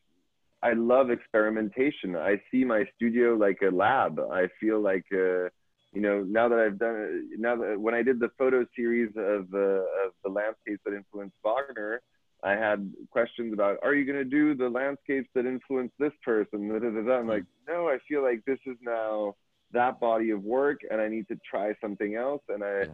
I 0.65 0.73
love 0.73 1.11
experimentation. 1.11 2.17
I 2.17 2.41
see 2.51 2.65
my 2.65 2.87
studio 2.97 3.35
like 3.35 3.59
a 3.62 3.71
lab. 3.71 4.19
I 4.19 4.49
feel 4.59 4.81
like, 4.81 5.05
uh, 5.12 5.51
you 5.93 6.01
know, 6.01 6.23
now 6.23 6.49
that 6.49 6.59
I've 6.59 6.79
done, 6.79 7.29
now 7.37 7.55
that 7.57 7.79
when 7.79 7.95
I 7.95 8.03
did 8.03 8.19
the 8.19 8.31
photo 8.39 8.65
series 8.75 9.11
of, 9.11 9.53
uh, 9.53 9.85
of 10.07 10.12
the 10.25 10.31
landscapes 10.31 10.81
that 10.87 10.95
influenced 10.95 11.37
Wagner, 11.45 12.01
I 12.43 12.53
had 12.53 12.91
questions 13.11 13.53
about, 13.53 13.79
are 13.83 13.95
you 13.95 14.07
going 14.11 14.19
to 14.19 14.25
do 14.25 14.55
the 14.55 14.71
landscapes 14.71 15.29
that 15.35 15.45
influence 15.45 15.93
this 15.99 16.12
person? 16.25 16.71
I'm 16.75 17.29
like, 17.29 17.45
no, 17.69 17.89
I 17.89 17.99
feel 18.09 18.23
like 18.23 18.43
this 18.47 18.59
is 18.65 18.77
now 18.81 19.35
that 19.73 20.01
body 20.01 20.31
of 20.31 20.43
work 20.43 20.81
and 20.91 20.99
I 20.99 21.09
need 21.09 21.29
to 21.29 21.39
try 21.49 21.75
something 21.83 22.15
else. 22.15 22.43
And 22.49 22.65
I, 22.65 22.79
yeah. 22.81 22.87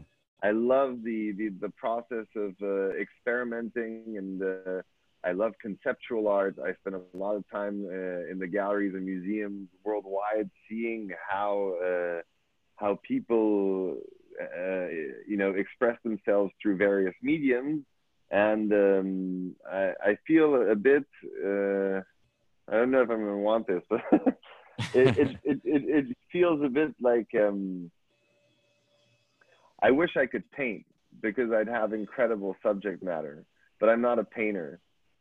I 0.42 0.50
love 0.50 1.04
the, 1.04 1.32
the, 1.38 1.48
the 1.60 1.70
process 1.70 2.26
of 2.34 2.54
uh, 2.60 2.90
experimenting 2.96 4.16
and, 4.18 4.42
uh, 4.42 4.82
I 5.24 5.32
love 5.32 5.52
conceptual 5.60 6.28
art. 6.28 6.56
I 6.64 6.72
spend 6.80 6.96
a 6.96 7.16
lot 7.16 7.36
of 7.36 7.44
time 7.50 7.86
uh, 7.86 8.30
in 8.30 8.38
the 8.38 8.46
galleries 8.46 8.94
and 8.94 9.04
museums 9.04 9.68
worldwide, 9.84 10.50
seeing 10.68 11.10
how 11.28 11.74
uh, 11.84 12.22
how 12.76 12.98
people 13.06 13.98
uh, 14.40 14.86
you 15.26 15.36
know 15.36 15.50
express 15.50 15.98
themselves 16.02 16.52
through 16.60 16.76
various 16.76 17.14
mediums. 17.22 17.84
And 18.32 18.72
um, 18.72 19.56
I, 19.70 19.92
I, 20.00 20.18
feel 20.24 20.70
a 20.70 20.76
bit. 20.76 21.04
Uh, 21.44 22.00
I 22.68 22.76
don't 22.76 22.92
know 22.92 23.02
if 23.02 23.10
I'm 23.10 23.26
to 23.26 23.36
want 23.38 23.66
this, 23.66 23.82
but 23.90 24.00
it, 24.94 25.18
it, 25.18 25.36
it, 25.42 25.60
it, 25.64 26.06
it 26.08 26.16
feels 26.30 26.62
a 26.62 26.68
bit 26.68 26.94
like 27.00 27.26
um, 27.34 27.90
I 29.82 29.90
wish 29.90 30.10
I 30.16 30.26
could 30.26 30.48
paint 30.52 30.86
because 31.20 31.50
I'd 31.50 31.66
have 31.66 31.92
incredible 31.92 32.54
subject 32.62 33.02
matter, 33.02 33.44
but 33.80 33.88
I'm 33.88 34.00
not 34.00 34.20
a 34.20 34.24
painter 34.24 34.78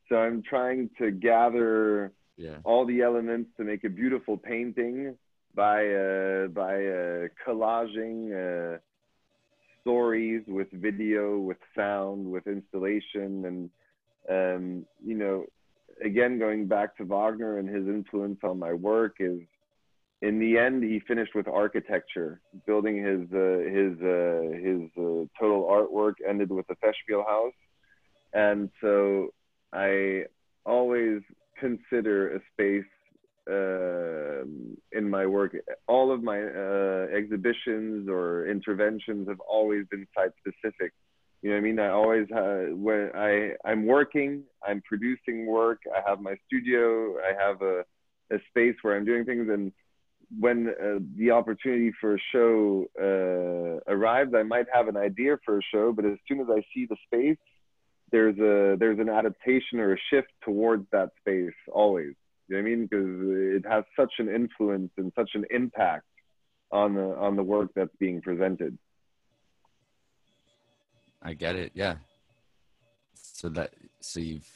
so 0.09 0.17
I'm 0.17 0.41
trying 0.41 0.89
to 0.97 1.11
gather 1.11 2.11
yeah. 2.35 2.57
all 2.63 2.85
the 2.85 3.01
elements 3.01 3.51
to 3.57 3.63
make 3.63 3.83
a 3.83 3.89
beautiful 3.89 4.37
painting 4.37 5.15
by 5.55 5.87
uh, 5.87 6.47
by 6.47 6.75
uh, 6.75 7.27
collaging 7.45 8.19
uh, 8.33 8.79
stories, 9.81 10.43
with 10.47 10.71
video, 10.71 11.37
with 11.37 11.57
sound, 11.75 12.25
with 12.25 12.47
installation, 12.47 13.45
and 13.45 13.69
um, 14.29 14.85
you 15.05 15.15
know, 15.15 15.45
again 16.03 16.39
going 16.39 16.67
back 16.67 16.97
to 16.97 17.03
Wagner 17.03 17.59
and 17.59 17.69
his 17.69 17.87
influence 17.87 18.39
on 18.43 18.59
my 18.59 18.73
work 18.73 19.17
is 19.19 19.39
in 20.21 20.37
the 20.39 20.57
end, 20.57 20.83
he 20.83 20.99
finished 21.07 21.33
with 21.33 21.47
architecture. 21.47 22.41
Building 22.65 22.97
his 22.97 23.21
uh, 23.33 23.59
his 23.69 23.99
uh, 24.01 24.41
his 24.57 24.89
uh, 24.97 25.25
total 25.39 25.63
artwork 25.69 26.15
ended 26.27 26.51
with 26.51 26.67
the 26.67 26.75
Festspielhaus, 26.75 27.53
and 28.33 28.69
so 28.81 29.29
I 29.73 30.23
always 30.65 31.21
consider 31.59 32.35
a 32.35 32.39
space 32.53 32.91
uh, 33.49 34.43
in 34.91 35.09
my 35.09 35.25
work. 35.25 35.55
All 35.87 36.11
of 36.11 36.23
my 36.23 36.39
uh, 36.41 37.07
exhibitions 37.15 38.07
or 38.09 38.47
interventions 38.47 39.27
have 39.27 39.39
always 39.39 39.85
been 39.89 40.07
site 40.15 40.31
specific. 40.39 40.93
You 41.41 41.49
know 41.49 41.55
what 41.55 41.59
I 41.59 41.63
mean? 41.63 41.79
I 41.79 41.89
always 41.89 42.27
have, 42.33 42.77
when 42.77 43.11
I 43.15 43.53
I'm 43.63 43.85
working, 43.85 44.43
I'm 44.67 44.81
producing 44.81 45.45
work. 45.45 45.79
I 45.95 46.07
have 46.07 46.19
my 46.19 46.35
studio. 46.45 47.15
I 47.17 47.31
have 47.41 47.61
a 47.61 47.83
a 48.31 48.37
space 48.49 48.75
where 48.83 48.95
I'm 48.95 49.05
doing 49.05 49.25
things 49.25 49.47
and 49.49 49.71
when 50.37 50.69
uh, 50.69 50.99
the 51.17 51.31
opportunity 51.31 51.91
for 51.99 52.15
a 52.15 52.19
show 52.31 52.85
uh, 53.01 53.91
arrives, 53.91 54.33
I 54.35 54.43
might 54.43 54.67
have 54.71 54.87
an 54.87 54.97
idea 54.97 55.37
for 55.43 55.57
a 55.57 55.61
show, 55.73 55.91
but 55.91 56.05
as 56.05 56.17
soon 56.27 56.39
as 56.39 56.47
I 56.49 56.61
see 56.73 56.85
the 56.85 56.97
space, 57.07 57.37
there's 58.11 58.37
a 58.37 58.77
there's 58.77 58.99
an 58.99 59.09
adaptation 59.09 59.79
or 59.79 59.93
a 59.93 59.97
shift 60.09 60.29
towards 60.43 60.85
that 60.91 61.09
space 61.19 61.53
always. 61.71 62.13
You 62.47 62.55
know 62.55 62.63
what 62.63 62.67
I 62.67 62.75
mean? 62.75 62.87
Because 62.87 63.07
it 63.57 63.65
has 63.69 63.83
such 63.95 64.13
an 64.19 64.33
influence 64.33 64.91
and 64.97 65.11
such 65.15 65.31
an 65.35 65.45
impact 65.51 66.05
on 66.71 66.95
the 66.95 67.15
on 67.17 67.35
the 67.35 67.43
work 67.43 67.69
that's 67.75 67.95
being 67.99 68.21
presented. 68.21 68.77
I 71.21 71.33
get 71.33 71.55
it. 71.55 71.71
Yeah. 71.73 71.95
So 73.13 73.49
that 73.49 73.73
so 73.99 74.19
you've 74.19 74.49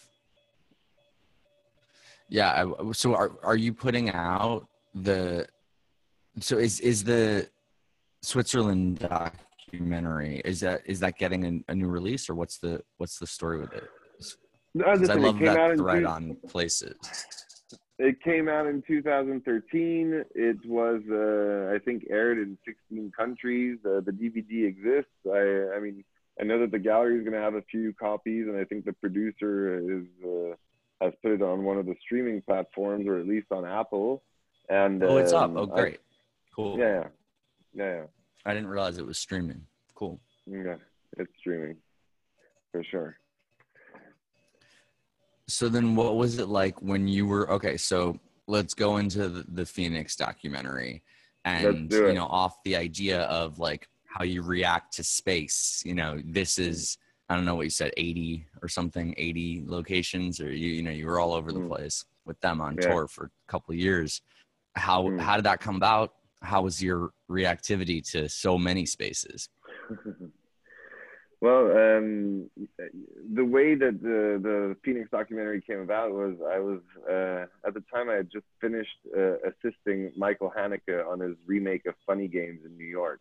yeah. 2.30 2.66
So 2.94 3.16
are 3.16 3.32
are 3.44 3.56
you 3.56 3.74
putting 3.74 4.10
out 4.12 4.68
the 4.96 5.48
so 6.40 6.58
is 6.58 6.80
is 6.80 7.04
the 7.04 7.48
Switzerland 8.22 9.08
documentary 9.74 10.42
is 10.46 10.60
that 10.60 10.82
is 10.86 11.00
that 11.00 11.18
getting 11.18 11.64
a, 11.68 11.72
a 11.72 11.76
new 11.76 11.88
release 11.88 12.30
or 12.30 12.36
what's 12.36 12.58
the 12.58 12.82
what's 12.98 13.18
the 13.18 13.28
story 13.28 13.60
with 13.60 13.74
it? 13.74 13.90
No, 14.76 14.86
I 14.86 14.94
love 14.94 15.40
that 15.40 15.78
thread 15.78 16.02
two, 16.02 16.08
on 16.08 16.38
places. 16.48 16.96
It 18.00 18.22
came 18.24 18.50
out 18.50 18.66
in 18.66 18.84
2013. 18.88 20.26
It 20.34 20.58
was, 20.66 21.02
uh, 21.12 21.76
I 21.76 21.78
think, 21.78 22.08
aired 22.10 22.40
in 22.40 22.58
16 22.66 23.12
countries. 23.16 23.78
Uh, 23.86 24.02
the 24.02 24.12
DVD 24.12 24.66
exists. 24.66 25.12
I, 25.28 25.76
I 25.76 25.80
mean, 25.80 26.04
I 26.42 26.44
know 26.44 26.60
that 26.62 26.72
the 26.72 26.80
gallery 26.80 27.18
is 27.18 27.22
going 27.22 27.36
to 27.36 27.40
have 27.40 27.54
a 27.54 27.62
few 27.70 27.94
copies, 27.94 28.48
and 28.48 28.58
I 28.58 28.64
think 28.64 28.86
the 28.86 28.94
producer 28.94 29.78
is 29.78 30.06
uh, 30.26 30.56
has 31.06 31.14
put 31.22 31.34
it 31.34 31.44
on 31.44 31.64
one 31.64 31.78
of 31.78 31.86
the 31.86 31.96
streaming 32.02 32.42
platforms, 32.42 33.08
or 33.08 33.20
at 33.20 33.28
least 33.28 33.48
on 33.52 33.64
Apple. 33.64 34.24
And 34.70 35.04
oh, 35.04 35.18
it's 35.18 35.34
um, 35.34 35.56
up. 35.56 35.64
Oh, 35.64 35.66
great. 35.68 36.00
Cool. 36.56 36.80
Yeah, 36.80 37.04
yeah, 37.76 37.96
yeah. 37.96 38.02
I 38.46 38.54
didn't 38.54 38.70
realize 38.70 38.98
it 38.98 39.06
was 39.06 39.18
streaming. 39.18 39.66
Cool. 39.96 40.20
Yeah, 40.46 40.76
it's 41.18 41.32
streaming 41.40 41.78
for 42.72 42.84
sure. 42.84 43.18
So 45.48 45.70
then, 45.70 45.96
what 45.96 46.16
was 46.16 46.40
it 46.40 46.48
like 46.48 46.82
when 46.82 47.08
you 47.08 47.28
were 47.28 47.50
okay? 47.52 47.78
So 47.78 48.20
let's 48.48 48.74
go 48.74 48.98
into 48.98 49.30
the, 49.30 49.46
the 49.48 49.66
Phoenix 49.66 50.16
documentary, 50.16 51.04
and 51.46 51.92
you 51.92 52.14
know, 52.14 52.26
off 52.26 52.62
the 52.64 52.76
idea 52.76 53.22
of 53.24 53.60
like 53.60 53.88
how 54.06 54.24
you 54.24 54.42
react 54.42 54.94
to 54.96 55.04
space. 55.04 55.84
You 55.86 55.96
know, 55.96 56.20
this 56.26 56.58
is 56.58 56.98
I 57.30 57.36
don't 57.36 57.46
know 57.46 57.56
what 57.56 57.64
you 57.64 57.70
said, 57.70 57.92
eighty 57.98 58.46
or 58.62 58.70
something, 58.70 59.14
eighty 59.18 59.64
locations, 59.66 60.42
or 60.42 60.52
you 60.52 60.72
you 60.72 60.84
know, 60.84 60.92
you 60.92 61.08
were 61.08 61.20
all 61.20 61.34
over 61.34 61.52
the 61.52 61.60
mm. 61.60 61.68
place 61.68 62.06
with 62.26 62.40
them 62.42 62.62
on 62.62 62.76
yeah. 62.76 62.90
tour 62.90 63.08
for 63.08 63.26
a 63.26 63.52
couple 63.52 63.74
of 63.74 63.80
years. 63.80 64.22
How 64.76 65.04
mm. 65.04 65.20
how 65.20 65.36
did 65.36 65.46
that 65.46 65.60
come 65.60 65.76
about? 65.76 66.14
How 66.44 66.62
was 66.62 66.84
your 66.84 67.12
reactivity 67.30 68.08
to 68.12 68.30
so 68.30 68.58
many 68.58 68.86
spaces? 68.86 69.50
well, 71.42 71.66
um, 71.72 72.50
the 73.34 73.46
way 73.46 73.76
that 73.76 74.02
the, 74.02 74.40
the 74.42 74.76
Phoenix 74.84 75.10
documentary 75.10 75.62
came 75.62 75.80
about 75.80 76.12
was 76.12 76.36
I 76.48 76.60
was, 76.60 76.82
uh, 77.10 77.46
at 77.68 77.74
the 77.74 77.84
time, 77.94 78.10
I 78.10 78.16
had 78.16 78.30
just 78.32 78.46
finished 78.62 78.98
uh, 79.18 79.36
assisting 79.50 80.12
Michael 80.18 80.52
Haneke 80.56 81.08
on 81.08 81.20
his 81.20 81.36
remake 81.46 81.86
of 81.86 81.96
Funny 82.06 82.28
Games 82.28 82.62
in 82.66 82.78
New 82.78 82.86
York. 82.86 83.20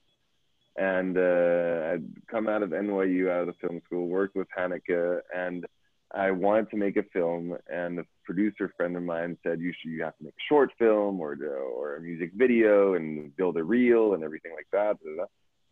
And 0.76 1.18
uh, 1.18 1.92
I'd 1.92 2.26
come 2.30 2.48
out 2.48 2.62
of 2.62 2.70
NYU, 2.70 3.30
out 3.30 3.42
of 3.42 3.46
the 3.48 3.66
film 3.66 3.80
school, 3.84 4.08
worked 4.08 4.34
with 4.34 4.48
Haneke, 4.56 5.20
and 5.34 5.66
I 6.14 6.30
wanted 6.30 6.70
to 6.70 6.76
make 6.76 6.96
a 6.96 7.02
film, 7.04 7.56
and 7.68 8.00
a 8.00 8.04
producer 8.24 8.72
friend 8.76 8.96
of 8.96 9.02
mine 9.02 9.38
said, 9.42 9.60
"You 9.60 9.72
should 9.72 9.90
you 9.90 10.02
have 10.02 10.16
to 10.18 10.24
make 10.24 10.34
a 10.34 10.46
short 10.48 10.70
film 10.78 11.20
or 11.20 11.36
or 11.44 11.96
a 11.96 12.00
music 12.00 12.32
video 12.34 12.94
and 12.94 13.34
build 13.36 13.56
a 13.56 13.64
reel 13.64 14.14
and 14.14 14.22
everything 14.22 14.52
like 14.54 14.68
that." 14.72 14.98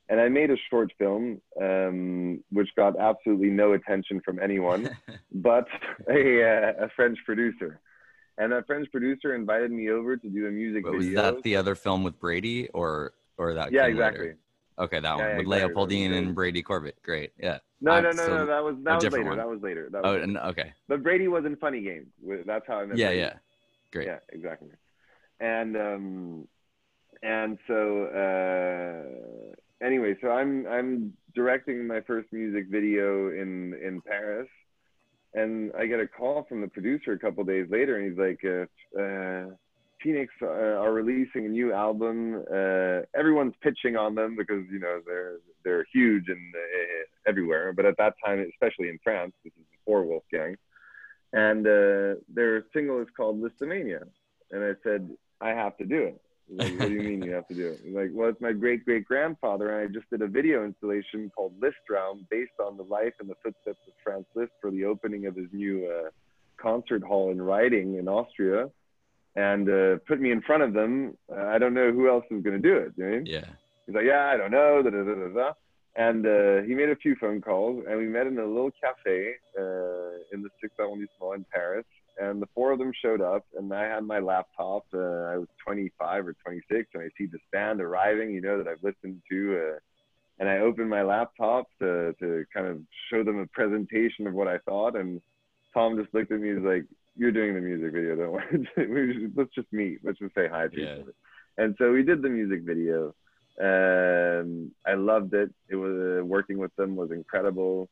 And 0.09 0.21
I 0.21 0.29
made 0.29 0.51
a 0.51 0.57
short 0.69 0.93
film, 0.99 1.41
um, 1.61 2.43
which 2.51 2.69
got 2.75 2.99
absolutely 2.99 3.51
no 3.51 3.75
attention 3.75 4.21
from 4.25 4.41
anyone, 4.41 4.91
but 5.33 5.69
a, 6.09 6.43
uh, 6.43 6.85
a 6.87 6.89
French 6.97 7.17
producer. 7.25 7.81
And 8.37 8.53
that 8.53 8.67
French 8.67 8.91
producer 8.91 9.37
invited 9.37 9.71
me 9.71 9.91
over 9.91 10.17
to 10.17 10.29
do 10.29 10.47
a 10.47 10.51
music 10.51 10.83
but 10.83 10.93
video. 10.93 11.23
Was 11.23 11.35
that 11.35 11.43
the 11.43 11.55
other 11.57 11.75
film 11.75 12.03
with 12.03 12.19
Brady, 12.19 12.69
or 12.71 13.13
or 13.37 13.55
that? 13.55 13.73
Yeah, 13.73 13.87
exactly. 13.87 14.29
Later? 14.29 14.39
Okay, 14.79 15.01
that 15.01 15.17
yeah, 15.19 15.27
one 15.29 15.37
with 15.37 15.47
exactly. 15.47 15.75
Leopoldine 15.75 16.13
and 16.17 16.35
Brady 16.35 16.63
Corbet. 16.63 16.97
Great. 17.03 17.33
Yeah. 17.39 17.59
No, 17.81 18.01
no, 18.01 18.11
no, 18.11 18.27
no. 18.27 18.47
That 18.47 18.65
was 18.65 18.77
that 18.85 18.95
was 18.97 19.05
later. 19.05 19.25
One. 19.25 19.37
That 19.37 19.49
was 19.49 19.61
later. 19.63 19.89
That 19.91 20.03
was 20.03 20.17
oh, 20.17 20.27
later. 20.27 20.41
okay. 20.47 20.73
But 20.89 21.03
Brady 21.03 21.29
was 21.29 21.45
in 21.45 21.57
Funny 21.57 21.83
Games. 21.83 22.07
That's 22.47 22.67
how 22.67 22.81
I 22.81 22.87
met. 22.87 22.97
Yeah, 22.97 23.09
Brady. 23.09 23.21
yeah. 23.21 23.33
Great. 23.93 24.07
Yeah, 24.07 24.19
exactly. 24.31 24.69
And 25.41 25.77
um, 25.77 26.49
and 27.23 27.59
so 27.67 28.05
uh, 28.05 29.85
anyway, 29.85 30.17
so 30.21 30.31
I'm 30.31 30.67
I'm 30.67 31.15
directing 31.35 31.87
my 31.87 32.01
first 32.03 32.33
music 32.33 32.67
video 32.71 33.29
in 33.29 33.75
in 33.83 34.01
Paris, 34.07 34.49
and 35.35 35.73
I 35.79 35.87
get 35.87 36.01
a 36.01 36.07
call 36.07 36.45
from 36.49 36.61
the 36.61 36.69
producer 36.69 37.13
a 37.13 37.19
couple 37.19 37.45
days 37.45 37.67
later, 37.71 37.97
and 37.97 38.11
he's 38.11 38.19
like, 38.19 38.41
uh, 38.45 39.01
uh, 39.01 39.55
Phoenix 40.03 40.33
uh, 40.43 40.47
are 40.47 40.93
releasing 40.93 41.47
a 41.47 41.49
new 41.49 41.73
album. 41.73 42.45
Uh, 42.51 43.01
everyone's 43.15 43.55
pitching 43.61 43.97
on 43.97 44.15
them 44.15 44.37
because 44.37 44.65
you 44.71 44.79
know 44.79 45.01
they're 45.07 45.39
they're 45.65 45.87
huge 45.93 46.29
and 46.29 46.55
uh, 46.55 47.29
everywhere. 47.29 47.73
But 47.73 47.87
at 47.87 47.97
that 47.99 48.15
time, 48.25 48.45
especially 48.53 48.89
in 48.89 48.99
France, 49.03 49.33
this 49.45 49.53
is 49.59 49.67
before 49.71 50.05
Wolfgang, 50.05 50.57
and 51.33 51.67
uh, 51.67 52.21
their 52.33 52.65
single 52.73 53.01
is 53.01 53.09
called 53.17 53.43
Lisztomania. 53.43 54.03
And 54.51 54.65
I 54.65 54.73
said, 54.83 55.09
I 55.41 55.51
have 55.51 55.77
to 55.79 55.85
do 55.85 56.03
it. 56.03 56.21
Like, 56.53 56.81
what 56.81 56.89
do 56.89 56.95
you 56.95 57.03
mean 57.03 57.23
you 57.23 57.33
have 57.33 57.47
to 57.49 57.55
do 57.55 57.69
it? 57.69 57.95
like, 57.95 58.11
well, 58.13 58.29
it's 58.29 58.41
my 58.41 58.53
great 58.53 58.85
great 58.85 59.05
grandfather, 59.05 59.79
and 59.79 59.89
I 59.89 59.93
just 59.93 60.11
did 60.11 60.23
a 60.23 60.27
video 60.27 60.65
installation 60.65 61.31
called 61.31 61.55
Lisztraum, 61.61 62.29
based 62.29 62.59
on 62.61 62.77
the 62.77 62.83
life 62.83 63.15
and 63.21 63.29
the 63.29 63.37
footsteps 63.43 63.79
of 63.87 63.93
Franz 64.03 64.27
Liszt 64.35 64.53
for 64.61 64.71
the 64.71 64.85
opening 64.85 65.27
of 65.27 65.37
his 65.37 65.47
new 65.53 65.87
uh, 65.87 66.11
concert 66.57 67.05
hall 67.05 67.31
in 67.31 67.41
Raiding 67.41 67.97
in 67.97 68.09
Austria 68.09 68.69
and 69.37 69.69
uh, 69.69 69.99
put 70.07 70.21
me 70.21 70.33
in 70.33 70.43
front 70.43 70.63
of 70.63 70.73
them. 70.73 71.17
Uh, 71.31 71.47
I 71.47 71.59
don't 71.59 71.75
know 71.75 71.93
who 71.93 72.09
else 72.09 72.25
is 72.31 72.43
going 72.43 72.61
to 72.61 72.69
do 72.69 72.77
it. 72.77 72.93
You 72.97 73.11
know? 73.11 73.23
Yeah. 73.25 73.45
He's 73.87 73.95
like, 73.95 74.05
yeah, 74.05 74.31
I 74.33 74.37
don't 74.37 74.51
know. 74.51 74.83
Da, 74.83 74.91
da, 74.91 75.03
da, 75.03 75.15
da, 75.15 75.29
da. 75.29 75.53
And 75.97 76.27
uh, 76.27 76.63
he 76.67 76.75
made 76.75 76.89
a 76.89 76.97
few 76.97 77.17
phone 77.17 77.41
calls, 77.41 77.85
and 77.89 77.99
we 77.99 78.07
met 78.07 78.27
in 78.27 78.39
a 78.39 78.47
little 78.47 78.71
cafe 78.81 79.35
uh, 79.59 80.23
in 80.33 80.43
the 80.43 80.51
sixth 80.61 80.79
arrondissement 80.79 81.35
in 81.35 81.47
Paris. 81.53 81.85
And 82.21 82.41
the 82.41 82.49
four 82.55 82.73
of 82.73 82.79
them 82.79 82.93
showed 83.03 83.21
up, 83.21 83.47
and 83.57 83.73
I 83.73 83.85
had 83.85 84.05
my 84.05 84.19
laptop. 84.19 84.85
Uh, 84.93 84.99
I 84.99 85.39
was 85.39 85.49
25 85.65 86.29
or 86.29 86.35
26, 86.45 86.89
and 86.95 87.03
I 87.03 87.09
see 87.17 87.27
the 87.27 87.39
stand 87.49 87.81
arriving. 87.81 88.31
You 88.33 88.41
know 88.41 88.59
that 88.59 88.69
I've 88.69 88.83
listened 88.83 89.23
to. 89.31 89.59
Uh, 89.59 89.79
and 90.39 90.49
I 90.49 90.59
opened 90.59 90.91
my 90.91 91.03
laptop 91.03 91.69
to 91.81 92.15
to 92.19 92.45
kind 92.53 92.67
of 92.67 92.81
show 93.11 93.23
them 93.23 93.39
a 93.39 93.47
presentation 93.47 94.27
of 94.27 94.35
what 94.35 94.49
I 94.49 94.59
thought. 94.59 94.97
And 94.97 95.21
Tom 95.73 95.97
just 95.97 96.13
looked 96.15 96.33
at 96.33 96.41
me. 96.41 96.55
He's 96.55 96.65
like, 96.65 96.85
you're 97.21 97.33
doing 97.33 97.55
the 97.55 97.61
music 97.61 97.93
video. 97.93 98.17
Don't 98.17 98.33
worry. 98.33 99.31
let's 99.37 99.55
just 99.55 99.71
meet. 99.73 99.99
Let's 100.03 100.19
just 100.19 100.35
say 100.35 100.49
hi 100.49 100.69
to 100.69 100.81
yeah. 100.81 100.95
each 100.95 101.03
other. 101.03 101.15
And 101.59 101.75
so 101.79 101.93
we 101.93 102.03
did 102.03 102.23
the 102.23 102.31
music 102.31 102.63
video. 102.63 103.15
Um, 103.61 104.71
I 104.87 104.95
loved 104.95 105.35
it. 105.35 105.53
It 105.69 105.77
was 105.77 106.21
uh, 106.21 106.25
working 106.25 106.57
with 106.57 106.75
them 106.77 106.97
was 106.97 107.11
incredible. 107.11 107.91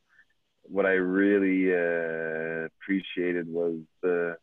What 0.63 0.87
I 0.87 0.93
really 0.93 1.71
uh, 1.71 2.69
appreciated 2.69 3.49
was 3.49 3.75
the 4.03 4.39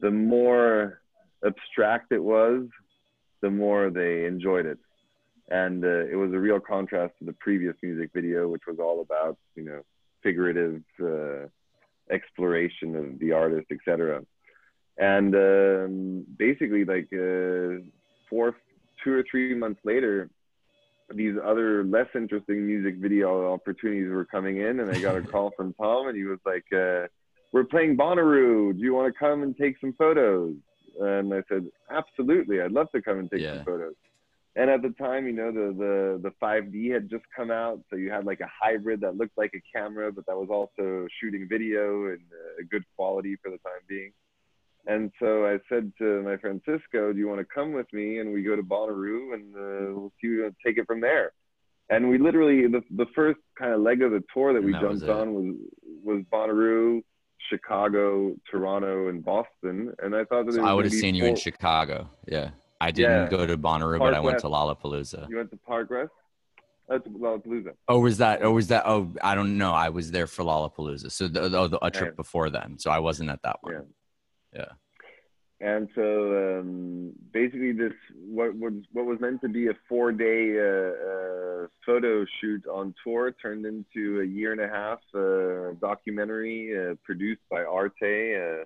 the 0.00 0.10
more 0.10 1.00
abstract 1.44 2.12
it 2.12 2.22
was, 2.22 2.66
the 3.40 3.50
more 3.50 3.88
they 3.88 4.26
enjoyed 4.26 4.66
it, 4.66 4.78
and 5.48 5.82
uh, 5.82 6.04
it 6.04 6.16
was 6.16 6.34
a 6.34 6.38
real 6.38 6.60
contrast 6.60 7.14
to 7.20 7.24
the 7.24 7.32
previous 7.32 7.76
music 7.82 8.10
video, 8.14 8.46
which 8.46 8.66
was 8.66 8.78
all 8.78 9.00
about 9.00 9.38
you 9.56 9.64
know 9.64 9.80
figurative 10.22 10.82
uh, 11.00 11.48
exploration 12.10 12.96
of 12.96 13.18
the 13.18 13.32
artist, 13.32 13.66
etc. 13.70 14.22
And 14.98 15.34
um, 15.34 16.24
basically, 16.38 16.84
like 16.84 17.08
uh, 17.12 17.82
four, 18.28 18.56
two 19.02 19.12
or 19.12 19.24
three 19.30 19.54
months 19.54 19.80
later, 19.84 20.28
these 21.14 21.34
other 21.42 21.84
less 21.84 22.08
interesting 22.14 22.66
music 22.66 22.96
video 22.96 23.52
opportunities 23.52 24.10
were 24.10 24.26
coming 24.26 24.58
in, 24.58 24.80
and 24.80 24.90
I 24.90 24.98
got 24.98 25.16
a 25.16 25.22
call 25.22 25.52
from 25.56 25.72
Tom, 25.74 26.08
and 26.08 26.16
he 26.16 26.24
was 26.24 26.38
like, 26.44 26.64
uh, 26.72 27.06
"We're 27.52 27.64
playing 27.64 27.96
Bonnaroo. 27.96 28.74
Do 28.74 28.80
you 28.80 28.92
want 28.94 29.12
to 29.12 29.18
come 29.18 29.42
and 29.42 29.56
take 29.56 29.76
some 29.80 29.94
photos?" 29.96 30.54
And 31.00 31.32
I 31.32 31.42
said, 31.48 31.66
"Absolutely, 31.90 32.60
I'd 32.60 32.72
love 32.72 32.88
to 32.94 33.00
come 33.00 33.20
and 33.20 33.30
take 33.30 33.42
Yeah. 33.42 33.54
some 33.56 33.64
photos." 33.64 33.94
And 34.58 34.68
at 34.68 34.82
the 34.82 34.90
time, 34.90 35.26
you 35.28 35.32
know, 35.32 35.52
the 35.52 35.72
the 35.84 36.20
the 36.28 36.32
5D 36.42 36.92
had 36.92 37.08
just 37.08 37.24
come 37.34 37.52
out, 37.52 37.80
so 37.88 37.94
you 37.96 38.10
had 38.10 38.24
like 38.26 38.40
a 38.40 38.50
hybrid 38.60 39.00
that 39.02 39.16
looked 39.16 39.38
like 39.38 39.52
a 39.54 39.62
camera, 39.72 40.10
but 40.10 40.26
that 40.26 40.36
was 40.36 40.48
also 40.50 41.06
shooting 41.20 41.46
video 41.48 42.06
and 42.06 42.20
uh, 42.32 42.64
good 42.68 42.82
quality 42.96 43.36
for 43.40 43.50
the 43.52 43.58
time 43.58 43.82
being. 43.88 44.12
And 44.88 45.12
so 45.20 45.46
I 45.46 45.58
said 45.68 45.92
to 45.98 46.22
my 46.22 46.36
friend 46.38 46.60
Cisco, 46.66 47.12
"Do 47.12 47.18
you 47.20 47.28
want 47.28 47.38
to 47.38 47.44
come 47.44 47.72
with 47.72 47.86
me?" 47.92 48.18
And 48.18 48.32
we 48.32 48.42
go 48.42 48.56
to 48.56 48.62
Bonnaroo, 48.62 49.34
and 49.34 49.54
uh, 49.54 49.94
we'll 50.00 50.12
see, 50.20 50.44
uh, 50.44 50.50
take 50.66 50.76
it 50.76 50.86
from 50.88 51.00
there. 51.00 51.32
And 51.88 52.10
we 52.10 52.18
literally 52.18 52.66
the 52.66 52.82
the 52.96 53.06
first 53.14 53.38
kind 53.56 53.72
of 53.72 53.80
leg 53.80 54.02
of 54.02 54.10
the 54.10 54.24
tour 54.34 54.52
that 54.54 54.58
And 54.58 54.66
we 54.66 54.72
that 54.72 54.80
jumped 54.80 55.04
it. 55.04 55.10
on 55.10 55.34
was 55.34 55.54
was 56.02 56.24
Bonnaroo, 56.32 57.02
Chicago, 57.48 58.34
Toronto, 58.50 59.06
and 59.08 59.24
Boston. 59.24 59.92
And 60.02 60.16
I 60.16 60.24
thought 60.24 60.46
that 60.46 60.54
So 60.54 60.58
it 60.58 60.62
was 60.62 60.70
I 60.70 60.74
would 60.74 60.84
have 60.84 60.94
seen 60.94 61.14
you 61.14 61.26
in 61.26 61.36
Chicago. 61.36 62.08
Yeah. 62.26 62.50
I 62.80 62.90
didn't 62.90 63.24
Yeah. 63.24 63.28
go 63.28 63.46
to 63.46 63.56
Bonnaroo, 63.58 63.98
Park 63.98 64.12
but 64.12 64.14
I 64.14 64.20
went 64.20 64.34
West. 64.36 64.44
to 64.44 64.50
Lollapalooza. 64.50 65.28
You 65.28 65.36
went 65.36 65.50
to 65.50 65.56
Park 65.56 65.90
West? 65.90 66.12
Uh, 66.90 66.98
Lollapalooza. 66.98 67.72
Oh, 67.88 68.00
was 68.00 68.18
that? 68.18 68.42
Oh, 68.42 68.52
was 68.52 68.68
that? 68.68 68.84
Oh, 68.86 69.12
I 69.22 69.34
don't 69.34 69.58
know. 69.58 69.72
I 69.72 69.88
was 69.90 70.10
there 70.10 70.26
for 70.26 70.42
Lollapalooza, 70.44 71.10
so 71.10 71.28
the, 71.28 71.48
the, 71.48 71.68
the 71.68 71.84
a 71.84 71.90
trip 71.90 72.12
Yeah. 72.12 72.16
before 72.16 72.50
then. 72.50 72.78
So 72.78 72.90
I 72.90 72.98
wasn't 73.00 73.30
at 73.30 73.42
that 73.42 73.56
one. 73.62 73.74
Yeah. 73.74 74.60
Yeah. 74.60 74.72
And 75.60 75.88
so 75.96 76.60
um, 76.60 77.12
basically, 77.32 77.72
this 77.72 77.92
what 78.14 78.54
was 78.54 78.74
what 78.92 79.06
was 79.06 79.18
meant 79.20 79.40
to 79.42 79.48
be 79.48 79.66
a 79.66 79.74
four-day 79.88 80.56
uh, 80.56 80.62
uh, 80.64 81.66
photo 81.84 82.24
shoot 82.40 82.64
on 82.68 82.94
tour 83.02 83.32
turned 83.42 83.66
into 83.66 84.20
a 84.20 84.24
year 84.24 84.52
and 84.52 84.60
a 84.60 84.68
half 84.68 85.00
uh, 85.16 85.74
documentary 85.80 86.70
uh, 86.78 86.94
produced 87.04 87.40
by 87.50 87.64
Arte 87.64 88.36
uh, 88.36 88.64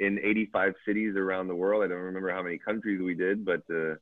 in 0.00 0.18
85 0.18 0.74
cities 0.86 1.14
around 1.16 1.48
the 1.48 1.54
world. 1.54 1.82
I 1.82 1.88
don't 1.88 1.98
remember 1.98 2.30
how 2.32 2.42
many 2.42 2.58
countries 2.58 3.00
we 3.02 3.14
did, 3.14 3.44
but 3.44 3.62
uh, 3.70 3.94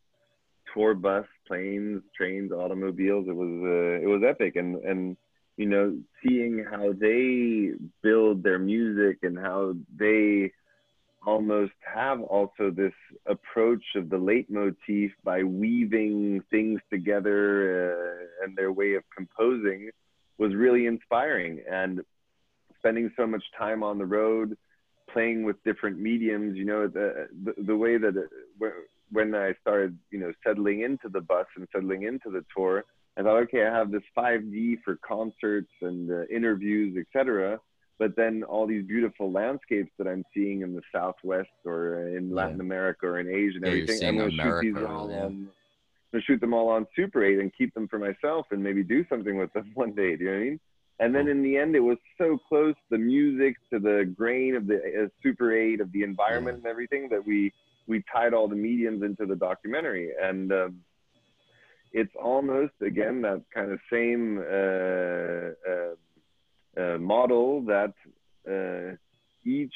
tour 0.74 0.94
bus, 0.94 1.26
planes, 1.46 2.02
trains, 2.16 2.52
automobiles. 2.52 3.26
It 3.28 3.36
was 3.36 3.48
uh, 3.48 4.02
it 4.02 4.06
was 4.06 4.22
epic, 4.28 4.56
and 4.56 4.76
and 4.84 5.16
you 5.56 5.66
know 5.66 5.96
seeing 6.22 6.64
how 6.70 6.92
they 6.92 7.70
build 8.02 8.42
their 8.42 8.58
music 8.58 9.18
and 9.22 9.38
how 9.38 9.74
they 9.98 10.52
almost 11.26 11.72
have 11.82 12.20
also 12.22 12.70
this 12.70 12.92
approach 13.26 13.82
of 13.96 14.08
the 14.08 14.16
leitmotif 14.16 15.10
by 15.24 15.42
weaving 15.42 16.40
things 16.50 16.80
together 16.88 17.90
uh, 17.90 18.44
and 18.44 18.56
their 18.56 18.70
way 18.70 18.94
of 18.94 19.02
composing 19.14 19.90
was 20.38 20.54
really 20.54 20.86
inspiring 20.86 21.60
and 21.68 22.00
spending 22.78 23.10
so 23.16 23.26
much 23.26 23.42
time 23.58 23.82
on 23.82 23.98
the 23.98 24.04
road 24.04 24.56
playing 25.16 25.38
with 25.48 25.56
different 25.64 25.96
mediums 26.10 26.52
you 26.60 26.66
know 26.72 26.82
the 26.98 27.06
the, 27.44 27.52
the 27.70 27.76
way 27.84 27.94
that 28.04 28.14
it, 28.22 28.28
when 29.16 29.34
i 29.34 29.48
started 29.62 29.92
you 30.10 30.18
know 30.22 30.32
settling 30.44 30.78
into 30.88 31.08
the 31.16 31.22
bus 31.32 31.46
and 31.56 31.66
settling 31.74 32.02
into 32.10 32.28
the 32.36 32.44
tour 32.54 32.84
i 33.16 33.22
thought 33.22 33.38
okay 33.44 33.62
i 33.70 33.72
have 33.78 33.90
this 33.90 34.06
5d 34.16 34.54
for 34.84 34.94
concerts 35.14 35.72
and 35.88 36.10
uh, 36.10 36.24
interviews 36.38 36.92
etc 37.02 37.58
but 37.98 38.10
then 38.14 38.42
all 38.42 38.66
these 38.66 38.84
beautiful 38.94 39.32
landscapes 39.32 39.90
that 39.98 40.06
I'm 40.06 40.22
seeing 40.34 40.60
in 40.60 40.74
the 40.74 40.82
Southwest 40.94 41.48
or 41.64 42.08
in 42.16 42.24
Latin 42.38 42.58
Yeah. 42.58 42.68
America 42.68 43.06
or 43.06 43.18
in 43.20 43.28
Asia 43.28 43.56
and 43.56 43.64
Yeah, 43.64 43.72
everything, 43.72 44.08
I'm 44.08 44.18
gonna 44.18 44.30
shoot 44.42 44.60
these 44.66 44.76
all 44.76 45.08
yeah. 45.10 45.24
on. 45.24 45.24
I'm 45.24 45.50
gonna 46.12 46.22
shoot 46.28 46.40
them 46.44 46.52
all 46.52 46.68
on 46.68 46.86
Super 46.94 47.24
8 47.24 47.38
and 47.42 47.50
keep 47.56 47.72
them 47.72 47.88
for 47.88 47.98
myself 47.98 48.44
and 48.50 48.62
maybe 48.62 48.82
do 48.82 49.00
something 49.08 49.36
with 49.38 49.50
them 49.54 49.70
one 49.82 49.92
day. 49.94 50.14
Do 50.16 50.24
you 50.24 50.30
know 50.30 50.36
what 50.36 50.42
I 50.42 50.48
mean? 50.50 50.60
And 50.98 51.14
then 51.14 51.28
in 51.28 51.42
the 51.42 51.58
end, 51.58 51.76
it 51.76 51.80
was 51.80 51.98
so 52.16 52.38
close 52.48 52.74
the 52.90 52.96
music 52.96 53.56
to 53.70 53.78
the 53.78 54.10
grain 54.16 54.56
of 54.56 54.66
the 54.66 54.76
uh, 54.76 55.08
Super 55.22 55.52
8 55.52 55.80
of 55.80 55.92
the 55.92 56.02
environment 56.02 56.58
and 56.58 56.66
everything 56.66 57.08
that 57.10 57.26
we 57.26 57.52
we 57.86 58.02
tied 58.12 58.34
all 58.34 58.48
the 58.48 58.56
mediums 58.56 59.02
into 59.02 59.26
the 59.26 59.36
documentary 59.36 60.12
and. 60.20 60.52
Um, 60.52 60.80
it's 61.92 62.12
almost 62.22 62.74
again 62.82 63.22
that 63.22 63.42
kind 63.54 63.72
of 63.72 63.78
same 63.90 64.38
uh, 64.38 65.54
uh, 65.70 65.94
uh, 66.78 66.98
model 66.98 67.62
that 67.62 67.94
uh, 68.46 68.96
each 69.48 69.72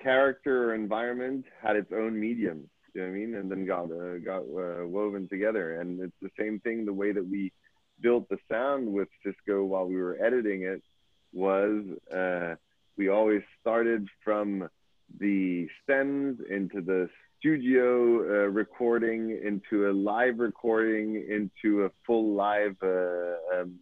character 0.00 0.70
or 0.70 0.74
environment 0.74 1.44
had 1.60 1.74
its 1.74 1.90
own 1.92 2.18
medium. 2.18 2.68
You 2.94 3.02
know 3.02 3.08
what 3.08 3.14
I 3.14 3.18
mean? 3.18 3.34
And 3.34 3.50
then 3.50 3.66
got 3.66 3.84
uh, 3.90 4.18
got 4.18 4.42
uh, 4.42 4.86
woven 4.86 5.28
together. 5.28 5.80
And 5.80 6.00
it's 6.00 6.20
the 6.22 6.30
same 6.38 6.60
thing. 6.60 6.84
The 6.84 6.92
way 6.92 7.12
that 7.12 7.26
we 7.28 7.52
built 8.00 8.28
the 8.28 8.38
sound 8.50 8.92
with 8.92 9.08
Cisco 9.24 9.64
while 9.64 9.86
we 9.86 9.96
were 9.96 10.16
editing 10.22 10.62
it 10.62 10.82
was 11.32 11.84
uh, 12.14 12.54
we 12.96 13.08
always 13.08 13.42
started 13.60 14.08
from 14.24 14.68
the 15.18 15.68
stems 15.82 16.38
into 16.50 16.80
the 16.80 17.08
studio 17.38 18.18
uh, 18.20 18.48
recording 18.48 19.38
into 19.44 19.88
a 19.88 19.92
live 19.92 20.38
recording 20.38 21.16
into 21.30 21.84
a 21.84 21.90
full 22.06 22.34
live 22.34 22.76
uh, 22.82 23.60
um, 23.60 23.78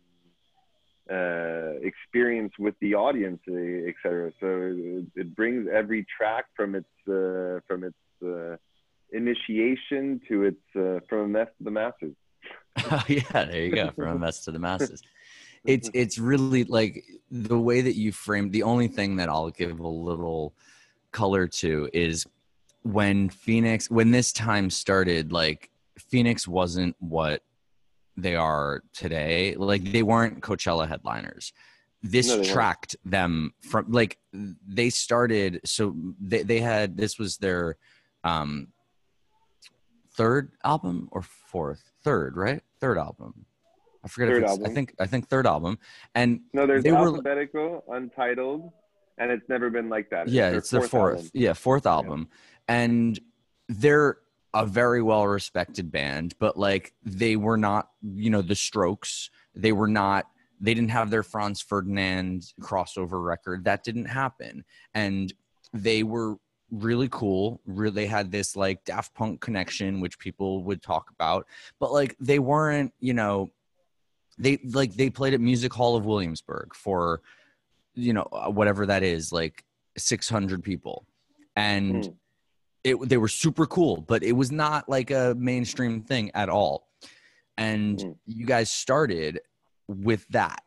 uh, 1.11 1.79
experience 1.83 2.53
with 2.59 2.75
the 2.81 2.95
audience, 2.95 3.41
etc. 3.47 4.33
So 4.41 4.47
it, 4.47 5.07
it 5.15 5.37
brings 5.37 5.69
every 5.73 6.07
track 6.17 6.47
from 6.57 6.75
its 6.75 6.89
uh, 7.07 7.61
from 7.69 7.85
its 7.85 7.97
uh, 8.25 8.57
initiation 9.13 10.21
to 10.29 10.45
its 10.45 11.07
from 11.09 11.33
the 11.33 11.71
masses. 11.71 12.15
yeah, 13.09 13.45
there 13.45 13.63
you 13.63 13.75
go. 13.75 13.91
From 13.91 14.09
a 14.09 14.19
mess 14.19 14.45
to 14.45 14.51
the 14.51 14.59
masses. 14.59 15.03
It's 15.65 15.91
it's 15.95 16.19
really 16.19 16.65
like 16.65 17.05
the 17.31 17.59
way 17.59 17.81
that 17.81 17.97
you 17.97 18.13
framed. 18.13 18.53
The 18.53 18.65
only 18.65 18.89
thing 18.89 19.17
that 19.17 19.29
I'll 19.29 19.51
give 19.51 19.79
a 19.81 19.89
little 19.89 20.55
color 21.13 21.47
to 21.47 21.89
is 21.93 22.27
when 22.83 23.31
Phoenix, 23.31 23.91
when 23.91 24.11
this 24.11 24.33
time 24.33 24.69
started. 24.71 25.33
Like 25.33 25.71
Phoenix 25.99 26.47
wasn't 26.47 26.97
what 26.99 27.43
they 28.17 28.37
are 28.37 28.83
today. 28.93 29.55
Like 29.57 29.85
they 29.85 30.03
weren't 30.03 30.41
Coachella 30.41 30.87
headliners. 30.87 31.53
This 32.03 32.27
No, 32.29 32.33
they 32.35 32.39
weren't. 32.41 32.53
tracked 32.53 32.97
them 33.05 33.55
from 33.61 33.91
like 33.91 34.19
they 34.33 34.91
started. 34.91 35.61
So 35.65 35.95
they 36.21 36.43
they 36.43 36.61
had 36.61 36.97
this 36.97 37.19
was 37.19 37.39
their 37.39 37.77
um 38.23 38.69
third 40.17 40.53
album 40.65 41.09
or 41.13 41.23
fourth? 41.23 41.93
Third 42.03 42.37
right? 42.37 42.63
Third 42.81 42.99
album. 42.99 43.47
I 44.05 44.09
forget 44.09 44.29
Third 44.29 44.43
if 44.45 44.51
it's 44.51 44.69
i 44.69 44.75
think 44.75 44.95
i 45.01 45.07
think 45.07 45.29
third 45.29 45.47
album. 45.47 45.79
And 46.15 46.41
No, 46.53 46.67
there's 46.67 46.85
They 46.85 46.93
were- 46.93 47.21
untitled, 47.89 48.71
and 49.19 49.31
it's 49.31 49.49
never 49.49 49.71
been 49.71 49.89
like 49.89 50.11
that. 50.11 50.29
yeah 50.29 50.51
it's 50.51 50.71
their 50.71 50.83
fourth 50.83 51.17
album. 51.17 51.31
yeah 51.35 51.53
fourth 51.55 51.87
album. 51.87 52.29
And 52.69 53.19
they're 53.69 54.19
a 54.53 54.65
very 54.67 55.03
well 55.03 55.27
respected 55.27 55.91
band 55.91 56.35
but 56.39 56.57
like 56.57 56.93
they 57.03 57.35
were 57.37 57.57
not 57.57 57.89
you 58.03 58.31
know 58.31 58.43
the 58.43 58.55
strokes. 58.55 59.31
They 59.55 59.73
were 59.73 59.89
not 59.89 60.27
they 60.61 60.75
didn't 60.75 60.91
have 60.91 61.11
their 61.11 61.23
franz 61.23 61.61
ferdinand 61.63 62.53
crossover 62.61 63.25
record. 63.25 63.65
That 63.65 63.85
didn't 63.85 64.07
happen. 64.07 64.65
And 64.95 65.33
they 65.73 66.03
were 66.03 66.37
really 66.83 67.09
cool 67.11 67.61
really 67.67 67.91
they 67.95 68.07
had 68.07 68.31
this 68.33 68.57
like 68.57 68.85
daft 68.85 69.15
punk 69.15 69.41
connection 69.41 70.01
which 70.01 70.19
people 70.19 70.63
would 70.65 70.83
talk 70.83 71.11
about 71.11 71.47
but 71.79 71.93
like 71.93 72.17
they 72.19 72.39
weren't 72.39 72.93
you 73.01 73.15
know 73.15 73.51
they 74.39 74.59
like 74.73 74.93
they 74.95 75.09
played 75.09 75.35
at 75.35 75.41
music 75.41 75.73
hall 75.73 75.95
of 75.97 76.05
williamsburg 76.05 76.75
for 76.75 77.21
you 77.95 78.13
know 78.13 78.27
uh, 78.33 78.51
whatever 78.51 78.87
that 78.87 79.03
is 79.03 79.33
like 79.33 79.65
600 79.97 80.63
people 80.63 81.07
and 81.55 82.07
Hmm. 82.07 82.11
it 82.83 83.09
they 83.09 83.17
were 83.19 83.29
super 83.29 83.67
cool 83.67 84.01
but 84.01 84.23
it 84.25 84.33
was 84.33 84.51
not 84.51 84.89
like 84.89 85.11
a 85.13 85.35
mainstream 85.39 86.03
thing 86.03 86.31
at 86.35 86.49
all 86.49 86.89
and 87.57 88.03
Hmm. 88.03 88.13
you 88.27 88.47
guys 88.47 88.71
started 88.71 89.39
with 89.87 90.27
that 90.31 90.63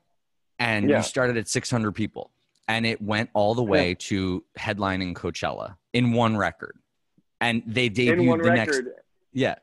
and 0.59 0.89
Yeah. 0.89 0.97
you 0.97 1.03
started 1.03 1.35
at 1.37 1.47
600 1.49 1.91
people 1.91 2.31
and 2.67 2.85
it 2.85 3.01
went 3.01 3.29
all 3.33 3.55
the 3.55 3.63
way 3.63 3.93
to 3.95 4.43
headlining 4.57 5.13
coachella 5.13 5.75
in 5.93 6.11
one 6.13 6.35
record 6.35 6.77
and 7.41 7.63
they 7.65 7.89
debuted 7.89 8.19
In 8.19 8.25
one 8.25 8.41
the 8.41 8.51
next 8.51 8.81
yeah 9.33 9.55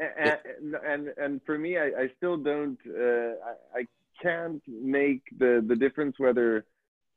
and, 0.00 0.74
and 0.86 1.08
and 1.18 1.40
for 1.44 1.58
me, 1.58 1.78
I, 1.78 1.86
I 1.86 2.10
still 2.16 2.36
don't. 2.36 2.78
Uh, 2.86 3.34
I, 3.74 3.80
I 3.80 3.86
can't 4.22 4.62
make 4.66 5.22
the 5.38 5.64
the 5.66 5.76
difference 5.76 6.16
whether 6.18 6.64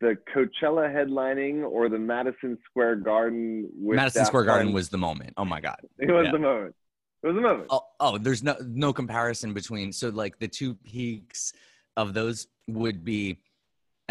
the 0.02 0.18
Coachella 0.36 0.94
headlining 0.94 1.64
or 1.64 1.88
the 1.88 2.00
Madison 2.00 2.58
Square 2.66 2.98
Garden. 2.98 3.70
Madison 3.80 4.26
square 4.26 4.44
garden 4.44 4.74
was 4.74 4.90
the 4.90 4.98
moment 4.98 5.34
oh 5.38 5.46
my 5.46 5.62
god 5.62 5.78
It 5.98 6.12
was 6.12 6.26
yeah. 6.26 6.32
the 6.32 6.40
moment. 6.40 6.76
It 7.24 7.28
was 7.28 7.36
the 7.36 7.42
moment. 7.42 7.68
oh, 7.70 7.86
oh 8.00 8.18
there's 8.18 8.44
no 8.44 8.56
no 8.66 8.92
comparison 8.92 9.54
between 9.54 9.94
so 9.94 10.10
like 10.10 10.38
the 10.40 10.48
two 10.48 10.74
peaks 10.76 11.54
of 11.96 12.14
those 12.14 12.48
would 12.68 13.06
be 13.06 13.40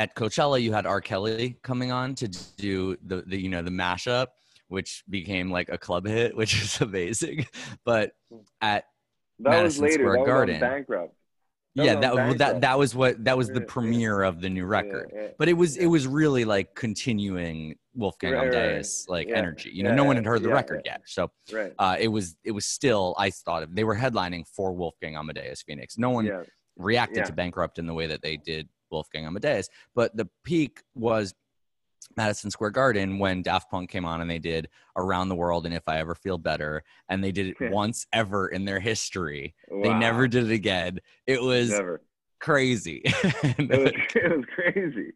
at 0.03 0.14
Coachella 0.16 0.61
you 0.61 0.72
had 0.72 0.84
R 0.86 1.00
Kelly 1.00 1.57
coming 1.62 1.92
on 1.92 2.14
to 2.16 2.28
do 2.57 2.96
the 3.07 3.22
the 3.26 3.40
you 3.40 3.48
know 3.48 3.62
the 3.62 3.70
mashup 3.70 4.28
which 4.68 5.05
became 5.09 5.50
like 5.50 5.68
a 5.68 5.78
club 5.78 6.07
hit 6.07 6.36
which 6.40 6.61
is 6.61 6.80
amazing 6.80 7.46
but 7.84 8.12
at 8.61 8.84
that 9.38 9.50
Madison 9.50 9.84
was 9.84 9.92
later. 9.92 10.05
Square 10.05 10.18
that 10.18 10.26
Garden. 10.26 10.55
on 10.57 10.61
Bankrupt. 10.61 11.14
yeah, 11.74 11.94
was 11.94 12.00
that 12.03 12.12
on 12.18 12.36
that 12.38 12.61
that 12.61 12.78
was 12.78 12.94
what 12.94 13.24
that 13.24 13.36
was 13.36 13.48
the 13.48 13.55
Yeah, 13.55 13.61
yeah. 13.61 13.66
premiere 13.68 14.22
of 14.22 14.40
the 14.40 14.50
new 14.50 14.66
record. 14.66 15.11
Yeah. 15.14 15.28
But 15.38 15.48
it 15.48 15.55
was 15.55 15.76
it 15.76 15.86
was 15.86 16.07
really 16.07 16.44
like 16.44 16.74
continuing 16.74 17.76
Wolfgang 17.94 18.32
Right, 18.32 18.38
right, 18.48 18.55
right. 18.55 18.62
Amadeus 18.64 19.07
like 19.09 19.28
energy. 19.28 19.70
You 19.72 19.82
know, 19.84 19.94
no 19.94 20.05
one 20.05 20.16
had 20.16 20.26
heard 20.26 20.42
the 20.42 20.48
record 20.50 20.82
yet, 20.84 21.03
so 21.07 21.30
Right. 21.53 21.72
uh, 21.78 21.96
it 21.98 22.09
was 22.09 22.36
it 22.44 22.53
was 22.53 22.66
still 22.66 23.14
I 23.18 23.30
thought 23.30 23.62
of, 23.62 23.74
they 23.74 23.84
were 23.84 23.96
headlining 23.96 24.44
for 24.57 24.72
Wolfgang 24.72 25.16
Amadeus 25.16 25.62
Phoenix. 25.62 25.96
No 25.98 26.11
one 26.11 26.26
reacted 26.76 27.24
to 27.26 27.32
Bankrupt 27.32 27.78
in 27.78 27.86
the 27.86 27.94
way 27.94 28.07
that 28.07 28.22
they 28.22 28.36
did 28.36 28.68
Wolfgang 28.93 29.26
Amadeus, 29.26 29.68
but 29.95 30.16
the 30.16 30.28
peak 30.45 30.82
was 30.95 31.34
Madison 32.16 32.51
Square 32.51 32.70
Garden 32.70 33.18
when 33.18 33.43
Daft 33.43 33.70
Punk 33.70 33.90
came 33.90 34.05
on 34.05 34.20
and 34.20 34.30
they 34.30 34.38
did 34.38 34.68
Around 34.97 35.28
the 35.28 35.34
World 35.34 35.66
and 35.66 35.74
If 35.74 35.84
I 35.86 35.99
Ever 35.99 36.14
Feel 36.14 36.38
Better, 36.38 36.82
and 37.09 37.22
they 37.22 37.32
did 37.32 37.49
it 37.49 37.70
once 37.72 38.07
ever 38.12 38.49
in 38.49 38.64
their 38.64 38.80
history. 38.80 39.55
They 39.70 39.95
never 39.95 40.28
did 40.28 40.51
it 40.51 40.53
again. 40.53 41.01
It 41.26 41.43
was 41.43 41.70
Never. 41.70 42.03
crazy. 42.40 43.03
It 43.45 43.68
was, 43.68 43.93
it 44.14 44.36
was 44.36 44.45
crazy. 44.55 45.12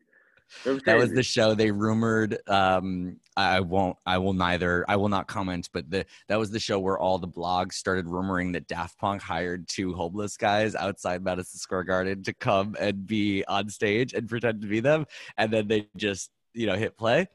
That 0.64 0.96
was 0.96 1.12
the 1.12 1.22
show 1.22 1.54
they 1.54 1.70
rumored 1.70 2.38
um 2.48 3.18
i 3.36 3.60
won't 3.60 3.96
i 4.06 4.16
will 4.18 4.32
neither 4.32 4.84
i 4.88 4.96
will 4.96 5.08
not 5.08 5.26
comment 5.26 5.68
but 5.72 5.90
the 5.90 6.06
that 6.28 6.38
was 6.38 6.50
the 6.50 6.60
show 6.60 6.78
where 6.78 6.98
all 6.98 7.18
the 7.18 7.28
blogs 7.28 7.74
started 7.74 8.06
rumoring 8.06 8.52
that 8.52 8.66
daft 8.66 8.98
punk 8.98 9.20
hired 9.20 9.68
two 9.68 9.92
homeless 9.92 10.36
guys 10.36 10.74
outside 10.74 11.22
madison 11.22 11.58
square 11.58 11.84
garden 11.84 12.22
to 12.22 12.32
come 12.34 12.76
and 12.80 13.06
be 13.06 13.44
on 13.46 13.68
stage 13.68 14.14
and 14.14 14.28
pretend 14.28 14.62
to 14.62 14.68
be 14.68 14.80
them 14.80 15.04
and 15.36 15.52
then 15.52 15.68
they 15.68 15.86
just 15.96 16.30
you 16.54 16.66
know 16.66 16.74
hit 16.74 16.96
play. 16.96 17.26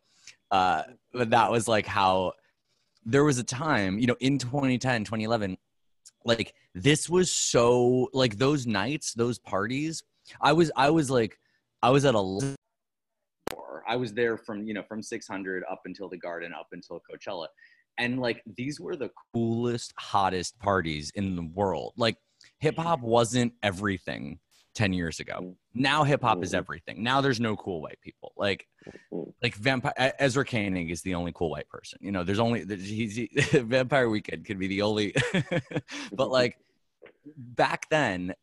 Uh 0.50 0.84
but 1.14 1.30
that 1.30 1.52
was 1.52 1.68
like 1.68 1.86
how 1.86 2.34
there 3.06 3.24
was 3.24 3.38
a 3.38 3.44
time 3.44 4.00
you 4.00 4.08
know 4.08 4.18
in 4.20 4.38
2010 4.38 5.04
2011 5.04 5.58
like 6.26 6.54
this 6.76 7.10
was 7.10 7.32
so 7.32 8.10
like 8.14 8.38
those 8.38 8.68
nights 8.68 9.14
those 9.14 9.40
parties 9.40 10.04
i 10.42 10.54
was 10.54 10.72
i 10.76 10.90
was 10.90 11.10
like 11.10 11.40
i 11.82 11.90
was 11.90 12.06
at 12.06 12.16
a 12.16 12.20
I 13.88 13.96
was 13.96 14.14
there 14.14 14.38
from 14.38 14.64
you 14.64 14.74
know 14.74 14.84
from 14.84 15.02
600 15.02 15.64
up 15.70 15.82
until 15.86 16.10
the 16.10 16.18
Garden, 16.18 16.54
up 16.54 16.68
until 16.72 17.02
Coachella, 17.02 17.48
and 17.98 18.20
like 18.20 18.42
these 18.58 18.80
were 18.80 18.96
the 18.96 19.12
coolest, 19.34 19.94
hottest 19.98 20.58
parties 20.60 21.12
in 21.16 21.36
the 21.36 21.44
world. 21.44 21.94
Like 21.98 22.18
hip 22.60 22.78
hop 22.78 23.02
wasn't 23.02 23.54
everything 23.64 24.40
10 24.76 24.94
years 24.94 25.20
ago. 25.20 25.56
Now 25.74 26.04
hip 26.04 26.22
hop 26.22 26.44
is 26.44 26.54
Mhm. 26.54 26.58
everything. 26.58 27.04
Now 27.04 27.22
there's 27.22 27.40
no 27.40 27.56
cool 27.56 27.82
white 27.82 28.00
people. 28.02 28.34
Like 28.38 28.68
Mhm. 29.12 29.34
like 29.42 29.56
vampire 29.56 30.14
Ezra 30.20 30.46
Koenig 30.46 30.92
is 30.92 31.02
the 31.02 31.16
only 31.16 31.32
cool 31.34 31.50
white 31.50 31.68
person. 31.70 32.00
You 32.02 32.12
know, 32.12 32.24
there's 32.24 32.40
only 32.40 32.66
he's 32.78 33.16
he, 33.16 33.30
Vampire 33.60 34.10
Weekend 34.10 34.46
could 34.46 34.60
be 34.60 34.68
the 34.68 34.82
only, 34.84 35.14
but 36.14 36.30
like 36.30 36.58
back 37.36 37.90
then, 37.90 38.34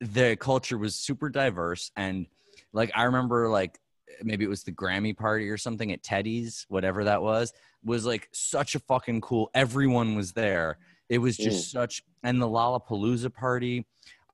the 0.00 0.36
culture 0.36 0.76
was 0.78 0.94
super 0.96 1.28
diverse 1.28 1.90
and 1.96 2.26
like 2.72 2.90
I 2.94 3.04
remember 3.04 3.48
like 3.48 3.78
maybe 4.22 4.44
it 4.44 4.48
was 4.48 4.62
the 4.62 4.72
Grammy 4.72 5.16
party 5.16 5.48
or 5.48 5.56
something 5.56 5.92
at 5.92 6.02
Teddy's, 6.02 6.66
whatever 6.68 7.04
that 7.04 7.22
was, 7.22 7.52
was 7.84 8.06
like 8.06 8.28
such 8.32 8.74
a 8.74 8.78
fucking 8.80 9.20
cool. 9.20 9.50
Everyone 9.54 10.14
was 10.14 10.32
there. 10.32 10.78
It 11.08 11.18
was 11.18 11.36
just 11.36 11.68
mm. 11.68 11.72
such 11.72 12.02
and 12.22 12.40
the 12.40 12.48
Lollapalooza 12.48 13.32
party. 13.32 13.86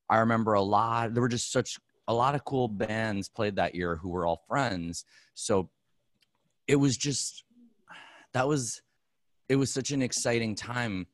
I 0.09 0.19
remember 0.19 0.55
a 0.55 0.63
lot. 0.63 1.15
There 1.15 1.21
were 1.21 1.29
just 1.29 1.53
such 1.53 1.79
a 2.09 2.15
lot 2.15 2.35
of 2.35 2.45
cool 2.45 2.69
bands 2.69 3.29
played 3.29 3.57
that 3.57 3.75
year 3.75 3.97
who 3.97 4.09
were 4.09 4.27
all 4.27 4.43
friends. 4.49 5.05
So 5.35 5.71
it 6.67 6.77
was 6.77 6.97
just 6.97 7.45
that 8.33 8.47
was 8.47 8.83
it 9.49 9.57
was 9.57 9.73
such 9.73 9.91
an 9.91 10.03
exciting 10.03 10.55
time 10.55 11.07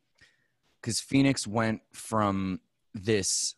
because 0.80 1.00
Phoenix 1.00 1.46
went 1.46 1.80
from 1.92 2.60
this 2.94 3.54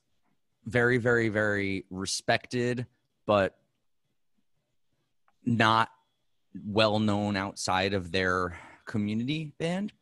very, 0.64 0.98
very, 0.98 1.28
very 1.28 1.84
respected 1.90 2.86
but 3.28 3.58
not 5.48 5.88
well 6.66 6.98
known 6.98 7.36
outside 7.36 7.94
of 7.94 8.12
their 8.12 8.58
community 8.86 9.52
band. 9.58 9.92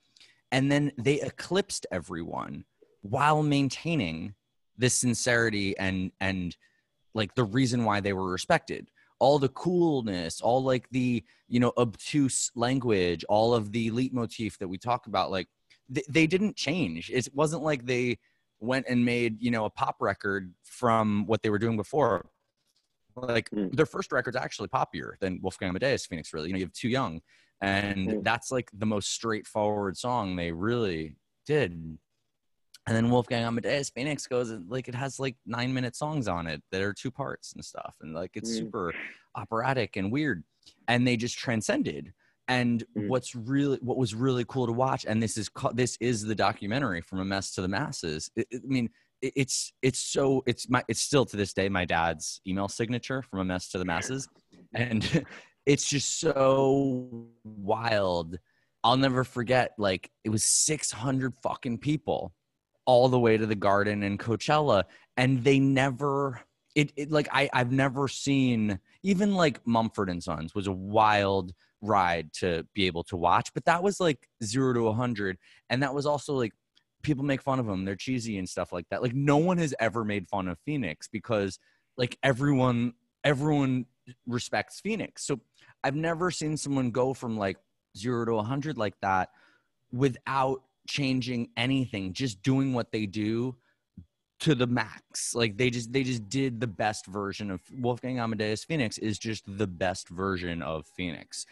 And 0.52 0.70
then 0.70 0.92
they 0.98 1.20
eclipsed 1.20 1.86
everyone 1.90 2.64
while 3.02 3.42
maintaining 3.42 4.34
this 4.76 4.94
sincerity 4.94 5.76
and 5.78 6.12
and 6.20 6.56
like 7.14 7.34
the 7.34 7.44
reason 7.44 7.84
why 7.84 8.00
they 8.00 8.12
were 8.12 8.30
respected. 8.30 8.90
All 9.18 9.38
the 9.38 9.48
coolness 9.48 10.40
all 10.40 10.62
like 10.62 10.88
the 10.90 11.24
you 11.48 11.60
know 11.60 11.72
obtuse 11.78 12.50
language 12.54 13.24
all 13.28 13.54
of 13.54 13.72
the 13.72 13.90
leitmotif 13.90 14.58
that 14.58 14.68
we 14.68 14.76
talk 14.76 15.06
about 15.06 15.30
like 15.30 15.48
they, 15.88 16.02
they 16.08 16.26
didn't 16.26 16.56
change. 16.56 17.10
It 17.10 17.28
wasn't 17.32 17.62
like 17.62 17.86
they 17.86 18.18
went 18.60 18.86
and 18.88 19.04
made 19.04 19.40
you 19.40 19.50
know 19.50 19.64
a 19.64 19.70
pop 19.70 19.96
record 20.00 20.52
from 20.62 21.26
what 21.26 21.42
they 21.42 21.50
were 21.50 21.58
doing 21.58 21.76
before 21.76 22.26
like 23.16 23.50
Mm. 23.50 23.74
their 23.74 23.86
first 23.86 24.12
record's 24.12 24.36
actually 24.36 24.68
poppier 24.68 25.18
than 25.20 25.38
wolfgang 25.42 25.70
amadeus 25.70 26.06
phoenix 26.06 26.32
really 26.32 26.48
you 26.48 26.52
know 26.52 26.58
you 26.58 26.64
have 26.64 26.72
too 26.72 26.88
young 26.88 27.20
and 27.62 28.08
Mm. 28.08 28.22
that's 28.22 28.50
like 28.52 28.70
the 28.72 28.86
most 28.86 29.12
straightforward 29.12 29.96
song 29.96 30.36
they 30.36 30.52
really 30.52 31.16
did 31.46 31.98
and 32.88 32.94
then 32.94 33.10
Wolfgang 33.10 33.42
Amadeus 33.42 33.90
Phoenix 33.90 34.28
goes 34.28 34.52
like 34.68 34.86
it 34.86 34.94
has 34.94 35.18
like 35.18 35.34
nine 35.44 35.74
minute 35.74 35.96
songs 35.96 36.28
on 36.28 36.46
it 36.46 36.62
that 36.70 36.82
are 36.82 36.92
two 36.94 37.10
parts 37.10 37.52
and 37.52 37.64
stuff. 37.64 37.96
And 38.00 38.14
like 38.14 38.30
it's 38.34 38.48
Mm. 38.52 38.58
super 38.58 38.94
operatic 39.34 39.96
and 39.96 40.12
weird. 40.12 40.44
And 40.86 41.04
they 41.04 41.16
just 41.16 41.36
transcended. 41.36 42.12
And 42.46 42.84
Mm. 42.96 43.08
what's 43.08 43.34
really 43.34 43.78
what 43.82 43.96
was 43.96 44.14
really 44.14 44.44
cool 44.46 44.66
to 44.66 44.72
watch, 44.72 45.04
and 45.04 45.20
this 45.20 45.36
is 45.36 45.50
this 45.74 45.96
is 46.00 46.22
the 46.22 46.34
documentary 46.36 47.00
from 47.00 47.18
a 47.18 47.24
mess 47.24 47.50
to 47.54 47.60
the 47.62 47.66
masses. 47.66 48.30
I 48.38 48.44
mean, 48.62 48.88
it's 49.22 49.72
it's 49.82 49.98
so 49.98 50.42
it's 50.46 50.68
my 50.68 50.84
it's 50.88 51.00
still 51.00 51.24
to 51.26 51.36
this 51.36 51.52
day 51.52 51.68
my 51.68 51.84
dad's 51.84 52.40
email 52.46 52.68
signature 52.68 53.22
from 53.22 53.40
a 53.40 53.44
mess 53.44 53.68
to 53.70 53.78
the 53.78 53.84
masses, 53.84 54.28
and 54.74 55.24
it's 55.66 55.88
just 55.88 56.20
so 56.20 57.26
wild. 57.44 58.38
I'll 58.84 58.96
never 58.96 59.24
forget. 59.24 59.72
Like 59.78 60.10
it 60.24 60.30
was 60.30 60.44
six 60.44 60.90
hundred 60.90 61.34
fucking 61.42 61.78
people 61.78 62.32
all 62.86 63.08
the 63.08 63.18
way 63.18 63.36
to 63.36 63.46
the 63.46 63.54
garden 63.54 64.02
and 64.04 64.18
Coachella 64.18 64.84
and 65.16 65.42
they 65.44 65.58
never 65.58 66.40
it, 66.74 66.92
it 66.96 67.10
like 67.10 67.28
I 67.32 67.50
I've 67.52 67.72
never 67.72 68.08
seen 68.08 68.78
even 69.02 69.34
like 69.34 69.60
Mumford 69.66 70.08
and 70.08 70.22
Sons 70.22 70.54
was 70.54 70.68
a 70.68 70.72
wild 70.72 71.52
ride 71.82 72.32
to 72.34 72.64
be 72.74 72.86
able 72.86 73.02
to 73.04 73.16
watch 73.16 73.52
but 73.52 73.64
that 73.66 73.82
was 73.82 74.00
like 74.00 74.28
0 74.42 74.74
to 74.74 74.82
100 74.82 75.36
and 75.68 75.82
that 75.82 75.94
was 75.94 76.06
also 76.06 76.34
like 76.34 76.52
people 77.06 77.24
make 77.24 77.40
fun 77.40 77.60
of 77.60 77.66
them 77.66 77.84
they're 77.84 77.94
cheesy 77.94 78.36
and 78.36 78.48
stuff 78.48 78.72
like 78.72 78.84
that 78.90 79.00
like 79.00 79.14
no 79.14 79.36
one 79.36 79.58
has 79.58 79.72
ever 79.78 80.04
made 80.04 80.28
fun 80.28 80.48
of 80.48 80.58
Phoenix 80.66 81.06
because 81.06 81.58
like 81.96 82.18
everyone 82.22 82.92
everyone 83.24 83.86
respects 84.26 84.80
Phoenix. 84.80 85.24
So 85.24 85.40
I've 85.82 85.96
never 85.96 86.30
seen 86.30 86.56
someone 86.56 86.90
go 86.90 87.14
from 87.14 87.36
like 87.36 87.58
0 87.96 88.26
to 88.26 88.32
100 88.34 88.78
like 88.78 88.94
that 89.02 89.30
without 89.92 90.62
changing 90.88 91.48
anything 91.56 92.12
just 92.12 92.42
doing 92.42 92.72
what 92.72 92.92
they 92.92 93.06
do 93.06 93.56
to 94.38 94.54
the 94.54 94.66
max. 94.66 95.34
Like 95.34 95.56
they 95.56 95.70
just 95.70 95.92
they 95.92 96.02
just 96.02 96.28
did 96.28 96.60
the 96.60 96.66
best 96.66 97.06
version 97.06 97.50
of 97.50 97.60
wolfgang 97.78 98.20
amadeus 98.20 98.64
phoenix 98.64 98.98
is 98.98 99.18
just 99.18 99.44
the 99.46 99.66
best 99.66 100.08
version 100.08 100.62
of 100.62 100.86
phoenix. 100.86 101.46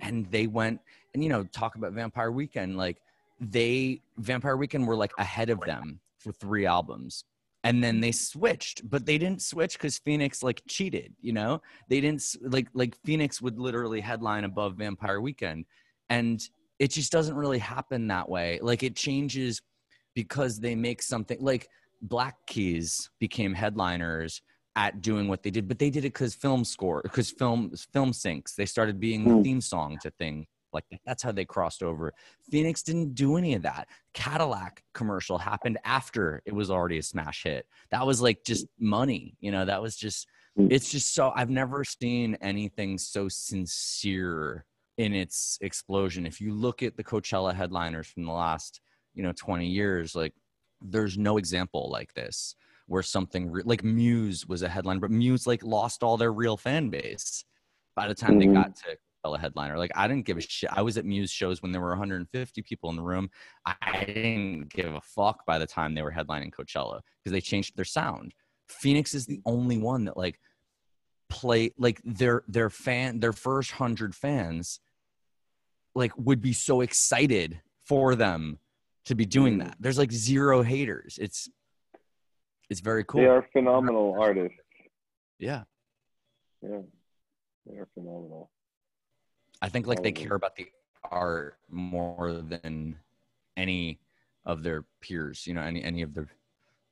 And 0.00 0.30
they 0.30 0.46
went 0.46 0.80
and 1.14 1.22
you 1.22 1.30
know 1.30 1.44
talk 1.44 1.76
about 1.76 1.92
vampire 1.92 2.30
weekend 2.30 2.76
like 2.76 2.98
they 3.40 4.00
vampire 4.18 4.56
weekend 4.56 4.86
were 4.86 4.96
like 4.96 5.12
ahead 5.18 5.50
of 5.50 5.60
them 5.60 6.00
for 6.18 6.32
three 6.32 6.66
albums. 6.66 7.24
And 7.64 7.82
then 7.82 8.00
they 8.00 8.12
switched 8.12 8.88
but 8.88 9.06
they 9.06 9.18
didn't 9.18 9.42
switch 9.42 9.72
because 9.72 9.98
phoenix 9.98 10.42
like 10.42 10.62
cheated 10.68 11.14
you 11.20 11.32
know? 11.32 11.60
They 11.88 12.00
didn't 12.00 12.22
like 12.42 12.68
like 12.74 12.96
phoenix 13.04 13.42
would 13.42 13.58
literally 13.58 14.00
headline 14.00 14.44
above 14.44 14.76
vampire 14.76 15.20
weekend. 15.20 15.64
And 16.08 16.40
it 16.78 16.90
just 16.92 17.10
doesn't 17.10 17.34
really 17.34 17.58
happen 17.58 18.06
that 18.08 18.28
way. 18.28 18.58
Like 18.62 18.82
it 18.82 18.94
changes 18.94 19.60
because 20.14 20.60
they 20.60 20.74
make 20.74 21.02
something 21.02 21.38
like 21.40 21.68
black 22.02 22.36
keys 22.46 23.10
became 23.18 23.54
headliners 23.54 24.42
at 24.76 25.00
doing 25.00 25.26
what 25.26 25.42
they 25.42 25.50
did 25.50 25.66
but 25.66 25.78
they 25.78 25.88
did 25.88 26.04
it 26.04 26.12
because 26.12 26.34
film 26.34 26.64
score 26.64 27.00
because 27.02 27.30
film 27.30 27.72
film 27.92 28.12
syncs. 28.12 28.54
They 28.54 28.66
started 28.66 29.00
being 29.00 29.24
the 29.24 29.34
Mm. 29.34 29.42
theme 29.42 29.60
song 29.60 29.98
to 30.02 30.10
thing 30.10 30.46
like 30.76 30.84
that's 31.06 31.22
how 31.22 31.32
they 31.32 31.44
crossed 31.44 31.82
over. 31.82 32.12
Phoenix 32.50 32.82
didn't 32.82 33.14
do 33.14 33.36
any 33.36 33.54
of 33.54 33.62
that. 33.62 33.88
Cadillac 34.14 34.82
commercial 34.94 35.38
happened 35.38 35.78
after 35.84 36.42
it 36.46 36.54
was 36.54 36.70
already 36.70 36.98
a 36.98 37.02
smash 37.02 37.42
hit. 37.42 37.66
That 37.90 38.06
was 38.06 38.22
like 38.22 38.38
just 38.44 38.66
money 38.78 39.36
you 39.40 39.50
know? 39.50 39.64
That 39.64 39.82
was 39.82 39.96
just 39.96 40.26
Mm. 40.58 40.72
it's 40.72 40.90
just 40.90 41.12
so 41.14 41.32
i've 41.36 41.50
never 41.50 41.84
seen 41.84 42.34
anything 42.40 42.96
so 42.96 43.28
sincere 43.28 44.64
in 44.96 45.12
its 45.14 45.58
explosion. 45.60 46.24
If 46.24 46.40
you 46.40 46.54
look 46.54 46.82
at 46.82 46.96
the 46.96 47.04
coachella 47.04 47.54
headliners 47.54 48.06
from 48.06 48.24
the 48.24 48.32
last 48.32 48.80
you 49.14 49.22
know 49.22 49.32
20 49.36 49.66
years 49.66 50.14
like 50.14 50.32
there's 50.80 51.18
no 51.18 51.36
example 51.36 51.90
like 51.90 52.14
this 52.14 52.54
where 52.86 53.02
something 53.02 53.50
re- 53.50 53.62
like 53.66 53.84
muse 53.84 54.46
was 54.46 54.62
a 54.62 54.68
headline 54.68 54.98
but 54.98 55.10
muse 55.10 55.46
like 55.46 55.62
lost 55.62 56.02
all 56.02 56.16
their 56.16 56.32
real 56.32 56.56
fan 56.56 56.88
base 56.88 57.44
by 57.94 58.08
the 58.08 58.14
time 58.14 58.34
Mhm. 58.36 58.40
they 58.40 58.46
got 58.60 58.76
to 58.76 58.96
Coachella 59.24 59.38
headliner 59.40 59.78
like 59.78 59.90
i 59.94 60.06
didn't 60.06 60.24
give 60.24 60.36
a 60.36 60.40
shit 60.40 60.70
i 60.72 60.82
was 60.82 60.96
at 60.98 61.04
muse 61.04 61.30
shows 61.30 61.62
when 61.62 61.72
there 61.72 61.80
were 61.80 61.88
150 61.90 62.62
people 62.62 62.90
in 62.90 62.96
the 62.96 63.02
room 63.02 63.30
i 63.64 64.04
didn't 64.06 64.68
give 64.68 64.94
a 64.94 65.00
fuck 65.00 65.44
by 65.46 65.58
the 65.58 65.66
time 65.66 65.94
they 65.94 66.02
were 66.02 66.12
headlining 66.12 66.50
coachella 66.50 67.00
because 67.22 67.32
they 67.32 67.40
changed 67.40 67.76
their 67.76 67.84
sound 67.84 68.32
Phoenix 68.68 69.14
is 69.14 69.26
the 69.26 69.40
only 69.46 69.78
one 69.78 70.04
that 70.06 70.16
like 70.16 70.40
play 71.28 71.70
like 71.78 72.00
their 72.04 72.42
their 72.48 72.70
fan 72.70 73.20
their 73.20 73.32
first 73.32 73.72
hundred 73.72 74.14
fans 74.14 74.80
like 75.94 76.12
would 76.16 76.40
be 76.40 76.52
so 76.52 76.80
excited 76.80 77.60
for 77.84 78.14
them 78.16 78.58
to 79.04 79.14
be 79.14 79.24
doing 79.24 79.54
Mm. 79.56 79.64
that. 79.64 79.76
There's 79.78 79.98
like 79.98 80.10
zero 80.12 80.62
haters. 80.62 81.16
It's 81.20 81.48
it's 82.68 82.80
very 82.80 83.04
cool. 83.04 83.20
They 83.20 83.28
are 83.28 83.46
phenomenal 83.52 84.16
artists. 84.20 84.58
Yeah. 85.38 85.62
Yeah, 86.60 86.80
they 87.66 87.76
are 87.78 87.88
phenomenal. 87.94 88.50
I 89.62 89.68
think 89.68 89.86
like 89.86 90.02
they 90.02 90.12
care 90.12 90.34
about 90.34 90.56
the 90.56 90.68
art 91.10 91.56
more 91.70 92.42
than 92.42 92.96
any 93.56 93.98
of 94.44 94.62
their 94.62 94.84
peers, 95.00 95.46
you 95.46 95.54
know, 95.54 95.62
any 95.62 95.82
any 95.82 96.02
of 96.02 96.14
the 96.14 96.26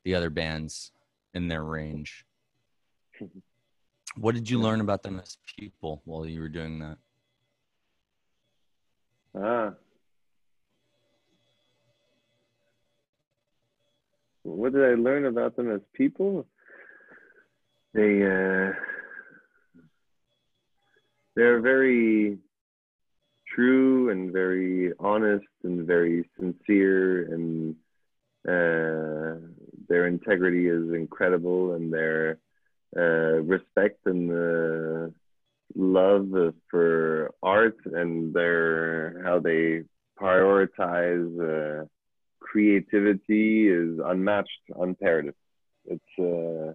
the 0.05 0.15
other 0.15 0.31
bands 0.31 0.93
in 1.35 1.49
their 1.49 1.65
range. 1.65 2.25
What 4.17 4.37
did 4.37 4.49
you 4.49 4.61
learn 4.61 4.81
about 4.81 5.03
them 5.03 5.19
as 5.19 5.39
people 5.59 6.01
while 6.05 6.25
you 6.25 6.41
were 6.41 6.49
doing 6.49 6.79
that? 6.79 6.99
Ah. 9.37 9.75
What 14.45 14.73
did 14.73 14.85
I 14.85 14.95
learn 14.95 15.25
about 15.25 15.57
them 15.57 15.69
as 15.73 15.81
people? 15.93 16.47
They 17.93 18.23
uh, 18.23 18.73
they're 21.35 21.61
very 21.61 22.39
true 23.55 24.11
and 24.11 24.33
very 24.33 24.93
honest 24.99 25.47
and 25.65 25.87
very 25.87 26.29
sincere 26.39 27.33
and 27.35 27.75
uh, 28.49 29.39
their 29.89 30.07
integrity 30.07 30.69
is 30.69 30.93
incredible 30.95 31.75
and 31.75 31.93
their 31.93 32.39
uh, 32.97 33.41
respect 33.55 33.99
and 34.07 34.31
uh, 34.31 35.09
love 35.75 36.29
for 36.71 37.31
art 37.43 37.77
and 37.87 38.33
their 38.35 39.23
how 39.25 39.39
they 39.39 39.83
prioritize 40.21 41.33
uh, 41.41 41.85
creativity 42.41 43.69
is 43.69 43.99
unmatched, 44.05 44.63
unpaired. 44.77 45.35
It's 45.87 46.19
uh, 46.19 46.75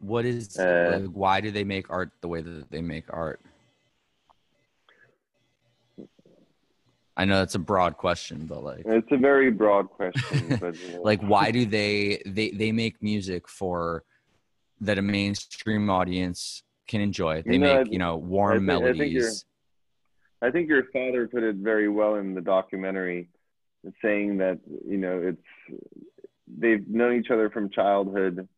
What 0.00 0.24
is 0.24 0.58
Uh, 0.58 0.98
like, 1.00 1.04
why 1.12 1.40
do 1.40 1.50
they 1.50 1.64
make 1.64 1.90
art 1.90 2.10
the 2.20 2.28
way 2.28 2.40
that 2.42 2.70
they 2.70 2.82
make 2.82 3.04
art? 3.10 3.40
I 7.16 7.24
know 7.26 7.38
that's 7.40 7.54
a 7.54 7.58
broad 7.58 7.96
question, 7.96 8.46
but 8.46 8.64
like 8.64 8.82
it's 8.86 9.08
a 9.10 9.18
very 9.18 9.50
broad 9.50 9.90
question, 9.90 10.56
but 10.60 10.74
uh, 10.74 11.00
like 11.02 11.20
why 11.20 11.50
do 11.50 11.66
they 11.66 12.22
they 12.24 12.50
they 12.50 12.72
make 12.72 13.02
music 13.02 13.48
for 13.48 14.04
that 14.80 14.98
a 14.98 15.02
mainstream 15.02 15.90
audience 15.90 16.62
can 16.88 17.00
enjoy? 17.00 17.42
They 17.42 17.54
You 17.54 17.58
know, 17.58 17.82
make 17.84 17.92
you 17.92 17.98
know 17.98 18.16
warm 18.16 18.68
I 18.70 18.74
think- 18.74 18.84
I 18.84 18.92
think 18.92 18.96
melodies. 18.96 19.44
I 20.40 20.50
think 20.50 20.68
your 20.68 20.84
father 20.92 21.28
put 21.28 21.44
it 21.44 21.56
very 21.56 21.88
well 21.88 22.16
in 22.16 22.34
the 22.34 22.40
documentary, 22.40 23.28
saying 24.02 24.38
that 24.38 24.58
you 24.88 24.96
know 24.98 25.20
it's 25.22 25.80
they've 26.58 26.86
known 26.88 27.14
each 27.20 27.30
other 27.30 27.48
from 27.50 27.70
childhood, 27.70 28.48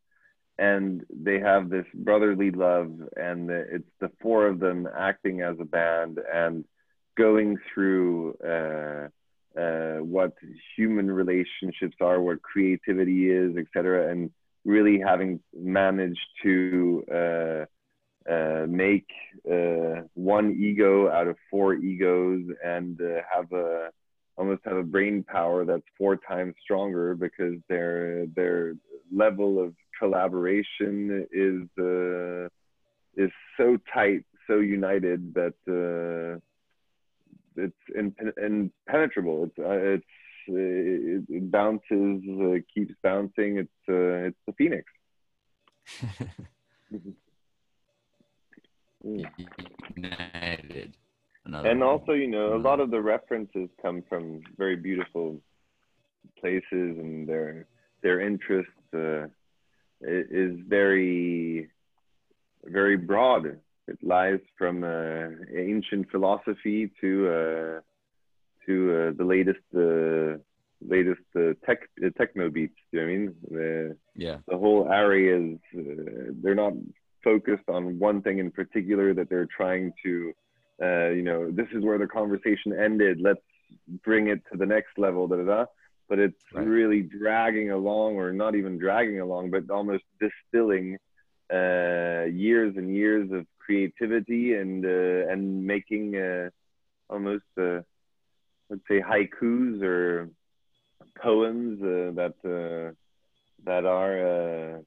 and 0.58 1.04
they 1.10 1.40
have 1.40 1.68
this 1.68 1.84
brotherly 1.92 2.50
love, 2.52 2.90
and 3.16 3.50
it's 3.50 3.90
the 4.00 4.10
four 4.22 4.46
of 4.46 4.60
them 4.60 4.88
acting 4.96 5.42
as 5.42 5.56
a 5.60 5.64
band 5.64 6.20
and 6.32 6.64
going 7.16 7.56
through 7.72 8.34
uh, 8.44 9.08
uh, 9.58 9.98
what 9.98 10.32
human 10.76 11.10
relationships 11.10 11.96
are, 12.00 12.20
what 12.20 12.42
creativity 12.42 13.30
is, 13.30 13.56
etc., 13.56 14.10
and 14.10 14.30
really 14.64 14.98
having 14.98 15.40
managed 15.54 16.26
to. 16.42 17.04
Uh, 17.12 17.64
uh, 18.30 18.64
make 18.66 19.06
uh, 19.52 20.00
one 20.14 20.56
ego 20.58 21.10
out 21.10 21.28
of 21.28 21.36
four 21.50 21.74
egos 21.74 22.40
and 22.64 22.98
uh, 23.02 23.20
have 23.30 23.52
a 23.52 23.90
almost 24.38 24.62
have 24.64 24.78
a 24.78 24.82
brain 24.82 25.22
power 25.22 25.66
that's 25.66 25.84
four 25.98 26.16
times 26.16 26.54
stronger 26.62 27.14
because 27.14 27.56
their 27.68 28.24
their 28.34 28.76
level 29.14 29.62
of 29.62 29.74
collaboration 29.98 31.26
is 31.32 31.68
is 33.14 33.30
so 33.58 33.76
tight, 33.92 34.24
so 34.46 34.56
united 34.56 35.34
that 35.34 36.40
it's 37.56 37.74
impen- 37.96 38.36
impenetrable. 38.38 39.44
It's 39.44 39.58
uh, 39.58 39.94
it's 39.94 40.04
it, 40.46 41.24
it 41.28 41.50
bounces, 41.50 42.22
uh, 42.40 42.58
keeps 42.72 42.94
bouncing. 43.02 43.58
It's 43.58 43.88
uh, 43.88 44.28
it's 44.28 44.38
the 44.46 44.52
phoenix. 44.52 44.84
Mm. 49.06 49.26
united 49.96 50.96
another 51.44 51.68
and 51.68 51.80
one. 51.80 51.88
also 51.88 52.12
you 52.12 52.26
know 52.26 52.54
a 52.54 52.56
lot 52.56 52.80
of 52.80 52.90
the 52.90 53.02
references 53.02 53.68
come 53.82 54.02
from 54.08 54.40
very 54.56 54.76
beautiful 54.76 55.38
places 56.40 56.62
and 56.72 57.28
their 57.28 57.66
their 58.02 58.20
interest 58.20 58.70
uh, 58.94 59.26
is 60.00 60.58
very 60.66 61.68
very 62.64 62.96
broad 62.96 63.58
it 63.88 63.98
lies 64.02 64.40
from 64.58 64.84
uh, 64.84 65.28
ancient 65.56 66.10
philosophy 66.10 66.90
to 67.00 67.28
uh, 67.28 67.80
to 68.66 68.74
uh, 68.92 69.12
the 69.16 69.24
latest 69.24 69.66
uh, 69.76 70.38
latest 70.86 71.26
uh, 71.36 71.54
tech 71.66 71.80
uh, 72.04 72.10
techno 72.18 72.50
beats 72.50 72.76
Do 72.92 72.98
you 72.98 73.00
know 73.00 73.06
what 73.06 73.12
i 73.12 73.16
mean 73.16 73.34
the, 73.50 73.96
yeah 74.14 74.38
the 74.48 74.58
whole 74.58 74.88
area 74.90 75.36
is 75.38 75.58
uh, 75.76 76.32
they're 76.42 76.54
not 76.54 76.72
focused 77.22 77.68
on 77.68 77.98
one 77.98 78.22
thing 78.22 78.38
in 78.38 78.50
particular 78.50 79.14
that 79.14 79.28
they're 79.30 79.48
trying 79.56 79.92
to 80.04 80.32
uh, 80.82 81.08
you 81.08 81.22
know 81.22 81.50
this 81.50 81.68
is 81.72 81.82
where 81.84 81.98
the 81.98 82.06
conversation 82.06 82.72
ended 82.78 83.18
let's 83.20 83.40
bring 84.04 84.28
it 84.28 84.40
to 84.50 84.58
the 84.58 84.66
next 84.66 84.98
level 84.98 85.26
da, 85.26 85.36
da, 85.36 85.44
da. 85.44 85.64
but 86.08 86.18
it's 86.18 86.44
Right. 86.52 86.70
really 86.74 87.02
dragging 87.02 87.70
along 87.70 88.16
or 88.16 88.32
not 88.32 88.54
even 88.54 88.78
dragging 88.78 89.20
along 89.20 89.50
but 89.50 89.70
almost 89.70 90.04
distilling 90.20 90.98
uh, 91.52 92.24
years 92.24 92.76
and 92.76 92.94
years 92.94 93.30
of 93.32 93.46
creativity 93.58 94.54
and 94.54 94.84
uh, 94.84 95.30
and 95.32 95.66
making 95.66 96.16
uh, 96.16 96.50
almost 97.08 97.44
uh, 97.58 97.80
let's 98.70 98.82
say 98.88 99.00
haikus 99.00 99.82
or 99.82 100.30
poems 101.22 101.80
uh, 101.82 102.12
that 102.14 102.34
uh, 102.44 102.92
that 103.64 103.84
are 103.84 104.76
uh, 104.76 104.78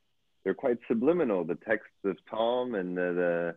they're 0.43 0.53
quite 0.53 0.77
subliminal. 0.87 1.43
The 1.43 1.55
texts 1.55 2.03
of 2.05 2.17
Tom 2.29 2.75
and 2.75 2.97
the 2.97 3.55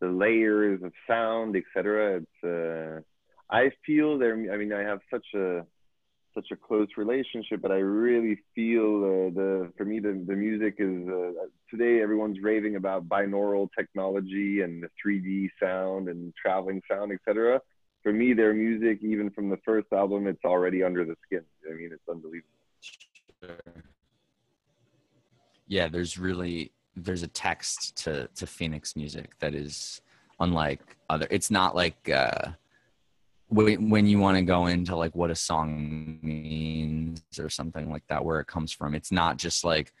the, 0.00 0.08
layers 0.08 0.82
of 0.82 0.92
sound, 1.06 1.56
etc. 1.56 2.22
It's 2.22 2.44
uh, 2.44 3.00
I 3.54 3.70
feel 3.84 4.18
there. 4.18 4.34
I 4.52 4.56
mean, 4.56 4.72
I 4.72 4.80
have 4.80 5.00
such 5.10 5.26
a 5.34 5.66
such 6.34 6.50
a 6.52 6.56
close 6.56 6.88
relationship, 6.96 7.60
but 7.60 7.72
I 7.72 7.78
really 7.78 8.38
feel 8.54 9.04
uh, 9.04 9.30
the 9.34 9.72
for 9.76 9.84
me 9.84 9.98
the 9.98 10.22
the 10.26 10.34
music 10.34 10.76
is 10.78 11.08
uh, 11.08 11.46
today 11.70 12.02
everyone's 12.02 12.38
raving 12.40 12.76
about 12.76 13.08
binaural 13.08 13.68
technology 13.76 14.62
and 14.62 14.82
the 14.82 14.88
3D 15.04 15.50
sound 15.62 16.08
and 16.08 16.32
traveling 16.40 16.82
sound, 16.90 17.12
etc. 17.12 17.60
For 18.02 18.12
me, 18.12 18.32
their 18.32 18.54
music, 18.54 19.00
even 19.02 19.30
from 19.30 19.50
the 19.50 19.58
first 19.58 19.88
album, 19.92 20.26
it's 20.26 20.44
already 20.44 20.82
under 20.82 21.04
the 21.04 21.16
skin. 21.26 21.44
I 21.70 21.74
mean, 21.74 21.90
it's 21.92 22.08
unbelievable. 22.08 22.48
Yeah, 25.66 25.88
there's 25.88 26.18
really 26.18 26.72
there's 26.96 27.22
a 27.22 27.28
text 27.28 27.96
to 28.04 28.28
to 28.34 28.46
Phoenix 28.46 28.96
music 28.96 29.38
that 29.40 29.54
is 29.54 30.00
unlike 30.40 30.96
other. 31.08 31.26
It's 31.30 31.50
not 31.50 31.76
like 31.76 32.08
uh, 32.08 32.52
when 33.50 33.90
when 33.90 34.06
you 34.06 34.18
want 34.18 34.36
to 34.36 34.42
go 34.42 34.66
into 34.66 34.96
like 34.96 35.14
what 35.14 35.30
a 35.30 35.34
song 35.34 36.18
means 36.22 37.20
or 37.38 37.48
something 37.48 37.90
like 37.90 38.04
that, 38.08 38.24
where 38.24 38.40
it 38.40 38.46
comes 38.46 38.72
from. 38.72 38.94
It's 38.94 39.12
not 39.12 39.36
just 39.36 39.64
like, 39.64 39.92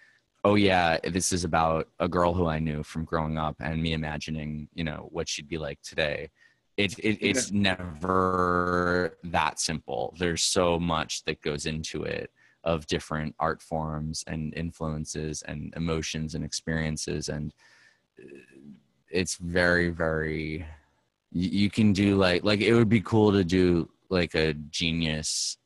oh 0.44 0.54
yeah, 0.54 0.98
this 1.04 1.32
is 1.32 1.44
about 1.44 1.88
a 1.98 2.08
girl 2.08 2.32
who 2.32 2.46
I 2.46 2.60
knew 2.60 2.82
from 2.82 3.04
growing 3.04 3.38
up 3.38 3.56
and 3.60 3.82
me 3.82 3.92
imagining, 3.92 4.68
you 4.72 4.84
know, 4.84 5.08
what 5.10 5.28
she'd 5.28 5.48
be 5.48 5.58
like 5.58 5.82
today. 5.82 6.30
It, 6.76 6.98
it 7.00 7.18
it's 7.20 7.50
never 7.50 9.18
that 9.24 9.58
simple. 9.60 10.14
There's 10.18 10.42
so 10.42 10.78
much 10.78 11.24
that 11.24 11.42
goes 11.42 11.66
into 11.66 12.04
it 12.04 12.30
of 12.62 12.86
different 12.86 13.34
art 13.40 13.60
forms 13.60 14.22
and 14.26 14.54
influences 14.54 15.42
and 15.42 15.74
emotions 15.76 16.34
and 16.34 16.44
experiences 16.44 17.28
and 17.30 17.54
uh, 18.22 18.26
it's 19.10 19.36
very 19.36 19.88
very 19.88 20.66
you, 21.32 21.48
you 21.50 21.70
can 21.70 21.92
do 21.92 22.16
like 22.16 22.44
like 22.44 22.60
it 22.60 22.74
would 22.74 22.88
be 22.88 23.00
cool 23.00 23.32
to 23.32 23.44
do 23.44 23.88
like 24.08 24.34
a 24.34 24.54
genius 24.54 25.56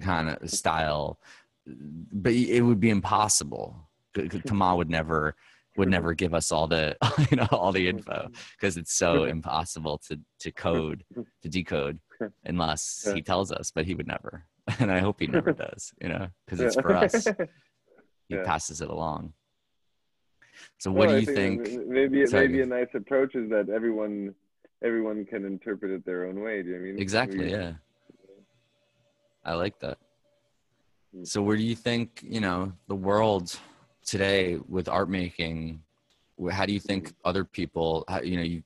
kind 0.00 0.30
of 0.30 0.50
style 0.50 1.18
but 1.66 2.32
it 2.32 2.62
would 2.62 2.80
be 2.80 2.90
impossible. 2.90 3.88
Kamal 4.14 4.78
would 4.78 4.90
never 4.90 5.36
would 5.76 5.88
never 5.88 6.14
give 6.14 6.34
us 6.34 6.50
all 6.50 6.66
the 6.66 6.96
you 7.30 7.36
know 7.36 7.46
all 7.52 7.72
the 7.72 7.88
info 7.88 8.28
because 8.58 8.76
it's 8.76 8.92
so 8.92 9.24
impossible 9.24 9.98
to 10.08 10.18
to 10.40 10.50
code 10.50 11.04
to 11.42 11.48
decode 11.48 12.00
unless 12.44 13.08
he 13.14 13.22
tells 13.22 13.52
us 13.52 13.70
but 13.74 13.86
he 13.86 13.94
would 13.94 14.06
never. 14.06 14.44
And 14.78 14.92
i 14.92 15.00
hope 15.00 15.18
he 15.18 15.26
never 15.26 15.52
does 15.52 15.92
you 16.00 16.08
know 16.08 16.28
because 16.44 16.60
it's 16.60 16.76
for 16.76 16.94
us. 16.94 17.26
He 18.28 18.36
passes 18.36 18.80
it 18.80 18.88
along. 18.88 19.32
So 20.78 20.92
what 20.92 21.08
Well, 21.08 21.16
do 21.16 21.20
you 21.20 21.26
think? 21.26 21.62
Maybe 21.88 22.24
Sorry. 22.26 22.46
maybe 22.46 22.62
a 22.62 22.66
nice 22.66 22.86
approach 22.94 23.34
is 23.34 23.50
that 23.50 23.68
everyone 23.68 24.36
everyone 24.82 25.24
can 25.24 25.44
interpret 25.44 25.90
it 25.90 26.04
their 26.04 26.26
own 26.26 26.40
way. 26.40 26.62
Do 26.62 26.68
you 26.70 26.74
know 26.76 26.80
I 26.80 26.84
mean? 26.84 26.98
Exactly. 26.98 27.44
We- 27.46 27.50
Yeah. 27.52 27.74
I 29.44 29.54
like 29.54 29.78
that. 29.80 29.98
Mm. 31.16 31.26
So 31.26 31.42
where 31.42 31.56
do 31.56 31.62
you 31.62 31.74
think 31.74 32.20
you 32.22 32.40
know 32.40 32.72
the 32.88 32.94
world 32.94 33.58
today 34.04 34.58
with 34.68 34.88
art 34.88 35.08
making? 35.08 35.82
How 36.50 36.64
do 36.66 36.72
you 36.72 36.80
think 36.80 37.12
other 37.24 37.44
people, 37.44 38.04
you 38.22 38.36
know, 38.36 38.42
you, 38.42 38.62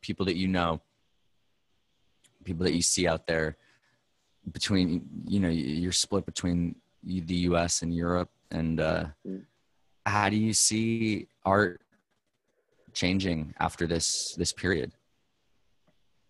people 0.00 0.24
that 0.26 0.36
you 0.36 0.46
know, 0.48 0.80
people 2.44 2.64
that 2.64 2.74
you 2.74 2.82
see 2.82 3.06
out 3.08 3.26
there, 3.26 3.56
between 4.52 5.08
you 5.26 5.40
know 5.40 5.48
you're 5.48 5.92
split 5.92 6.24
between 6.26 6.76
the 7.02 7.34
U.S. 7.50 7.82
and 7.82 7.94
Europe, 7.94 8.30
and 8.50 8.80
uh, 8.80 9.06
Mm. 9.26 9.44
how 10.06 10.28
do 10.28 10.36
you 10.36 10.52
see 10.52 11.28
art 11.44 11.80
changing 12.92 13.54
after 13.60 13.86
this 13.86 14.34
this 14.34 14.52
period? 14.52 14.92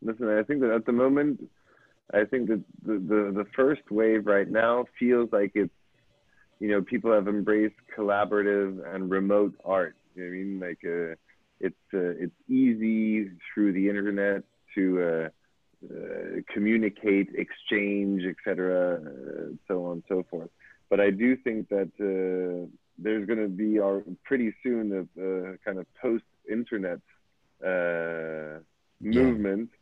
Listen, 0.03 0.29
I 0.29 0.43
think 0.43 0.61
that 0.61 0.71
at 0.71 0.87
the 0.87 0.93
moment, 0.93 1.49
I 2.13 2.25
think 2.25 2.49
that 2.49 2.63
the, 2.85 2.95
the, 2.95 3.33
the 3.35 3.47
first 3.55 3.83
wave 3.91 4.27
right 4.27 4.49
now 4.49 4.87
feels 4.99 5.29
like 5.33 5.53
it's, 5.55 5.73
you 6.61 6.69
know, 6.69 6.83
people 6.83 7.13
have 7.13 7.29
embraced 7.29 7.77
collaborative 7.97 8.95
and 8.95 9.11
remote 9.11 9.55
art. 9.65 9.97
You 10.15 10.23
know 10.23 10.29
I 10.29 10.33
mean? 10.33 10.61
Like, 10.61 10.79
uh, 10.85 11.15
it's, 11.61 11.77
uh, 11.93 12.25
it's 12.25 12.35
easy 12.49 13.31
through 13.53 13.73
the 13.73 13.89
internet 13.89 14.45
to 14.75 15.03
uh, 15.03 15.29
uh, 15.85 16.41
communicate, 16.53 17.29
exchange, 17.35 18.23
etc., 18.25 18.95
uh, 18.95 19.55
so 19.67 19.87
on 19.87 19.93
and 19.93 20.03
so 20.09 20.25
forth. 20.31 20.51
But 20.91 21.01
I 21.01 21.11
do 21.11 21.37
think 21.37 21.69
that 21.69 21.91
uh, 22.01 22.67
there's 22.99 23.27
going 23.27 23.41
to 23.41 23.49
be 23.49 23.79
our 23.79 24.03
pretty 24.25 24.55
soon 24.63 25.09
a 25.17 25.59
kind 25.65 25.79
of 25.79 25.87
post-internet 26.01 27.01
uh, 27.65 28.61
Yeah. 29.69 29.78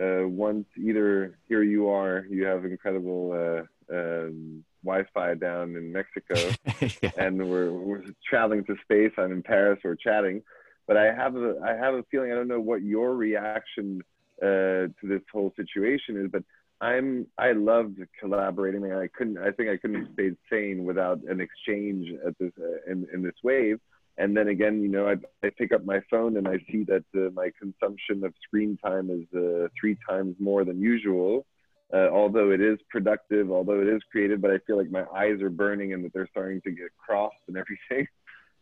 Uh, 0.00 0.26
once 0.26 0.66
either 0.78 1.38
here 1.48 1.62
you 1.62 1.88
are, 1.88 2.24
you 2.30 2.44
have 2.44 2.64
incredible 2.64 3.32
uh, 3.32 3.94
um, 3.94 4.64
Wi-Fi 4.82 5.34
down 5.34 5.76
in 5.76 5.92
Mexico, 5.92 6.34
yeah. 7.02 7.10
and 7.18 7.50
we're, 7.50 7.70
we're 7.70 8.04
traveling 8.28 8.64
to 8.64 8.76
space. 8.82 9.12
I'm 9.18 9.32
in 9.32 9.42
Paris. 9.42 9.78
We're 9.84 9.96
chatting, 9.96 10.42
but 10.86 10.96
I 10.96 11.12
have 11.12 11.36
a 11.36 11.60
I 11.62 11.74
have 11.74 11.94
a 11.94 12.02
feeling. 12.10 12.32
I 12.32 12.34
don't 12.34 12.48
know 12.48 12.60
what 12.60 12.82
your 12.82 13.14
reaction 13.14 14.00
uh, 14.42 14.46
to 14.88 14.94
this 15.02 15.20
whole 15.30 15.52
situation 15.54 16.16
is, 16.16 16.30
but 16.32 16.44
I'm 16.80 17.26
I 17.36 17.52
loved 17.52 17.98
collaborating. 18.18 18.90
I 18.90 19.08
couldn't. 19.08 19.36
I 19.36 19.50
think 19.50 19.68
I 19.68 19.76
couldn't 19.76 20.04
have 20.04 20.12
stayed 20.14 20.36
sane 20.50 20.84
without 20.84 21.20
an 21.28 21.40
exchange 21.40 22.08
at 22.26 22.38
this 22.38 22.52
uh, 22.58 22.90
in 22.90 23.06
in 23.12 23.22
this 23.22 23.34
wave. 23.42 23.78
And 24.20 24.36
then 24.36 24.48
again, 24.48 24.82
you 24.82 24.88
know, 24.88 25.08
I, 25.08 25.14
I 25.42 25.50
pick 25.58 25.72
up 25.72 25.86
my 25.86 26.00
phone 26.10 26.36
and 26.36 26.46
I 26.46 26.58
see 26.70 26.84
that 26.84 27.04
uh, 27.16 27.30
my 27.32 27.50
consumption 27.58 28.22
of 28.22 28.34
screen 28.42 28.76
time 28.84 29.08
is 29.08 29.26
uh, 29.34 29.68
three 29.80 29.96
times 30.06 30.36
more 30.38 30.62
than 30.62 30.78
usual. 30.78 31.46
Uh, 31.92 32.08
although 32.12 32.50
it 32.50 32.60
is 32.60 32.78
productive, 32.90 33.50
although 33.50 33.80
it 33.80 33.88
is 33.88 34.02
creative, 34.12 34.42
but 34.42 34.50
I 34.50 34.58
feel 34.66 34.76
like 34.76 34.90
my 34.90 35.04
eyes 35.16 35.40
are 35.40 35.48
burning 35.48 35.94
and 35.94 36.04
that 36.04 36.12
they're 36.12 36.28
starting 36.30 36.60
to 36.60 36.70
get 36.70 36.90
crossed 37.04 37.42
and 37.48 37.56
everything. 37.56 38.06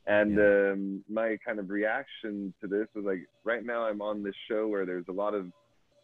And 0.07 0.39
um, 0.39 1.05
my 1.07 1.37
kind 1.45 1.59
of 1.59 1.69
reaction 1.69 2.55
to 2.63 2.67
this 2.67 2.87
was 2.95 3.05
like, 3.05 3.29
right 3.45 3.63
now 3.63 3.83
I'm 3.83 4.01
on 4.01 4.23
this 4.23 4.35
show 4.51 4.67
where 4.67 4.87
there's 4.87 5.05
a 5.11 5.13
lot 5.13 5.35
of, 5.35 5.49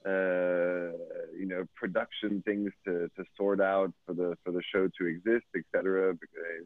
uh, 0.04 0.92
you 1.34 1.46
know, 1.46 1.64
production 1.74 2.42
things 2.44 2.70
to, 2.84 3.08
to 3.16 3.24
sort 3.34 3.62
out 3.62 3.94
for 4.04 4.12
the 4.12 4.36
for 4.44 4.52
the 4.52 4.60
show 4.74 4.90
to 4.98 5.06
exist, 5.06 5.46
etc. 5.56 6.14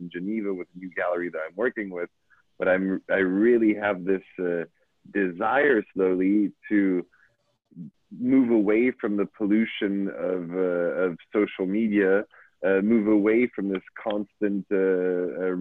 In 0.01 0.11
Geneva 0.13 0.53
with 0.53 0.67
a 0.75 0.79
new 0.81 0.91
gallery 0.97 1.31
that 1.31 1.39
I'm 1.49 1.55
working 1.55 1.91
with, 1.91 2.11
but 2.59 2.69
I'm 2.69 3.03
I 3.11 3.17
really 3.19 3.75
have 3.75 4.05
this 4.05 4.23
uh, 4.41 4.65
desire 5.13 5.83
slowly 5.95 6.53
to 6.69 7.07
move 8.19 8.51
away 8.51 8.91
from 9.01 9.17
the 9.17 9.27
pollution 9.37 10.09
of 10.09 10.51
uh, 10.55 11.07
of 11.07 11.19
social 11.33 11.67
media, 11.67 12.25
uh, 12.67 12.81
move 12.83 13.07
away 13.09 13.51
from 13.55 13.69
this 13.69 13.83
constant 14.03 14.65
uh, 14.73 14.77
uh, 14.77 14.79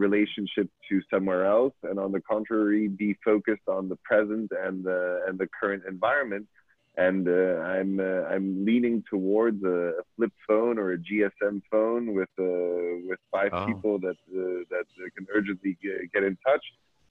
relationship 0.06 0.70
to 0.89 1.02
somewhere 1.12 1.45
else, 1.45 1.74
and 1.84 2.00
on 2.00 2.12
the 2.12 2.22
contrary, 2.22 2.88
be 2.88 3.16
focused 3.24 3.68
on 3.68 3.89
the 3.89 3.98
present 4.04 4.52
and 4.66 4.84
the 4.84 5.22
and 5.28 5.38
the 5.38 5.48
current 5.60 5.84
environment. 5.88 6.48
And 6.95 7.28
uh, 7.28 7.62
I'm 7.74 8.00
uh, 8.00 8.24
I'm 8.34 8.66
leaning 8.66 9.04
towards 9.10 9.64
a 9.64 9.91
flip 10.16 10.34
phone 10.48 10.80
or 10.80 10.93
a 10.93 10.98
GSM 10.98 11.62
phone 11.70 12.16
with 12.16 12.30
uh, 12.39 13.08
with 13.08 13.20
five 13.32 13.52
Oh. 13.52 13.66
people 13.68 14.00
that 14.00 14.18
uh, 14.36 14.64
that 14.72 14.86
can 15.16 15.28
urgently 15.36 15.78
get, 15.82 16.12
get 16.14 16.24
in 16.24 16.38
touch 16.45 16.66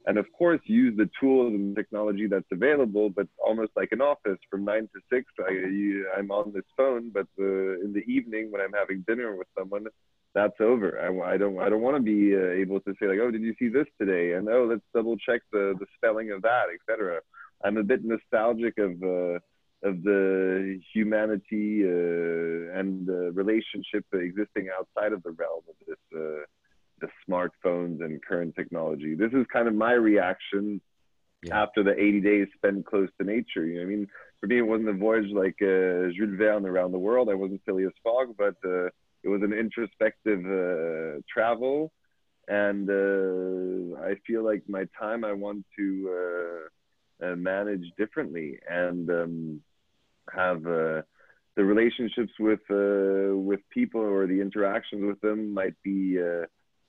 and 0.07 0.19
of 0.19 0.27
course 0.33 0.61
use 0.65 0.97
the 0.97 1.11
tools 1.21 1.53
and 1.53 1.75
technology 1.75 2.27
that's 2.27 2.51
available 2.53 3.11
but 3.11 3.27
almost 3.45 3.73
like 3.77 3.91
an 3.93 4.01
office 4.01 4.39
from 4.51 4.65
nine 4.65 4.89
to 4.95 5.01
six. 5.13 5.25
I, 5.41 6.19
i'm 6.19 6.31
on 6.31 6.53
this 6.53 6.65
phone 6.77 7.11
but 7.11 7.27
uh, 7.39 7.85
in 7.85 7.93
the 7.93 8.05
evening 8.07 8.51
when 8.51 8.61
i'm 8.61 8.73
having 8.73 9.05
dinner 9.07 9.37
with 9.37 9.49
someone 9.59 9.87
that's 10.35 10.61
over. 10.61 11.01
I, 11.01 11.35
I 11.35 11.37
don't 11.37 11.59
i 11.59 11.69
don't 11.69 11.83
want 11.83 11.97
to 11.97 12.03
be 12.03 12.37
uh, 12.37 12.63
able 12.63 12.81
to 12.81 12.95
say 13.01 13.07
like 13.09 13.19
oh 13.21 13.31
did 13.31 13.43
you 13.43 13.55
see 13.59 13.69
this 13.69 13.87
today? 14.01 14.33
And 14.35 14.49
oh 14.49 14.67
let's 14.71 14.87
double 14.95 15.17
check 15.17 15.41
the 15.53 15.75
the 15.81 15.87
spelling 15.97 16.31
of 16.31 16.43
that 16.43 16.67
etc 16.75 17.21
i'm 17.65 17.77
a 17.77 17.83
bit 17.83 18.05
nostalgic 18.05 18.77
of 18.79 18.93
uh, 19.03 19.39
of 19.83 20.03
the 20.03 20.81
humanity 20.93 21.85
uh, 21.85 22.79
and 22.79 23.07
the 23.07 23.31
relationship 23.35 24.05
existing 24.13 24.69
outside 24.77 25.13
of 25.13 25.23
the 25.23 25.31
realm 25.31 25.63
of 25.69 25.77
this 25.87 26.03
uh, 26.15 26.45
the 27.01 27.09
smartphones 27.29 28.03
and 28.05 28.25
current 28.25 28.55
technology. 28.57 29.15
This 29.15 29.33
is 29.33 29.47
kind 29.53 29.69
of 29.69 29.75
my 29.75 29.93
reaction 29.93 30.81
Yeah. 31.43 31.53
after 31.53 31.83
the 31.83 31.93
80 31.93 32.21
days 32.21 32.49
spent 32.57 32.87
close 32.87 33.09
to 33.19 33.27
nature. 33.27 33.65
You 33.67 33.77
know, 33.77 33.83
I 33.83 33.87
mean, 33.87 34.09
for 34.41 34.47
me, 34.47 34.59
it 34.59 34.63
wasn't 34.63 34.89
a 34.89 34.93
voyage 34.95 35.31
like 35.33 35.57
uh, 35.63 36.11
Jules 36.17 36.37
Verne 36.39 36.67
around 36.67 36.93
the 36.93 36.99
world. 36.99 37.29
I 37.31 37.35
wasn't 37.35 37.63
Phileas 37.65 37.93
Fogg, 38.03 38.37
but 38.37 38.55
uh, 38.65 38.87
it 39.23 39.29
was 39.29 39.43
an 39.43 39.53
introspective 39.53 40.41
uh, 40.45 41.21
travel. 41.33 41.93
And 42.49 42.89
uh, 42.91 44.01
I 44.03 44.15
feel 44.27 44.45
like 44.45 44.63
my 44.69 44.87
time 44.99 45.25
I 45.25 45.33
want 45.33 45.65
to 45.79 46.69
uh, 47.23 47.27
uh, 47.27 47.37
manage 47.37 47.85
differently 47.97 48.59
and 48.69 49.11
um, 49.11 49.61
have 50.33 50.59
uh, 50.67 51.03
the 51.57 51.65
relationships 51.65 52.33
with 52.39 52.61
uh, 52.71 53.37
with 53.37 53.61
people 53.71 54.01
or 54.01 54.27
the 54.27 54.41
interactions 54.41 55.05
with 55.05 55.21
them 55.21 55.53
might 55.55 55.75
be 55.83 56.19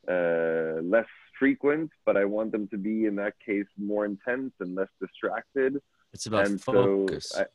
uh, 0.10 0.82
less 0.82 1.08
frequent, 1.40 1.92
but 2.06 2.18
I 2.18 2.26
want 2.26 2.52
them 2.52 2.68
to 2.70 2.78
be 2.78 3.06
in 3.06 3.16
that 3.18 3.34
case 3.46 3.68
more 3.78 4.06
intense 4.06 4.54
and 4.60 4.76
less 4.76 4.90
distracted. 5.00 5.82
It's 6.14 6.26
about 6.26 6.48
and 6.48 6.62
focus. 6.62 7.30
so, 7.30 7.42
I, 7.42 7.46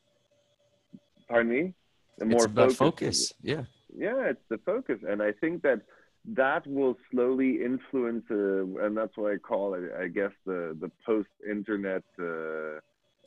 pardon 1.28 1.52
me. 1.52 1.74
The 2.18 2.28
it's 2.30 2.44
about 2.44 2.72
focus. 2.72 3.32
Yeah. 3.42 3.64
yeah 3.96 4.28
it's 4.28 4.44
the 4.48 4.58
focus 4.58 4.98
and 5.08 5.22
i 5.22 5.32
think 5.32 5.62
that 5.62 5.80
that 6.24 6.66
will 6.66 6.96
slowly 7.10 7.62
influence 7.64 8.24
uh, 8.30 8.84
and 8.84 8.96
that's 8.96 9.16
why 9.16 9.32
i 9.32 9.36
call 9.36 9.74
it 9.74 9.90
i 10.00 10.06
guess 10.06 10.30
the 10.46 10.76
the 10.80 10.90
post 11.04 11.28
internet 11.48 12.02
uh, 12.20 12.78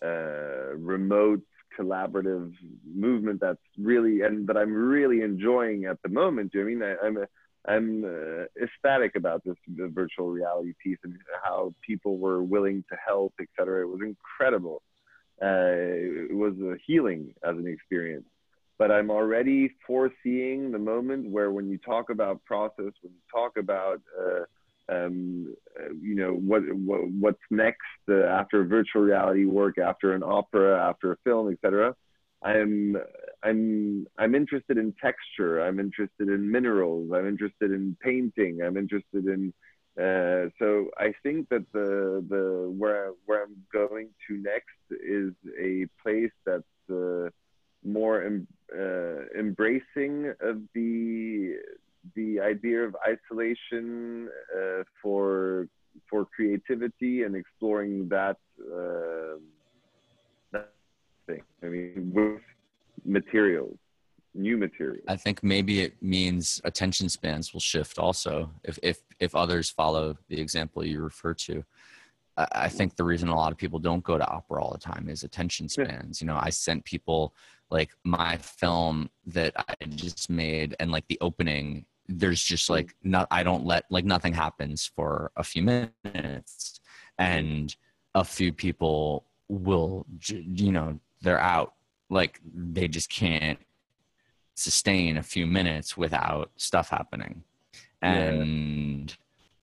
uh, 0.06 0.76
remote 0.78 1.42
collaborative 1.78 2.54
movement 2.94 3.40
that's 3.42 3.60
really 3.78 4.22
and 4.22 4.48
that 4.48 4.58
i'm 4.58 4.74
really 4.74 5.22
enjoying 5.22 5.86
at 5.86 6.02
the 6.04 6.10
moment 6.10 6.52
Do 6.52 6.68
you 6.68 6.80
know 6.80 6.86
i 7.04 7.10
mean 7.10 7.18
I, 7.18 7.24
i'm 7.24 7.26
i'm 7.68 8.04
uh, 8.04 8.46
ecstatic 8.64 9.16
about 9.16 9.44
this 9.44 9.56
virtual 9.68 10.30
reality 10.30 10.74
piece 10.84 10.98
and 11.04 11.18
how 11.44 11.74
people 11.86 12.18
were 12.18 12.44
willing 12.44 12.84
to 12.90 12.98
help 13.06 13.34
etc 13.42 13.82
it 13.82 13.90
was 13.90 14.02
incredible 14.02 14.82
uh, 15.42 15.76
it 16.32 16.36
was 16.36 16.54
a 16.62 16.76
healing 16.86 17.34
as 17.44 17.56
an 17.58 17.68
experience 17.68 18.26
but 18.78 18.92
I'm 18.92 19.10
already 19.10 19.74
foreseeing 19.88 20.72
the 20.72 20.80
moment 20.80 21.30
where 21.30 21.52
when 21.52 21.70
you 21.70 21.78
talk 21.78 22.10
about 22.10 22.44
process, 22.44 22.92
when 23.02 23.14
you 23.14 23.22
talk 23.32 23.58
about, 23.58 24.02
uh, 24.20 24.94
um, 24.94 25.56
you 26.02 26.16
know, 26.16 26.34
what, 26.34 26.62
what 26.74 27.10
what's 27.20 27.42
next 27.50 27.80
uh, 28.10 28.24
after 28.26 28.66
virtual 28.66 29.02
reality 29.02 29.46
work, 29.46 29.78
after 29.78 30.14
an 30.14 30.24
opera, 30.24 30.90
after 30.90 31.14
a 31.14 31.18
film, 31.24 31.52
etc. 31.52 31.96
I'm 32.44 32.98
I'm 33.44 34.08
I'm 34.18 34.36
interested 34.36 34.78
in 34.78 34.94
texture. 35.02 35.62
I'm 35.62 35.80
interested 35.80 36.30
in 36.30 36.52
minerals. 36.52 37.12
I'm 37.14 37.28
interested 37.28 37.72
in 37.72 37.98
painting. 38.02 38.62
I'm 38.64 38.78
interested 38.78 39.26
in 39.26 39.54
uh, 39.98 40.50
so 40.60 40.90
I 40.98 41.14
think 41.24 41.48
that 41.50 41.66
the 41.72 42.26
the 42.30 42.74
where 42.78 43.12
where 43.26 43.44
I'm 43.44 43.56
going 43.72 44.10
to 44.28 44.38
next 44.38 44.76
is 44.92 45.32
a 45.58 45.88
place 46.04 46.34
that's 46.46 46.64
uh, 46.92 47.30
more 47.84 48.24
em, 48.24 48.48
uh, 48.78 49.40
embracing 49.40 50.34
of 50.42 50.62
the 50.74 51.54
the 52.16 52.42
idea 52.42 52.84
of 52.84 52.96
isolation 53.08 54.28
uh, 54.54 54.84
for 55.02 55.68
for 56.10 56.26
creativity 56.26 57.24
and 57.24 57.36
exploring 57.36 58.10
that, 58.10 58.36
that 58.58 59.40
thing. 61.28 61.42
I 61.64 61.68
mean, 61.68 62.12
with 62.14 62.42
materials, 63.06 63.78
new 64.34 64.58
materials. 64.58 65.06
I 65.08 65.16
think 65.16 65.44
maybe 65.44 65.82
it 65.82 66.02
means 66.02 66.62
attention 66.64 67.10
spans 67.10 67.54
will 67.54 67.60
shift 67.60 67.98
also 67.98 68.52
if 68.64 68.78
if 68.84 69.00
if 69.20 69.36
others 69.36 69.70
follow 69.70 70.18
the 70.30 70.40
example 70.40 70.86
you 70.86 71.02
refer 71.02 71.34
to. 71.34 71.64
I 72.38 72.48
I 72.52 72.70
think 72.70 72.96
the 72.96 73.04
reason 73.04 73.30
a 73.30 73.36
lot 73.36 73.52
of 73.52 73.58
people 73.58 73.80
don't 73.80 74.04
go 74.04 74.18
to 74.18 74.28
opera 74.28 74.64
all 74.64 74.72
the 74.72 74.78
time 74.78 75.08
is 75.10 75.24
attention 75.24 75.70
spans. 75.70 76.22
You 76.22 76.28
know, 76.28 76.40
I 76.42 76.50
sent 76.50 76.84
people 76.84 77.34
like 77.72 77.92
my 78.04 78.38
film 78.38 79.10
that 79.26 79.54
I 79.58 79.74
just 79.90 80.30
made 80.30 80.76
and 80.80 80.92
like 80.92 81.08
the 81.08 81.18
opening, 81.22 81.86
there's 82.08 82.44
just 82.44 82.70
like 82.70 82.88
mm. 82.88 82.94
not 83.04 83.28
I 83.32 83.44
don't 83.44 83.66
let 83.66 83.86
like 83.90 84.06
nothing 84.06 84.34
happens 84.34 84.92
for 84.96 85.32
a 85.36 85.44
few 85.44 85.64
minutes 85.64 86.80
and 87.18 87.76
a 88.14 88.24
few 88.24 88.54
people 88.54 89.26
will 89.48 90.06
you 90.30 90.72
know, 90.72 91.00
they're 91.26 91.40
out 91.42 91.74
like 92.10 92.40
they 92.54 92.88
just 92.88 93.10
can't 93.10 93.60
sustain 94.56 95.18
a 95.18 95.24
few 95.24 95.46
minutes 95.46 95.98
without 95.98 96.52
stuff 96.56 96.90
happening. 96.90 97.44
Yeah. 98.02 98.30
And 98.30 99.18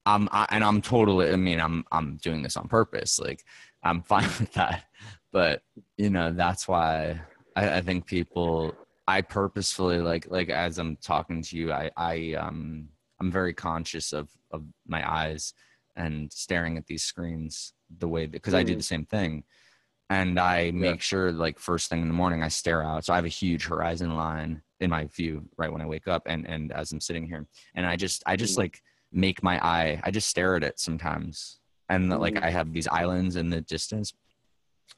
I'm 0.05 0.27
I, 0.31 0.45
and 0.51 0.63
I'm 0.63 0.81
totally 0.81 1.31
I 1.31 1.35
mean 1.37 1.59
I'm 1.59 1.85
I'm 1.91 2.17
doing 2.17 2.43
this 2.43 2.57
on 2.57 2.67
purpose. 2.67 3.19
Like 3.19 3.43
I'm 3.83 4.01
fine 4.13 4.29
with 4.39 4.53
that. 4.53 4.83
But 5.31 5.63
you 5.97 6.09
know, 6.09 6.31
that's 6.31 6.67
why 6.67 7.19
I, 7.55 7.77
I 7.77 7.81
think 7.81 8.05
people 8.05 8.75
I 9.07 9.21
purposefully 9.21 9.99
like 9.99 10.27
like 10.29 10.49
as 10.49 10.77
I'm 10.77 10.97
talking 10.97 11.41
to 11.41 11.57
you, 11.57 11.71
I 11.71 11.89
I 11.97 12.33
um 12.33 12.89
I'm 13.19 13.31
very 13.31 13.53
conscious 13.53 14.13
of 14.13 14.29
of 14.51 14.63
my 14.87 15.01
eyes 15.09 15.53
and 15.95 16.31
staring 16.33 16.77
at 16.77 16.85
these 16.87 17.03
screens 17.03 17.73
the 17.99 18.07
way 18.07 18.25
because 18.25 18.53
I 18.53 18.63
do 18.63 18.73
Mhm. 18.73 18.77
the 18.77 18.83
same 18.83 19.05
thing. 19.05 19.43
And 20.09 20.39
I 20.39 20.71
make 20.71 21.01
sure 21.01 21.31
like 21.31 21.57
first 21.57 21.89
thing 21.89 22.01
in 22.01 22.07
the 22.07 22.13
morning 22.13 22.43
I 22.43 22.47
stare 22.49 22.83
out. 22.83 23.05
So 23.05 23.13
I 23.13 23.15
have 23.15 23.25
a 23.25 23.29
huge 23.29 23.65
horizon 23.65 24.15
line 24.15 24.61
in 24.79 24.89
my 24.89 25.05
view 25.05 25.47
right 25.57 25.71
when 25.71 25.81
I 25.81 25.85
wake 25.85 26.07
up 26.07 26.23
and 26.25 26.47
and 26.47 26.71
as 26.71 26.91
I'm 26.91 26.99
sitting 26.99 27.25
here. 27.25 27.47
And 27.73 27.85
I 27.85 27.95
just 27.95 28.21
I 28.25 28.35
just 28.35 28.55
Mhm. 28.55 28.63
like 28.63 28.83
make 29.11 29.41
my 29.41 29.63
eye 29.65 30.01
I 30.03 30.11
just 30.11 30.27
stare 30.27 30.55
at 30.55 30.63
it 30.63 30.79
sometimes. 30.79 31.59
And 31.89 32.09
like 32.09 32.35
Mhm. 32.35 32.43
I 32.43 32.49
have 32.49 32.73
these 32.73 32.87
islands 32.87 33.35
in 33.37 33.49
the 33.49 33.61
distance 33.61 34.13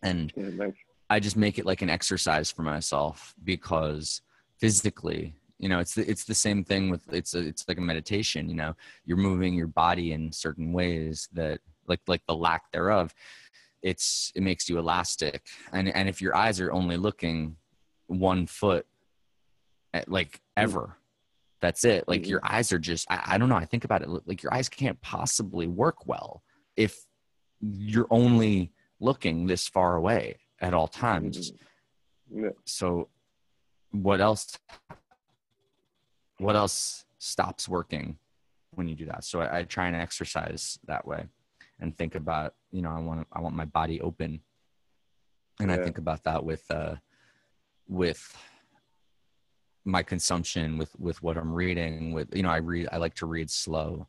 and 0.01 0.33
Yeah. 0.35 0.69
I 1.09 1.19
just 1.19 1.37
make 1.37 1.59
it 1.59 1.65
like 1.65 1.81
an 1.83 1.89
exercise 1.89 2.51
for 2.51 2.63
myself 2.63 3.35
because 3.43 4.21
physically, 4.59 5.35
you 5.59 5.69
know, 5.69 5.79
it's 5.79 5.93
the, 5.93 6.09
it's 6.09 6.25
the 6.25 6.33
same 6.33 6.63
thing 6.63 6.89
with 6.89 7.01
it's 7.13 7.35
a, 7.35 7.39
it's 7.39 7.65
like 7.67 7.77
a 7.77 7.81
meditation. 7.81 8.49
You 8.49 8.55
know, 8.55 8.73
you're 9.05 9.17
moving 9.17 9.53
your 9.53 9.67
body 9.67 10.13
in 10.13 10.31
certain 10.31 10.73
ways 10.73 11.29
that 11.33 11.61
like 11.87 12.01
like 12.07 12.25
the 12.27 12.35
lack 12.35 12.71
thereof. 12.71 13.13
It's 13.85 14.31
it 14.33 14.41
makes 14.41 14.67
you 14.67 14.79
elastic, 14.79 15.45
and 15.71 15.87
and 15.95 16.09
if 16.09 16.19
your 16.19 16.35
eyes 16.35 16.59
are 16.59 16.71
only 16.71 16.97
looking 16.97 17.55
one 18.07 18.47
foot, 18.47 18.87
at, 19.93 20.09
like 20.09 20.31
mm-hmm. 20.31 20.63
ever, 20.63 20.97
that's 21.61 21.85
it. 21.85 22.07
Like 22.07 22.23
Mhm. 22.23 22.29
your 22.29 22.41
eyes 22.43 22.71
are 22.71 22.79
just 22.79 23.05
I, 23.11 23.21
I 23.33 23.37
don't 23.37 23.47
know. 23.47 23.55
I 23.55 23.65
think 23.65 23.85
about 23.85 24.01
it 24.01 24.09
like 24.25 24.41
your 24.41 24.51
eyes 24.51 24.69
can't 24.69 24.99
possibly 25.01 25.67
work 25.67 26.07
well 26.07 26.41
if 26.75 27.05
you're 27.61 28.07
only 28.09 28.73
looking 28.99 29.45
this 29.45 29.67
far 29.67 29.95
away 29.95 30.39
at 30.59 30.73
all 30.73 30.87
times. 30.87 31.51
Mm-hmm. 31.51 32.43
Yeah. 32.45 32.49
So 32.65 33.09
what 33.91 34.19
else 34.19 34.57
what 36.39 36.55
else 36.55 37.05
stops 37.19 37.69
working 37.69 38.17
when 38.71 38.87
you 38.87 38.95
do 38.95 39.05
that? 39.05 39.23
So 39.25 39.41
I, 39.41 39.59
I 39.59 39.63
try 39.63 39.85
and 39.85 39.95
exercise 39.95 40.79
that 40.87 41.05
way 41.05 41.27
and 41.79 41.97
think 41.97 42.15
about, 42.15 42.53
you 42.71 42.81
know, 42.81 42.91
I 42.91 42.99
want 42.99 43.27
I 43.31 43.41
want 43.41 43.55
my 43.55 43.65
body 43.65 44.01
open. 44.01 44.41
And 45.59 45.71
I 45.71 45.77
think 45.77 45.97
about 45.97 46.23
that 46.23 46.43
with 46.43 46.63
uh 46.69 46.95
with 47.87 48.35
my 49.85 50.01
consumption 50.01 50.77
with 50.77 50.97
with 50.99 51.21
what 51.21 51.37
I'm 51.37 51.53
reading 51.53 52.11
with 52.11 52.35
you 52.35 52.41
know 52.43 52.49
I 52.49 52.57
read 52.57 52.89
I 52.91 52.97
like 52.97 53.13
to 53.15 53.27
read 53.27 53.49
slow 53.51 54.07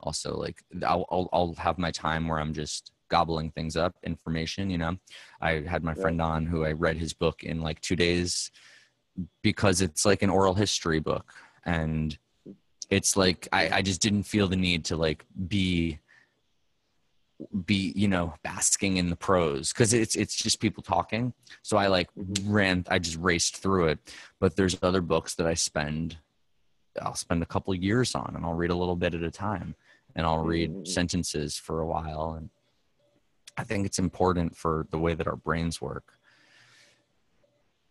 also 0.00 0.36
like 0.36 0.62
I'll, 0.86 1.06
I'll 1.10 1.28
I'll 1.32 1.54
have 1.54 1.78
my 1.78 1.90
time 1.90 2.28
where 2.28 2.38
I'm 2.38 2.52
just 2.52 2.92
gobbling 3.10 3.50
things 3.50 3.74
up 3.76 3.94
information 4.04 4.68
you 4.68 4.76
know 4.76 4.96
I 5.40 5.62
had 5.66 5.82
my 5.82 5.94
Yeah. 5.96 6.02
friend 6.02 6.20
on 6.20 6.44
who 6.44 6.64
I 6.64 6.72
read 6.72 6.98
his 6.98 7.14
book 7.14 7.42
in 7.42 7.62
like 7.62 7.80
2 7.80 7.96
days 7.96 8.50
because 9.42 9.80
it's 9.80 10.04
like 10.04 10.22
an 10.22 10.30
oral 10.30 10.54
history 10.54 11.00
book 11.00 11.32
and 11.64 12.18
it's 12.90 13.16
like 13.16 13.48
I 13.50 13.78
I 13.78 13.82
just 13.82 14.02
didn't 14.02 14.24
feel 14.24 14.46
the 14.46 14.56
need 14.56 14.84
to 14.86 14.96
like 14.96 15.24
be 15.48 16.00
be 17.64 17.92
you 17.94 18.08
know 18.08 18.34
basking 18.42 18.96
in 18.96 19.10
the 19.10 19.16
prose 19.16 19.72
because 19.72 19.92
it's 19.92 20.16
it's 20.16 20.36
just 20.36 20.60
people 20.60 20.82
talking 20.82 21.32
so 21.62 21.76
i 21.76 21.86
like 21.86 22.08
Mhm. 22.18 22.42
ran 22.46 22.84
i 22.90 22.98
just 22.98 23.16
raced 23.18 23.56
through 23.58 23.88
it 23.88 23.98
but 24.40 24.56
there's 24.56 24.76
other 24.82 25.00
books 25.00 25.34
that 25.36 25.46
i 25.46 25.54
spend 25.54 26.16
i'll 27.02 27.14
spend 27.14 27.42
a 27.42 27.46
couple 27.46 27.74
years 27.74 28.14
on 28.14 28.32
and 28.36 28.44
i'll 28.44 28.54
read 28.54 28.70
a 28.70 28.74
little 28.76 28.96
bit 28.96 29.14
at 29.14 29.22
a 29.22 29.30
time 29.30 29.74
and 30.16 30.26
i'll 30.26 30.44
read 30.44 30.70
Mhm. 30.70 30.86
sentences 30.86 31.56
for 31.56 31.80
a 31.80 31.86
while 31.86 32.34
and 32.38 32.50
i 33.56 33.64
think 33.64 33.84
it's 33.86 33.98
important 33.98 34.56
for 34.56 34.86
the 34.90 34.98
way 34.98 35.14
that 35.14 35.26
our 35.26 35.36
brains 35.36 35.80
work 35.80 36.14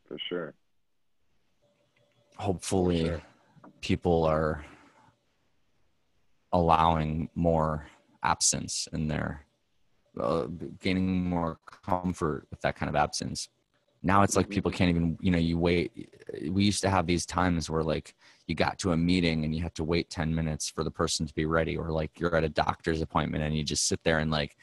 For 0.08 0.18
sure. 0.30 0.54
hopefully 2.38 3.00
Sure. 3.06 3.22
people 3.82 4.24
are 4.26 4.66
allowing 6.52 7.30
more 7.36 7.88
absence 8.24 8.88
in 8.94 9.08
their 9.08 9.46
uh, 10.20 10.46
gaining 10.80 11.24
more 11.24 11.58
comfort 11.86 12.46
with 12.52 12.62
that 12.62 12.76
kind 12.76 12.90
of 12.90 12.96
absence. 12.96 13.50
Now 14.04 14.22
it's 14.22 14.36
like 14.36 14.48
Mhm. 14.48 14.52
people 14.52 14.72
can't 14.72 14.90
even 14.90 15.18
you 15.22 15.32
know 15.32 15.38
you 15.38 15.58
wait 15.58 16.10
we 16.52 16.66
used 16.66 16.82
to 16.82 16.90
have 16.90 17.08
these 17.08 17.26
times 17.26 17.70
where 17.70 17.84
like 17.84 18.16
you 18.48 18.54
got 18.56 18.78
to 18.80 18.92
a 18.92 18.98
meeting 18.98 19.46
and 19.46 19.56
you 19.56 19.64
had 19.64 19.74
to 19.76 19.84
wait 19.84 20.10
10 20.10 20.36
minutes 20.36 20.70
for 20.70 20.84
the 20.84 20.92
person 20.92 21.26
to 21.26 21.34
be 21.34 21.46
ready 21.46 21.78
or 21.78 21.90
like 21.90 22.20
you're 22.20 22.36
at 22.36 22.44
a 22.44 22.50
doctor's 22.50 23.02
appointment 23.02 23.44
and 23.44 23.56
you 23.56 23.64
just 23.64 23.88
sit 23.88 24.04
there 24.04 24.20
and 24.20 24.30
like 24.30 24.58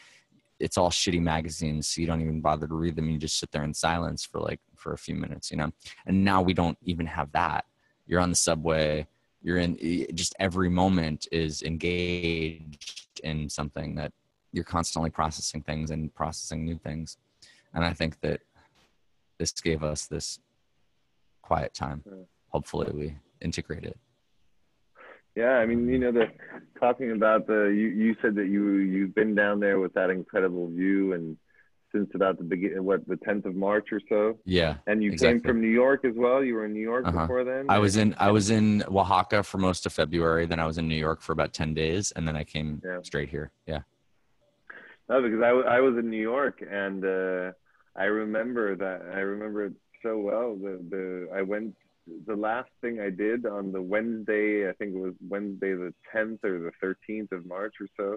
it's 0.59 0.77
all 0.77 0.91
shitty 0.91 1.21
magazines 1.23 1.89
so 1.89 2.03
you 2.03 2.07
don't 2.07 2.21
even 2.21 2.43
bother 2.43 2.69
to 2.69 2.75
read 2.75 2.95
them 2.95 3.09
you 3.09 3.19
just 3.19 3.39
sit 3.39 3.51
there 3.51 3.65
in 3.65 3.73
silence 3.73 4.25
for 4.25 4.41
like 4.41 4.61
for 4.77 4.93
a 4.93 4.99
few 4.99 5.15
minutes 5.15 5.51
you 5.51 5.57
know? 5.57 5.73
And 6.07 6.23
now 6.23 6.43
we 6.43 6.53
don't 6.53 6.79
even 6.83 7.07
have 7.07 7.33
that. 7.33 7.65
You're 8.07 8.21
on 8.21 8.31
the 8.31 8.37
subway 8.37 9.07
you're 9.43 9.57
in 9.57 9.79
just 10.15 10.35
every 10.39 10.69
moment 10.69 11.27
is 11.33 11.63
engaged 11.63 13.10
in 13.25 13.49
something 13.49 13.95
that 13.97 14.13
you're 14.53 14.65
constantly 14.65 15.11
processing 15.11 15.63
things 15.63 15.91
and 15.91 16.15
processing 16.15 16.65
new 16.65 16.79
things. 16.79 17.17
And 17.75 17.85
i 17.85 17.93
think 17.93 18.21
that 18.21 18.41
this 19.39 19.53
gave 19.53 19.83
us 19.83 20.07
this 20.07 20.39
quiet 21.41 21.73
time. 21.73 22.05
Hopefully 22.49 22.91
we 22.93 23.17
integrate 23.41 23.85
it. 23.85 23.99
Yeah, 25.35 25.53
I 25.53 25.67
mean, 25.67 25.89
you 25.89 25.99
know, 25.99 26.13
the 26.13 26.27
talking 26.79 27.13
about 27.13 27.47
the 27.47 27.65
you, 27.67 27.89
you 27.89 28.17
said 28.21 28.35
that 28.35 28.49
you 28.49 28.79
you've 28.79 29.15
been 29.15 29.35
down 29.35 29.61
there 29.61 29.79
with 29.79 29.95
that 29.95 30.11
incredible 30.11 30.69
view 30.69 31.15
and 31.15 31.37
since 31.93 32.09
about 32.15 32.39
the 32.39 32.45
beginning, 32.45 32.85
what 32.85 33.07
the 33.09 33.17
10th 33.17 33.45
of 33.47 33.55
March 33.55 33.89
or 33.93 34.01
so, 34.09 34.39
yeah 34.45 34.77
and 34.87 35.03
you 35.03 35.11
Exactly. 35.13 35.41
came 35.41 35.41
from 35.47 35.61
New 35.61 35.69
York 35.69 36.05
as 36.05 36.15
well. 36.17 36.43
You 36.45 36.55
were 36.55 36.65
in 36.67 36.73
New 36.73 36.81
York 36.93 37.07
Uh-huh. 37.07 37.23
before 37.23 37.45
then. 37.45 37.67
i 37.69 37.79
was 37.79 37.97
in 37.97 38.15
i 38.19 38.31
was 38.31 38.51
in 38.51 38.83
oaxaca 38.89 39.43
for 39.43 39.59
most 39.59 39.87
of 39.87 39.93
february 39.93 40.45
then 40.47 40.61
i 40.61 40.67
was 40.71 40.79
in 40.79 40.87
new 40.89 41.01
york 41.09 41.21
for 41.23 41.33
about 41.33 41.53
10 41.53 41.75
days 41.75 42.13
and 42.17 42.23
then 42.27 42.37
i 42.37 42.45
came 42.45 42.71
Yeah. 42.85 42.99
straight 43.03 43.29
here 43.37 43.51
yeah 43.67 43.83
No, 45.09 45.17
because 45.27 45.43
I, 45.43 45.53
I 45.77 45.81
was 45.87 45.95
in 46.03 46.07
New 46.17 46.25
York 46.35 46.57
and 46.85 47.01
uh, 47.05 47.47
I 48.05 48.07
remember 48.23 48.65
that 48.85 48.99
I 49.19 49.21
remember 49.35 49.61
it 49.69 49.75
so 50.05 50.13
well. 50.29 50.49
The 50.65 50.75
the 50.95 51.05
I 51.39 51.43
went 51.53 51.75
the 52.31 52.39
last 52.49 52.71
thing 52.81 52.95
I 53.09 53.11
did 53.25 53.41
on 53.59 53.65
the 53.77 53.83
Wednesday. 53.95 54.49
I 54.71 54.73
think 54.79 54.91
it 54.95 55.03
was 55.09 55.15
Wednesday 55.35 55.73
the 55.87 55.93
10th 56.15 56.41
or 56.51 56.55
the 56.69 56.75
13th 56.83 57.33
of 57.39 57.43
March 57.57 57.75
or 57.85 57.89
so. 58.01 58.09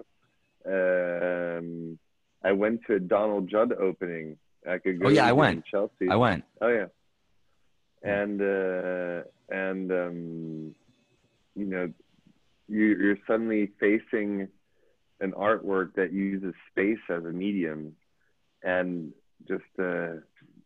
Um, 0.76 1.98
I 2.44 2.52
went 2.52 2.80
to 2.86 2.94
a 2.96 3.00
Donald 3.00 3.48
Judd 3.48 3.72
opening. 3.72 4.36
I 4.68 4.78
could 4.78 5.00
go 5.00 5.06
Oh, 5.06 5.10
yeah, 5.10 5.26
I 5.26 5.32
went. 5.32 5.64
Chelsea. 5.66 6.08
i 6.10 6.16
went 6.16 6.44
Oh 6.60 6.68
yeah, 6.68 6.86
and 8.02 8.40
uh, 8.40 9.22
and 9.48 9.90
um, 9.92 10.74
you 11.56 11.64
know, 11.66 11.92
you, 12.68 12.84
you're 12.84 13.18
suddenly 13.26 13.72
facing 13.80 14.48
an 15.20 15.32
artwork 15.32 15.94
that 15.94 16.12
uses 16.12 16.54
space 16.70 16.98
as 17.08 17.24
a 17.24 17.30
medium, 17.32 17.94
and 18.62 19.12
just 19.48 19.62
uh, 19.78 20.14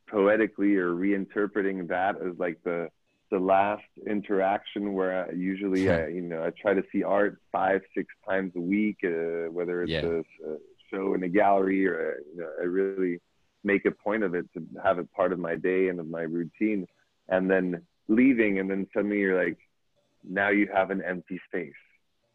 poetically 0.09 0.76
or 0.76 0.92
reinterpreting 0.92 1.88
that 1.88 2.16
as 2.16 2.38
like 2.38 2.59
the 2.64 2.88
the 3.30 3.38
last 3.38 3.84
interaction 4.06 4.94
where 4.94 5.26
I, 5.28 5.32
usually 5.32 5.90
I 5.90 6.06
you 6.18 6.22
know 6.22 6.42
I 6.44 6.50
try 6.60 6.74
to 6.74 6.82
see 6.92 7.02
art 7.02 7.40
five 7.52 7.80
six 7.96 8.09
times 8.28 8.52
a 8.56 8.60
week, 8.60 8.98
uh, 9.05 9.50
whether 9.52 9.82
it's 9.82 9.92
Yeah. 9.92 10.06
a, 10.06 10.18
a 10.52 10.56
show 10.90 11.15
in 11.15 11.23
a 11.23 11.28
gallery 11.28 11.86
or 11.86 12.19
you 12.35 12.40
know 12.40 12.51
I 12.60 12.65
really 12.65 13.20
make 13.65 13.85
a 13.85 13.90
point 13.90 14.23
of 14.23 14.35
it 14.35 14.47
to 14.55 14.62
have 14.82 14.98
it 14.98 15.12
part 15.12 15.32
of 15.32 15.39
my 15.39 15.56
day 15.56 15.89
and 15.89 16.01
of 16.01 16.09
my 16.09 16.23
routine. 16.23 16.86
And 17.28 17.51
then 17.51 17.82
leaving 18.09 18.59
and 18.59 18.70
then 18.70 18.86
suddenly 18.94 19.19
you're 19.19 19.43
like 19.43 19.59
now 20.24 20.48
you 20.48 20.69
have 20.73 20.90
an 20.90 21.02
empty 21.02 21.40
space. 21.48 21.73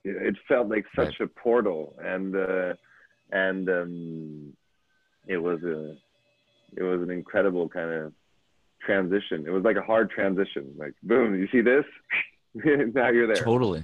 It, 0.03 0.15
it 0.21 0.35
felt 0.47 0.69
like 0.69 0.85
such 0.95 1.19
a 1.19 1.27
portal. 1.27 1.95
And 2.03 2.35
uh 2.35 2.73
and 3.31 3.69
um 3.69 4.53
it 5.27 5.37
was 5.37 5.63
a 5.63 5.95
it 6.75 6.83
was 6.83 7.01
an 7.01 7.09
incredible 7.09 7.69
kind 7.69 7.91
of 7.91 8.13
transition. 8.85 9.45
It 9.47 9.51
was 9.51 9.63
like 9.63 9.77
a 9.77 9.81
hard 9.81 10.11
transition. 10.11 10.75
Like 10.77 10.93
boom 11.03 11.35
you 11.39 11.47
see 11.51 11.61
this? 11.61 11.85
Now 12.93 13.09
you're 13.09 13.25
there. 13.25 13.43
Totally 13.43 13.83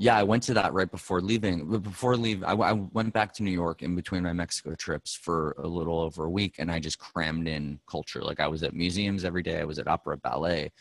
yeah, 0.00 0.16
I 0.16 0.22
went 0.22 0.42
to 0.44 0.54
that 0.54 0.72
right 0.72 0.90
before 0.90 1.20
leaving. 1.20 1.68
Before 1.82 2.16
leave, 2.16 2.42
I, 2.42 2.52
I 2.52 2.72
went 2.72 3.12
back 3.12 3.34
to 3.34 3.42
New 3.42 3.50
York 3.50 3.82
in 3.82 3.94
between 3.94 4.22
my 4.22 4.32
Mexico 4.32 4.74
trips 4.74 5.14
for 5.14 5.54
a 5.58 5.66
little 5.66 6.00
over 6.00 6.24
a 6.24 6.30
week, 6.30 6.54
and 6.58 6.72
I 6.72 6.80
just 6.80 6.98
crammed 6.98 7.46
in 7.46 7.78
culture. 7.86 8.22
Like 8.22 8.40
I 8.40 8.48
was 8.48 8.62
at 8.62 8.72
museums 8.72 9.26
every 9.26 9.42
day. 9.42 9.60
I 9.60 9.64
was 9.64 9.78
at 9.78 9.86
opera, 9.86 10.16
ballet, 10.16 10.72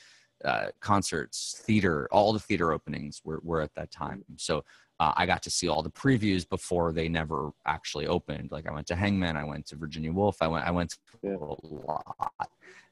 uh, 0.46 0.68
concerts, 0.80 1.62
theater. 1.66 2.08
All 2.14 2.32
the 2.32 2.40
theater 2.40 2.72
openings 2.72 3.20
were 3.26 3.42
were 3.44 3.60
at 3.60 3.76
that 3.76 3.92
time. 3.92 4.24
So 4.38 4.64
uh, 5.02 5.12
I 5.18 5.26
got 5.26 5.44
to 5.44 5.50
see 5.50 5.68
all 5.68 5.84
the 5.84 5.92
previews 5.92 6.48
before 6.48 6.94
they 6.94 7.10
never 7.10 7.52
actually 7.66 8.08
opened. 8.08 8.54
Like 8.54 8.70
I 8.70 8.72
went 8.72 8.88
to 8.88 8.96
Hangmen, 8.96 9.36
I 9.36 9.44
went 9.44 9.66
to 9.66 9.76
Virginia 9.76 10.14
Woolf, 10.14 10.38
I 10.40 10.48
went 10.48 10.66
I 10.66 10.72
went 10.72 10.96
to 11.24 11.28
a 11.28 11.56
lot, 11.66 12.32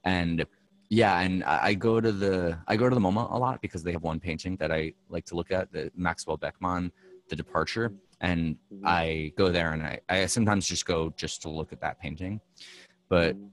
and 0.03 0.45
yeah, 0.89 1.19
and 1.19 1.43
I 1.43 1.73
go 1.73 1.99
to 1.99 2.11
the 2.11 2.57
I 2.67 2.77
go 2.77 2.87
to 2.89 2.95
the 2.95 3.01
MoMA 3.01 3.31
a 3.31 3.37
lot 3.37 3.61
because 3.61 3.83
they 3.83 3.91
have 3.91 4.03
one 4.03 4.19
painting 4.19 4.55
that 4.57 4.71
I 4.71 4.93
like 5.09 5.25
to 5.25 5.35
look 5.35 5.51
at, 5.51 5.71
the 5.71 5.91
Maxwell 5.95 6.37
Beckmann, 6.37 6.91
The 7.29 7.35
Departure, 7.35 7.93
and 8.21 8.57
Mhm. 8.71 8.81
I 8.85 9.33
go 9.37 9.49
there 9.49 9.73
and 9.73 9.83
I 9.83 9.99
I 10.09 10.25
sometimes 10.27 10.67
just 10.67 10.85
go 10.85 11.09
just 11.17 11.41
to 11.43 11.49
look 11.49 11.73
at 11.73 11.81
that 11.81 11.99
painting, 11.99 12.39
but 13.09 13.35
Mhm. 13.35 13.51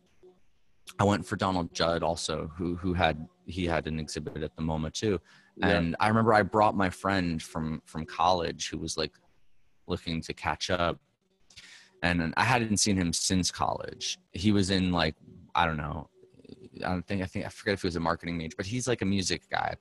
I 0.98 1.04
went 1.04 1.26
for 1.26 1.36
Donald 1.36 1.74
Judd 1.74 2.02
also, 2.02 2.48
who 2.56 2.76
who 2.76 2.94
had 2.94 3.26
he 3.46 3.66
had 3.66 3.86
an 3.86 3.98
exhibit 3.98 4.42
at 4.42 4.54
the 4.56 4.62
MoMA 4.62 4.92
too, 4.92 5.20
Yeah. 5.56 5.70
and 5.70 5.96
I 5.98 6.08
remember 6.08 6.32
I 6.34 6.42
brought 6.42 6.76
my 6.76 6.90
friend 6.90 7.42
from 7.42 7.82
from 7.84 8.06
college 8.06 8.68
who 8.70 8.78
was 8.78 8.96
like 8.96 9.12
looking 9.86 10.20
to 10.22 10.32
catch 10.32 10.70
up, 10.70 11.00
and 12.02 12.32
I 12.36 12.44
hadn't 12.44 12.78
seen 12.78 12.96
him 12.96 13.12
since 13.12 13.50
college. 13.50 14.18
He 14.32 14.52
was 14.52 14.70
in 14.70 14.92
like 14.92 15.16
I 15.54 15.66
don't 15.66 15.76
know, 15.76 16.08
I 16.84 16.88
don't 16.88 17.06
think 17.06 17.22
I 17.22 17.26
think 17.26 17.46
I 17.46 17.48
forget 17.48 17.74
if 17.74 17.82
he 17.82 17.86
was 17.86 17.96
a 17.96 18.00
marketing 18.00 18.36
major, 18.36 18.56
but 18.56 18.66
he's 18.66 18.88
like 18.88 19.02
a 19.02 19.04
music 19.04 19.42
guy, 19.50 19.76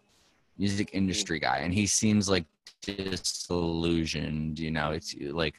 music 0.58 0.88
mm-hmm. 0.88 0.98
industry 0.98 1.40
guy, 1.40 1.60
and 1.60 1.74
he 1.74 1.86
seems 1.86 2.30
like 2.30 2.46
disillusioned. 2.82 4.60
You 4.60 4.72
know, 4.72 4.92
it's 4.92 5.16
like 5.20 5.56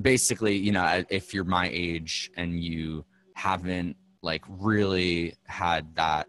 basically, 0.00 0.56
you 0.56 0.72
know, 0.72 1.04
if 1.08 1.32
you're 1.34 1.44
my 1.44 1.68
age 1.72 2.30
and 2.36 2.62
you 2.62 3.04
haven't 3.34 3.96
like 4.22 4.44
really 4.48 5.34
had 5.46 5.94
that 5.96 6.26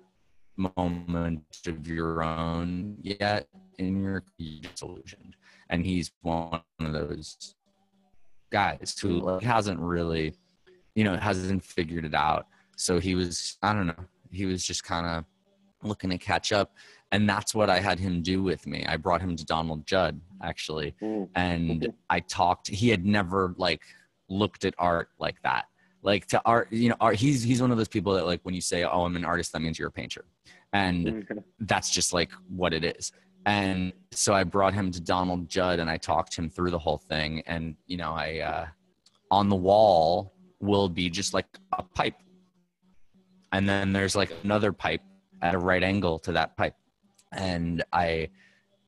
moment 0.57 1.43
of 1.67 1.87
your 1.87 2.23
own 2.23 2.97
yet 3.01 3.47
in 3.77 4.01
your 4.01 4.23
you're 4.37 4.61
disillusioned. 4.61 5.35
And 5.69 5.85
he's 5.85 6.11
one 6.21 6.61
of 6.79 6.93
those 6.93 7.55
guys 8.51 8.97
who 9.01 9.21
like 9.21 9.41
hasn't 9.41 9.79
really 9.79 10.33
you 10.95 11.03
know 11.03 11.15
hasn't 11.15 11.63
figured 11.63 12.05
it 12.05 12.13
out 12.13 12.47
so 12.81 12.99
he 12.99 13.13
was 13.15 13.57
i 13.61 13.73
don't 13.73 13.87
know 13.87 14.03
he 14.31 14.45
was 14.45 14.63
just 14.65 14.83
kind 14.83 15.05
of 15.05 15.23
looking 15.83 16.09
to 16.09 16.17
catch 16.17 16.51
up 16.51 16.73
and 17.11 17.29
that's 17.29 17.53
what 17.53 17.69
i 17.69 17.79
had 17.79 17.99
him 17.99 18.21
do 18.21 18.41
with 18.41 18.65
me 18.65 18.83
i 18.87 18.95
brought 18.97 19.21
him 19.21 19.35
to 19.35 19.45
donald 19.45 19.85
judd 19.85 20.19
actually 20.43 20.93
Mm. 21.01 21.27
and. 21.35 21.93
I 22.09 22.19
talked. 22.19 22.67
He 22.67 22.89
had 22.89 23.05
never 23.05 23.53
like 23.57 23.83
looked 24.27 24.65
at 24.65 24.73
art 24.77 25.07
like 25.17 25.41
that. 25.43 25.63
Like 26.03 26.25
to 26.33 26.41
art, 26.43 26.67
you 26.73 26.89
know, 26.89 26.97
art. 26.99 27.15
He's 27.15 27.41
he's 27.41 27.61
one 27.61 27.71
of 27.71 27.77
those 27.77 27.87
people 27.87 28.11
that 28.15 28.25
like 28.25 28.41
when 28.43 28.53
you 28.53 28.59
say, 28.59 28.83
"Oh, 28.83 29.05
I'm 29.05 29.15
an 29.15 29.23
artist," 29.23 29.53
that 29.53 29.61
means 29.61 29.79
you're 29.79 29.87
a 29.87 29.97
painter, 30.01 30.25
and 30.73 31.05
Mhm. 31.07 31.41
that's 31.71 31.89
just 31.89 32.11
like 32.11 32.31
what 32.49 32.73
it 32.73 32.83
is. 32.83 33.13
And 33.45 33.93
so 34.11 34.33
I 34.33 34.43
brought 34.43 34.73
him 34.73 34.91
to 34.91 34.99
Donald 34.99 35.47
Judd, 35.47 35.79
and 35.79 35.89
I 35.89 35.95
talked 35.95 36.35
him 36.35 36.49
through 36.49 36.71
the 36.71 36.83
whole 36.85 36.97
thing. 36.97 37.43
And 37.53 37.77
you 37.87 37.95
know, 37.95 38.11
I 38.11 38.39
uh, 38.51 38.65
on 39.39 39.47
the 39.47 39.55
wall 39.69 40.33
will 40.59 40.89
be 40.89 41.09
just 41.09 41.33
like 41.33 41.47
a 41.79 41.83
pipe, 41.83 42.17
and 43.51 43.67
then 43.67 43.93
there's 43.93 44.15
like 44.15 44.31
another 44.43 44.71
pipe 44.71 45.01
at 45.41 45.55
a 45.55 45.57
right 45.57 45.83
angle 45.83 46.19
to 46.19 46.31
that 46.33 46.55
pipe, 46.57 46.75
and 47.31 47.83
I 47.91 48.29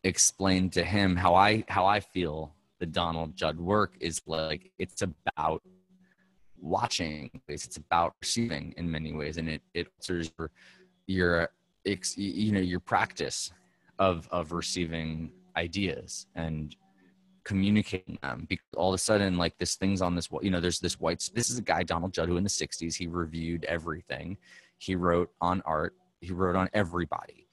explained 0.03 0.73
to 0.73 0.83
him 0.83 1.15
how 1.15 1.35
I 1.35 1.63
how 1.67 1.85
I 1.85 1.99
feel 1.99 2.53
the 2.79 2.85
Donald 2.85 3.35
Judd 3.35 3.59
work 3.59 3.95
is 3.99 4.21
like 4.25 4.71
it's 4.77 5.01
about 5.01 5.61
watching 6.59 7.29
it's 7.47 7.77
about 7.77 8.13
receiving 8.21 8.73
in 8.77 8.89
many 8.89 9.13
ways. 9.13 9.37
And 9.37 9.49
it 9.49 9.61
it 9.73 9.87
alters 9.99 10.31
your 10.37 10.49
your 11.07 11.49
you 12.15 12.51
know 12.51 12.59
your 12.59 12.79
practice 12.79 13.51
of 13.99 14.27
of 14.31 14.51
receiving 14.51 15.31
ideas. 15.55 16.27
And 16.35 16.75
communicating 17.43 18.17
them 18.21 18.45
because 18.47 18.65
all 18.77 18.89
of 18.93 18.95
a 18.95 18.97
sudden 18.97 19.37
like 19.37 19.57
this 19.57 19.75
thing's 19.75 20.01
on 20.01 20.15
this 20.15 20.31
wall 20.31 20.43
you 20.43 20.49
know 20.49 20.61
there's 20.61 20.79
this 20.79 20.99
white 20.99 21.29
this 21.33 21.49
is 21.49 21.57
a 21.57 21.61
guy 21.61 21.83
Donald 21.83 22.13
Judd 22.13 22.29
who 22.29 22.37
in 22.37 22.43
the 22.43 22.49
60s 22.49 22.95
he 22.95 23.07
reviewed 23.07 23.65
everything. 23.65 24.37
He 24.77 24.95
wrote 24.95 25.29
on 25.41 25.61
art. 25.65 25.95
He 26.21 26.31
wrote 26.33 26.55
on 26.55 26.69
everybody. 26.73 27.47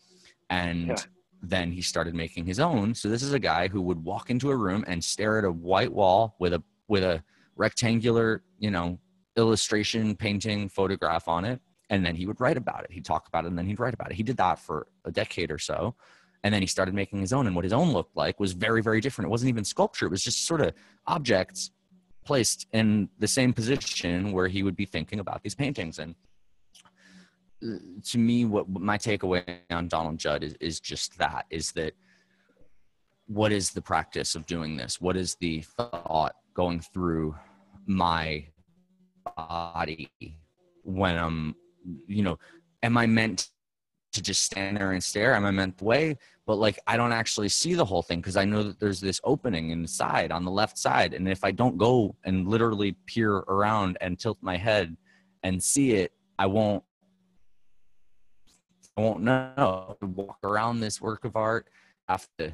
And 0.48 0.88
Yeah. 0.88 0.96
then 1.42 1.70
he 1.72 1.82
started 1.82 2.14
making 2.14 2.44
his 2.46 2.60
own. 2.60 2.94
So 2.94 3.08
this 3.08 3.22
is 3.22 3.32
a 3.32 3.38
guy 3.38 3.68
who 3.68 3.80
would 3.82 4.02
walk 4.04 4.30
into 4.30 4.50
a 4.50 4.56
room 4.56 4.84
and 4.86 5.02
stare 5.02 5.38
at 5.38 5.44
a 5.44 5.50
white 5.52 5.92
wall 5.92 6.36
with 6.38 6.52
a 6.54 6.62
with 6.88 7.02
a 7.04 7.22
rectangular 7.56 8.42
you 8.58 8.70
know 8.70 8.98
illustration 9.36 10.16
painting 10.16 10.68
photograph 10.68 11.28
on 11.28 11.44
it. 11.44 11.60
And 11.88 12.04
then 12.06 12.14
he 12.14 12.26
would 12.26 12.40
write 12.40 12.56
about 12.56 12.84
it. 12.84 12.92
He'd 12.92 13.04
talk 13.04 13.26
about 13.26 13.44
it 13.44 13.48
and 13.48 13.58
then 13.58 13.66
he'd 13.66 13.80
write 13.80 13.94
about 13.94 14.10
it. 14.12 14.14
He 14.16 14.22
did 14.22 14.36
that 14.36 14.58
for 14.60 14.86
a 15.04 15.10
decade 15.10 15.50
or 15.50 15.58
so 15.58 15.96
and 16.42 16.54
then 16.54 16.62
he 16.62 16.66
started 16.66 16.94
making 16.94 17.20
his 17.20 17.32
own 17.32 17.46
and 17.46 17.54
what 17.54 17.64
his 17.64 17.72
own 17.72 17.92
looked 17.92 18.16
like 18.16 18.40
was 18.40 18.52
very 18.52 18.82
very 18.82 19.00
different. 19.00 19.26
It 19.28 19.30
wasn't 19.30 19.50
even 19.50 19.64
sculpture. 19.64 20.06
It 20.06 20.10
was 20.10 20.22
just 20.22 20.46
sort 20.46 20.60
of 20.60 20.72
objects 21.06 21.70
placed 22.24 22.66
in 22.72 23.08
the 23.18 23.28
same 23.28 23.52
position 23.52 24.32
where 24.32 24.48
he 24.48 24.62
would 24.62 24.76
be 24.76 24.84
thinking 24.84 25.20
about 25.20 25.42
these 25.42 25.54
paintings. 25.54 25.98
And 25.98 26.14
uh, 27.62 27.76
to 28.04 28.18
me 28.18 28.44
what 28.44 28.68
my 28.68 28.96
takeaway 28.96 29.44
on 29.70 29.86
donald 29.86 30.18
judd 30.18 30.42
is, 30.42 30.54
is 30.60 30.80
just 30.80 31.18
that 31.18 31.44
is 31.50 31.72
that 31.72 31.92
what 33.30 33.52
is 33.52 33.70
the 33.70 33.80
practice 33.80 34.34
of 34.34 34.44
doing 34.46 34.76
this? 34.76 35.00
What 35.00 35.16
is 35.16 35.36
the 35.36 35.60
thought 35.60 36.34
going 36.52 36.80
through 36.80 37.36
my 37.86 38.44
body 39.36 40.10
when 40.82 41.16
i'm 41.16 41.54
you 42.06 42.22
know 42.22 42.38
am 42.82 42.96
i 42.96 43.06
meant 43.06 43.48
to 44.12 44.22
just 44.22 44.42
stand 44.42 44.76
there 44.76 44.92
and 44.92 45.02
stare 45.02 45.34
I'm 45.34 45.44
i 45.44 45.50
meant 45.50 45.78
the 45.78 45.84
way 45.84 46.16
but 46.46 46.56
like 46.56 46.78
i 46.86 46.96
don't 46.96 47.12
actually 47.12 47.48
see 47.48 47.74
the 47.74 47.84
whole 47.84 48.02
thing 48.02 48.20
because 48.20 48.36
i 48.36 48.44
know 48.44 48.62
that 48.62 48.80
there's 48.80 49.00
this 49.00 49.20
opening 49.24 49.70
inside 49.70 50.32
on 50.32 50.44
the 50.44 50.50
left 50.50 50.78
side 50.78 51.14
and 51.14 51.28
if 51.28 51.44
i 51.44 51.50
don't 51.50 51.78
go 51.78 52.16
and 52.24 52.48
literally 52.48 52.92
peer 53.06 53.36
around 53.36 53.98
and 54.00 54.18
tilt 54.18 54.38
my 54.40 54.56
head 54.56 54.96
and 55.42 55.62
see 55.62 55.92
it 55.92 56.12
i 56.38 56.46
won't 56.46 56.82
i 58.96 59.00
won't 59.00 59.22
know. 59.22 59.96
Walk 60.02 60.38
around 60.44 60.80
this 60.80 61.00
work 61.00 61.24
of 61.24 61.36
art 61.36 61.68
I 62.08 62.12
have 62.12 62.28
to 62.38 62.52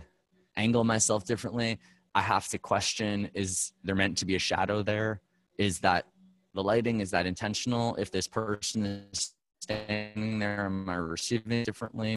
angle 0.56 0.84
myself 0.84 1.24
differently 1.24 1.78
i 2.14 2.20
have 2.20 2.48
to 2.48 2.58
question 2.58 3.30
is 3.34 3.72
there 3.84 3.94
meant 3.94 4.18
to 4.18 4.24
be 4.26 4.36
a 4.36 4.38
shadow 4.38 4.82
there? 4.82 5.20
Is 5.58 5.78
that 5.80 6.06
the 6.54 6.62
lighting 6.62 7.00
is 7.00 7.10
that 7.10 7.26
intentional? 7.26 7.94
If 7.96 8.10
this 8.10 8.26
person 8.26 9.06
is 9.12 9.34
standing 9.66 10.38
there 10.38 10.66
am 10.66 10.88
i 10.88 10.94
receiving 10.94 11.52
it 11.52 11.64
differently? 11.64 12.16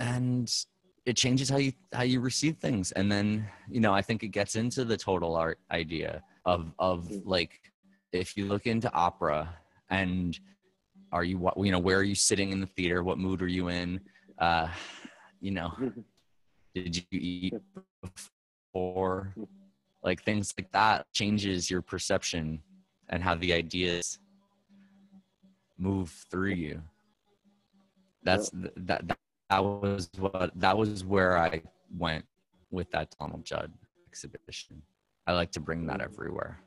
And 0.00 0.50
it 1.04 1.16
changes 1.16 1.48
how 1.48 1.56
you 1.58 1.72
how 1.92 2.02
you 2.02 2.20
receive 2.20 2.56
things. 2.58 2.92
And 2.92 3.10
then 3.10 3.46
you 3.68 3.80
know 3.80 3.92
i 3.92 4.02
think 4.02 4.22
it 4.22 4.28
gets 4.28 4.56
into 4.56 4.84
the 4.84 4.96
total 4.96 5.34
art 5.36 5.58
idea 5.70 6.22
of 6.44 6.72
of 6.78 7.10
like 7.24 7.60
if 8.12 8.36
you 8.36 8.46
look 8.46 8.66
into 8.66 8.92
opera 8.92 9.56
and 9.90 10.38
are 11.12 11.24
you 11.24 11.38
what 11.38 11.54
you 11.58 11.72
know 11.72 11.78
where 11.78 11.98
are 11.98 12.04
you 12.04 12.14
sitting 12.14 12.50
in 12.50 12.60
the 12.60 12.66
theater? 12.66 13.02
What 13.02 13.18
mood 13.18 13.42
are 13.42 13.48
you 13.48 13.68
in? 13.68 14.00
Uh 14.38 14.68
you 15.40 15.50
know 15.50 15.72
did 16.74 16.96
you 16.96 17.04
eat 17.12 17.54
before? 18.72 19.34
Like 20.02 20.22
things 20.22 20.52
like 20.58 20.70
that 20.72 21.06
changes 21.14 21.70
your 21.70 21.80
perception 21.82 22.60
and 23.08 23.22
how 23.22 23.34
the 23.36 23.52
ideas 23.52 24.18
move 25.84 26.08
through 26.30 26.56
you 26.66 26.80
that's 28.22 28.48
that, 28.50 28.72
that 28.86 29.18
that 29.50 29.62
was 29.64 30.08
what 30.18 30.50
that 30.56 30.76
was 30.76 31.04
where 31.04 31.36
i 31.38 31.60
went 31.98 32.24
with 32.70 32.90
that 32.90 33.14
donald 33.20 33.44
judd 33.44 33.70
exhibition 34.08 34.80
i 35.26 35.32
like 35.32 35.52
to 35.52 35.60
bring 35.60 35.86
that 35.86 36.00
mm. 36.00 36.04
everywhere 36.04 36.58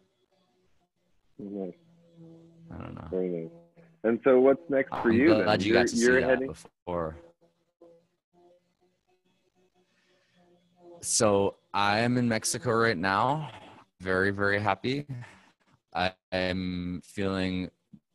Nice. 1.40 1.74
i 2.74 2.78
don't 2.82 2.96
know 2.96 3.08
Very 3.12 3.30
nice. 3.30 3.52
And 4.04 4.20
so, 4.24 4.40
what's 4.40 4.62
next 4.70 4.90
for 5.02 5.10
i'm 5.10 5.14
you? 5.14 5.28
glad 5.34 5.60
then? 5.60 5.62
you 5.62 5.74
you're 5.74 5.82
got 5.84 5.88
to 5.90 5.96
see 5.96 6.06
you're 6.06 6.22
that 6.22 6.30
heading. 6.30 6.48
before 6.48 7.18
so 11.02 11.56
i 11.74 12.00
am 12.00 12.18
in 12.18 12.28
mexico 12.30 12.72
right 12.72 12.98
now 12.98 13.50
very 14.00 14.30
very 14.32 14.60
happy 14.60 15.06
i 15.96 16.12
am 16.32 17.02
feeling 17.04 17.70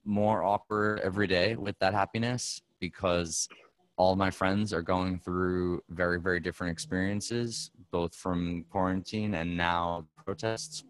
more 0.05 0.43
awkward 0.43 1.01
every 1.01 1.27
day 1.27 1.57
with 1.57 1.79
that 1.79 1.95
happiness 1.95 2.63
because 2.81 3.49
all 3.97 4.17
my 4.17 4.31
friends 4.31 4.73
are 4.73 4.83
going 4.83 5.19
through 5.19 5.81
very 5.91 6.21
very 6.21 6.41
different 6.41 6.73
experiences 6.73 7.71
both 7.93 8.15
from 8.15 8.65
quarantine 8.71 9.35
and 9.35 9.57
now 9.57 10.07
protests. 10.25 10.85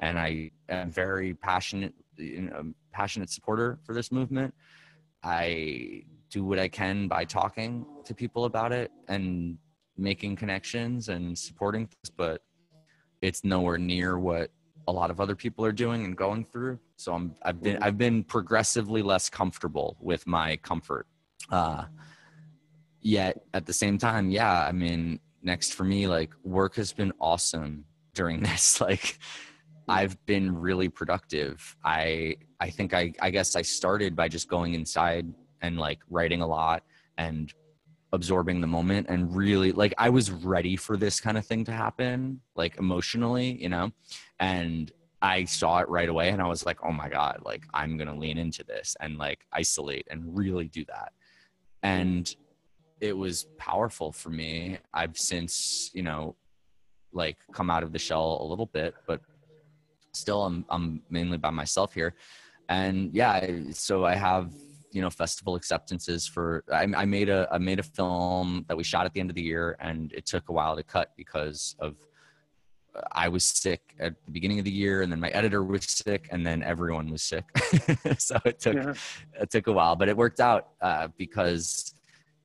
And 0.00 0.18
i 0.18 0.50
am 0.68 0.90
very 0.90 1.34
passionate 1.34 1.94
know, 2.18 2.56
um, 2.56 2.74
passionate 2.92 3.30
supporter 3.30 3.78
for 3.84 3.94
this 3.94 4.12
movement. 4.12 4.52
I 5.22 6.02
do 6.30 6.44
what 6.44 6.58
i 6.58 6.68
can 6.68 7.08
by 7.08 7.24
talking 7.24 7.86
to 8.04 8.14
people 8.14 8.44
about 8.44 8.72
it 8.72 8.90
and 9.08 9.56
making 9.96 10.36
connections 10.36 11.08
and 11.08 11.36
supporting 11.36 11.88
this, 12.02 12.10
but 12.10 12.42
it's 13.22 13.42
nowhere 13.44 13.78
near 13.78 14.18
what 14.18 14.50
a 14.88 14.92
lot 14.92 15.10
of 15.10 15.20
other 15.20 15.36
people 15.36 15.64
are 15.66 15.72
doing 15.72 16.06
and 16.06 16.16
going 16.16 16.44
through. 16.44 16.78
So 16.96 17.12
I'm 17.12 17.34
I've 17.42 17.62
been 17.62 17.78
I've 17.82 17.98
been 17.98 18.24
progressively 18.24 19.02
less 19.02 19.28
comfortable 19.28 19.96
with 20.00 20.26
my 20.26 20.56
comfort. 20.56 21.06
Uh, 21.50 21.84
yet 23.02 23.42
at 23.52 23.66
the 23.66 23.72
same 23.72 23.98
time, 23.98 24.30
yeah, 24.30 24.64
I 24.66 24.72
mean, 24.72 25.20
next 25.42 25.74
for 25.74 25.84
me, 25.84 26.08
like 26.08 26.30
work 26.42 26.74
has 26.76 26.92
been 26.92 27.12
awesome 27.20 27.84
during 28.14 28.42
this. 28.48 28.80
Like 28.80 29.18
I've 29.88 30.16
been 30.24 30.56
really 30.56 30.88
productive. 30.88 31.76
I 31.84 32.36
I 32.58 32.70
think 32.70 32.94
I 32.94 33.12
I 33.20 33.30
guess 33.30 33.56
I 33.56 33.62
started 33.62 34.16
by 34.16 34.28
just 34.28 34.48
going 34.48 34.72
inside 34.72 35.26
and 35.60 35.78
like 35.78 35.98
writing 36.08 36.40
a 36.40 36.46
lot 36.46 36.82
and 37.18 37.52
absorbing 38.12 38.60
the 38.60 38.66
moment 38.66 39.06
and 39.08 39.34
really 39.34 39.72
like 39.72 39.94
I 39.98 40.08
was 40.08 40.30
ready 40.30 40.76
for 40.76 40.96
this 40.96 41.20
kind 41.20 41.36
of 41.36 41.46
thing 41.46 41.64
to 41.64 41.72
happen 41.72 42.40
like 42.56 42.76
emotionally, 42.78 43.60
you 43.60 43.68
know. 43.68 43.92
And 44.40 44.90
I 45.20 45.44
saw 45.44 45.80
it 45.80 45.88
right 45.88 46.08
away 46.08 46.30
and 46.30 46.40
I 46.40 46.46
was 46.46 46.64
like, 46.64 46.78
"Oh 46.84 46.92
my 46.92 47.08
god, 47.08 47.40
like 47.44 47.64
I'm 47.74 47.96
going 47.96 48.08
to 48.08 48.14
lean 48.14 48.38
into 48.38 48.64
this 48.64 48.96
and 49.00 49.18
like 49.18 49.44
isolate 49.52 50.06
and 50.10 50.36
really 50.36 50.68
do 50.68 50.84
that." 50.86 51.12
And 51.82 52.34
it 53.00 53.16
was 53.16 53.46
powerful 53.58 54.12
for 54.12 54.30
me. 54.30 54.78
I've 54.94 55.18
since, 55.18 55.90
you 55.94 56.02
know, 56.02 56.36
like 57.12 57.36
come 57.52 57.70
out 57.70 57.82
of 57.82 57.92
the 57.92 57.98
shell 57.98 58.38
a 58.40 58.46
little 58.46 58.66
bit, 58.66 58.94
but 59.06 59.20
still 60.12 60.44
I'm 60.44 60.64
I'm 60.70 61.02
mainly 61.10 61.38
by 61.38 61.50
myself 61.50 61.92
here. 61.92 62.14
And 62.68 63.14
yeah, 63.14 63.46
so 63.72 64.04
I 64.04 64.14
have 64.14 64.52
you 64.90 65.02
know 65.02 65.10
festival 65.10 65.54
acceptances 65.54 66.26
for 66.26 66.64
I, 66.72 66.86
I 66.96 67.04
made 67.04 67.28
a 67.28 67.48
I 67.50 67.58
made 67.58 67.78
a 67.78 67.82
film 67.82 68.64
that 68.68 68.76
we 68.76 68.84
shot 68.84 69.06
at 69.06 69.12
the 69.12 69.20
end 69.20 69.30
of 69.30 69.36
the 69.36 69.42
year 69.42 69.76
and 69.80 70.12
it 70.12 70.26
took 70.26 70.48
a 70.48 70.52
while 70.52 70.76
to 70.76 70.82
cut 70.82 71.12
because 71.16 71.76
of 71.78 71.96
I 73.12 73.28
was 73.28 73.44
sick 73.44 73.94
at 73.98 74.14
the 74.24 74.30
beginning 74.30 74.58
of 74.58 74.64
the 74.64 74.70
year, 74.70 75.02
and 75.02 75.10
then 75.12 75.20
my 75.20 75.28
editor 75.28 75.62
was 75.62 75.84
sick, 75.84 76.28
and 76.30 76.46
then 76.46 76.62
everyone 76.62 77.10
was 77.10 77.22
sick. 77.22 77.44
so 78.18 78.38
it 78.44 78.58
took 78.58 78.74
yeah. 78.74 78.94
it 79.40 79.50
took 79.50 79.66
a 79.66 79.72
while, 79.72 79.96
but 79.96 80.08
it 80.08 80.16
worked 80.16 80.40
out 80.40 80.70
uh, 80.80 81.08
because 81.16 81.94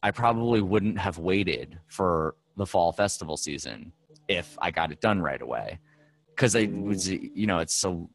I 0.02 0.12
probably 0.12 0.62
wouldn't 0.62 1.00
have 1.00 1.18
waited 1.18 1.80
for 1.88 2.36
the 2.58 2.66
fall 2.66 2.92
festival 2.92 3.38
season 3.38 3.92
if 4.28 4.58
I 4.62 4.72
got 4.72 4.92
it 4.92 5.02
done 5.02 5.22
right 5.22 5.42
away. 5.42 5.80
Because 6.36 6.56
it 6.56 6.72
was, 6.74 7.10
you 7.10 7.46
know, 7.46 7.60
it's 7.60 7.76
so 7.76 8.10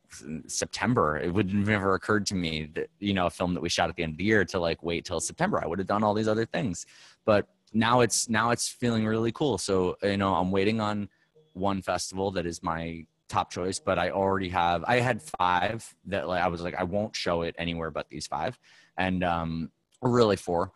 September. 0.46 1.18
It 1.18 1.32
would 1.32 1.54
never 1.54 1.94
occurred 1.94 2.26
to 2.26 2.34
me 2.34 2.68
that, 2.74 2.88
you 2.98 3.14
know, 3.14 3.26
a 3.26 3.30
film 3.30 3.54
that 3.54 3.60
we 3.60 3.68
shot 3.68 3.88
at 3.88 3.96
the 3.96 4.02
end 4.02 4.12
of 4.12 4.18
the 4.18 4.24
year 4.24 4.44
to 4.46 4.58
like 4.58 4.82
wait 4.82 5.04
till 5.04 5.20
September. 5.20 5.62
I 5.62 5.66
would 5.66 5.78
have 5.78 5.86
done 5.86 6.02
all 6.02 6.14
these 6.14 6.28
other 6.28 6.44
things. 6.44 6.84
But 7.24 7.46
now 7.72 8.00
it's 8.00 8.28
now 8.28 8.50
it's 8.50 8.68
feeling 8.68 9.06
really 9.06 9.30
cool. 9.32 9.56
So, 9.58 9.96
you 10.02 10.16
know, 10.16 10.34
I'm 10.34 10.50
waiting 10.50 10.80
on 10.80 11.08
one 11.52 11.80
festival 11.80 12.30
that 12.32 12.46
is 12.46 12.62
my 12.62 13.06
top 13.28 13.50
choice, 13.52 13.78
but 13.78 13.98
I 13.98 14.10
already 14.10 14.48
have 14.48 14.84
I 14.88 15.00
had 15.00 15.22
five 15.22 15.94
that 16.06 16.26
like 16.26 16.42
I 16.42 16.48
was 16.48 16.60
like, 16.62 16.74
I 16.74 16.84
won't 16.84 17.14
show 17.14 17.42
it 17.42 17.54
anywhere 17.58 17.90
but 17.90 18.08
these 18.08 18.26
five. 18.26 18.58
And 18.96 19.22
um 19.22 19.70
really 20.02 20.36
four 20.36 20.72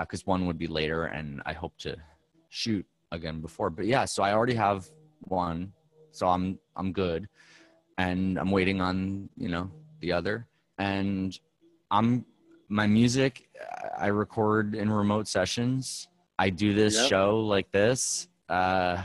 because 0.00 0.20
uh, 0.20 0.26
one 0.26 0.46
would 0.46 0.58
be 0.58 0.66
later, 0.66 1.06
and 1.06 1.42
I 1.46 1.52
hope 1.52 1.76
to 1.78 1.96
shoot 2.48 2.86
again 3.10 3.40
before. 3.40 3.70
But 3.70 3.86
yeah, 3.86 4.04
so 4.04 4.22
I 4.22 4.32
already 4.32 4.54
have 4.54 4.86
one, 5.20 5.72
so 6.12 6.28
I'm 6.28 6.58
I'm 6.76 6.92
good, 6.92 7.28
and 7.98 8.38
I'm 8.38 8.50
waiting 8.50 8.80
on 8.80 9.28
you 9.36 9.48
know 9.48 9.70
the 10.00 10.12
other, 10.12 10.46
and 10.78 11.38
I'm 11.90 12.24
my 12.68 12.86
music. 12.86 13.48
I 13.98 14.06
record 14.06 14.74
in 14.74 14.90
remote 14.90 15.28
sessions. 15.28 16.08
I 16.38 16.50
do 16.50 16.72
this 16.72 16.96
yep. 16.96 17.08
show 17.08 17.40
like 17.40 17.70
this. 17.70 18.28
Uh, 18.48 19.02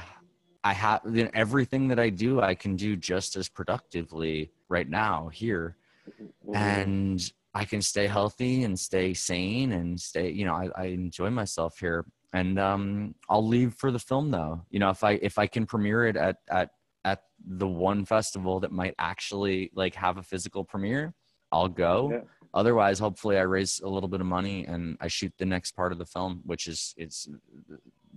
I 0.64 0.74
have 0.74 1.02
everything 1.34 1.88
that 1.90 2.00
I 2.00 2.10
do. 2.10 2.42
I 2.42 2.56
can 2.56 2.76
do 2.76 2.96
just 2.96 3.36
as 3.36 3.50
productively 3.50 4.52
right 4.70 4.90
now 4.90 5.30
here, 5.30 5.76
mm-hmm. 6.10 6.56
and 6.56 7.32
I 7.56 7.64
can 7.64 7.82
stay 7.82 8.06
healthy 8.06 8.66
and 8.66 8.78
stay 8.78 9.14
sane 9.14 9.72
and 9.72 10.00
stay, 10.00 10.30
you 10.30 10.44
know, 10.44 10.54
I, 10.54 10.70
I 10.76 10.86
enjoy 10.88 11.30
myself 11.30 11.80
here. 11.80 12.06
And 12.34 12.60
um, 12.60 13.16
I'll 13.30 13.48
leave 13.48 13.74
for 13.76 13.92
the 13.92 14.00
film 14.00 14.30
though. 14.30 14.62
You 14.70 14.80
know, 14.80 14.90
if 14.90 15.06
I 15.06 15.14
if 15.14 15.40
I 15.40 15.48
can 15.48 15.66
premiere 15.66 16.06
it 16.06 16.18
at 16.18 16.36
at 16.50 16.72
at 17.06 17.24
the 17.48 17.68
one 17.68 18.04
festival 18.04 18.60
that 18.60 18.72
might 18.72 18.96
actually 19.00 19.72
like 19.74 19.96
have 19.96 20.18
a 20.18 20.24
physical 20.24 20.66
premiere, 20.66 21.14
I'll 21.52 21.70
go. 21.70 22.10
Yeah. 22.12 22.20
Otherwise, 22.54 23.00
hopefully, 23.00 23.38
I 23.38 23.42
raise 23.42 23.80
a 23.80 23.88
little 23.88 24.10
bit 24.10 24.22
of 24.22 24.28
money 24.28 24.66
and 24.66 24.98
I 25.00 25.08
shoot 25.08 25.34
the 25.38 25.46
next 25.46 25.72
part 25.72 25.92
of 25.92 25.98
the 25.98 26.06
film, 26.06 26.42
which 26.46 26.68
is 26.68 26.94
it's 26.98 27.30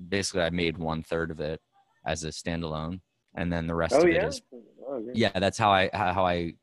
basically 0.09 0.43
I 0.43 0.51
made 0.51 0.79
one 0.79 1.03
third 1.03 1.31
of 1.31 1.39
it 1.39 1.61
as 2.07 2.25
a 2.25 2.29
standalone, 2.29 3.01
and 3.37 3.53
then 3.53 3.67
the 3.67 3.75
rest 3.75 3.95
oh, 3.95 4.03
of 4.03 4.09
yeah? 4.09 4.27
it 4.27 4.29
is 4.29 4.43
Oh, 4.91 5.05
yeah. 5.13 5.39
that's 5.39 5.59
how 5.59 5.71
I 5.71 5.91
how 5.93 6.25
I 6.27 6.55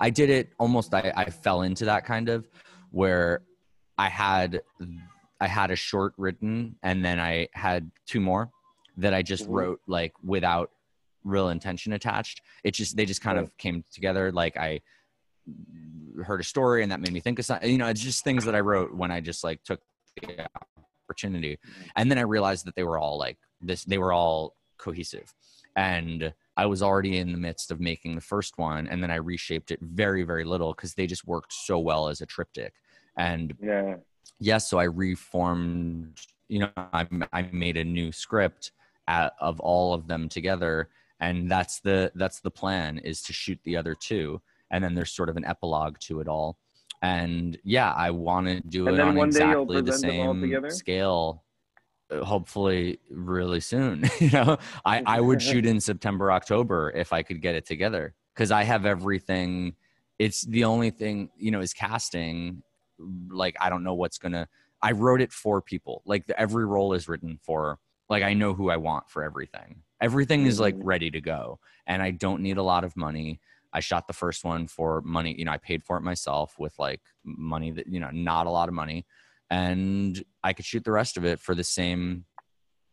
I 0.00 0.10
did 0.10 0.30
it 0.30 0.50
almost. 0.58 0.94
I, 0.94 1.12
I 1.14 1.28
fell 1.28 1.62
into 1.62 1.84
that 1.84 2.04
kind 2.04 2.28
of 2.30 2.48
where 2.90 3.42
I 3.98 4.08
had 4.08 4.62
I 5.40 5.46
had 5.46 5.70
a 5.70 5.76
short 5.76 6.14
written 6.16 6.76
and 6.82 7.04
then 7.04 7.20
I 7.20 7.48
had 7.52 7.90
two 8.06 8.20
more 8.20 8.50
that 8.96 9.12
I 9.12 9.22
just 9.22 9.44
mm-hmm. 9.44 9.52
wrote 9.52 9.80
like 9.86 10.14
without 10.24 10.70
real 11.24 11.48
intention 11.48 11.92
attached. 11.92 12.40
It 12.64 12.72
just 12.72 12.96
they 12.96 13.04
just 13.04 13.22
kind 13.22 13.38
of 13.38 13.56
came 13.58 13.84
together. 13.92 14.32
Like 14.32 14.56
I 14.56 14.80
heard 16.24 16.40
a 16.40 16.44
story 16.44 16.82
and 16.82 16.92
that 16.92 17.00
made 17.00 17.12
me 17.12 17.20
think 17.20 17.38
of 17.38 17.44
something. 17.44 17.70
You 17.70 17.78
know, 17.78 17.88
it's 17.88 18.00
just 18.00 18.24
things 18.24 18.44
that 18.44 18.54
I 18.54 18.60
wrote 18.60 18.94
when 18.94 19.10
I 19.10 19.20
just 19.20 19.44
like 19.44 19.62
took 19.64 19.80
the 20.20 20.46
opportunity, 21.08 21.58
and 21.96 22.10
then 22.10 22.18
I 22.18 22.22
realized 22.22 22.66
that 22.66 22.74
they 22.74 22.84
were 22.84 22.98
all 22.98 23.18
like 23.18 23.38
this. 23.60 23.84
They 23.84 23.98
were 23.98 24.12
all 24.12 24.56
cohesive, 24.78 25.32
and 25.76 26.32
I 26.56 26.66
was 26.66 26.82
already 26.82 27.18
in 27.18 27.32
the 27.32 27.38
midst 27.38 27.70
of 27.70 27.80
making 27.80 28.14
the 28.14 28.20
first 28.20 28.58
one, 28.58 28.86
and 28.86 29.02
then 29.02 29.10
I 29.10 29.16
reshaped 29.16 29.70
it 29.70 29.80
very, 29.80 30.22
very 30.22 30.44
little 30.44 30.74
because 30.74 30.94
they 30.94 31.06
just 31.06 31.26
worked 31.26 31.52
so 31.52 31.78
well 31.78 32.08
as 32.08 32.20
a 32.20 32.26
triptych. 32.26 32.74
And 33.16 33.54
yeah, 33.60 33.96
yes, 34.38 34.68
so 34.68 34.78
I 34.78 34.84
reformed. 34.84 36.20
You 36.48 36.60
know, 36.60 36.70
I, 36.76 37.06
I 37.32 37.48
made 37.52 37.78
a 37.78 37.84
new 37.84 38.12
script 38.12 38.72
at, 39.08 39.32
of 39.40 39.58
all 39.60 39.94
of 39.94 40.06
them 40.06 40.28
together, 40.28 40.90
and 41.22 41.48
that's 41.48 41.78
the 41.80 42.10
that's 42.16 42.40
the 42.40 42.50
plan 42.50 42.98
is 42.98 43.22
to 43.22 43.32
shoot 43.32 43.58
the 43.62 43.76
other 43.76 43.94
two, 43.94 44.42
and 44.70 44.82
then 44.84 44.94
there's 44.94 45.12
sort 45.12 45.28
of 45.28 45.36
an 45.36 45.44
epilogue 45.44 45.98
to 46.00 46.20
it 46.20 46.26
all. 46.28 46.58
And 47.00 47.56
yeah, 47.64 47.92
I 47.92 48.10
want 48.10 48.48
to 48.48 48.60
do 48.60 48.88
and 48.88 48.98
it 48.98 49.00
on 49.00 49.16
exactly 49.18 49.80
the 49.80 49.92
same 49.92 50.70
scale 50.70 51.44
uh, 52.10 52.24
hopefully 52.24 52.98
really 53.10 53.60
soon 53.60 54.04
you 54.20 54.30
know? 54.30 54.58
I 54.84 55.02
i 55.06 55.20
would 55.20 55.40
shoot 55.48 55.64
in 55.64 55.80
september 55.80 56.30
october 56.30 56.92
if 56.94 57.12
i 57.12 57.22
could 57.22 57.40
get 57.40 57.54
it 57.54 57.66
together. 57.66 58.14
Because 58.34 58.50
i 58.50 58.64
have 58.64 58.84
everything. 58.84 59.74
It's 60.18 60.42
the 60.42 60.64
only 60.64 60.90
thing 60.90 61.30
you 61.36 61.50
know 61.52 61.60
is 61.60 61.72
casting. 61.72 62.62
Like 63.30 63.56
i 63.60 63.70
don't 63.70 63.84
know 63.84 63.94
what's 63.94 64.18
gonna 64.18 64.48
i 64.82 64.90
wrote 64.90 65.20
it 65.20 65.32
for 65.32 65.62
people. 65.62 66.02
Like 66.04 66.26
the, 66.26 66.38
every 66.38 66.66
role 66.66 66.92
is 66.94 67.08
written 67.08 67.38
for 67.42 67.78
like 68.12 68.22
i 68.22 68.32
know 68.32 68.54
who 68.54 68.70
i 68.70 68.76
want 68.76 69.08
for 69.08 69.24
everything 69.24 69.82
everything 70.00 70.46
is 70.46 70.60
like 70.60 70.74
mm-hmm. 70.76 70.86
ready 70.86 71.10
to 71.10 71.20
go 71.20 71.58
and 71.86 72.02
i 72.02 72.10
don't 72.10 72.40
need 72.40 72.58
a 72.58 72.62
lot 72.62 72.84
of 72.84 72.96
money 72.96 73.40
i 73.72 73.80
shot 73.80 74.06
the 74.06 74.12
first 74.12 74.44
one 74.44 74.66
for 74.66 75.00
money 75.02 75.34
you 75.36 75.44
know 75.44 75.52
i 75.52 75.58
paid 75.58 75.82
for 75.82 75.96
it 75.96 76.02
myself 76.02 76.54
with 76.58 76.74
like 76.78 77.00
money 77.24 77.70
that 77.70 77.86
you 77.86 78.00
know 78.00 78.10
not 78.12 78.46
a 78.46 78.50
lot 78.50 78.68
of 78.68 78.74
money 78.74 79.04
and 79.52 80.24
I 80.42 80.54
could 80.54 80.64
shoot 80.64 80.82
the 80.82 80.92
rest 80.92 81.18
of 81.18 81.26
it 81.26 81.38
for 81.38 81.54
the 81.54 81.62
same. 81.62 82.24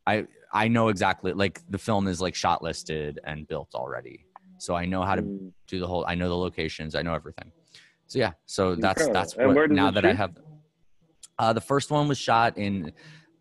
I 0.05 0.25
I 0.51 0.67
know 0.67 0.89
exactly 0.89 1.31
like 1.31 1.61
the 1.69 1.77
film 1.77 2.07
is 2.07 2.19
like 2.19 2.35
shot 2.35 2.61
listed 2.61 3.17
and 3.23 3.47
built 3.47 3.69
already, 3.73 4.25
so 4.57 4.75
I 4.75 4.83
know 4.83 5.03
how 5.03 5.15
to 5.15 5.21
mm. 5.21 5.53
do 5.67 5.79
the 5.79 5.87
whole. 5.87 6.03
I 6.05 6.15
know 6.15 6.27
the 6.27 6.37
locations. 6.37 6.95
I 6.95 7.01
know 7.01 7.13
everything. 7.13 7.53
So 8.07 8.19
yeah, 8.19 8.33
so 8.45 8.75
that's 8.75 9.07
that's 9.07 9.37
what 9.37 9.71
now 9.71 9.89
that 9.89 10.03
shoot? 10.03 10.09
I 10.09 10.13
have. 10.13 10.37
Uh, 11.37 11.53
the 11.53 11.61
first 11.61 11.91
one 11.91 12.09
was 12.09 12.17
shot 12.17 12.57
in 12.57 12.91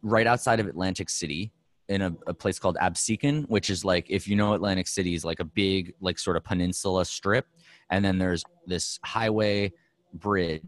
right 0.03 0.29
outside 0.29 0.61
of 0.61 0.69
Atlantic 0.69 1.11
City 1.11 1.53
in 1.89 2.03
a, 2.03 2.15
a, 2.27 2.35
place 2.35 2.59
called 2.59 2.77
Absecon, 2.81 3.49
which 3.49 3.71
is 3.71 3.85
like 3.85 4.07
if 4.11 4.29
you 4.29 4.37
know 4.37 4.53
Atlantic 4.53 4.87
City 4.87 5.15
is 5.15 5.25
like 5.25 5.41
a 5.41 5.45
big 5.45 5.95
like 6.01 6.19
sort 6.19 6.37
of 6.37 6.45
peninsula 6.45 7.05
strip, 7.05 7.47
and 7.91 8.05
then 8.05 8.19
there's 8.19 8.45
this 8.67 8.99
highway 9.05 9.73
bridge 10.15 10.63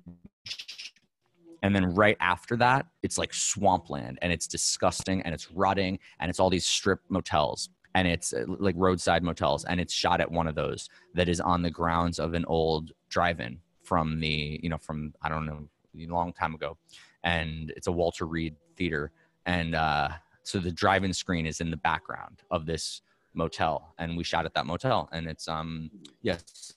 and 1.63 1.75
then 1.75 1.95
right 1.95 2.17
after 2.21 2.57
that 2.57 2.87
it's 3.03 3.19
like 3.19 3.33
swampland 3.33 4.19
and 4.23 4.33
it's 4.33 4.47
disgusting 4.47 5.23
and 5.23 5.35
it's 5.35 5.51
rotting 5.51 5.99
and 6.19 6.29
it's 6.31 6.41
all 6.41 6.51
these 6.51 6.67
strip 6.67 7.01
motels 7.09 7.71
and 7.95 8.07
it's 8.07 8.33
uh, 8.33 8.45
like 8.47 8.75
roadside 8.79 9.23
motels 9.23 9.65
and 9.65 9.81
it's 9.81 9.93
shot 9.93 10.21
at 10.21 10.31
one 10.31 10.47
of 10.47 10.55
those 10.55 10.89
that 11.15 11.29
is 11.29 11.41
on 11.41 11.63
the 11.63 11.71
grounds 11.71 12.19
of 12.19 12.35
an 12.35 12.45
old 12.47 12.93
drive-in 13.09 13.59
from 13.83 14.21
the 14.21 14.61
you 14.63 14.69
know 14.69 14.79
from 14.79 15.13
i 15.23 15.29
don't 15.29 15.47
know 15.47 15.67
a 15.99 16.07
long 16.07 16.33
time 16.33 16.55
ago 16.55 16.77
and 17.25 17.73
it's 17.77 17.87
a 17.87 17.93
walter 17.93 18.27
reade 18.27 18.55
theater 18.77 19.11
and 19.47 19.75
uh 19.75 20.09
so 20.51 20.59
the 20.59 20.71
drive-in 20.71 21.13
screen 21.13 21.47
is 21.47 21.61
in 21.61 21.71
the 21.71 21.77
background 21.77 22.43
of 22.51 22.67
this 22.67 23.03
motel 23.35 23.95
and 23.99 24.17
we 24.17 24.25
shot 24.25 24.45
at 24.45 24.55
that 24.55 24.67
motel 24.67 25.09
and 25.13 25.29
it's 25.29 25.47
um 25.47 25.89
yes 26.21 26.75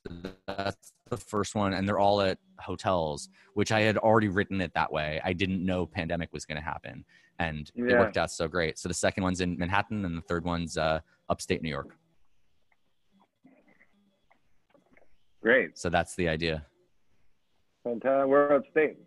that's 0.47 0.93
the 1.09 1.17
first 1.17 1.55
one 1.55 1.73
and 1.73 1.87
they're 1.87 1.99
all 1.99 2.21
at 2.21 2.37
hotels 2.59 3.29
which 3.55 3.71
i 3.71 3.81
had 3.81 3.97
already 3.97 4.27
written 4.27 4.61
it 4.61 4.71
that 4.75 4.91
way 4.91 5.19
i 5.23 5.33
didn't 5.33 5.65
know 5.65 5.85
pandemic 5.85 6.31
was 6.31 6.45
going 6.45 6.57
to 6.57 6.63
happen 6.63 7.03
and 7.39 7.71
it 7.75 7.97
worked 7.97 8.17
out 8.17 8.31
so 8.31 8.47
great. 8.47 8.77
So 8.77 8.87
the 8.87 8.93
second 8.93 9.23
one's 9.23 9.41
in 9.41 9.57
Manhattan, 9.57 10.05
and 10.05 10.17
the 10.17 10.21
third 10.21 10.45
one's 10.45 10.77
uh, 10.77 10.99
upstate 11.29 11.61
New 11.61 11.69
York. 11.69 11.95
Great. 15.41 15.77
So 15.77 15.89
that's 15.89 16.15
the 16.15 16.29
idea. 16.29 16.65
Fantastic. 17.83 18.27
We're 18.27 18.53
upstate. 18.53 18.97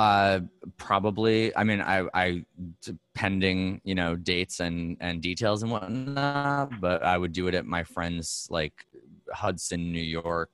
Uh, 0.00 0.40
probably. 0.78 1.54
I 1.54 1.62
mean, 1.62 1.82
I, 1.82 2.08
I, 2.14 2.44
depending, 2.80 3.82
you 3.84 3.94
know, 3.94 4.16
dates 4.16 4.60
and 4.60 4.96
and 4.98 5.20
details 5.20 5.62
and 5.62 5.70
whatnot. 5.70 6.80
But 6.80 7.02
I 7.02 7.18
would 7.18 7.34
do 7.34 7.48
it 7.48 7.54
at 7.54 7.66
my 7.66 7.84
friend's, 7.84 8.48
like 8.50 8.86
Hudson, 9.30 9.92
New 9.92 10.00
York. 10.00 10.48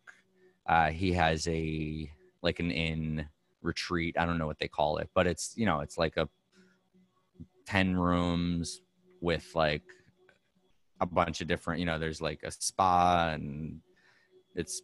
Uh, 0.66 0.88
he 0.88 1.12
has 1.12 1.46
a 1.46 2.10
like 2.42 2.58
an 2.58 2.72
inn 2.72 3.28
retreat. 3.62 4.16
I 4.18 4.26
don't 4.26 4.38
know 4.38 4.48
what 4.48 4.58
they 4.58 4.66
call 4.66 4.98
it, 4.98 5.10
but 5.14 5.28
it's 5.28 5.52
you 5.56 5.64
know, 5.64 5.78
it's 5.78 5.96
like 5.96 6.16
a 6.16 6.28
ten 7.66 7.96
rooms 7.96 8.80
with 9.20 9.48
like 9.54 9.84
a 11.00 11.06
bunch 11.06 11.40
of 11.40 11.46
different. 11.46 11.78
You 11.78 11.86
know, 11.86 12.00
there's 12.00 12.20
like 12.20 12.40
a 12.42 12.50
spa 12.50 13.30
and 13.34 13.80
it's 14.56 14.82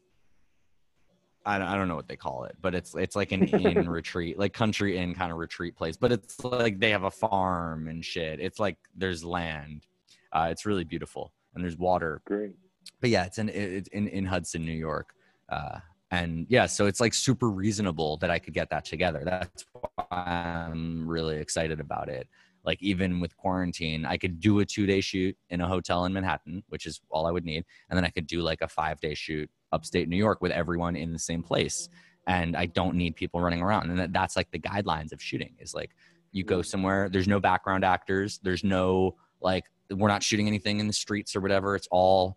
I 1.45 1.59
don't, 1.59 1.69
I 1.69 1.77
don't 1.77 1.89
know 1.89 1.97
what 1.97 2.09
they 2.09 2.17
call 2.17 2.45
it, 2.45 2.57
but 2.61 2.75
it's 2.75 2.95
it's 2.95 3.17
like 3.17 3.33
an 3.33 3.45
inn 3.45 3.89
retreat, 3.89 4.39
like 4.39 4.53
country 4.53 4.99
inn 4.99 5.15
kind 5.15 5.33
of 5.33 5.39
retreat 5.39 5.77
place. 5.77 5.97
But 5.97 6.13
it's 6.13 6.43
like 6.45 6.79
they 6.79 6.91
have 6.91 7.05
a 7.05 7.11
farm 7.11 7.89
and 7.89 8.05
shit. 8.05 8.41
It's 8.41 8.59
like 8.59 8.77
there's 8.97 9.25
land. 9.25 9.87
Uh, 10.33 10.49
it's 10.51 10.65
really 10.65 10.85
beautiful 10.85 11.33
and 11.55 11.63
there's 11.63 11.77
water. 11.77 12.23
Great. 12.25 12.53
But 13.01 13.11
yeah, 13.11 13.25
it's 13.25 13.39
in 13.39 13.49
it's 13.49 13.89
in 13.89 14.09
in 14.09 14.25
Hudson, 14.25 14.65
New 14.65 14.73
York. 14.73 15.15
Uh, 15.49 15.79
and 16.11 16.47
yeah, 16.49 16.67
so 16.67 16.87
it's 16.87 17.01
like 17.01 17.15
super 17.15 17.51
reasonable 17.51 18.19
that 18.19 18.31
I 18.31 18.39
could 18.39 18.55
get 18.55 18.71
that 18.71 18.85
together. 18.85 19.23
That's 19.25 19.65
why 19.73 20.05
I'm 20.11 21.09
really 21.09 21.37
excited 21.37 21.81
about 21.81 22.09
it. 22.09 22.29
Like 22.65 22.83
even 22.83 23.19
with 23.19 23.37
quarantine, 23.37 24.05
I 24.05 24.19
could 24.19 24.39
do 24.39 24.61
a 24.61 24.65
two 24.65 24.87
day 24.87 25.01
shoot 25.01 25.37
in 25.51 25.61
a 25.61 25.67
hotel 25.67 26.05
in 26.05 26.13
Manhattan, 26.13 26.63
which 26.69 26.87
is 26.87 27.01
all 27.11 27.27
I 27.27 27.31
would 27.31 27.45
need, 27.45 27.65
and 27.89 27.97
then 27.97 28.05
I 28.05 28.11
could 28.11 28.27
do 28.27 28.43
like 28.43 28.61
a 28.61 28.69
five 28.69 29.01
day 29.01 29.15
shoot 29.15 29.51
upstate 29.73 30.09
New 30.09 30.17
York 30.17 30.41
with 30.41 30.53
everyone 30.53 30.97
in 30.97 31.13
the 31.13 31.19
same 31.19 31.43
place. 31.43 31.89
And 32.27 32.57
I 32.57 32.67
don't 32.67 32.95
need 32.95 33.17
people 33.17 33.41
running 33.41 33.63
around. 33.63 33.91
And 33.91 33.99
that, 33.99 34.13
that's 34.13 34.37
like 34.37 34.51
the 34.53 34.59
guidelines 34.59 35.13
of 35.13 35.21
shooting 35.21 35.55
is 35.59 35.75
like 35.75 35.91
you 36.31 36.45
go 36.45 36.63
somewhere, 36.63 37.09
there's 37.09 37.29
no 37.29 37.41
background 37.41 37.85
actors, 37.85 38.39
there's 38.43 38.63
no 38.63 39.17
like 39.41 39.65
we're 39.91 40.09
not 40.09 40.23
shooting 40.23 40.47
anything 40.47 40.79
in 40.81 40.87
the 40.87 40.93
streets 40.93 41.35
or 41.35 41.41
whatever. 41.41 41.75
It's 41.75 41.89
all 41.91 42.37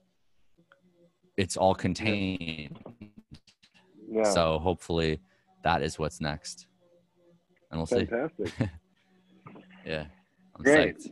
it's 1.38 1.57
all 1.57 1.76
contained. 1.76 2.80
Yeah. 4.10 4.24
So 4.24 4.60
hopefully 4.60 5.20
that 5.64 5.82
is 5.82 5.99
what's 5.99 6.22
next. 6.22 6.68
And 7.70 7.80
we'll 7.80 7.88
see. 7.88 8.06
Fantastic. 8.06 8.70
Yeah. 9.86 10.06
I'm 10.56 10.64
Great. 10.64 10.98
psyched. 10.98 11.12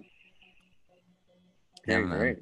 Yeah, 1.88 2.00
great. 2.02 2.38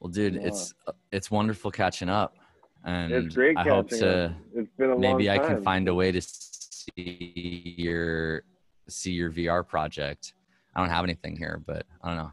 Well, 0.00 0.10
dude, 0.10 0.34
Yeah. 0.34 0.42
it's 0.48 0.74
uh, 0.86 0.92
it's 1.12 1.30
wonderful 1.30 1.70
catching 1.70 2.08
up. 2.08 2.36
And 2.84 3.12
It's 3.12 3.34
great 3.34 3.56
I 3.56 3.64
hope 3.64 3.88
to. 3.90 4.34
It's 4.54 4.70
been 4.78 4.90
a 4.92 4.98
maybe 4.98 5.26
long 5.28 5.38
I 5.40 5.46
can 5.46 5.62
find 5.62 5.88
a 5.88 5.94
way 5.94 6.12
to 6.12 6.20
see 6.20 7.74
your 7.76 8.42
see 8.88 9.12
your 9.12 9.30
VR 9.30 9.66
project. 9.66 10.34
I 10.74 10.80
don't 10.80 10.90
have 10.90 11.04
anything 11.04 11.36
here, 11.36 11.60
but 11.66 11.84
I 12.02 12.08
don't 12.08 12.16
know. 12.18 12.32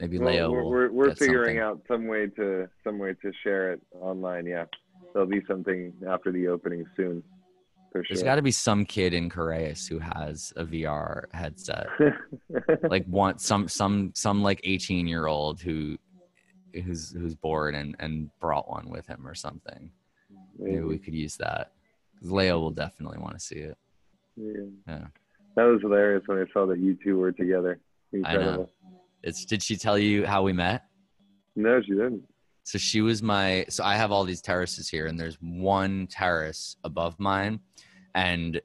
Maybe 0.00 0.18
Well, 0.18 0.32
Leo 0.32 0.50
we're 0.50 0.62
will 0.62 0.70
we're, 0.70 0.90
we're 0.90 1.14
figuring 1.14 1.58
something. 1.58 1.60
out 1.60 1.80
some 1.86 2.06
way 2.06 2.26
to 2.28 2.68
some 2.82 2.98
way 2.98 3.14
to 3.22 3.32
share 3.42 3.72
it 3.72 3.80
online. 4.00 4.46
Yeah, 4.46 4.64
there'll 5.12 5.28
be 5.28 5.42
something 5.46 5.92
after 6.08 6.32
the 6.32 6.48
opening 6.48 6.84
soon, 6.96 7.22
for 7.92 8.02
There's 8.08 8.18
sure. 8.20 8.24
got 8.24 8.36
to 8.36 8.42
be 8.42 8.50
some 8.50 8.84
kid 8.86 9.12
in 9.14 9.30
Careyes 9.30 9.86
who 9.88 9.98
has 10.00 10.52
a 10.56 10.64
VR 10.64 11.24
headset. 11.32 11.86
like 12.90 13.04
one 13.06 13.38
some 13.38 13.68
some 13.68 14.10
some 14.14 14.42
like 14.42 14.60
18 14.64 15.06
year 15.06 15.26
old 15.26 15.60
who 15.60 15.96
who's 16.82 17.12
who's 17.12 17.34
bored 17.34 17.74
and 17.74 17.94
and 18.00 18.30
brought 18.40 18.68
one 18.68 18.88
with 18.88 19.06
him 19.06 19.26
or 19.26 19.34
something 19.34 19.90
maybe 20.58 20.80
we 20.80 20.98
could 20.98 21.14
use 21.14 21.36
that 21.36 21.72
leo 22.22 22.58
will 22.58 22.70
definitely 22.70 23.18
want 23.18 23.34
to 23.34 23.40
see 23.40 23.56
it 23.56 23.76
Yeah. 24.36 24.62
Yeah. 24.88 25.06
That 25.56 25.64
was 25.64 25.80
hilarious 25.82 26.24
when 26.26 26.38
I 26.38 26.46
saw 26.52 26.66
that 26.66 26.80
you 26.80 26.96
two 27.04 27.16
were 27.16 27.30
together. 27.30 27.78
I 28.12 28.16
know. 28.16 28.18
Incredible. 28.40 28.70
it's 29.22 29.44
did 29.44 29.62
she 29.62 29.76
tell 29.76 29.96
you 29.98 30.26
how 30.26 30.42
we 30.42 30.52
met 30.52 30.84
No, 31.54 31.80
she 31.82 31.92
didn't. 31.92 32.24
so 32.64 32.78
she 32.78 33.00
was 33.02 33.22
my 33.22 33.64
so 33.68 33.84
i 33.84 33.94
have 33.96 34.10
all 34.10 34.24
these 34.24 34.40
terraces 34.40 34.88
here 34.88 35.06
and 35.06 35.18
there's 35.20 35.38
one 35.40 36.06
terrace 36.08 36.76
above 36.84 37.18
mine 37.20 37.60
and 38.14 38.60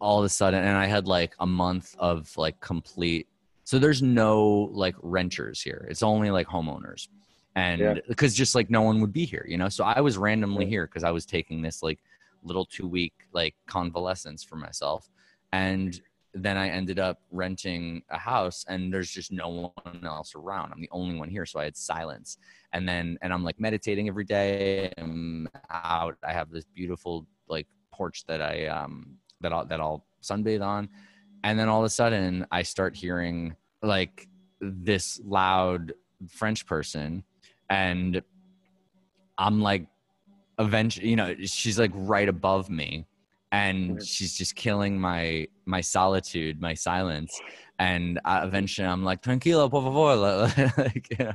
all 0.00 0.18
of 0.18 0.24
a 0.24 0.28
sudden 0.28 0.62
and 0.62 0.76
i 0.76 0.86
had 0.86 1.06
like 1.06 1.34
a 1.40 1.46
month 1.46 1.94
of 1.98 2.36
like 2.36 2.58
complete 2.60 3.26
so 3.64 3.78
there's 3.78 4.02
no 4.02 4.68
like 4.72 4.94
renters 5.02 5.60
here 5.62 5.86
it's 5.90 6.02
only 6.02 6.30
like 6.30 6.46
homeowners 6.46 7.08
and 7.56 7.80
Yeah. 7.80 7.94
because 8.08 8.34
just 8.34 8.54
like 8.54 8.70
no 8.70 8.82
one 8.82 9.00
would 9.00 9.12
be 9.12 9.24
here 9.24 9.44
you 9.48 9.56
know? 9.56 9.68
So 9.68 9.84
i 9.84 10.00
was 10.00 10.16
randomly 10.18 10.64
Yeah. 10.64 10.70
here 10.70 10.86
because 10.86 11.04
i 11.04 11.10
was 11.10 11.26
taking 11.26 11.62
this 11.62 11.82
like 11.82 11.98
little 12.44 12.64
two 12.64 12.86
week 12.86 13.14
like 13.32 13.54
convalescence 13.66 14.44
for 14.44 14.56
myself. 14.56 15.08
And 15.52 16.00
then 16.34 16.56
i 16.56 16.68
ended 16.68 16.98
up 16.98 17.20
renting 17.32 18.02
a 18.10 18.18
house 18.18 18.64
and 18.68 18.92
there's 18.92 19.10
just 19.10 19.32
no 19.32 19.72
one 19.84 20.04
else 20.04 20.34
around. 20.36 20.72
I'm 20.72 20.80
the 20.80 20.88
only 20.92 21.16
one 21.18 21.28
here 21.28 21.46
so 21.46 21.58
i 21.58 21.64
had 21.64 21.76
silence. 21.76 22.38
And 22.72 22.88
then 22.88 23.18
and 23.22 23.32
i'm 23.32 23.42
like 23.42 23.58
meditating 23.58 24.08
every 24.08 24.24
day. 24.24 24.92
I'm 24.98 25.48
out. 25.70 26.16
I 26.22 26.32
have 26.32 26.50
this 26.50 26.64
beautiful 26.64 27.26
like 27.48 27.66
porch 27.92 28.24
that 28.26 28.40
i 28.40 28.66
um 28.66 29.16
that 29.40 29.52
i'll 29.52 29.64
that 29.66 29.80
i'll 29.80 30.04
sunbathe 30.22 30.62
on. 30.62 30.88
And 31.44 31.58
then 31.58 31.68
all 31.68 31.80
of 31.80 31.86
a 31.86 31.90
sudden 31.90 32.46
i 32.52 32.62
start 32.62 32.94
hearing 32.94 33.56
like 33.82 34.28
this 34.60 35.20
loud 35.24 35.92
french 36.28 36.66
person 36.66 37.24
and 37.70 38.22
i'm 39.38 39.60
like 39.60 39.86
eventually 40.58 41.08
you 41.08 41.16
know 41.16 41.34
she's 41.44 41.78
like 41.78 41.92
right 41.94 42.28
above 42.28 42.68
me 42.68 43.06
and 43.52 44.02
she's 44.04 44.36
just 44.36 44.54
killing 44.54 45.00
my 45.00 45.46
my 45.64 45.80
solitude 45.80 46.60
my 46.60 46.74
silence 46.74 47.40
and 47.78 48.20
uh, 48.24 48.40
eventually 48.44 48.86
i'm 48.86 49.04
like 49.04 49.22
tranquilo 49.22 49.70
por 49.70 49.82
favor 49.82 50.72
like, 50.82 51.08
you 51.18 51.24
know, 51.24 51.32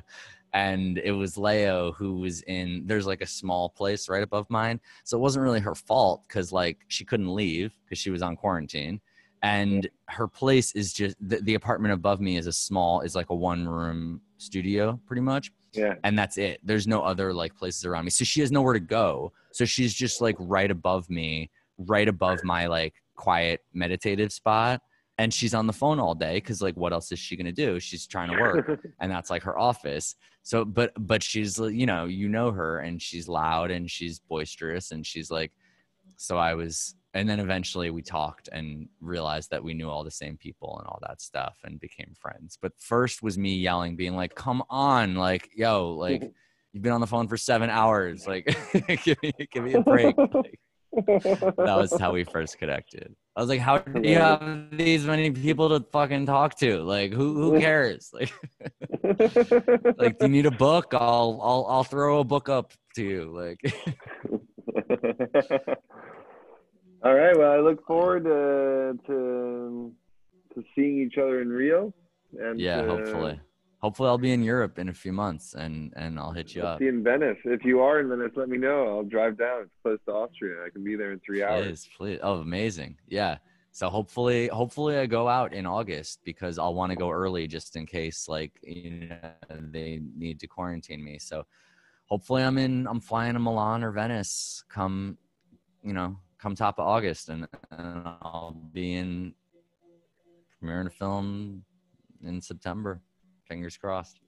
and 0.54 1.00
it 1.00 1.12
was 1.12 1.38
leo 1.38 1.92
who 1.94 2.16
was 2.20 2.42
in 2.44 2.84
there's 2.86 3.08
like 3.08 3.22
a 3.22 3.28
small 3.28 3.70
place 3.70 4.10
right 4.10 4.24
above 4.24 4.48
mine 4.50 4.80
so 5.04 5.18
it 5.18 5.22
wasn't 5.22 5.44
really 5.44 5.60
her 5.60 5.74
fault 5.74 6.24
because 6.28 6.52
like 6.52 6.80
she 6.88 7.04
couldn't 7.04 7.34
leave 7.34 7.74
because 7.84 7.98
she 7.98 8.12
was 8.12 8.22
on 8.22 8.36
quarantine 8.36 9.02
and 9.42 9.90
her 10.08 10.28
place 10.28 10.74
is 10.74 10.94
just 10.94 11.16
the, 11.20 11.38
the 11.42 11.56
apartment 11.56 11.94
above 11.94 12.22
me 12.22 12.38
is 12.38 12.48
a 12.48 12.54
small 12.54 13.02
is 13.02 13.16
like 13.16 13.30
a 13.30 13.36
one 13.36 13.68
room 13.68 14.22
studio 14.38 15.00
pretty 15.08 15.22
much 15.22 15.52
Yeah. 15.74 15.96
and 16.04 16.18
that's 16.18 16.38
it. 16.38 16.60
There's 16.64 16.88
no 16.88 17.02
other 17.02 17.34
like 17.34 17.56
places 17.56 17.86
around 17.86 18.06
me. 18.06 18.12
So 18.12 18.24
she 18.24 18.42
has 18.42 18.52
nowhere 18.52 18.74
to 18.74 18.80
go. 18.80 19.32
So 19.52 19.66
she's 19.66 19.94
just 19.94 20.22
like 20.22 20.36
right 20.40 20.70
above 20.70 21.10
me 21.10 21.50
right 21.78 22.08
above 22.08 22.44
my 22.44 22.68
like 22.68 22.94
quiet 23.16 23.62
meditative 23.74 24.32
spot. 24.32 24.82
And 25.20 25.34
she's 25.34 25.54
on 25.54 25.68
the 25.68 25.74
phone 25.74 26.00
all 26.00 26.16
day 26.16 26.36
because 26.36 26.62
like 26.62 26.76
what 26.76 26.92
else 26.94 27.12
is 27.12 27.20
she 27.20 27.36
gonna 27.36 27.52
do? 27.52 27.80
She's 27.80 28.08
trying 28.08 28.32
to 28.32 28.40
work 28.40 28.80
and 29.00 29.12
that's 29.12 29.30
like 29.30 29.44
her 29.44 29.58
office. 29.58 30.16
So 30.42 30.66
but 30.66 30.92
but 30.98 31.24
she's 31.24 31.58
you 31.60 31.86
know 31.86 32.06
you 32.06 32.28
know 32.30 32.52
her 32.52 32.80
and 32.80 33.02
she's 33.02 33.28
loud 33.28 33.72
and 33.72 33.90
she's 33.90 34.20
boisterous 34.20 34.92
and 34.92 35.06
she's 35.06 35.32
like 35.32 35.52
so 36.18 36.38
i 36.38 36.54
was 36.54 36.96
and 37.14 37.30
then 37.30 37.40
eventually 37.40 37.92
we 37.92 38.02
talked 38.02 38.50
and 38.52 38.88
realized 39.00 39.52
that 39.52 39.64
we 39.64 39.74
knew 39.74 39.90
all 39.90 40.04
the 40.04 40.12
same 40.12 40.36
people 40.36 40.78
and 40.80 40.88
all 40.88 41.00
that 41.08 41.22
stuff 41.22 41.60
and 41.64 41.80
became 41.80 42.14
friends. 42.20 42.58
But 42.60 42.74
first 42.80 43.22
was 43.22 43.38
me 43.38 43.56
yelling 43.56 43.96
being 43.96 44.16
like 44.16 44.36
come 44.36 44.64
on 44.70 45.16
like 45.16 45.50
yo 45.56 45.92
like 45.92 46.24
you've 46.74 46.84
been 46.84 46.92
on 46.92 47.02
the 47.02 47.08
phone 47.08 47.28
for 47.28 47.38
seven 47.38 47.70
hours 47.70 48.26
like 48.26 48.46
give 49.04 49.22
me 49.22 49.32
give 49.52 49.64
me 49.64 49.74
a 49.74 49.82
break. 49.82 50.16
Like, 50.18 50.60
that 50.96 51.76
was 51.76 51.98
how 52.00 52.14
we 52.14 52.24
first 52.24 52.60
connected. 52.60 53.16
I 53.36 53.42
was 53.42 53.50
like 53.50 53.60
how 53.60 53.78
do 53.80 54.08
you 54.08 54.18
have 54.18 54.70
these 54.72 55.06
many 55.06 55.30
people 55.30 55.70
to 55.70 55.86
fucking 55.92 56.26
talk 56.26 56.56
to? 56.60 56.82
Like 56.82 57.14
who 57.14 57.36
who 57.36 57.60
cares? 57.60 58.10
Like 58.12 58.34
like 59.98 60.18
do 60.18 60.26
you 60.26 60.30
need 60.30 60.48
a 60.48 60.52
book? 60.52 60.94
I'll 60.94 61.40
i'll 61.44 61.66
i'll 61.70 61.84
throw 61.84 62.22
a 62.22 62.24
book 62.24 62.50
up 62.50 62.74
to 62.96 63.04
you. 63.04 63.32
Like 63.36 63.60
All 67.04 67.14
right. 67.14 67.38
Well, 67.38 67.52
I 67.52 67.60
look 67.60 67.86
forward 67.86 68.24
to 68.24 68.98
to, 69.08 69.92
to 70.56 70.64
seeing 70.76 71.02
each 71.02 71.18
other 71.18 71.42
in 71.42 71.50
Rio. 71.50 71.94
And 72.40 72.60
yeah 72.60 72.80
uh, 72.80 72.88
hopefully 72.88 73.40
hopefully 73.78 74.10
i'll 74.10 74.18
be 74.18 74.32
in 74.32 74.42
europe 74.42 74.80
in 74.80 74.90
a 74.90 74.94
few 74.94 75.12
months 75.12 75.54
and 75.54 75.94
and 75.98 76.18
i'll 76.18 76.32
hit 76.32 76.56
you 76.56 76.62
I'll 76.64 76.70
up 76.70 76.80
see 76.80 76.88
in 76.88 77.04
Venice. 77.04 77.38
If 77.44 77.64
you 77.64 77.82
are 77.82 78.00
in 78.00 78.10
Venice, 78.10 78.32
let 78.36 78.50
me 78.50 78.58
know. 78.58 78.88
I'll 78.88 79.04
drive 79.04 79.38
down. 79.38 79.64
It's 79.64 79.72
close 79.84 80.00
to 80.08 80.14
Austria. 80.14 80.64
I 80.66 80.70
can 80.70 80.84
be 80.84 80.96
there 80.96 81.12
in 81.12 81.20
three 81.20 81.44
hours. 81.44 81.66
please 81.68 81.90
please 81.96 82.20
oh 82.24 82.38
amazing 82.38 82.98
yeah 83.08 83.38
so 83.72 83.90
hopefully 83.90 84.48
hopefully 84.48 84.98
i 84.98 85.06
go 85.06 85.28
out 85.28 85.54
in 85.54 85.66
august 85.66 86.22
because 86.24 86.58
i'll 86.58 86.74
want 86.74 86.92
to 86.92 86.96
go 86.96 87.10
early 87.12 87.46
just 87.46 87.76
in 87.76 87.86
case 87.86 88.28
like 88.28 88.52
you 88.64 89.10
know 89.10 89.20
they 89.72 90.00
need 90.16 90.40
to 90.40 90.48
quarantine 90.48 91.04
me 91.04 91.20
so 91.20 91.44
hopefully 92.06 92.42
i'm 92.44 92.58
in 92.58 92.88
i'm 92.88 93.00
flying 93.02 93.34
to 93.34 93.40
milan 93.40 93.84
or 93.84 93.92
venice 93.92 94.64
come 94.70 95.18
you 95.84 95.94
know 95.94 96.16
come 96.44 96.56
top 96.56 96.78
of 96.78 96.86
august 96.86 97.30
and, 97.30 97.48
and 97.72 98.04
i'll 98.22 98.56
be 98.74 98.94
in 98.96 99.34
premiering 100.64 100.88
a 100.88 100.90
film 100.90 101.64
in 102.24 102.42
September. 102.42 103.02
Fingers 103.48 103.78
crossed. 103.78 104.20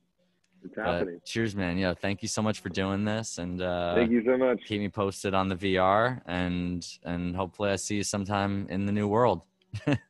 It's 0.63 0.75
happening. 0.75 1.19
cheers, 1.25 1.55
man. 1.55 1.77
Yeah, 1.77 1.93
thank 1.93 2.21
you 2.21 2.27
so 2.27 2.41
much 2.41 2.59
for 2.59 2.69
doing 2.69 3.05
this, 3.05 3.37
and 3.37 3.61
uh, 3.61 3.93
Thank 3.95 4.11
you 4.11 4.23
so 4.25 4.35
much. 4.37 4.61
keep 4.65 4.81
me 4.81 4.89
posted 4.89 5.33
on 5.35 5.47
the 5.47 5.55
VR, 5.55 6.21
and 6.25 6.85
and 7.03 7.35
hopefully 7.35 7.69
I 7.69 7.75
see 7.75 7.97
you 7.97 8.03
sometime 8.03 8.65
in 8.69 8.85
the 8.85 8.91
new 8.91 9.07
world. 9.07 9.41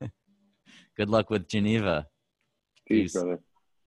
Good 0.98 1.10
luck 1.10 1.30
with 1.30 1.48
Geneva. 1.50 2.08
Peace, 2.88 3.14
Peace. 3.14 3.14
brother. 3.14 3.40